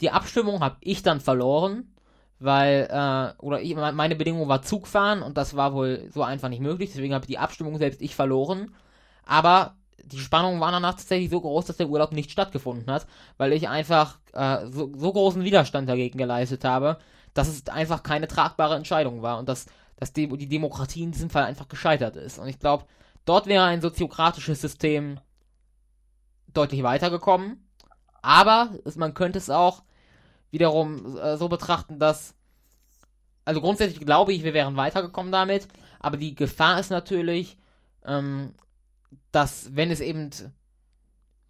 Die 0.00 0.10
Abstimmung 0.10 0.60
habe 0.60 0.76
ich 0.80 1.02
dann 1.02 1.20
verloren, 1.20 1.94
weil, 2.40 2.88
äh, 2.90 3.40
oder 3.40 3.62
ich, 3.62 3.76
meine 3.76 4.16
Bedingung 4.16 4.48
war 4.48 4.62
Zugfahren 4.62 5.22
und 5.22 5.36
das 5.36 5.54
war 5.54 5.74
wohl 5.74 6.08
so 6.12 6.22
einfach 6.22 6.48
nicht 6.48 6.62
möglich, 6.62 6.90
deswegen 6.92 7.14
habe 7.14 7.24
ich 7.24 7.28
die 7.28 7.38
Abstimmung 7.38 7.78
selbst 7.78 8.02
ich 8.02 8.16
verloren. 8.16 8.74
Aber 9.24 9.76
die 10.04 10.18
Spannung 10.18 10.60
war 10.60 10.72
danach 10.72 10.94
tatsächlich 10.94 11.30
so 11.30 11.40
groß, 11.40 11.66
dass 11.66 11.76
der 11.76 11.88
Urlaub 11.88 12.12
nicht 12.12 12.30
stattgefunden 12.30 12.92
hat, 12.92 13.06
weil 13.36 13.52
ich 13.52 13.68
einfach 13.68 14.18
äh, 14.32 14.66
so, 14.66 14.92
so 14.96 15.12
großen 15.12 15.44
Widerstand 15.44 15.88
dagegen 15.88 16.18
geleistet 16.18 16.64
habe, 16.64 16.98
dass 17.34 17.48
es 17.48 17.66
einfach 17.68 18.02
keine 18.02 18.28
tragbare 18.28 18.76
Entscheidung 18.76 19.22
war 19.22 19.38
und 19.38 19.48
dass, 19.48 19.66
dass 19.96 20.12
die, 20.12 20.28
die 20.28 20.48
Demokratie 20.48 21.02
in 21.02 21.12
diesem 21.12 21.30
Fall 21.30 21.44
einfach 21.44 21.68
gescheitert 21.68 22.16
ist. 22.16 22.38
Und 22.38 22.48
ich 22.48 22.58
glaube, 22.58 22.84
Dort 23.24 23.46
wäre 23.46 23.64
ein 23.64 23.80
soziokratisches 23.80 24.60
System 24.60 25.20
deutlich 26.52 26.82
weitergekommen. 26.82 27.68
Aber 28.20 28.70
man 28.96 29.14
könnte 29.14 29.38
es 29.38 29.50
auch 29.50 29.82
wiederum 30.50 31.16
äh, 31.16 31.36
so 31.36 31.48
betrachten, 31.48 31.98
dass. 31.98 32.34
Also 33.44 33.60
grundsätzlich 33.60 33.98
glaube 33.98 34.32
ich, 34.32 34.44
wir 34.44 34.54
wären 34.54 34.76
weitergekommen 34.76 35.32
damit. 35.32 35.66
Aber 35.98 36.16
die 36.16 36.34
Gefahr 36.34 36.78
ist 36.78 36.90
natürlich, 36.90 37.56
ähm, 38.04 38.54
dass 39.30 39.74
wenn 39.74 39.90
es 39.90 40.00
eben 40.00 40.30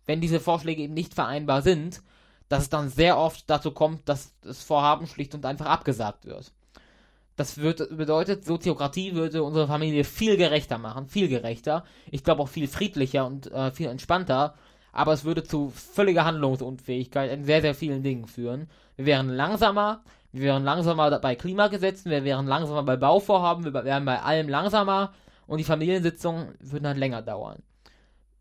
wenn 0.06 0.20
diese 0.20 0.40
Vorschläge 0.40 0.82
eben 0.82 0.94
nicht 0.94 1.14
vereinbar 1.14 1.62
sind, 1.62 2.02
dass 2.48 2.64
es 2.64 2.70
dann 2.70 2.88
sehr 2.88 3.18
oft 3.18 3.48
dazu 3.48 3.70
kommt, 3.70 4.08
dass 4.08 4.38
das 4.40 4.62
Vorhaben 4.62 5.06
schlicht 5.06 5.34
und 5.34 5.46
einfach 5.46 5.66
abgesagt 5.66 6.26
wird. 6.26 6.52
Das 7.36 7.56
wird, 7.58 7.96
bedeutet, 7.96 8.44
Soziokratie 8.44 9.14
würde 9.14 9.42
unsere 9.42 9.66
Familie 9.66 10.04
viel 10.04 10.36
gerechter 10.36 10.76
machen, 10.76 11.06
viel 11.06 11.28
gerechter. 11.28 11.84
Ich 12.10 12.24
glaube 12.24 12.42
auch 12.42 12.48
viel 12.48 12.68
friedlicher 12.68 13.26
und 13.26 13.50
äh, 13.50 13.70
viel 13.70 13.88
entspannter. 13.88 14.54
Aber 14.92 15.14
es 15.14 15.24
würde 15.24 15.42
zu 15.42 15.70
völliger 15.70 16.26
Handlungsunfähigkeit 16.26 17.32
in 17.32 17.44
sehr, 17.44 17.62
sehr 17.62 17.74
vielen 17.74 18.02
Dingen 18.02 18.26
führen. 18.26 18.68
Wir 18.96 19.06
wären 19.06 19.30
langsamer, 19.30 20.02
wir 20.32 20.42
wären 20.42 20.64
langsamer 20.64 21.18
bei 21.20 21.34
Klimagesetzen, 21.34 22.10
wir 22.10 22.24
wären 22.24 22.46
langsamer 22.46 22.82
bei 22.82 22.98
Bauvorhaben, 22.98 23.64
wir 23.64 23.72
wären 23.72 24.04
bei 24.04 24.20
allem 24.20 24.50
langsamer 24.50 25.14
und 25.52 25.58
die 25.58 25.64
Familiensitzungen 25.64 26.54
würden 26.60 26.86
halt 26.86 26.98
länger 26.98 27.22
dauern. 27.22 27.62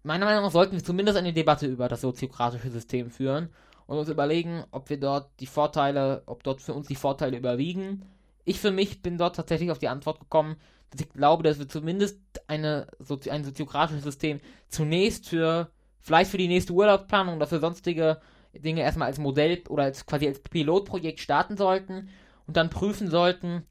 Meiner 0.03 0.25
Meinung 0.25 0.43
nach 0.43 0.51
sollten 0.51 0.73
wir 0.73 0.83
zumindest 0.83 1.17
eine 1.17 1.33
Debatte 1.33 1.67
über 1.67 1.87
das 1.87 2.01
soziokratische 2.01 2.71
System 2.71 3.11
führen 3.11 3.49
und 3.85 3.97
uns 3.97 4.09
überlegen, 4.09 4.63
ob 4.71 4.89
wir 4.89 4.99
dort 4.99 5.29
die 5.39 5.45
Vorteile, 5.45 6.23
ob 6.25 6.43
dort 6.43 6.61
für 6.61 6.73
uns 6.73 6.87
die 6.87 6.95
Vorteile 6.95 7.37
überwiegen 7.37 8.03
ich 8.45 8.59
für 8.59 8.71
mich 8.71 9.01
bin 9.01 9.17
dort 9.17 9.35
tatsächlich 9.35 9.71
auf 9.71 9.79
die 9.79 9.87
Antwort 9.87 10.19
gekommen, 10.19 10.55
dass 10.89 11.01
ich 11.01 11.09
glaube, 11.09 11.43
dass 11.43 11.59
wir 11.59 11.69
zumindest 11.69 12.19
eine, 12.47 12.87
ein 13.29 13.43
soziokratisches 13.43 14.03
System 14.03 14.39
zunächst 14.67 15.29
für, 15.29 15.69
vielleicht 15.99 16.31
für 16.31 16.37
die 16.37 16.47
nächste 16.47 16.73
Urlaubsplanung 16.73 17.35
oder 17.35 17.47
für 17.47 17.59
sonstige 17.59 18.19
Dinge 18.53 18.81
erstmal 18.81 19.07
als 19.07 19.19
Modell 19.19 19.63
oder 19.69 19.83
als 19.83 20.05
quasi 20.05 20.27
als 20.27 20.39
Pilotprojekt 20.39 21.19
starten 21.19 21.55
sollten 21.55 22.09
und 22.47 22.57
dann 22.57 22.69
prüfen 22.69 23.09
sollten, 23.09 23.63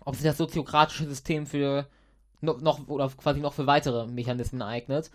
ob 0.00 0.16
sich 0.16 0.24
das 0.24 0.38
soziokratische 0.38 1.06
System 1.06 1.46
für 1.46 1.86
noch, 2.40 2.88
oder 2.88 3.08
quasi 3.08 3.40
noch 3.40 3.52
für 3.52 3.66
weitere 3.66 4.06
Mechanismen 4.06 4.62
eignet. 4.62 5.10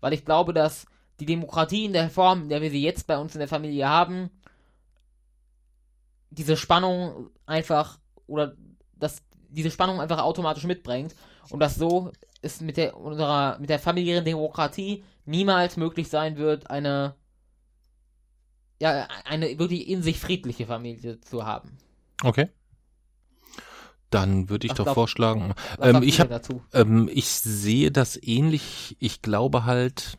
Weil 0.00 0.12
ich 0.12 0.24
glaube, 0.24 0.52
dass 0.52 0.86
die 1.20 1.26
Demokratie 1.26 1.84
in 1.84 1.92
der 1.92 2.10
Form, 2.10 2.42
in 2.42 2.48
der 2.48 2.62
wir 2.62 2.70
sie 2.70 2.82
jetzt 2.82 3.06
bei 3.06 3.18
uns 3.18 3.34
in 3.34 3.40
der 3.40 3.48
Familie 3.48 3.88
haben, 3.88 4.30
diese 6.30 6.56
Spannung 6.56 7.30
einfach 7.46 7.98
oder 8.26 8.54
dass 8.96 9.22
diese 9.48 9.70
Spannung 9.70 10.00
einfach 10.00 10.22
automatisch 10.22 10.64
mitbringt 10.64 11.14
und 11.50 11.60
dass 11.60 11.76
so 11.76 12.12
es 12.42 12.60
mit 12.60 12.76
der 12.76 12.96
unserer 12.96 13.58
mit 13.58 13.70
der 13.70 13.78
familiären 13.78 14.24
Demokratie 14.24 15.04
niemals 15.24 15.76
möglich 15.76 16.08
sein 16.08 16.36
wird, 16.36 16.70
eine 16.70 17.14
ja 18.80 19.08
eine 19.24 19.58
wirklich 19.58 19.88
in 19.88 20.02
sich 20.02 20.20
friedliche 20.20 20.66
Familie 20.66 21.20
zu 21.20 21.44
haben. 21.44 21.78
Okay. 22.22 22.48
Dann 24.10 24.48
würde 24.48 24.66
ich 24.66 24.70
was 24.70 24.78
doch 24.78 24.84
glaub, 24.84 24.94
vorschlagen, 24.94 25.54
ähm, 25.80 26.02
ich 26.02 26.20
habe, 26.20 26.40
ähm, 26.72 27.10
ich 27.12 27.28
sehe 27.28 27.90
das 27.90 28.18
ähnlich. 28.22 28.96
Ich 29.00 29.20
glaube 29.20 29.64
halt, 29.64 30.16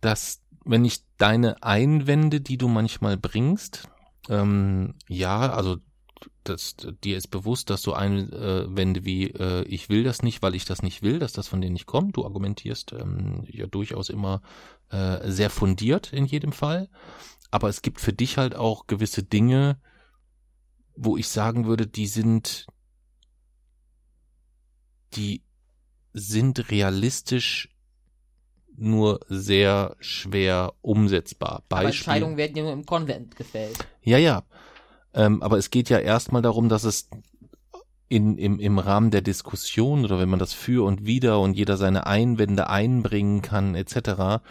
dass 0.00 0.40
wenn 0.64 0.84
ich 0.84 1.02
deine 1.16 1.62
Einwände, 1.62 2.40
die 2.40 2.58
du 2.58 2.68
manchmal 2.68 3.16
bringst, 3.16 3.88
ähm, 4.28 4.94
ja, 5.08 5.50
also 5.52 5.78
das, 6.44 6.76
dir 7.04 7.16
ist 7.16 7.28
bewusst, 7.28 7.70
dass 7.70 7.82
so 7.82 7.92
Einwände 7.92 9.04
wie 9.04 9.30
äh, 9.30 9.62
ich 9.64 9.88
will 9.88 10.04
das 10.04 10.22
nicht, 10.22 10.42
weil 10.42 10.54
ich 10.54 10.64
das 10.64 10.82
nicht 10.82 11.02
will, 11.02 11.18
dass 11.18 11.32
das 11.32 11.48
von 11.48 11.60
denen 11.60 11.74
nicht 11.74 11.86
kommt. 11.86 12.16
Du 12.16 12.24
argumentierst 12.24 12.92
ähm, 12.92 13.44
ja 13.46 13.66
durchaus 13.66 14.08
immer 14.08 14.40
äh, 14.90 15.30
sehr 15.30 15.50
fundiert 15.50 16.12
in 16.12 16.24
jedem 16.24 16.52
Fall. 16.52 16.88
Aber 17.50 17.68
es 17.68 17.82
gibt 17.82 18.00
für 18.00 18.12
dich 18.12 18.38
halt 18.38 18.54
auch 18.54 18.86
gewisse 18.86 19.22
Dinge, 19.22 19.78
wo 20.98 21.16
ich 21.16 21.28
sagen 21.28 21.66
würde, 21.66 21.86
die 21.86 22.06
sind, 22.06 22.66
die 25.14 25.42
sind 26.12 26.70
realistisch 26.70 27.68
nur 28.76 29.20
sehr 29.28 29.96
schwer 30.00 30.74
umsetzbar. 30.82 31.62
Beispiel, 31.68 31.78
aber 31.78 31.88
Entscheidungen 31.88 32.36
werden 32.36 32.56
ja 32.56 32.62
nur 32.64 32.72
im 32.72 32.86
Konvent 32.86 33.36
gefällt. 33.36 33.78
Ja, 34.02 34.18
ja. 34.18 34.44
Ähm, 35.14 35.42
aber 35.42 35.58
es 35.58 35.70
geht 35.70 35.88
ja 35.88 35.98
erstmal 35.98 36.42
darum, 36.42 36.68
dass 36.68 36.84
es 36.84 37.08
in, 38.08 38.38
im, 38.38 38.58
im 38.58 38.78
Rahmen 38.78 39.10
der 39.10 39.20
Diskussion 39.20 40.04
oder 40.04 40.18
wenn 40.18 40.28
man 40.28 40.38
das 40.38 40.52
für 40.52 40.84
und 40.84 41.06
wider 41.06 41.40
und 41.40 41.54
jeder 41.54 41.76
seine 41.76 42.06
Einwände 42.06 42.68
einbringen 42.68 43.42
kann, 43.42 43.74
etc., 43.74 44.42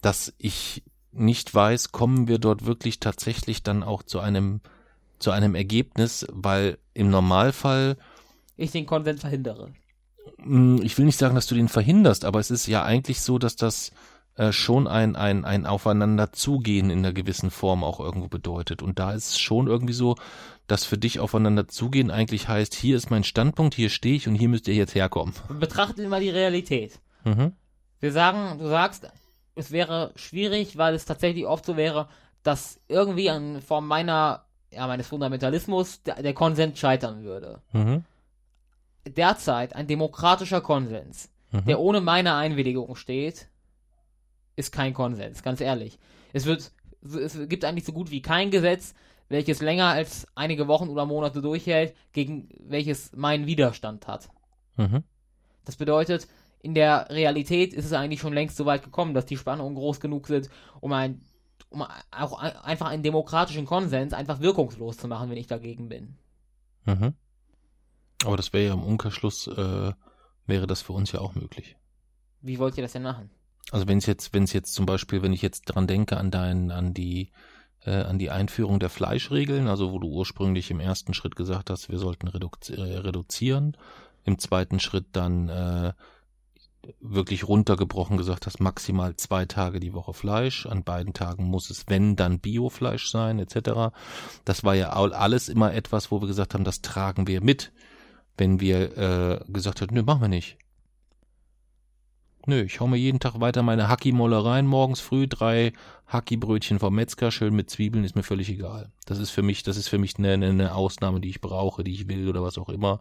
dass 0.00 0.32
ich 0.38 0.82
nicht 1.12 1.54
weiß, 1.54 1.92
kommen 1.92 2.28
wir 2.28 2.38
dort 2.38 2.64
wirklich 2.66 3.00
tatsächlich 3.00 3.62
dann 3.62 3.82
auch 3.82 4.02
zu 4.02 4.20
einem, 4.20 4.60
zu 5.20 5.30
einem 5.30 5.54
Ergebnis, 5.54 6.26
weil 6.30 6.78
im 6.92 7.10
Normalfall 7.10 7.96
ich 8.56 8.72
den 8.72 8.86
Konvent 8.86 9.20
verhindere. 9.20 9.72
Hm, 10.38 10.82
ich 10.82 10.98
will 10.98 11.06
nicht 11.06 11.18
sagen, 11.18 11.34
dass 11.34 11.46
du 11.46 11.54
den 11.54 11.68
verhinderst, 11.68 12.24
aber 12.24 12.40
es 12.40 12.50
ist 12.50 12.66
ja 12.66 12.82
eigentlich 12.82 13.20
so, 13.20 13.38
dass 13.38 13.56
das 13.56 13.92
äh, 14.36 14.52
schon 14.52 14.86
ein, 14.86 15.16
ein, 15.16 15.44
ein 15.44 15.66
Aufeinanderzugehen 15.66 16.90
in 16.90 17.00
einer 17.00 17.12
gewissen 17.12 17.50
Form 17.50 17.84
auch 17.84 18.00
irgendwo 18.00 18.28
bedeutet. 18.28 18.82
Und 18.82 18.98
da 18.98 19.12
ist 19.12 19.30
es 19.30 19.38
schon 19.38 19.66
irgendwie 19.66 19.92
so, 19.92 20.16
dass 20.66 20.84
für 20.84 20.98
dich 20.98 21.20
aufeinander 21.20 21.68
zugehen 21.68 22.10
eigentlich 22.10 22.48
heißt, 22.48 22.74
hier 22.74 22.96
ist 22.96 23.10
mein 23.10 23.24
Standpunkt, 23.24 23.74
hier 23.74 23.90
stehe 23.90 24.16
ich 24.16 24.28
und 24.28 24.34
hier 24.34 24.48
müsst 24.48 24.68
ihr 24.68 24.74
jetzt 24.74 24.94
herkommen. 24.94 25.34
Betrachten 25.58 26.02
wir 26.02 26.08
mal 26.08 26.20
die 26.20 26.30
Realität. 26.30 27.00
Mhm. 27.24 27.52
Wir 27.98 28.12
sagen, 28.12 28.58
du 28.58 28.68
sagst, 28.68 29.10
es 29.54 29.72
wäre 29.72 30.12
schwierig, 30.16 30.76
weil 30.78 30.94
es 30.94 31.04
tatsächlich 31.04 31.46
oft 31.46 31.66
so 31.66 31.76
wäre, 31.76 32.08
dass 32.42 32.80
irgendwie 32.88 33.26
in 33.26 33.60
Form 33.60 33.86
meiner, 33.86 34.46
ja, 34.72 34.86
meines 34.86 35.08
Fundamentalismus 35.08 36.02
der, 36.02 36.22
der 36.22 36.34
Konsens 36.34 36.78
scheitern 36.78 37.22
würde. 37.22 37.60
Mhm 37.72 38.04
derzeit 39.06 39.74
ein 39.74 39.86
demokratischer 39.86 40.60
Konsens, 40.60 41.30
mhm. 41.50 41.64
der 41.66 41.80
ohne 41.80 42.00
meine 42.00 42.34
Einwilligung 42.34 42.96
steht, 42.96 43.48
ist 44.56 44.72
kein 44.72 44.94
Konsens, 44.94 45.42
ganz 45.42 45.60
ehrlich. 45.60 45.98
Es 46.32 46.44
wird, 46.44 46.72
es 47.02 47.38
gibt 47.48 47.64
eigentlich 47.64 47.84
so 47.84 47.92
gut 47.92 48.10
wie 48.10 48.22
kein 48.22 48.50
Gesetz, 48.50 48.94
welches 49.28 49.60
länger 49.60 49.86
als 49.86 50.26
einige 50.34 50.68
Wochen 50.68 50.88
oder 50.88 51.06
Monate 51.06 51.40
durchhält, 51.40 51.94
gegen 52.12 52.48
welches 52.58 53.12
meinen 53.14 53.46
Widerstand 53.46 54.06
hat. 54.06 54.28
Mhm. 54.76 55.04
Das 55.64 55.76
bedeutet, 55.76 56.26
in 56.62 56.74
der 56.74 57.08
Realität 57.10 57.72
ist 57.72 57.86
es 57.86 57.92
eigentlich 57.92 58.20
schon 58.20 58.34
längst 58.34 58.56
so 58.56 58.66
weit 58.66 58.82
gekommen, 58.82 59.14
dass 59.14 59.24
die 59.24 59.36
Spannungen 59.36 59.76
groß 59.76 60.00
genug 60.00 60.26
sind, 60.26 60.50
um 60.80 60.92
ein 60.92 61.22
um 61.70 61.82
auch 61.82 62.38
einfach 62.38 62.88
einen 62.88 63.02
demokratischen 63.02 63.64
Konsens 63.64 64.12
einfach 64.12 64.40
wirkungslos 64.40 64.96
zu 64.98 65.08
machen, 65.08 65.30
wenn 65.30 65.36
ich 65.36 65.46
dagegen 65.46 65.88
bin. 65.88 66.18
Mhm. 66.84 67.14
Aber 68.24 68.36
das 68.36 68.52
wäre 68.52 68.66
ja 68.66 68.74
im 68.74 68.82
Umkehrschluss, 68.82 69.46
äh, 69.46 69.92
wäre 70.46 70.66
das 70.66 70.82
für 70.82 70.92
uns 70.92 71.12
ja 71.12 71.20
auch 71.20 71.34
möglich. 71.34 71.76
Wie 72.42 72.58
wollt 72.58 72.76
ihr 72.76 72.82
das 72.82 72.92
denn 72.92 73.02
machen? 73.02 73.30
Also 73.70 73.86
wenn 73.86 73.98
es 73.98 74.06
jetzt, 74.06 74.34
wenn 74.34 74.42
es 74.42 74.52
jetzt 74.52 74.74
zum 74.74 74.84
Beispiel, 74.84 75.22
wenn 75.22 75.32
ich 75.32 75.42
jetzt 75.42 75.62
dran 75.64 75.86
denke 75.86 76.16
an 76.16 76.30
dein, 76.30 76.70
an 76.70 76.92
die, 76.92 77.30
äh, 77.84 78.02
an 78.02 78.18
die 78.18 78.30
Einführung 78.30 78.80
der 78.80 78.90
Fleischregeln, 78.90 79.68
also 79.68 79.92
wo 79.92 79.98
du 79.98 80.08
ursprünglich 80.08 80.70
im 80.70 80.80
ersten 80.80 81.14
Schritt 81.14 81.36
gesagt 81.36 81.70
hast, 81.70 81.88
wir 81.88 81.98
sollten 81.98 82.28
reduzi 82.28 82.74
äh, 82.74 82.98
reduzieren, 82.98 83.76
im 84.24 84.38
zweiten 84.38 84.80
Schritt 84.80 85.06
dann 85.12 85.48
äh, 85.48 85.92
wirklich 87.00 87.46
runtergebrochen 87.46 88.16
gesagt 88.16 88.46
hast, 88.46 88.60
maximal 88.60 89.16
zwei 89.16 89.44
Tage 89.44 89.80
die 89.80 89.92
Woche 89.92 90.14
Fleisch, 90.14 90.66
an 90.66 90.82
beiden 90.82 91.12
Tagen 91.12 91.44
muss 91.44 91.70
es, 91.70 91.84
wenn, 91.88 92.16
dann 92.16 92.40
Biofleisch 92.40 93.10
sein, 93.10 93.38
etc. 93.38 93.92
Das 94.44 94.64
war 94.64 94.74
ja 94.74 94.90
alles 94.90 95.48
immer 95.48 95.74
etwas, 95.74 96.10
wo 96.10 96.20
wir 96.20 96.26
gesagt 96.26 96.54
haben, 96.54 96.64
das 96.64 96.82
tragen 96.82 97.26
wir 97.26 97.42
mit 97.42 97.72
wenn 98.40 98.58
wir 98.58 98.96
äh, 98.98 99.52
gesagt 99.52 99.80
hätten, 99.82 99.94
nö, 99.94 100.02
machen 100.02 100.22
wir 100.22 100.28
nicht. 100.28 100.56
Nö, 102.46 102.62
ich 102.62 102.80
hau 102.80 102.86
mir 102.86 102.96
jeden 102.96 103.20
Tag 103.20 103.38
weiter 103.38 103.62
meine 103.62 103.88
Hacki-Molle 103.88 104.42
rein, 104.44 104.66
morgens 104.66 104.98
früh 104.98 105.28
drei 105.28 105.74
Hacki-Brötchen 106.06 106.78
vom 106.78 106.94
Metzger, 106.94 107.30
schön 107.30 107.54
mit 107.54 107.68
Zwiebeln, 107.68 108.02
ist 108.02 108.16
mir 108.16 108.22
völlig 108.22 108.48
egal. 108.48 108.90
Das 109.04 109.18
ist 109.18 109.30
für 109.30 109.42
mich, 109.42 109.62
das 109.62 109.76
ist 109.76 109.88
für 109.88 109.98
mich 109.98 110.18
eine, 110.18 110.32
eine 110.32 110.74
Ausnahme, 110.74 111.20
die 111.20 111.28
ich 111.28 111.42
brauche, 111.42 111.84
die 111.84 111.92
ich 111.92 112.08
will 112.08 112.28
oder 112.28 112.42
was 112.42 112.56
auch 112.56 112.70
immer. 112.70 113.00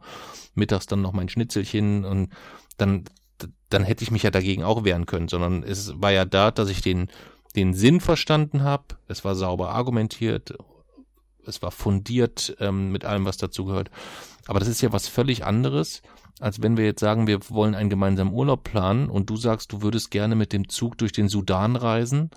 Mittags 0.55 0.87
dann 0.87 1.01
noch 1.01 1.13
mein 1.13 1.29
Schnitzelchen 1.29 2.03
und 2.03 2.33
dann, 2.77 3.05
dann 3.69 3.83
hätte 3.83 4.03
ich 4.03 4.11
mich 4.11 4.23
ja 4.23 4.31
dagegen 4.31 4.63
auch 4.63 4.83
wehren 4.83 5.05
können, 5.05 5.27
sondern 5.27 5.63
es 5.63 5.93
war 6.01 6.11
ja 6.11 6.25
da, 6.25 6.51
dass 6.51 6.69
ich 6.69 6.81
den, 6.81 7.09
den 7.55 7.73
Sinn 7.73 8.01
verstanden 8.01 8.63
habe, 8.63 8.95
es 9.07 9.23
war 9.23 9.35
sauber 9.35 9.69
argumentiert, 9.69 10.53
es 11.45 11.61
war 11.61 11.71
fundiert 11.71 12.55
ähm, 12.59 12.91
mit 12.91 13.05
allem, 13.05 13.25
was 13.25 13.37
dazu 13.37 13.65
gehört. 13.65 13.89
Aber 14.47 14.59
das 14.59 14.67
ist 14.67 14.81
ja 14.81 14.91
was 14.91 15.07
völlig 15.07 15.45
anderes, 15.45 16.01
als 16.39 16.61
wenn 16.61 16.77
wir 16.77 16.85
jetzt 16.85 17.01
sagen, 17.01 17.27
wir 17.27 17.39
wollen 17.49 17.75
einen 17.75 17.89
gemeinsamen 17.89 18.33
Urlaub 18.33 18.63
planen 18.63 19.09
und 19.09 19.29
du 19.29 19.35
sagst, 19.35 19.71
du 19.71 19.81
würdest 19.81 20.11
gerne 20.11 20.35
mit 20.35 20.53
dem 20.53 20.69
Zug 20.69 20.97
durch 20.97 21.11
den 21.11 21.27
Sudan 21.27 21.75
reisen 21.75 22.29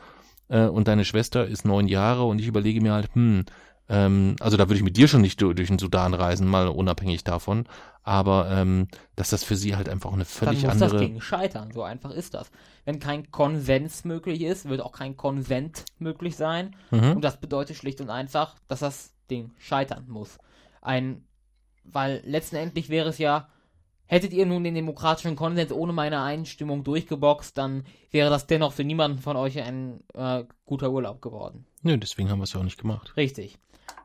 äh, 0.48 0.66
und 0.66 0.88
deine 0.88 1.04
Schwester 1.04 1.46
ist 1.46 1.64
neun 1.64 1.88
Jahre 1.88 2.24
und 2.24 2.40
ich 2.40 2.46
überlege 2.46 2.80
mir 2.80 2.92
halt, 2.92 3.14
hm, 3.14 3.44
ähm, 3.88 4.36
also 4.40 4.56
da 4.56 4.68
würde 4.68 4.76
ich 4.76 4.82
mit 4.82 4.96
dir 4.96 5.08
schon 5.08 5.20
nicht 5.20 5.40
durch, 5.40 5.56
durch 5.56 5.68
den 5.68 5.78
Sudan 5.78 6.14
reisen, 6.14 6.46
mal 6.46 6.68
unabhängig 6.68 7.24
davon, 7.24 7.66
aber 8.02 8.50
ähm, 8.50 8.88
dass 9.16 9.30
das 9.30 9.44
für 9.44 9.56
sie 9.56 9.76
halt 9.76 9.88
einfach 9.88 10.12
eine 10.12 10.24
völlig 10.24 10.62
Dann 10.62 10.72
muss 10.72 10.82
andere. 10.82 10.98
Das 10.98 11.08
gegen 11.08 11.20
scheitern, 11.20 11.70
so 11.72 11.82
einfach 11.82 12.10
ist 12.10 12.34
das. 12.34 12.50
Wenn 12.84 12.98
kein 12.98 13.30
Konsens 13.30 14.04
möglich 14.04 14.42
ist, 14.42 14.68
wird 14.68 14.80
auch 14.80 14.92
kein 14.92 15.16
Konsent 15.16 15.84
möglich 15.98 16.36
sein. 16.36 16.74
Mhm. 16.90 17.12
Und 17.12 17.22
das 17.22 17.40
bedeutet 17.40 17.76
schlicht 17.76 18.00
und 18.00 18.10
einfach, 18.10 18.56
dass 18.68 18.80
das 18.80 19.12
Ding 19.30 19.52
scheitern 19.58 20.06
muss. 20.08 20.38
Ein, 20.80 21.24
weil 21.84 22.22
letztendlich 22.24 22.88
wäre 22.88 23.08
es 23.10 23.18
ja, 23.18 23.48
Hättet 24.12 24.34
ihr 24.34 24.44
nun 24.44 24.62
den 24.62 24.74
demokratischen 24.74 25.36
Konsens 25.36 25.72
ohne 25.72 25.94
meine 25.94 26.20
Einstimmung 26.20 26.84
durchgeboxt, 26.84 27.56
dann 27.56 27.84
wäre 28.10 28.28
das 28.28 28.46
dennoch 28.46 28.74
für 28.74 28.84
niemanden 28.84 29.20
von 29.20 29.38
euch 29.38 29.58
ein 29.58 30.04
äh, 30.12 30.44
guter 30.66 30.90
Urlaub 30.90 31.22
geworden. 31.22 31.64
Nö, 31.80 31.96
deswegen 31.96 32.28
haben 32.28 32.40
wir 32.40 32.44
es 32.44 32.52
ja 32.52 32.60
auch 32.60 32.64
nicht 32.64 32.78
gemacht. 32.78 33.16
Richtig. 33.16 33.58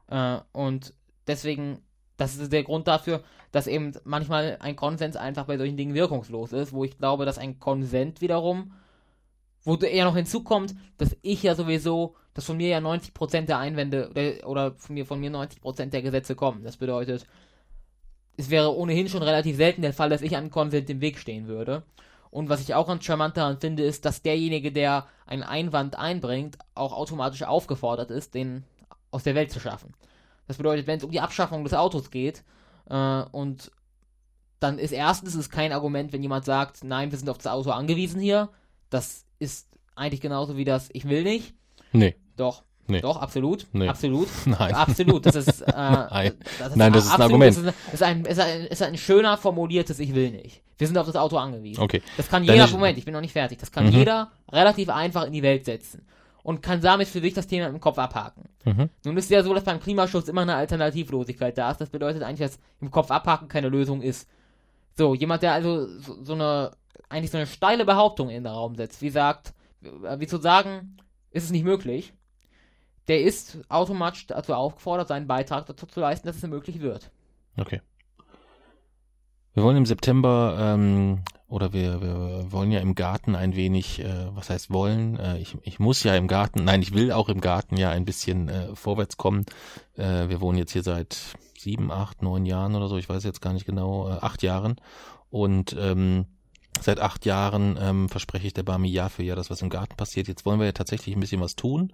Äh, 0.10 0.40
und 0.52 0.94
deswegen, 1.28 1.80
das 2.18 2.38
ist 2.38 2.52
der 2.52 2.64
Grund 2.64 2.88
dafür, 2.88 3.24
dass 3.52 3.68
eben 3.68 3.94
manchmal 4.04 4.58
ein 4.60 4.76
Konsens 4.76 5.16
einfach 5.16 5.46
bei 5.46 5.58
solchen 5.58 5.78
Dingen 5.78 5.94
wirkungslos 5.94 6.54
ist, 6.54 6.74
wo 6.74 6.84
ich 6.84 6.98
glaube, 6.98 7.26
dass 7.26 7.38
ein 7.38 7.60
Konsent 7.60 8.22
wiederum, 8.22 8.74
wo 9.64 9.76
eher 9.76 10.06
noch 10.06 10.16
hinzukommt, 10.16 10.76
dass 10.98 11.16
ich 11.22 11.44
ja 11.44 11.56
sowieso, 11.56 12.16
dass 12.34 12.46
von 12.46 12.58
mir 12.58 12.70
ja 12.70 12.80
90% 12.80 13.42
der 13.46 13.60
Einwände 13.60 14.10
oder, 14.10 14.48
oder 14.48 14.76
von 14.76 14.94
mir 14.94 15.06
von 15.06 15.20
mir 15.20 15.32
90% 15.32 15.88
der 15.88 16.02
Gesetze 16.02 16.36
kommen. 16.36 16.64
Das 16.64 16.78
bedeutet, 16.78 17.26
es 18.38 18.50
wäre 18.50 18.76
ohnehin 18.76 19.10
schon 19.10 19.24
relativ 19.24 19.58
selten 19.58 19.82
der 19.82 19.94
Fall, 19.94 20.10
dass 20.10 20.22
ich 20.22 20.38
an 20.38 20.52
Consent 20.52 20.90
im 20.90 21.02
Weg 21.02 21.18
stehen 21.18 21.48
würde. 21.48 21.84
Und 22.30 22.50
was 22.50 22.62
ich 22.62 22.76
auch 22.76 22.88
ganz 22.88 23.04
charmant 23.04 23.36
daran 23.36 23.60
finde, 23.60 23.84
ist, 23.84 24.06
dass 24.06 24.22
derjenige, 24.22 24.72
der 24.72 25.08
einen 25.26 25.44
Einwand 25.44 25.98
einbringt, 25.98 26.58
auch 26.76 26.94
automatisch 26.94 27.44
aufgefordert 27.44 28.12
ist, 28.12 28.36
den 28.36 28.64
aus 29.12 29.24
der 29.24 29.36
Welt 29.36 29.52
zu 29.52 29.60
schaffen. 29.60 29.94
Das 30.48 30.58
bedeutet, 30.58 30.88
wenn 30.88 30.98
es 30.98 31.04
um 31.04 31.12
die 31.12 31.20
Abschaffung 31.20 31.64
des 31.64 31.74
Autos 31.74 32.12
geht, 32.12 32.44
äh, 32.90 33.22
und 33.32 33.72
dann 34.60 34.80
ist 34.80 34.92
erstens 34.92 35.36
ist 35.36 35.52
kein 35.52 35.72
Argument, 35.72 36.14
wenn 36.14 36.22
jemand 36.24 36.46
sagt, 36.46 36.84
nein, 36.84 37.12
wir 37.12 37.18
sind 37.18 37.30
auf 37.30 37.38
das 37.38 37.48
Auto 37.48 37.72
angewiesen 37.72 38.20
hier. 38.20 38.50
Das 38.90 39.26
ist 39.40 39.68
eigentlich 39.96 40.22
genauso 40.22 40.58
wie 40.58 40.66
das, 40.66 40.90
ich 40.94 41.08
will 41.08 41.24
nicht. 41.24 41.54
Nee. 41.92 42.16
Doch. 42.38 42.64
Nee. 42.90 43.02
Doch, 43.02 43.18
absolut. 43.18 43.68
Nee. 43.74 43.90
Absolut. 43.90 44.30
Nein. 44.46 44.74
Absolut. 44.74 45.26
Das 45.26 45.36
ist, 45.36 45.62
äh, 45.62 45.72
Nein. 45.76 46.34
das 46.58 46.76
Nein, 46.76 46.94
das 46.94 47.06
ist 47.06 47.12
ein 47.12 47.22
Argument. 47.22 47.58
Das 47.58 47.64
ist, 47.64 47.94
ist, 47.94 48.04
ein, 48.04 48.26
ist, 48.26 48.40
ein, 48.40 48.62
ist 48.62 48.82
ein 48.82 48.98
schöner 48.98 49.36
formuliertes 49.38 50.00
Ich 50.00 50.16
will 50.16 50.32
nicht. 50.32 50.62
Wir 50.78 50.88
sind 50.88 50.98
auf 50.98 51.06
das 51.06 51.18
Auto 51.18 51.36
angewiesen. 51.38 51.82
Okay. 51.82 52.02
Das 52.16 52.30
kann 52.30 52.46
jeder, 52.46 52.68
Moment, 52.68 52.98
ich 52.98 53.04
bin 53.04 53.14
noch 53.14 53.20
nicht 53.20 53.34
fertig, 53.34 53.58
das 53.58 53.72
kann 53.72 53.88
Mhm. 53.88 53.92
jeder 53.92 54.32
relativ 54.52 54.90
einfach 54.90 55.26
in 55.26 55.34
die 55.34 55.44
Welt 55.44 55.66
setzen. 55.66 56.06
Und 56.48 56.62
kann 56.62 56.80
damit 56.80 57.10
für 57.10 57.20
sich 57.20 57.34
das 57.34 57.46
Thema 57.46 57.68
im 57.68 57.82
Kopf 57.82 57.98
abhaken. 57.98 58.46
Mhm. 58.64 58.90
Nun 59.04 59.18
ist 59.18 59.26
es 59.26 59.32
ja 59.32 59.44
so, 59.44 59.54
dass 59.54 59.66
beim 59.66 59.82
Klimaschutz 59.82 60.30
immer 60.30 60.44
eine 60.44 60.56
Alternativlosigkeit 60.56 61.58
da 61.58 61.72
ist. 61.72 61.82
Das 61.82 61.90
bedeutet 61.90 62.24
eigentlich, 62.24 62.48
dass 62.48 62.58
im 62.80 62.90
Kopf 62.90 63.12
abhaken 63.12 63.50
keine 63.50 63.68
Lösung 63.68 64.02
ist. 64.02 64.30
So, 64.96 65.14
jemand, 65.14 65.44
der 65.44 65.52
also 65.52 65.86
so, 66.00 66.24
so 66.24 66.36
eine, 66.36 66.72
eigentlich 67.10 67.32
so 67.32 67.38
eine 67.38 67.48
steile 67.48 67.84
Behauptung 67.84 68.30
in 68.30 68.46
den 68.46 68.48
Raum 68.48 68.76
setzt, 68.76 69.02
wie 69.02 69.10
sagt, 69.10 69.54
äh, 69.82 70.22
wie 70.22 70.28
zu 70.28 70.38
sagen, 70.38 70.96
ist 71.32 71.44
es 71.44 71.52
nicht 71.52 71.66
möglich, 71.66 72.14
der 73.10 73.20
ist 73.24 73.60
automatisch 73.68 74.28
dazu 74.28 74.54
aufgefordert, 74.54 75.10
seinen 75.10 75.28
Beitrag 75.28 75.66
dazu 75.66 75.86
zu 75.86 76.00
leisten, 76.00 76.28
dass 76.28 76.38
es 76.38 76.44
möglich 76.44 76.80
wird. 76.80 77.12
Okay. 77.58 77.82
Wir 79.54 79.64
wollen 79.64 79.76
im 79.76 79.86
September, 79.86 80.56
ähm, 80.58 81.24
oder 81.48 81.72
wir, 81.72 82.02
wir 82.02 82.52
wollen 82.52 82.72
ja 82.72 82.80
im 82.80 82.94
Garten 82.94 83.36
ein 83.36 83.56
wenig, 83.56 84.00
äh, 84.00 84.36
was 84.36 84.50
heißt 84.50 84.72
wollen? 84.72 85.18
Äh, 85.18 85.40
ich, 85.40 85.58
ich 85.62 85.80
muss 85.80 86.04
ja 86.04 86.16
im 86.16 86.28
Garten, 86.28 86.66
nein, 86.66 86.82
ich 86.82 86.94
will 86.94 87.12
auch 87.12 87.30
im 87.30 87.42
Garten 87.42 87.78
ja 87.78 87.90
ein 87.90 88.06
bisschen 88.06 88.50
äh, 88.50 88.76
vorwärts 88.76 89.18
kommen. 89.18 89.46
Äh, 89.96 90.28
wir 90.28 90.42
wohnen 90.42 90.58
jetzt 90.58 90.74
hier 90.74 90.84
seit 90.84 91.18
sieben, 91.58 91.92
acht, 91.92 92.22
neun 92.22 92.46
Jahren 92.46 92.76
oder 92.76 92.88
so, 92.88 92.98
ich 92.98 93.08
weiß 93.08 93.24
jetzt 93.24 93.42
gar 93.42 93.54
nicht 93.54 93.66
genau, 93.66 94.10
äh, 94.10 94.18
acht 94.20 94.44
Jahren. 94.44 94.76
Und 95.30 95.76
ähm, 95.80 96.26
seit 96.82 97.00
acht 97.00 97.26
Jahren 97.26 97.78
ähm, 97.80 98.10
verspreche 98.10 98.48
ich 98.48 98.54
der 98.54 98.64
Barmi 98.64 98.90
Jahr 98.90 99.10
für 99.10 99.24
Jahr, 99.24 99.36
dass 99.36 99.50
was 99.50 99.62
im 99.62 99.70
Garten 99.70 99.96
passiert. 99.96 100.28
Jetzt 100.28 100.46
wollen 100.46 100.60
wir 100.60 100.66
ja 100.66 100.74
tatsächlich 100.74 101.16
ein 101.16 101.20
bisschen 101.20 101.42
was 101.42 101.56
tun. 101.56 101.94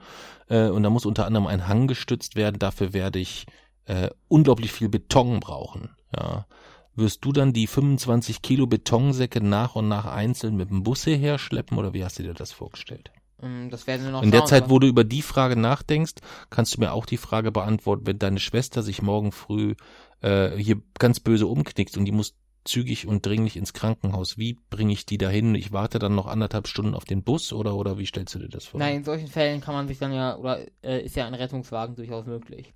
Äh, 0.49 0.69
und 0.69 0.83
da 0.83 0.89
muss 0.89 1.05
unter 1.05 1.25
anderem 1.25 1.47
ein 1.47 1.67
Hang 1.67 1.87
gestützt 1.87 2.35
werden. 2.35 2.59
Dafür 2.59 2.93
werde 2.93 3.19
ich 3.19 3.45
äh, 3.85 4.09
unglaublich 4.27 4.71
viel 4.71 4.89
Beton 4.89 5.39
brauchen. 5.39 5.89
Ja. 6.15 6.45
Wirst 6.95 7.25
du 7.25 7.31
dann 7.31 7.53
die 7.53 7.67
25 7.67 8.41
Kilo 8.41 8.67
Betonsäcke 8.67 9.41
nach 9.41 9.75
und 9.75 9.87
nach 9.87 10.05
einzeln 10.05 10.55
mit 10.55 10.69
dem 10.69 10.83
Bus 10.83 11.03
hierher 11.03 11.39
schleppen 11.39 11.77
oder 11.77 11.93
wie 11.93 12.03
hast 12.03 12.19
du 12.19 12.23
dir 12.23 12.33
das 12.33 12.51
vorgestellt? 12.51 13.11
Ähm, 13.41 13.69
Das 13.71 13.87
werden 13.87 14.05
wir 14.05 14.11
noch 14.11 14.21
In 14.21 14.31
der 14.31 14.39
schauen, 14.39 14.47
Zeit, 14.47 14.69
wo 14.69 14.79
du 14.79 14.87
über 14.87 15.03
die 15.03 15.21
Frage 15.21 15.55
nachdenkst, 15.55 16.15
kannst 16.49 16.75
du 16.75 16.79
mir 16.79 16.93
auch 16.93 17.05
die 17.05 17.17
Frage 17.17 17.51
beantworten, 17.51 18.05
wenn 18.05 18.19
deine 18.19 18.39
Schwester 18.39 18.83
sich 18.83 19.01
morgen 19.01 19.31
früh 19.31 19.75
äh, 20.21 20.51
hier 20.57 20.81
ganz 20.99 21.19
böse 21.19 21.47
umknickt 21.47 21.97
und 21.97 22.05
die 22.05 22.11
muss 22.11 22.35
zügig 22.65 23.07
und 23.07 23.25
dringlich 23.25 23.57
ins 23.57 23.73
Krankenhaus. 23.73 24.37
Wie 24.37 24.57
bringe 24.69 24.93
ich 24.93 25.05
die 25.05 25.17
dahin? 25.17 25.55
Ich 25.55 25.73
warte 25.73 25.99
dann 25.99 26.15
noch 26.15 26.27
anderthalb 26.27 26.67
Stunden 26.67 26.93
auf 26.93 27.05
den 27.05 27.23
Bus 27.23 27.51
oder 27.51 27.75
oder 27.75 27.97
wie 27.97 28.05
stellst 28.05 28.35
du 28.35 28.39
dir 28.39 28.49
das 28.49 28.65
vor? 28.65 28.79
Nein, 28.79 28.97
in 28.97 29.03
solchen 29.03 29.27
Fällen 29.27 29.61
kann 29.61 29.73
man 29.73 29.87
sich 29.87 29.99
dann 29.99 30.13
ja, 30.13 30.37
oder 30.37 30.59
äh, 30.81 31.03
ist 31.03 31.15
ja 31.15 31.25
ein 31.27 31.33
Rettungswagen 31.33 31.95
durchaus 31.95 32.25
möglich. 32.25 32.73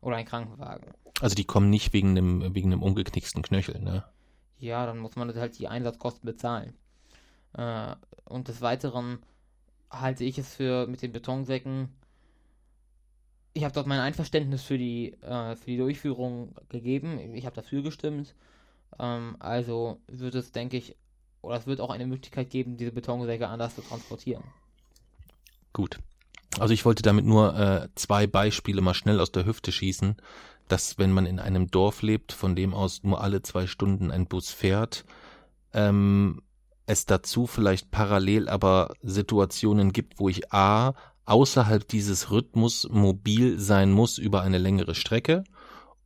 Oder 0.00 0.16
ein 0.16 0.26
Krankenwagen. 0.26 0.88
Also 1.22 1.36
die 1.36 1.44
kommen 1.44 1.70
nicht 1.70 1.92
wegen 1.92 2.10
einem 2.10 2.52
wegen 2.52 2.72
einem 2.72 2.82
umgeknicksten 2.82 3.42
Knöchel, 3.42 3.78
ne? 3.80 4.02
Ja, 4.58 4.86
dann 4.86 4.98
muss 4.98 5.14
man 5.14 5.32
halt 5.32 5.56
die 5.56 5.68
Einsatzkosten 5.68 6.26
bezahlen. 6.26 6.74
Äh, 7.52 7.94
und 8.24 8.48
des 8.48 8.60
Weiteren 8.60 9.20
halte 9.88 10.24
ich 10.24 10.36
es 10.38 10.52
für 10.52 10.88
mit 10.88 11.00
den 11.00 11.12
Betonsäcken. 11.12 11.90
Ich 13.54 13.62
habe 13.62 13.72
dort 13.72 13.86
mein 13.86 14.00
Einverständnis 14.00 14.62
für 14.62 14.78
die, 14.78 15.12
äh, 15.22 15.54
für 15.54 15.66
die 15.66 15.76
Durchführung 15.76 16.56
gegeben. 16.68 17.20
Ich 17.34 17.46
habe 17.46 17.54
dafür 17.54 17.82
gestimmt. 17.82 18.34
Ähm, 18.98 19.36
also 19.38 20.00
wird 20.08 20.34
es, 20.34 20.50
denke 20.50 20.76
ich, 20.76 20.96
oder 21.40 21.56
es 21.56 21.68
wird 21.68 21.80
auch 21.80 21.90
eine 21.90 22.06
Möglichkeit 22.06 22.50
geben, 22.50 22.76
diese 22.76 22.90
Betonsäcke 22.90 23.46
anders 23.46 23.76
zu 23.76 23.82
transportieren. 23.82 24.42
Gut. 25.72 26.00
Also 26.58 26.74
ich 26.74 26.84
wollte 26.84 27.02
damit 27.02 27.26
nur 27.26 27.56
äh, 27.56 27.88
zwei 27.94 28.26
Beispiele 28.26 28.80
mal 28.80 28.94
schnell 28.94 29.20
aus 29.20 29.30
der 29.30 29.46
Hüfte 29.46 29.70
schießen, 29.70 30.16
dass 30.72 30.96
wenn 30.96 31.12
man 31.12 31.26
in 31.26 31.38
einem 31.38 31.70
Dorf 31.70 32.00
lebt, 32.00 32.32
von 32.32 32.56
dem 32.56 32.72
aus 32.72 33.02
nur 33.02 33.20
alle 33.20 33.42
zwei 33.42 33.66
Stunden 33.66 34.10
ein 34.10 34.26
Bus 34.26 34.50
fährt, 34.50 35.04
ähm, 35.74 36.40
es 36.86 37.04
dazu 37.04 37.46
vielleicht 37.46 37.90
parallel 37.90 38.48
aber 38.48 38.94
Situationen 39.02 39.92
gibt, 39.92 40.18
wo 40.18 40.30
ich 40.30 40.50
A, 40.50 40.94
außerhalb 41.26 41.86
dieses 41.86 42.30
Rhythmus 42.30 42.88
mobil 42.90 43.58
sein 43.58 43.92
muss 43.92 44.16
über 44.16 44.40
eine 44.40 44.56
längere 44.56 44.94
Strecke 44.94 45.44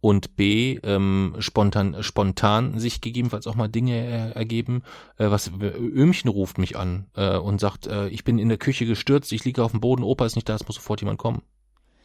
und 0.01 0.35
B, 0.35 0.81
ähm, 0.83 1.37
spontan, 1.39 2.03
spontan 2.03 2.81
sich 2.81 3.01
gegebenenfalls 3.01 3.47
auch 3.47 3.55
mal 3.55 3.69
Dinge 3.69 3.95
er, 3.95 4.35
ergeben. 4.35 4.83
Äh, 5.17 5.31
was 5.31 5.53
Öhmchen 5.61 6.29
ruft 6.29 6.59
mich 6.59 6.77
an 6.77 7.07
äh, 7.15 7.37
und 7.37 7.61
sagt, 7.61 7.87
äh, 7.87 8.09
ich 8.09 8.25
bin 8.25 8.41
in 8.41 8.49
der 8.49 8.59
Küche 8.59 8.85
gestürzt, 8.85 9.31
ich 9.31 9.45
liege 9.45 9.63
auf 9.63 9.71
dem 9.71 9.81
Boden, 9.81 10.03
Opa 10.03 10.27
ist 10.27 10.35
nicht 10.35 10.49
da, 10.49 10.57
es 10.57 10.67
muss 10.67 10.75
sofort 10.75 11.01
jemand 11.03 11.21
kommen. 11.21 11.43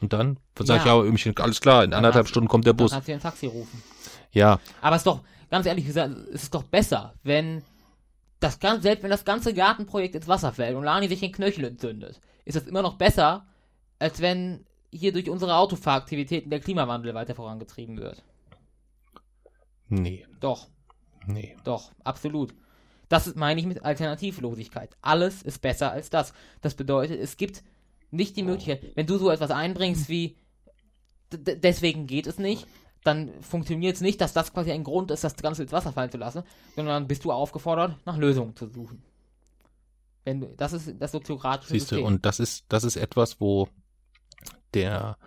Und 0.02 0.14
dann 0.14 0.38
sage 0.58 0.80
ich, 0.80 0.86
Ja. 0.86 0.98
ja, 0.98 1.04
Öhmchen, 1.04 1.38
alles 1.38 1.62
klar, 1.62 1.84
in 1.84 1.94
anderthalb 1.94 2.28
Stunden 2.28 2.48
kommt 2.50 2.66
der 2.66 2.74
Dann 2.74 2.78
Bus. 2.86 2.92
kannst 2.92 3.08
du 3.08 3.14
ein 3.14 3.20
Taxi 3.20 3.46
rufen. 3.46 3.82
Ja, 4.32 4.60
Aber 4.82 4.96
es 4.96 5.02
ist 5.02 5.08
doch, 5.08 5.22
ganz 5.50 5.66
ehrlich 5.66 5.86
gesagt, 5.86 6.16
es 6.34 6.44
ist 6.44 6.54
doch 6.56 6.64
besser, 6.64 7.14
wenn 7.24 7.64
das 8.40 8.60
ganze, 8.60 8.82
selbst 8.84 9.04
wenn 9.04 9.12
das 9.12 9.26
ganze 9.26 9.54
Gartenprojekt 9.54 10.16
ins 10.16 10.28
Wasser 10.28 10.52
fällt 10.54 10.76
und 10.76 10.84
Lani 10.84 11.08
sich 11.08 11.20
den 11.20 11.32
Knöchel 11.32 11.66
entzündet, 11.66 12.20
ist 12.46 12.56
das 12.56 12.66
immer 12.66 12.82
noch 12.82 12.96
besser, 12.96 13.46
als 14.00 14.20
wenn 14.22 14.66
hier 14.92 15.14
durch 15.14 15.30
unsere 15.30 15.56
Autofahraktivitäten 15.56 16.50
der 16.50 16.60
Klimawandel 16.60 17.14
weiter 17.14 17.36
vorangetrieben 17.36 17.98
wird. 17.98 18.24
nee, 19.90 20.26
Doch, 20.40 20.68
nee. 21.28 21.56
doch, 21.64 21.92
absolut. 22.04 22.54
Das 23.10 23.36
meine 23.36 23.60
ich 23.60 23.68
mit 23.68 23.84
Alternativlosigkeit. 23.84 24.96
Alles 25.02 25.42
ist 25.44 25.62
besser 25.62 25.92
als 25.92 26.10
das. 26.10 26.34
Das 26.62 26.76
bedeutet, 26.76 27.20
es 27.20 27.36
gibt 27.38 27.62
nicht 28.12 28.36
die 28.36 28.44
Möglichkeit, 28.44 28.96
wenn 28.96 29.08
du 29.08 29.18
so 29.18 29.30
etwas 29.30 29.52
einbringst 29.52 30.10
wie 30.10 30.38
deswegen 31.34 32.08
geht 32.08 32.28
es 32.28 32.38
nicht, 32.38 32.68
dann 33.04 33.32
funktioniert 33.42 33.96
es 33.96 34.02
nicht, 34.02 34.22
dass 34.22 34.34
das 34.34 34.54
quasi 34.54 34.72
ein 34.72 34.84
Grund 34.84 35.12
ist, 35.12 35.24
das 35.24 35.36
Ganze 35.36 35.64
ins 35.64 35.72
Wasser 35.72 35.94
fallen 35.94 36.12
zu 36.12 36.18
lassen, 36.18 36.44
sondern 36.76 36.96
dann 36.96 37.08
bist 37.08 37.24
du 37.26 37.32
aufgefordert, 37.32 37.98
nach 38.06 38.18
Lösungen 38.18 38.56
zu 38.56 38.68
suchen. 38.68 39.02
Wenn 40.24 40.42
du, 40.42 40.48
das 40.56 40.74
ist 40.74 40.94
das 41.00 41.12
soziokratische 41.12 41.74
Siehst 41.74 41.92
du, 41.92 41.96
System. 41.96 42.06
und 42.06 42.26
das 42.26 42.40
ist, 42.40 42.66
das 42.70 42.84
ist 42.84 42.96
etwas, 42.96 43.40
wo 43.40 43.70
der, 44.74 45.18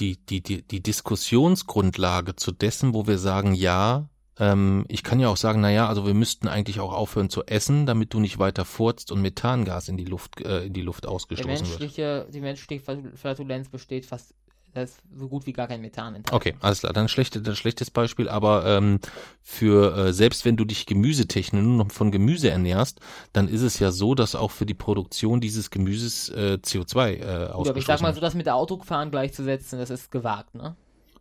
die, 0.00 0.16
die, 0.16 0.42
die, 0.42 0.62
die 0.62 0.82
Diskussionsgrundlage 0.82 2.34
zu 2.34 2.50
dessen, 2.50 2.92
wo 2.92 3.06
wir 3.06 3.18
sagen, 3.18 3.54
ja, 3.54 4.08
ähm, 4.38 4.84
ich 4.88 5.02
kann 5.02 5.20
ja 5.20 5.28
auch 5.28 5.36
sagen, 5.36 5.60
na 5.60 5.70
ja, 5.70 5.88
also 5.88 6.06
wir 6.06 6.14
müssten 6.14 6.48
eigentlich 6.48 6.80
auch 6.80 6.92
aufhören 6.92 7.28
zu 7.28 7.44
essen, 7.44 7.86
damit 7.86 8.14
du 8.14 8.20
nicht 8.20 8.38
weiter 8.38 8.64
furzt 8.64 9.12
und 9.12 9.20
Methangas 9.20 9.88
in 9.88 9.96
die 9.96 10.04
Luft, 10.04 10.40
äh, 10.40 10.64
in 10.64 10.72
die 10.72 10.82
Luft 10.82 11.06
ausgestoßen 11.06 11.50
wird. 11.50 11.68
menschliche, 11.68 12.26
die 12.32 12.40
menschliche 12.40 12.82
Flatulenz 13.14 13.68
besteht 13.68 14.06
fast, 14.06 14.34
da 14.72 14.82
ist 14.82 15.00
so 15.14 15.28
gut 15.28 15.44
wie 15.44 15.52
gar 15.52 15.68
kein 15.68 15.82
Methan 15.82 16.14
enthalten. 16.14 16.34
Okay, 16.34 16.54
alles 16.60 16.80
klar. 16.80 16.94
Dann 16.94 17.08
schlechte, 17.08 17.42
dann 17.42 17.54
schlechtes 17.56 17.90
Beispiel, 17.90 18.30
aber 18.30 18.64
ähm, 18.64 19.00
für 19.42 19.94
äh, 19.96 20.12
selbst 20.14 20.46
wenn 20.46 20.56
du 20.56 20.64
dich 20.64 20.86
gemüsetechnisch 20.86 21.62
nur 21.62 21.84
noch 21.84 21.92
von 21.92 22.10
Gemüse 22.10 22.48
ernährst, 22.48 23.00
dann 23.34 23.48
ist 23.48 23.60
es 23.60 23.78
ja 23.80 23.90
so, 23.90 24.14
dass 24.14 24.34
auch 24.34 24.50
für 24.50 24.64
die 24.64 24.72
Produktion 24.72 25.42
dieses 25.42 25.70
Gemüses 25.70 26.30
äh, 26.30 26.58
CO2 26.62 27.10
äh, 27.10 27.16
Gut, 27.18 27.28
aber 27.28 27.44
ich 27.48 27.54
ausgestoßen 27.54 27.84
sag 27.84 28.00
mal 28.00 28.08
wird. 28.08 28.14
so, 28.14 28.20
das 28.22 28.34
mit 28.34 28.46
der 28.46 28.54
Autofahren 28.56 29.10
gleichzusetzen, 29.10 29.78
das 29.78 29.90
ist 29.90 30.10
gewagt, 30.10 30.54
ne? 30.54 30.74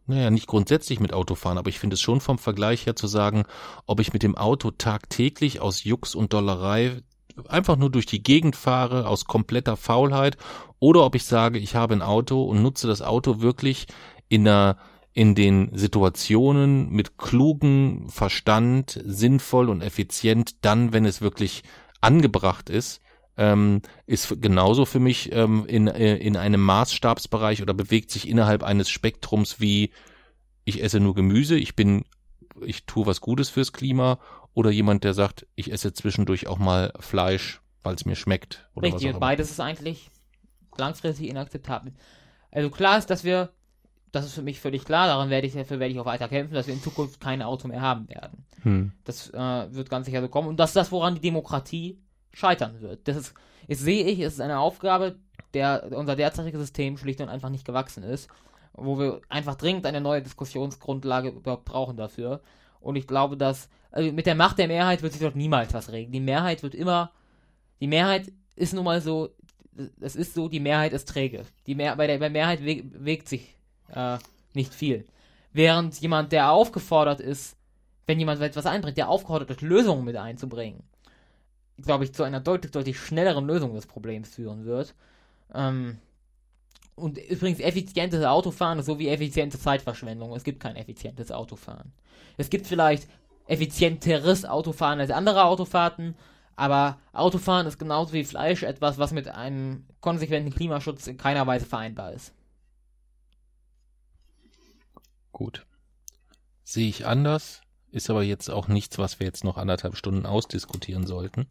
Naja, 0.07 0.29
nicht 0.29 0.47
grundsätzlich 0.47 0.99
mit 0.99 1.13
Autofahren, 1.13 1.57
aber 1.57 1.69
ich 1.69 1.79
finde 1.79 1.93
es 1.93 2.01
schon 2.01 2.21
vom 2.21 2.37
Vergleich 2.37 2.85
her 2.85 2.95
zu 2.95 3.07
sagen, 3.07 3.43
ob 3.85 3.99
ich 3.99 4.13
mit 4.13 4.23
dem 4.23 4.35
Auto 4.35 4.71
tagtäglich 4.71 5.61
aus 5.61 5.83
Jux 5.83 6.15
und 6.15 6.33
Dollerei 6.33 7.01
einfach 7.47 7.77
nur 7.77 7.89
durch 7.89 8.05
die 8.05 8.23
Gegend 8.23 8.55
fahre, 8.55 9.07
aus 9.07 9.25
kompletter 9.25 9.77
Faulheit, 9.77 10.37
oder 10.79 11.05
ob 11.05 11.15
ich 11.15 11.25
sage, 11.25 11.59
ich 11.59 11.75
habe 11.75 11.93
ein 11.93 12.01
Auto 12.01 12.43
und 12.43 12.61
nutze 12.61 12.87
das 12.87 13.01
Auto 13.01 13.41
wirklich 13.41 13.87
in 14.27 14.47
einer 14.47 14.77
in 15.13 15.35
den 15.35 15.71
Situationen 15.73 16.89
mit 16.89 17.17
klugen 17.17 18.07
Verstand, 18.09 18.97
sinnvoll 19.05 19.69
und 19.69 19.81
effizient, 19.81 20.63
dann, 20.63 20.93
wenn 20.93 21.03
es 21.03 21.21
wirklich 21.21 21.63
angebracht 21.99 22.69
ist, 22.69 23.00
ähm, 23.37 23.81
ist 24.05 24.41
genauso 24.41 24.85
für 24.85 24.99
mich 24.99 25.31
ähm, 25.31 25.65
in, 25.67 25.87
äh, 25.87 26.17
in 26.17 26.37
einem 26.37 26.61
Maßstabsbereich 26.61 27.61
oder 27.61 27.73
bewegt 27.73 28.11
sich 28.11 28.27
innerhalb 28.27 28.63
eines 28.63 28.89
Spektrums 28.89 29.59
wie 29.59 29.91
ich 30.63 30.83
esse 30.83 30.99
nur 30.99 31.15
Gemüse, 31.15 31.57
ich 31.57 31.75
bin, 31.75 32.05
ich 32.61 32.85
tue 32.85 33.05
was 33.05 33.21
Gutes 33.21 33.49
fürs 33.49 33.73
Klima 33.73 34.19
oder 34.53 34.69
jemand, 34.69 35.03
der 35.03 35.13
sagt, 35.13 35.47
ich 35.55 35.71
esse 35.71 35.93
zwischendurch 35.93 36.47
auch 36.47 36.59
mal 36.59 36.93
Fleisch, 36.99 37.61
weil 37.83 37.95
es 37.95 38.05
mir 38.05 38.15
schmeckt. 38.15 38.69
Richtig, 38.79 39.15
beides 39.17 39.51
ist 39.51 39.59
eigentlich 39.59 40.09
langfristig 40.77 41.29
inakzeptabel. 41.29 41.93
Also 42.51 42.69
klar 42.69 42.97
ist, 42.97 43.09
dass 43.09 43.23
wir, 43.23 43.51
das 44.11 44.25
ist 44.25 44.33
für 44.33 44.41
mich 44.41 44.59
völlig 44.59 44.85
klar, 44.85 45.07
daran 45.07 45.29
werde 45.29 45.47
ich, 45.47 45.53
dafür 45.53 45.79
werde 45.79 45.93
ich 45.93 45.99
auch 45.99 46.05
weiter 46.05 46.27
kämpfen, 46.27 46.53
dass 46.53 46.67
wir 46.67 46.73
in 46.73 46.81
Zukunft 46.81 47.19
kein 47.19 47.41
Auto 47.41 47.67
mehr 47.67 47.81
haben 47.81 48.07
werden. 48.09 48.45
Hm. 48.63 48.91
Das 49.03 49.29
äh, 49.31 49.73
wird 49.73 49.89
ganz 49.89 50.05
sicher 50.05 50.21
so 50.21 50.27
kommen. 50.27 50.49
Und 50.49 50.59
das 50.59 50.71
ist 50.71 50.75
das, 50.75 50.91
woran 50.91 51.15
die 51.15 51.21
Demokratie 51.21 51.99
scheitern 52.33 52.81
wird. 52.81 53.07
Das 53.07 53.17
ist, 53.17 53.33
jetzt 53.67 53.81
sehe 53.81 54.05
ich, 54.05 54.19
es 54.19 54.33
ist 54.33 54.41
eine 54.41 54.59
Aufgabe, 54.59 55.17
der 55.53 55.91
unser 55.91 56.15
derzeitiges 56.15 56.61
System 56.61 56.97
schlicht 56.97 57.21
und 57.21 57.29
einfach 57.29 57.49
nicht 57.49 57.65
gewachsen 57.65 58.03
ist, 58.03 58.29
wo 58.73 58.97
wir 58.97 59.21
einfach 59.29 59.55
dringend 59.55 59.85
eine 59.85 60.01
neue 60.01 60.21
Diskussionsgrundlage 60.21 61.29
überhaupt 61.29 61.65
brauchen 61.65 61.97
dafür. 61.97 62.41
Und 62.79 62.95
ich 62.95 63.07
glaube, 63.07 63.37
dass 63.37 63.69
also 63.91 64.11
mit 64.11 64.25
der 64.25 64.35
Macht 64.35 64.57
der 64.57 64.67
Mehrheit 64.67 65.01
wird 65.01 65.13
sich 65.13 65.21
dort 65.21 65.35
niemals 65.35 65.73
was 65.73 65.91
regeln. 65.91 66.13
Die 66.13 66.21
Mehrheit 66.21 66.63
wird 66.63 66.73
immer, 66.73 67.11
die 67.81 67.87
Mehrheit 67.87 68.31
ist 68.55 68.73
nun 68.73 68.85
mal 68.85 69.01
so, 69.01 69.29
es 69.99 70.15
ist 70.15 70.33
so, 70.33 70.47
die 70.47 70.59
Mehrheit 70.59 70.93
ist 70.93 71.09
träge. 71.09 71.45
Die 71.67 71.75
Mehr, 71.75 71.95
bei 71.95 72.07
der 72.07 72.17
bei 72.17 72.29
Mehrheit 72.29 72.63
we 72.63 72.83
bewegt 72.83 73.27
sich 73.27 73.55
äh, 73.93 74.17
nicht 74.53 74.73
viel. 74.73 75.05
Während 75.53 75.99
jemand, 75.99 76.31
der 76.31 76.51
aufgefordert 76.51 77.19
ist, 77.19 77.57
wenn 78.05 78.19
jemand 78.19 78.41
etwas 78.41 78.65
einbringt, 78.65 78.97
der 78.97 79.09
aufgefordert 79.09 79.49
ist, 79.49 79.61
Lösungen 79.61 80.05
mit 80.05 80.15
einzubringen, 80.15 80.83
glaube 81.81 82.03
ich, 82.03 82.13
zu 82.13 82.23
einer 82.23 82.39
deutlich, 82.39 82.71
deutlich 82.71 82.99
schnelleren 82.99 83.45
Lösung 83.45 83.73
des 83.73 83.85
Problems 83.85 84.29
führen 84.29 84.65
wird. 84.65 84.95
Ähm, 85.53 85.97
und 86.95 87.17
übrigens, 87.17 87.59
effizientes 87.59 88.23
Autofahren 88.23 88.79
ist 88.79 88.85
so 88.85 88.99
wie 88.99 89.09
effiziente 89.09 89.57
Zeitverschwendung. 89.57 90.35
Es 90.35 90.43
gibt 90.43 90.59
kein 90.59 90.75
effizientes 90.75 91.31
Autofahren. 91.31 91.93
Es 92.37 92.49
gibt 92.49 92.67
vielleicht 92.67 93.07
effizienteres 93.47 94.45
Autofahren 94.45 94.99
als 94.99 95.11
andere 95.11 95.45
Autofahrten, 95.45 96.15
aber 96.55 96.99
Autofahren 97.11 97.67
ist 97.67 97.79
genauso 97.79 98.13
wie 98.13 98.23
Fleisch 98.23 98.63
etwas, 98.63 98.97
was 98.97 99.11
mit 99.11 99.27
einem 99.27 99.85
konsequenten 99.99 100.53
Klimaschutz 100.53 101.07
in 101.07 101.17
keiner 101.17 101.47
Weise 101.47 101.65
vereinbar 101.65 102.13
ist. 102.13 102.33
Gut. 105.31 105.65
Sehe 106.63 106.87
ich 106.87 107.05
anders, 107.05 107.61
ist 107.91 108.09
aber 108.09 108.23
jetzt 108.23 108.49
auch 108.49 108.67
nichts, 108.67 108.97
was 108.97 109.19
wir 109.19 109.27
jetzt 109.27 109.43
noch 109.43 109.57
anderthalb 109.57 109.95
Stunden 109.95 110.25
ausdiskutieren 110.25 111.05
sollten. 111.05 111.47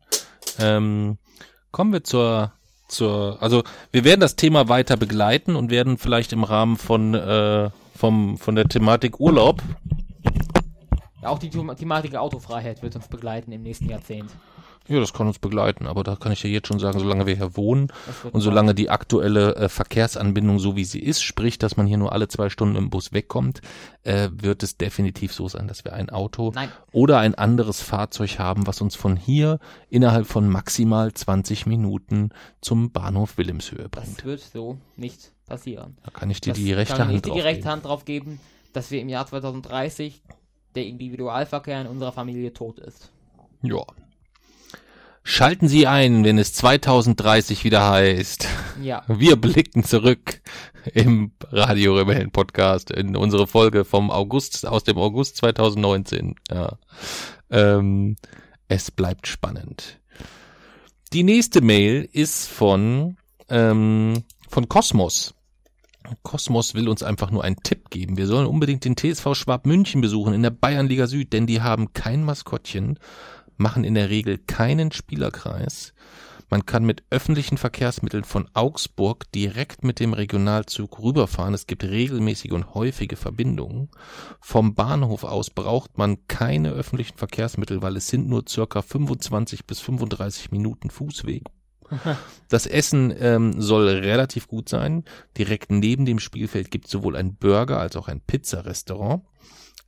Ähm, 0.59 1.19
kommen 1.71 1.93
wir 1.93 2.05
zur, 2.05 2.53
zur, 2.89 3.39
also 3.41 3.63
wir 3.93 4.05
werden 4.05 4.21
das 4.21 4.37
Thema 4.37 4.69
weiter 4.69 4.97
begleiten 4.97 5.57
und 5.57 5.71
werden 5.71 5.99
vielleicht 5.99 6.33
im 6.33 6.45
Rahmen 6.45 6.77
von, 6.77 7.15
äh, 7.15 7.71
vom, 7.95 8.39
von 8.39 8.55
der 8.55 8.69
Thematik 8.69 9.21
Urlaub. 9.21 9.63
Ja, 11.23 11.29
auch 11.29 11.39
die 11.39 11.51
Thematik 11.51 12.17
Autofreiheit 12.17 12.83
wird 12.83 12.97
uns 12.97 13.09
begleiten 13.09 13.53
im 13.53 13.63
nächsten 13.63 13.89
Jahrzehnt. 13.91 14.31
Ja, 14.89 14.99
das 14.99 15.13
kann 15.13 15.29
uns 15.29 15.39
begleiten, 15.39 15.87
aber 15.87 16.03
da 16.03 16.17
kann 16.17 16.33
ich 16.33 16.43
ja 16.43 16.51
jetzt 16.51 16.67
schon 16.67 16.81
sagen, 16.81 16.99
solange 16.99 17.27
wir 17.27 17.37
hier 17.37 17.57
wohnen 17.57 17.93
und 18.33 18.41
solange 18.41 18.75
die 18.75 18.91
aktuelle 18.91 19.55
äh, 19.55 19.69
Verkehrsanbindung 19.69 20.59
so 20.59 20.75
wie 20.75 20.85
sie 20.85 20.99
ist, 20.99 21.23
sprich, 21.23 21.59
dass 21.59 21.77
man 21.77 21.87
hier 21.87 21.97
nur 21.97 22.13
alle 22.13 22.27
zwei 22.27 22.49
Stunden 22.49 22.75
im 22.77 22.91
Bus 22.91 23.13
wegkommt, 23.13 23.61
äh, 24.03 24.31
wird 24.33 24.63
es 24.65 24.79
definitiv 24.79 25.33
so 25.33 25.47
sein, 25.47 25.69
dass 25.69 25.85
wir 25.85 25.93
ein 25.93 26.11
Auto 26.11 26.51
Nein. 26.55 26.71
oder 26.91 27.19
ein 27.19 27.37
anderes 27.37 27.81
Fahrzeug 27.81 28.39
haben, 28.41 28.67
was 28.67 28.81
uns 28.81 28.97
von 28.97 29.17
hier 29.17 29.61
innerhalb 29.91 30.27
von 30.27 30.49
maximal 30.49 31.13
20 31.13 31.67
Minuten 31.67 32.31
zum 32.61 32.91
Bahnhof 32.91 33.39
Wilhelmshöhe 33.39 33.89
bringt. 33.89 34.19
Das 34.19 34.25
wird 34.25 34.41
so 34.41 34.79
nicht 34.97 35.31
passieren. 35.47 35.99
Da 36.05 36.11
kann 36.11 36.31
ich 36.31 36.41
dir 36.41 36.53
das 36.53 36.59
die 36.59 36.73
rechte 36.73 37.07
Hand 37.07 37.27
drauf 37.27 37.35
die 37.35 37.41
rechte 37.41 37.69
Hand 37.69 37.85
drauf 37.85 38.05
geben, 38.05 38.41
dass 38.73 38.91
wir 38.91 39.01
im 39.01 39.09
Jahr 39.09 39.27
2030 39.27 40.23
der 40.75 40.87
Individualverkehr 40.87 41.81
in 41.81 41.87
unserer 41.87 42.13
Familie 42.13 42.53
tot 42.53 42.79
ist. 42.79 43.13
Ja, 43.63 43.85
Schalten 45.23 45.69
Sie 45.69 45.87
ein, 45.87 46.25
wenn 46.25 46.39
es 46.39 46.55
2030 46.55 47.65
wieder 47.65 47.89
heißt. 47.89 48.49
Ja. 48.83 49.05
Wir 49.07 49.37
blicken 49.37 49.85
zurück 49.85 50.41
im 50.95 51.33
Radio 51.51 51.95
Rebellen 51.97 52.31
Podcast 52.31 52.91
in 52.91 53.17
unsere 53.17 53.47
Folge 53.47 53.85
vom 53.85 54.11
August, 54.11 54.67
aus 54.67 54.83
dem 54.85 54.97
August 54.97 55.37
2019. 55.37 56.37
Ja. 56.51 56.79
Ähm, 57.51 58.17
es 58.69 58.91
bleibt 58.91 59.27
spannend. 59.27 60.01
Die 61.13 61.23
nächste 61.23 61.61
Mail 61.61 62.09
ist 62.11 62.49
von, 62.49 63.17
ähm, 63.49 64.23
von 64.49 64.69
Kosmos. 64.69 65.35
Kosmos 66.23 66.75
will 66.75 66.89
uns 66.89 67.03
einfach 67.03 67.31
nur 67.31 67.45
einen 67.45 67.63
Tipp 67.63 67.91
geben. 67.91 68.17
Wir 68.17 68.27
sollen 68.27 68.47
unbedingt 68.47 68.85
den 68.85 68.97
TSV 68.97 69.35
Schwab 69.35 69.67
München 69.67 70.01
besuchen 70.01 70.33
in 70.33 70.43
der 70.43 70.51
Bayernliga 70.51 71.07
Süd, 71.07 71.33
denn 71.33 71.47
die 71.47 71.61
haben 71.61 71.93
kein 71.93 72.25
Maskottchen 72.25 72.99
machen 73.61 73.85
in 73.85 73.95
der 73.95 74.11
Regel 74.11 74.39
keinen 74.39 74.91
Spielerkreis. 74.91 75.93
Man 76.51 76.67
kann 76.67 76.85
mit 76.85 77.05
öffentlichen 77.11 77.59
Verkehrsmitteln 77.59 78.25
von 78.25 78.49
Augsburg 78.55 79.31
direkt 79.31 79.85
mit 79.85 80.01
dem 80.01 80.15
Regionalzug 80.15 80.99
rüberfahren. 80.99 81.55
Es 81.55 81.69
gibt 81.69 81.85
regelmäßige 81.85 82.51
und 82.51 82.75
häufige 82.75 83.15
Verbindungen. 83.15 83.89
Vom 84.41 84.75
Bahnhof 84.75 85.23
aus 85.23 85.51
braucht 85.51 85.97
man 85.97 86.27
keine 86.27 86.71
öffentlichen 86.71 87.17
Verkehrsmittel, 87.17 87.83
weil 87.83 87.97
es 87.97 88.09
sind 88.09 88.29
nur 88.29 88.43
circa 88.49 88.83
25 88.83 89.65
bis 89.65 89.79
35 89.79 90.51
Minuten 90.51 90.91
Fußweg. 90.91 91.45
Das 92.49 92.67
Essen 92.67 93.15
ähm, 93.19 93.61
soll 93.61 93.89
relativ 93.89 94.49
gut 94.49 94.69
sein. 94.69 95.05
Direkt 95.37 95.71
neben 95.71 96.05
dem 96.05 96.19
Spielfeld 96.19 96.71
gibt 96.71 96.87
es 96.87 96.91
sowohl 96.91 97.17
ein 97.17 97.37
Burger 97.37 97.79
als 97.79 97.97
auch 97.97 98.09
ein 98.09 98.21
Pizzarestaurant. 98.21 99.23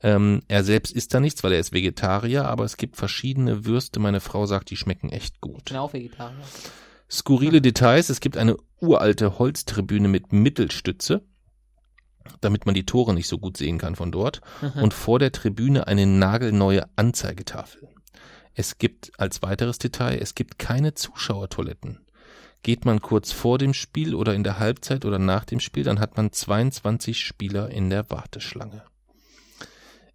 Ähm, 0.02 0.42
er 0.48 0.64
selbst 0.64 0.92
isst 0.92 1.14
da 1.14 1.20
nichts, 1.20 1.44
weil 1.44 1.52
er 1.52 1.60
ist 1.60 1.72
Vegetarier, 1.72 2.46
aber 2.46 2.64
es 2.64 2.76
gibt 2.76 2.96
verschiedene 2.96 3.64
Würste. 3.64 4.00
Meine 4.00 4.20
Frau 4.20 4.46
sagt, 4.46 4.70
die 4.70 4.76
schmecken 4.76 5.10
echt 5.10 5.40
gut. 5.40 5.58
Ich 5.58 5.64
bin 5.64 5.76
auch 5.76 5.92
Vegetarier. 5.92 6.44
Skurrile 7.08 7.60
Details. 7.62 8.10
Es 8.10 8.20
gibt 8.20 8.36
eine 8.36 8.56
uralte 8.80 9.38
Holztribüne 9.38 10.08
mit 10.08 10.32
Mittelstütze, 10.32 11.22
damit 12.40 12.66
man 12.66 12.74
die 12.74 12.86
Tore 12.86 13.14
nicht 13.14 13.28
so 13.28 13.38
gut 13.38 13.56
sehen 13.56 13.78
kann 13.78 13.94
von 13.94 14.10
dort. 14.10 14.40
Mhm. 14.60 14.82
Und 14.82 14.94
vor 14.94 15.20
der 15.20 15.30
Tribüne 15.30 15.86
eine 15.86 16.06
nagelneue 16.06 16.84
Anzeigetafel. 16.96 17.88
Es 18.54 18.78
gibt 18.78 19.12
als 19.18 19.40
weiteres 19.42 19.78
Detail, 19.78 20.18
es 20.20 20.34
gibt 20.34 20.58
keine 20.58 20.94
Zuschauertoiletten. 20.94 22.00
Geht 22.62 22.84
man 22.84 23.00
kurz 23.00 23.32
vor 23.32 23.58
dem 23.58 23.72
Spiel 23.72 24.14
oder 24.14 24.34
in 24.34 24.44
der 24.44 24.58
Halbzeit 24.58 25.04
oder 25.04 25.18
nach 25.18 25.44
dem 25.44 25.58
Spiel, 25.58 25.84
dann 25.84 26.00
hat 26.00 26.16
man 26.16 26.32
22 26.32 27.18
Spieler 27.18 27.70
in 27.70 27.88
der 27.88 28.10
Warteschlange. 28.10 28.84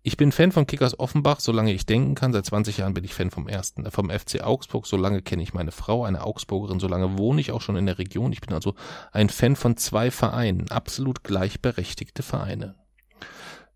Ich 0.07 0.15
bin 0.15 0.31
Fan 0.31 0.53
von 0.53 0.65
Kickers 0.65 0.97
Offenbach, 1.01 1.41
solange 1.41 1.73
ich 1.73 1.85
denken 1.85 2.15
kann. 2.15 2.31
Seit 2.31 2.45
20 2.45 2.77
Jahren 2.77 2.93
bin 2.93 3.03
ich 3.03 3.13
Fan 3.13 3.29
vom 3.29 3.49
ersten, 3.49 3.85
äh, 3.85 3.91
vom 3.91 4.09
FC 4.09 4.41
Augsburg. 4.41 4.87
Solange 4.87 5.21
kenne 5.21 5.43
ich 5.43 5.53
meine 5.53 5.73
Frau, 5.73 6.05
eine 6.05 6.23
Augsburgerin. 6.23 6.79
Solange 6.79 7.17
wohne 7.17 7.41
ich 7.41 7.51
auch 7.51 7.59
schon 7.59 7.75
in 7.75 7.87
der 7.87 7.97
Region. 7.97 8.31
Ich 8.31 8.39
bin 8.39 8.53
also 8.53 8.73
ein 9.11 9.27
Fan 9.27 9.57
von 9.57 9.75
zwei 9.75 10.09
Vereinen, 10.09 10.71
absolut 10.71 11.25
gleichberechtigte 11.25 12.23
Vereine. 12.23 12.75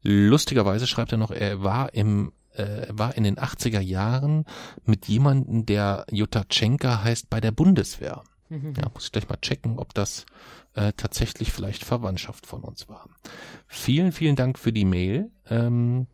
Lustigerweise 0.03 0.87
schreibt 0.87 1.11
er 1.11 1.17
noch, 1.17 1.31
er 1.31 1.63
war 1.63 1.93
im 1.93 2.31
äh, 2.53 2.87
war 2.87 3.17
in 3.17 3.25
den 3.25 3.35
80er 3.35 3.81
Jahren 3.81 4.45
mit 4.85 5.09
jemandem, 5.09 5.65
der 5.65 6.05
Jutta 6.11 6.45
Tschenka 6.45 7.03
heißt, 7.03 7.29
bei 7.29 7.41
der 7.41 7.51
Bundeswehr. 7.51 8.23
Mhm. 8.47 8.73
Ja, 8.77 8.89
muss 8.93 9.03
ich 9.03 9.11
gleich 9.11 9.27
mal 9.27 9.35
checken, 9.41 9.79
ob 9.79 9.93
das 9.93 10.25
äh, 10.75 10.93
tatsächlich 10.93 11.51
vielleicht 11.51 11.83
Verwandtschaft 11.83 12.45
von 12.45 12.61
uns 12.61 12.87
war. 12.87 13.09
Vielen, 13.67 14.13
vielen 14.13 14.37
Dank 14.37 14.57
für 14.57 14.71
die 14.71 14.85
Mail. 14.85 15.29
Ähm, 15.49 16.07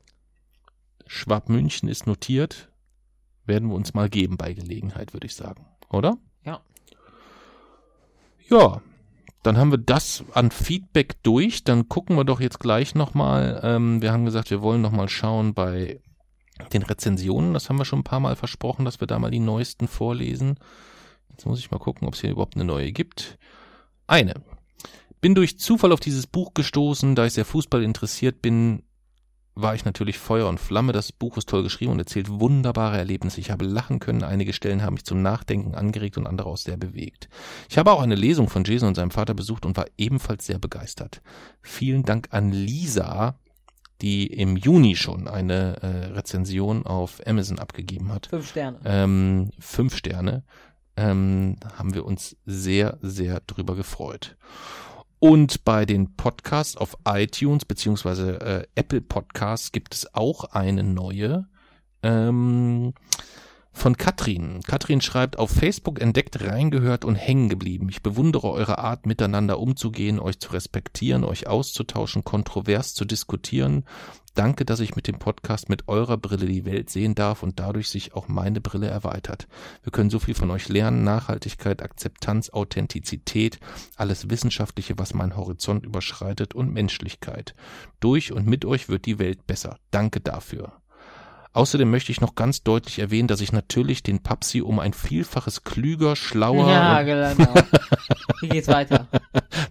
Schwab 1.07 1.49
München 1.49 1.89
ist 1.89 2.07
notiert. 2.07 2.69
Werden 3.45 3.69
wir 3.69 3.75
uns 3.75 3.93
mal 3.93 4.09
geben 4.09 4.37
bei 4.37 4.53
Gelegenheit, 4.53 5.13
würde 5.13 5.27
ich 5.27 5.35
sagen. 5.35 5.65
Oder? 5.89 6.17
Ja. 6.43 6.61
Ja, 8.49 8.81
dann 9.43 9.57
haben 9.57 9.71
wir 9.71 9.77
das 9.77 10.25
an 10.33 10.51
Feedback 10.51 11.23
durch. 11.23 11.63
Dann 11.63 11.87
gucken 11.87 12.17
wir 12.17 12.25
doch 12.25 12.41
jetzt 12.41 12.59
gleich 12.59 12.95
nochmal. 12.95 13.61
Ähm, 13.63 14.01
wir 14.01 14.11
haben 14.11 14.25
gesagt, 14.25 14.51
wir 14.51 14.61
wollen 14.61 14.81
nochmal 14.81 15.07
schauen 15.07 15.53
bei 15.53 16.01
den 16.73 16.83
Rezensionen. 16.83 17.53
Das 17.53 17.69
haben 17.69 17.77
wir 17.77 17.85
schon 17.85 17.99
ein 17.99 18.03
paar 18.03 18.19
Mal 18.19 18.35
versprochen, 18.35 18.83
dass 18.83 18.99
wir 18.99 19.07
da 19.07 19.19
mal 19.19 19.31
die 19.31 19.39
neuesten 19.39 19.87
vorlesen. 19.87 20.59
Jetzt 21.29 21.45
muss 21.45 21.59
ich 21.59 21.71
mal 21.71 21.77
gucken, 21.77 22.07
ob 22.07 22.15
es 22.15 22.21
hier 22.21 22.31
überhaupt 22.31 22.55
eine 22.55 22.65
neue 22.65 22.91
gibt. 22.91 23.37
Eine. 24.07 24.33
Bin 25.21 25.35
durch 25.35 25.59
Zufall 25.59 25.91
auf 25.91 25.99
dieses 25.99 26.27
Buch 26.27 26.53
gestoßen, 26.53 27.15
da 27.15 27.25
ich 27.25 27.33
sehr 27.33 27.45
Fußball 27.45 27.83
interessiert 27.83 28.41
bin, 28.41 28.83
war 29.61 29.75
ich 29.75 29.85
natürlich 29.85 30.17
Feuer 30.17 30.47
und 30.47 30.59
Flamme. 30.59 30.93
Das 30.93 31.11
Buch 31.11 31.37
ist 31.37 31.49
toll 31.49 31.63
geschrieben 31.63 31.91
und 31.91 31.99
erzählt 31.99 32.29
wunderbare 32.29 32.97
Erlebnisse. 32.97 33.39
Ich 33.39 33.51
habe 33.51 33.65
lachen 33.65 33.99
können, 33.99 34.23
einige 34.23 34.53
Stellen 34.53 34.83
haben 34.83 34.93
mich 34.93 35.05
zum 35.05 35.21
Nachdenken 35.21 35.75
angeregt 35.75 36.17
und 36.17 36.27
andere 36.27 36.49
auch 36.49 36.57
sehr 36.57 36.77
bewegt. 36.77 37.29
Ich 37.69 37.77
habe 37.77 37.91
auch 37.91 38.01
eine 38.01 38.15
Lesung 38.15 38.49
von 38.49 38.63
Jason 38.63 38.89
und 38.89 38.95
seinem 38.95 39.11
Vater 39.11 39.33
besucht 39.33 39.65
und 39.65 39.75
war 39.77 39.85
ebenfalls 39.97 40.45
sehr 40.45 40.59
begeistert. 40.59 41.21
Vielen 41.61 42.03
Dank 42.03 42.29
an 42.31 42.51
Lisa 42.51 43.37
die 44.01 44.27
im 44.27 44.57
Juni 44.57 44.95
schon 44.95 45.27
eine 45.27 45.81
äh, 45.81 45.87
Rezension 46.13 46.85
auf 46.85 47.19
Amazon 47.25 47.59
abgegeben 47.59 48.11
hat. 48.11 48.27
Fünf 48.27 48.47
Sterne. 48.47 48.79
Ähm, 48.85 49.49
fünf 49.59 49.95
Sterne. 49.95 50.43
Ähm, 50.95 51.57
haben 51.75 51.93
wir 51.93 52.05
uns 52.05 52.37
sehr, 52.45 52.97
sehr 53.01 53.41
drüber 53.41 53.75
gefreut. 53.75 54.35
Und 55.19 55.65
bei 55.65 55.85
den 55.85 56.15
Podcasts 56.15 56.77
auf 56.77 56.97
iTunes 57.07 57.65
beziehungsweise 57.65 58.39
äh, 58.41 58.67
Apple 58.75 59.01
Podcasts 59.01 59.71
gibt 59.71 59.95
es 59.95 60.13
auch 60.13 60.43
eine 60.45 60.83
neue. 60.83 61.47
Ähm, 62.03 62.93
von 63.77 63.95
Katrin. 63.95 64.61
Katrin 64.63 65.01
schreibt, 65.01 65.37
auf 65.37 65.51
Facebook 65.51 66.01
entdeckt, 66.01 66.43
reingehört 66.43 67.05
und 67.05 67.15
hängen 67.15 67.47
geblieben. 67.47 67.87
Ich 67.89 68.01
bewundere 68.01 68.49
eure 68.49 68.79
Art, 68.79 69.05
miteinander 69.05 69.59
umzugehen, 69.59 70.19
euch 70.19 70.39
zu 70.39 70.51
respektieren, 70.51 71.23
euch 71.23 71.47
auszutauschen, 71.47 72.23
kontrovers 72.23 72.95
zu 72.95 73.05
diskutieren. 73.05 73.85
Danke, 74.37 74.65
dass 74.65 74.81
ich 74.81 74.95
mit 74.95 75.07
dem 75.07 75.17
Podcast 75.17 75.67
mit 75.67 75.87
eurer 75.87 76.15
Brille 76.15 76.45
die 76.45 76.63
Welt 76.63 76.91
sehen 76.91 77.15
darf 77.15 77.41
und 77.41 77.59
dadurch 77.59 77.89
sich 77.89 78.13
auch 78.13 78.27
meine 78.27 78.61
Brille 78.61 78.85
erweitert. 78.85 79.47
Wir 79.81 79.91
können 79.91 80.11
so 80.11 80.19
viel 80.19 80.35
von 80.35 80.51
euch 80.51 80.69
lernen. 80.69 81.03
Nachhaltigkeit, 81.03 81.81
Akzeptanz, 81.81 82.51
Authentizität, 82.51 83.59
alles 83.95 84.29
Wissenschaftliche, 84.29 84.99
was 84.99 85.15
meinen 85.15 85.35
Horizont 85.35 85.83
überschreitet 85.83 86.53
und 86.53 86.71
Menschlichkeit. 86.71 87.55
Durch 87.99 88.31
und 88.31 88.45
mit 88.45 88.63
euch 88.63 88.89
wird 88.89 89.07
die 89.07 89.17
Welt 89.17 89.47
besser. 89.47 89.79
Danke 89.89 90.19
dafür. 90.19 90.71
Außerdem 91.53 91.89
möchte 91.89 92.11
ich 92.11 92.21
noch 92.21 92.35
ganz 92.35 92.61
deutlich 92.61 92.99
erwähnen, 92.99 93.27
dass 93.27 93.41
ich 93.41 93.51
natürlich 93.51 94.03
den 94.03 94.21
Papsi 94.21 94.61
um 94.61 94.77
ein 94.77 94.93
Vielfaches 94.93 95.63
klüger, 95.63 96.15
schlauer. 96.15 96.69
Ja, 96.69 97.01
genau. 97.01 97.55
Wie 98.41 98.49
geht's 98.49 98.67
weiter? 98.67 99.07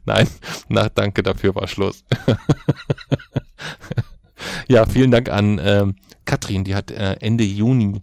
Nein, 0.07 0.27
na, 0.69 0.89
danke, 0.89 1.23
dafür 1.23 1.55
war 1.55 1.69
Schluss. 1.69 2.03
Ja, 4.69 4.87
vielen 4.87 5.11
Dank 5.11 5.29
an 5.29 5.61
ähm, 5.63 5.97
Katrin, 6.25 6.65
die 6.65 6.75
hat 6.75 6.91
äh, 6.91 7.15
Ende 7.21 7.45
Juni 7.45 8.03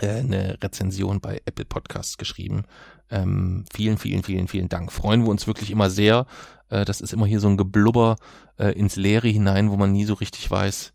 äh, 0.00 0.08
eine 0.08 0.58
Rezension 0.62 1.20
bei 1.20 1.42
Apple 1.44 1.64
Podcasts 1.64 2.16
geschrieben. 2.16 2.64
Ähm, 3.10 3.64
vielen, 3.72 3.98
vielen, 3.98 4.22
vielen, 4.22 4.48
vielen 4.48 4.68
Dank. 4.68 4.92
Freuen 4.92 5.22
wir 5.24 5.30
uns 5.30 5.46
wirklich 5.46 5.70
immer 5.70 5.90
sehr. 5.90 6.26
Äh, 6.68 6.84
das 6.84 7.00
ist 7.00 7.12
immer 7.12 7.26
hier 7.26 7.40
so 7.40 7.48
ein 7.48 7.56
Geblubber 7.56 8.16
äh, 8.58 8.72
ins 8.72 8.96
Leere 8.96 9.28
hinein, 9.28 9.70
wo 9.70 9.76
man 9.76 9.92
nie 9.92 10.04
so 10.04 10.14
richtig 10.14 10.50
weiß, 10.50 10.92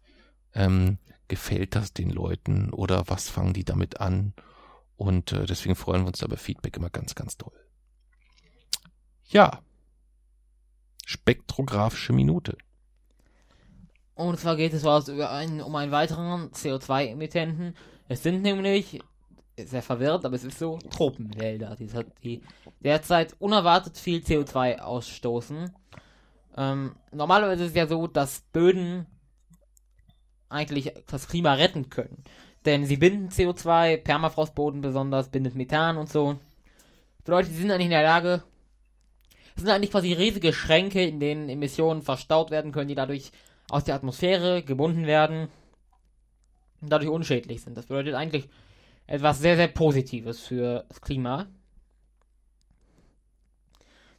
ähm, 0.53 0.97
gefällt 1.27 1.75
das 1.75 1.93
den 1.93 2.09
Leuten 2.09 2.71
oder 2.71 3.03
was 3.07 3.29
fangen 3.29 3.53
die 3.53 3.65
damit 3.65 3.99
an? 3.99 4.33
Und 4.95 5.33
äh, 5.33 5.45
deswegen 5.45 5.75
freuen 5.75 6.03
wir 6.03 6.07
uns 6.07 6.21
über 6.21 6.37
Feedback 6.37 6.77
immer 6.77 6.89
ganz, 6.89 7.15
ganz 7.15 7.37
toll. 7.37 7.53
Ja. 9.25 9.59
Spektrographische 11.05 12.13
Minute. 12.13 12.57
Und 14.15 14.39
zwar 14.39 14.55
geht 14.55 14.73
es 14.73 14.85
einen, 14.85 15.61
um 15.61 15.75
einen 15.75 15.91
weiteren 15.91 16.49
CO2-Emittenten. 16.51 17.75
Es 18.07 18.23
sind 18.23 18.41
nämlich, 18.41 19.01
sehr 19.57 19.81
verwirrt, 19.81 20.25
aber 20.25 20.35
es 20.35 20.45
ist 20.45 20.57
so, 20.57 20.79
Tropenwälder, 20.89 21.75
die, 21.75 21.89
die 22.23 22.41
derzeit 22.79 23.35
unerwartet 23.39 23.97
viel 23.97 24.19
CO2 24.19 24.79
ausstoßen. 24.79 25.71
Ähm, 26.57 26.95
normalerweise 27.11 27.65
ist 27.65 27.71
es 27.71 27.75
ja 27.75 27.87
so, 27.87 28.07
dass 28.07 28.41
Böden 28.53 29.05
eigentlich 30.47 30.93
das 31.07 31.27
Klima 31.27 31.53
retten 31.53 31.89
können. 31.89 32.23
Denn 32.65 32.85
sie 32.85 32.97
binden 32.97 33.29
CO2, 33.29 33.97
Permafrostboden 33.97 34.81
besonders, 34.81 35.29
bindet 35.29 35.55
Methan 35.55 35.97
und 35.97 36.09
so. 36.09 36.39
Bedeutet, 37.23 37.51
sie 37.51 37.57
sind 37.59 37.71
eigentlich 37.71 37.85
in 37.85 37.91
der 37.91 38.03
Lage, 38.03 38.43
sind 39.55 39.69
eigentlich 39.69 39.91
quasi 39.91 40.13
riesige 40.13 40.53
Schränke, 40.53 41.03
in 41.03 41.19
denen 41.19 41.49
Emissionen 41.49 42.01
verstaut 42.01 42.51
werden 42.51 42.71
können, 42.71 42.87
die 42.87 42.95
dadurch 42.95 43.31
aus 43.69 43.83
der 43.83 43.95
Atmosphäre 43.95 44.63
gebunden 44.63 45.05
werden 45.05 45.49
und 46.81 46.91
dadurch 46.91 47.09
unschädlich 47.09 47.61
sind. 47.61 47.77
Das 47.77 47.87
bedeutet 47.87 48.13
eigentlich 48.13 48.49
etwas 49.07 49.39
sehr, 49.39 49.55
sehr 49.55 49.67
Positives 49.67 50.41
für 50.41 50.85
das 50.89 51.01
Klima. 51.01 51.47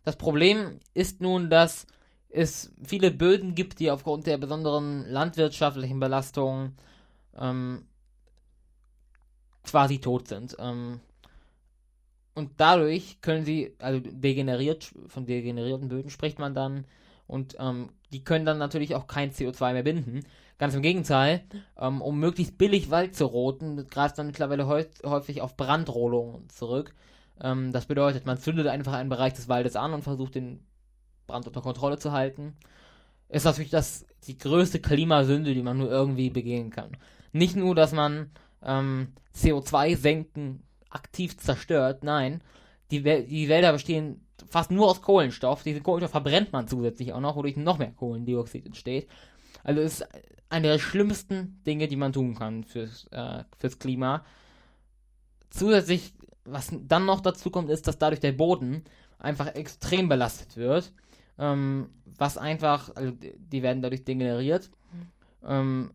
Das 0.04 0.16
Problem 0.16 0.78
ist 0.94 1.20
nun, 1.20 1.50
dass 1.50 1.86
es 2.28 2.72
viele 2.82 3.10
Böden 3.10 3.54
gibt, 3.54 3.80
die 3.80 3.90
aufgrund 3.90 4.26
der 4.26 4.38
besonderen 4.38 5.04
landwirtschaftlichen 5.08 5.98
Belastung 5.98 6.74
ähm, 7.36 7.86
quasi 9.64 9.98
tot 9.98 10.28
sind. 10.28 10.56
Ähm, 10.58 11.00
und 12.34 12.52
dadurch 12.58 13.20
können 13.20 13.44
sie, 13.44 13.74
also 13.78 13.98
degeneriert, 13.98 14.92
von 15.08 15.26
degenerierten 15.26 15.88
Böden 15.88 16.10
spricht 16.10 16.38
man 16.38 16.54
dann, 16.54 16.84
und 17.26 17.56
ähm, 17.58 17.88
die 18.16 18.24
können 18.24 18.46
dann 18.46 18.56
natürlich 18.56 18.94
auch 18.94 19.06
kein 19.06 19.30
CO2 19.30 19.74
mehr 19.74 19.82
binden. 19.82 20.24
Ganz 20.56 20.74
im 20.74 20.80
Gegenteil, 20.80 21.42
ähm, 21.78 22.00
um 22.00 22.18
möglichst 22.18 22.56
billig 22.56 22.88
Wald 22.88 23.14
zu 23.14 23.26
roten, 23.26 23.86
greift 23.88 24.16
man 24.16 24.28
mittlerweile 24.28 24.66
häufig 24.66 25.42
auf 25.42 25.54
Brandrodungen 25.58 26.48
zurück. 26.48 26.94
Ähm, 27.42 27.72
das 27.72 27.84
bedeutet, 27.84 28.24
man 28.24 28.38
zündet 28.38 28.68
einfach 28.68 28.94
einen 28.94 29.10
Bereich 29.10 29.34
des 29.34 29.50
Waldes 29.50 29.76
an 29.76 29.92
und 29.92 30.00
versucht 30.00 30.34
den 30.34 30.64
Brand 31.26 31.46
unter 31.46 31.60
Kontrolle 31.60 31.98
zu 31.98 32.12
halten, 32.12 32.56
ist 33.28 33.44
natürlich 33.44 33.70
das 33.70 34.06
die 34.26 34.38
größte 34.38 34.80
Klimasünde, 34.80 35.52
die 35.52 35.62
man 35.62 35.76
nur 35.76 35.90
irgendwie 35.90 36.30
begehen 36.30 36.70
kann. 36.70 36.96
Nicht 37.32 37.54
nur, 37.54 37.74
dass 37.74 37.92
man 37.92 38.30
ähm, 38.62 39.12
CO2 39.34 39.94
senken 39.94 40.62
aktiv 40.88 41.36
zerstört, 41.36 42.02
nein, 42.02 42.40
die, 42.90 43.02
die 43.02 43.48
Wälder 43.50 43.72
bestehen 43.72 44.25
fast 44.48 44.70
nur 44.70 44.88
aus 44.88 45.02
Kohlenstoff. 45.02 45.62
Diesen 45.62 45.82
Kohlenstoff 45.82 46.10
verbrennt 46.10 46.52
man 46.52 46.68
zusätzlich 46.68 47.12
auch 47.12 47.20
noch, 47.20 47.36
wodurch 47.36 47.56
noch 47.56 47.78
mehr 47.78 47.92
Kohlendioxid 47.92 48.66
entsteht. 48.66 49.08
Also 49.64 49.80
ist 49.80 50.06
eine 50.48 50.68
der 50.68 50.78
schlimmsten 50.78 51.60
Dinge, 51.66 51.88
die 51.88 51.96
man 51.96 52.12
tun 52.12 52.34
kann 52.34 52.64
fürs, 52.64 53.06
äh, 53.10 53.44
fürs 53.58 53.78
Klima. 53.78 54.24
Zusätzlich, 55.50 56.12
was 56.44 56.70
dann 56.72 57.06
noch 57.06 57.20
dazu 57.20 57.50
kommt, 57.50 57.70
ist, 57.70 57.88
dass 57.88 57.98
dadurch 57.98 58.20
der 58.20 58.32
Boden 58.32 58.84
einfach 59.18 59.54
extrem 59.54 60.08
belastet 60.08 60.56
wird 60.56 60.92
ähm, 61.38 61.90
was 62.18 62.38
einfach, 62.38 62.94
also 62.94 63.12
die 63.12 63.62
werden 63.62 63.82
dadurch 63.82 64.04
degeneriert, 64.04 64.70
ähm, 65.44 65.92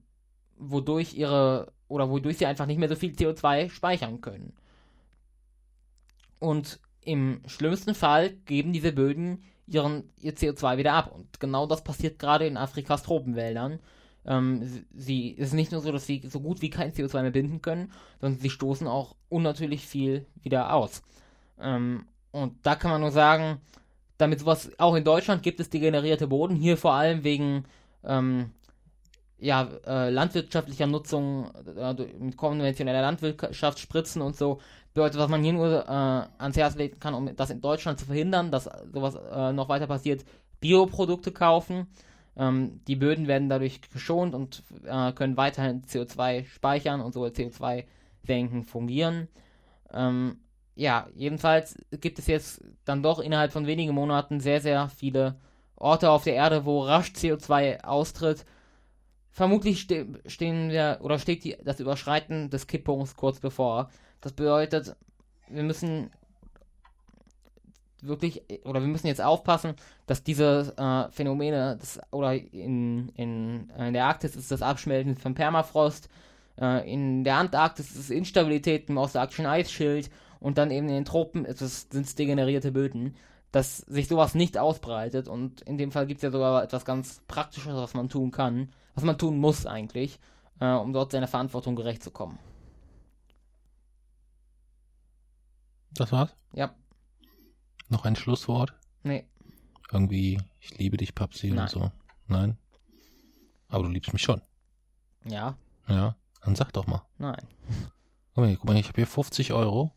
wodurch 0.58 1.14
ihre, 1.14 1.72
oder 1.88 2.10
wodurch 2.10 2.38
sie 2.38 2.46
einfach 2.46 2.66
nicht 2.66 2.78
mehr 2.78 2.90
so 2.90 2.96
viel 2.96 3.14
CO2 3.14 3.70
speichern 3.70 4.22
können. 4.22 4.54
Und 6.40 6.80
im 7.04 7.42
schlimmsten 7.48 7.96
Fall 7.96 8.32
geben 8.46 8.74
diese 8.74 8.92
Böden 8.92 9.44
ihren, 9.68 10.10
ihr 10.20 10.36
CO2 10.36 10.78
wieder 10.78 10.94
ab. 10.94 11.12
Und 11.14 11.40
genau 11.40 11.66
das 11.66 11.84
passiert 11.84 12.20
gerade 12.20 12.46
in 12.46 12.58
Afrikas 12.58 13.04
Tropenwäldern. 13.04 13.80
Ähm, 14.26 14.86
sie, 14.94 15.36
es 15.38 15.48
ist 15.48 15.54
nicht 15.54 15.72
nur 15.72 15.82
so, 15.82 15.92
dass 15.92 16.06
sie 16.06 16.22
so 16.28 16.40
gut 16.40 16.62
wie 16.62 16.70
kein 16.70 16.92
CO2 16.92 17.22
mehr 17.22 17.32
binden 17.32 17.62
können, 17.62 17.92
sondern 18.20 18.40
sie 18.40 18.50
stoßen 18.50 18.88
auch 18.88 19.16
unnatürlich 19.30 19.86
viel 19.86 20.26
wieder 20.44 20.74
aus. 20.74 21.02
Ähm, 21.60 22.06
und 22.32 22.54
da 22.64 22.76
kann 22.76 22.92
man 22.92 23.02
nur 23.02 23.12
sagen, 23.12 23.60
damit 24.18 24.40
sowas 24.40 24.72
auch 24.78 24.96
in 24.96 25.04
Deutschland 25.04 25.42
gibt 25.42 25.60
es 25.60 25.70
degenerierte 25.70 26.28
Boden, 26.28 26.56
hier 26.56 26.78
vor 26.78 26.94
allem 26.94 27.24
wegen 27.24 27.66
ähm, 28.04 28.52
ja, 29.40 29.68
äh, 29.88 30.12
landwirtschaftlicher 30.12 30.86
Nutzung 30.86 31.50
äh, 31.76 32.32
konventioneller 32.38 33.02
Landwirtschaft, 33.02 33.80
Spritzen 33.80 34.22
und 34.22 34.36
so, 34.36 34.62
bedeutet, 34.94 35.20
was 35.20 35.30
man 35.30 35.44
hier 35.44 35.54
nur 35.54 35.86
äh, 35.88 35.88
ans 35.90 36.58
Herz 36.58 36.76
legen 36.76 37.00
kann, 37.00 37.14
um 37.14 37.36
das 37.36 37.50
in 37.50 37.62
Deutschland 37.62 38.00
zu 38.00 38.06
verhindern, 38.06 38.52
dass 38.52 38.70
sowas 38.94 39.16
äh, 39.16 39.54
noch 39.54 39.70
weiter 39.70 39.88
passiert, 39.88 40.26
Bioprodukte 40.60 41.32
kaufen. 41.32 41.88
Ähm, 42.36 42.82
die 42.88 42.96
Böden 42.96 43.28
werden 43.28 43.50
dadurch 43.50 43.82
geschont 43.82 44.34
und 44.36 44.64
äh, 44.86 45.12
können 45.14 45.38
weiterhin 45.38 45.84
CO2 45.84 46.46
speichern 46.46 47.02
und 47.02 47.14
so 47.14 47.24
CO2-Senken 47.24 48.64
fungieren. 48.64 49.28
Ähm, 49.92 50.38
ja, 50.76 51.08
jedenfalls 51.16 51.78
gibt 51.92 52.20
es 52.20 52.28
jetzt 52.28 52.62
dann 52.86 53.04
doch 53.04 53.20
innerhalb 53.20 53.52
von 53.52 53.68
wenigen 53.68 53.94
Monaten 53.94 54.40
sehr, 54.40 54.62
sehr 54.62 54.90
viele 54.90 55.36
Orte 55.76 56.10
auf 56.10 56.24
der 56.24 56.36
Erde, 56.36 56.66
wo 56.66 56.84
rasch 56.84 57.10
CO2 57.10 57.84
austritt. 57.84 58.46
Vermutlich 59.30 59.82
ste 59.82 60.08
stehen 60.26 60.70
wir 60.70 61.00
oder 61.02 61.18
steht 61.20 61.44
die, 61.44 61.58
das 61.64 61.80
Überschreiten 61.80 62.50
des 62.50 62.68
Kipppunkts 62.68 63.16
kurz 63.16 63.40
bevor. 63.40 63.90
Das 64.22 64.34
bedeutet, 64.34 64.96
wir 65.50 65.64
müssen 65.64 66.12
wirklich 68.02 68.44
oder 68.66 68.82
wir 68.82 68.88
müssen 68.88 69.08
jetzt 69.08 69.22
aufpassen, 69.22 69.76
dass 70.08 70.24
diese 70.24 70.74
äh, 70.78 71.12
Phänomene 71.12 71.78
das, 71.80 72.00
oder 72.12 72.34
in, 72.34 73.10
in, 73.10 73.70
in 73.70 73.94
der 73.94 74.06
Arktis 74.06 74.36
ist 74.36 74.52
das 74.52 74.62
Abschmelzen 74.62 75.16
von 75.16 75.36
Permafrost, 75.36 76.10
äh, 76.60 76.92
in 76.92 77.24
der 77.24 77.36
Antarktis 77.36 77.92
ist 77.92 77.98
es 78.00 78.10
Instabilität 78.10 78.90
im 78.90 78.98
außeraktischen 78.98 79.46
Eisschild 79.46 80.10
und 80.40 80.58
dann 80.58 80.72
eben 80.72 80.88
in 80.88 80.96
den 80.96 81.06
Tropen 81.06 81.46
sind 81.54 82.06
es 82.06 82.16
degenerierte 82.16 82.72
Böden, 82.72 83.16
dass 83.52 83.78
sich 83.78 84.08
sowas 84.08 84.34
nicht 84.34 84.58
ausbreitet 84.58 85.28
und 85.28 85.62
in 85.62 85.78
dem 85.78 85.92
Fall 85.92 86.08
gibt 86.08 86.20
es 86.20 86.24
ja 86.24 86.32
sogar 86.32 86.64
etwas 86.64 86.86
ganz 86.86 87.22
Praktisches, 87.28 87.76
was 87.76 87.94
man 87.94 88.10
tun 88.10 88.32
kann, 88.32 88.70
was 88.96 89.04
man 89.04 89.18
tun 89.18 89.38
muss 89.38 89.66
eigentlich, 89.66 90.20
äh, 90.60 90.72
um 90.74 90.94
dort 90.94 91.12
seiner 91.12 91.28
Verantwortung 91.28 91.76
gerecht 91.76 92.04
zu 92.04 92.12
kommen. 92.12 92.40
Das 95.94 96.12
war's? 96.12 96.34
Ja. 96.54 96.74
Noch 97.90 98.06
ein 98.06 98.16
Schlusswort? 98.16 98.74
Nee. 99.04 99.28
Irgendwie, 99.92 100.40
ich 100.60 100.78
liebe 100.78 100.98
dich, 100.98 101.14
Papsi 101.14 101.52
und 101.52 101.70
so. 101.70 101.92
Nein? 102.28 102.58
Aber 103.68 103.84
du 103.84 103.90
liebst 103.90 104.14
mich 104.14 104.22
schon. 104.22 104.42
Ja. 105.26 105.58
Ja, 105.88 106.16
dann 106.44 106.56
sag 106.56 106.72
doch 106.74 106.88
mal. 106.88 107.02
Nein. 107.18 107.42
Guck 108.34 108.44
mal, 108.46 108.56
guck 108.56 108.66
mal 108.66 108.78
ich 108.78 108.88
habe 108.88 108.96
hier 108.96 109.08
50 109.08 109.52
Euro. 109.54 109.92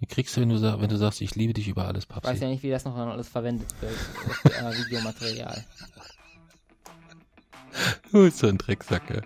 Wie 0.00 0.06
kriegst 0.06 0.36
du, 0.36 0.40
wenn 0.42 0.50
du, 0.50 0.60
wenn 0.80 0.88
du 0.88 0.96
sagst, 0.96 1.20
ich 1.22 1.34
liebe 1.34 1.54
dich 1.54 1.66
über 1.68 1.86
alles, 1.86 2.04
Ich 2.04 2.10
weiß 2.10 2.22
Papsi? 2.22 2.42
ja 2.42 2.48
nicht, 2.48 2.62
wie 2.62 2.70
das 2.70 2.84
noch 2.84 2.94
alles 2.94 3.28
verwendet 3.28 3.68
wird. 3.80 3.96
Das, 4.44 4.52
äh, 4.76 4.84
Videomaterial. 4.84 5.64
Du 8.12 8.24
bist 8.24 8.38
so 8.38 8.46
ein 8.48 8.58
Drecksack, 8.58 9.10
ey. 9.10 9.22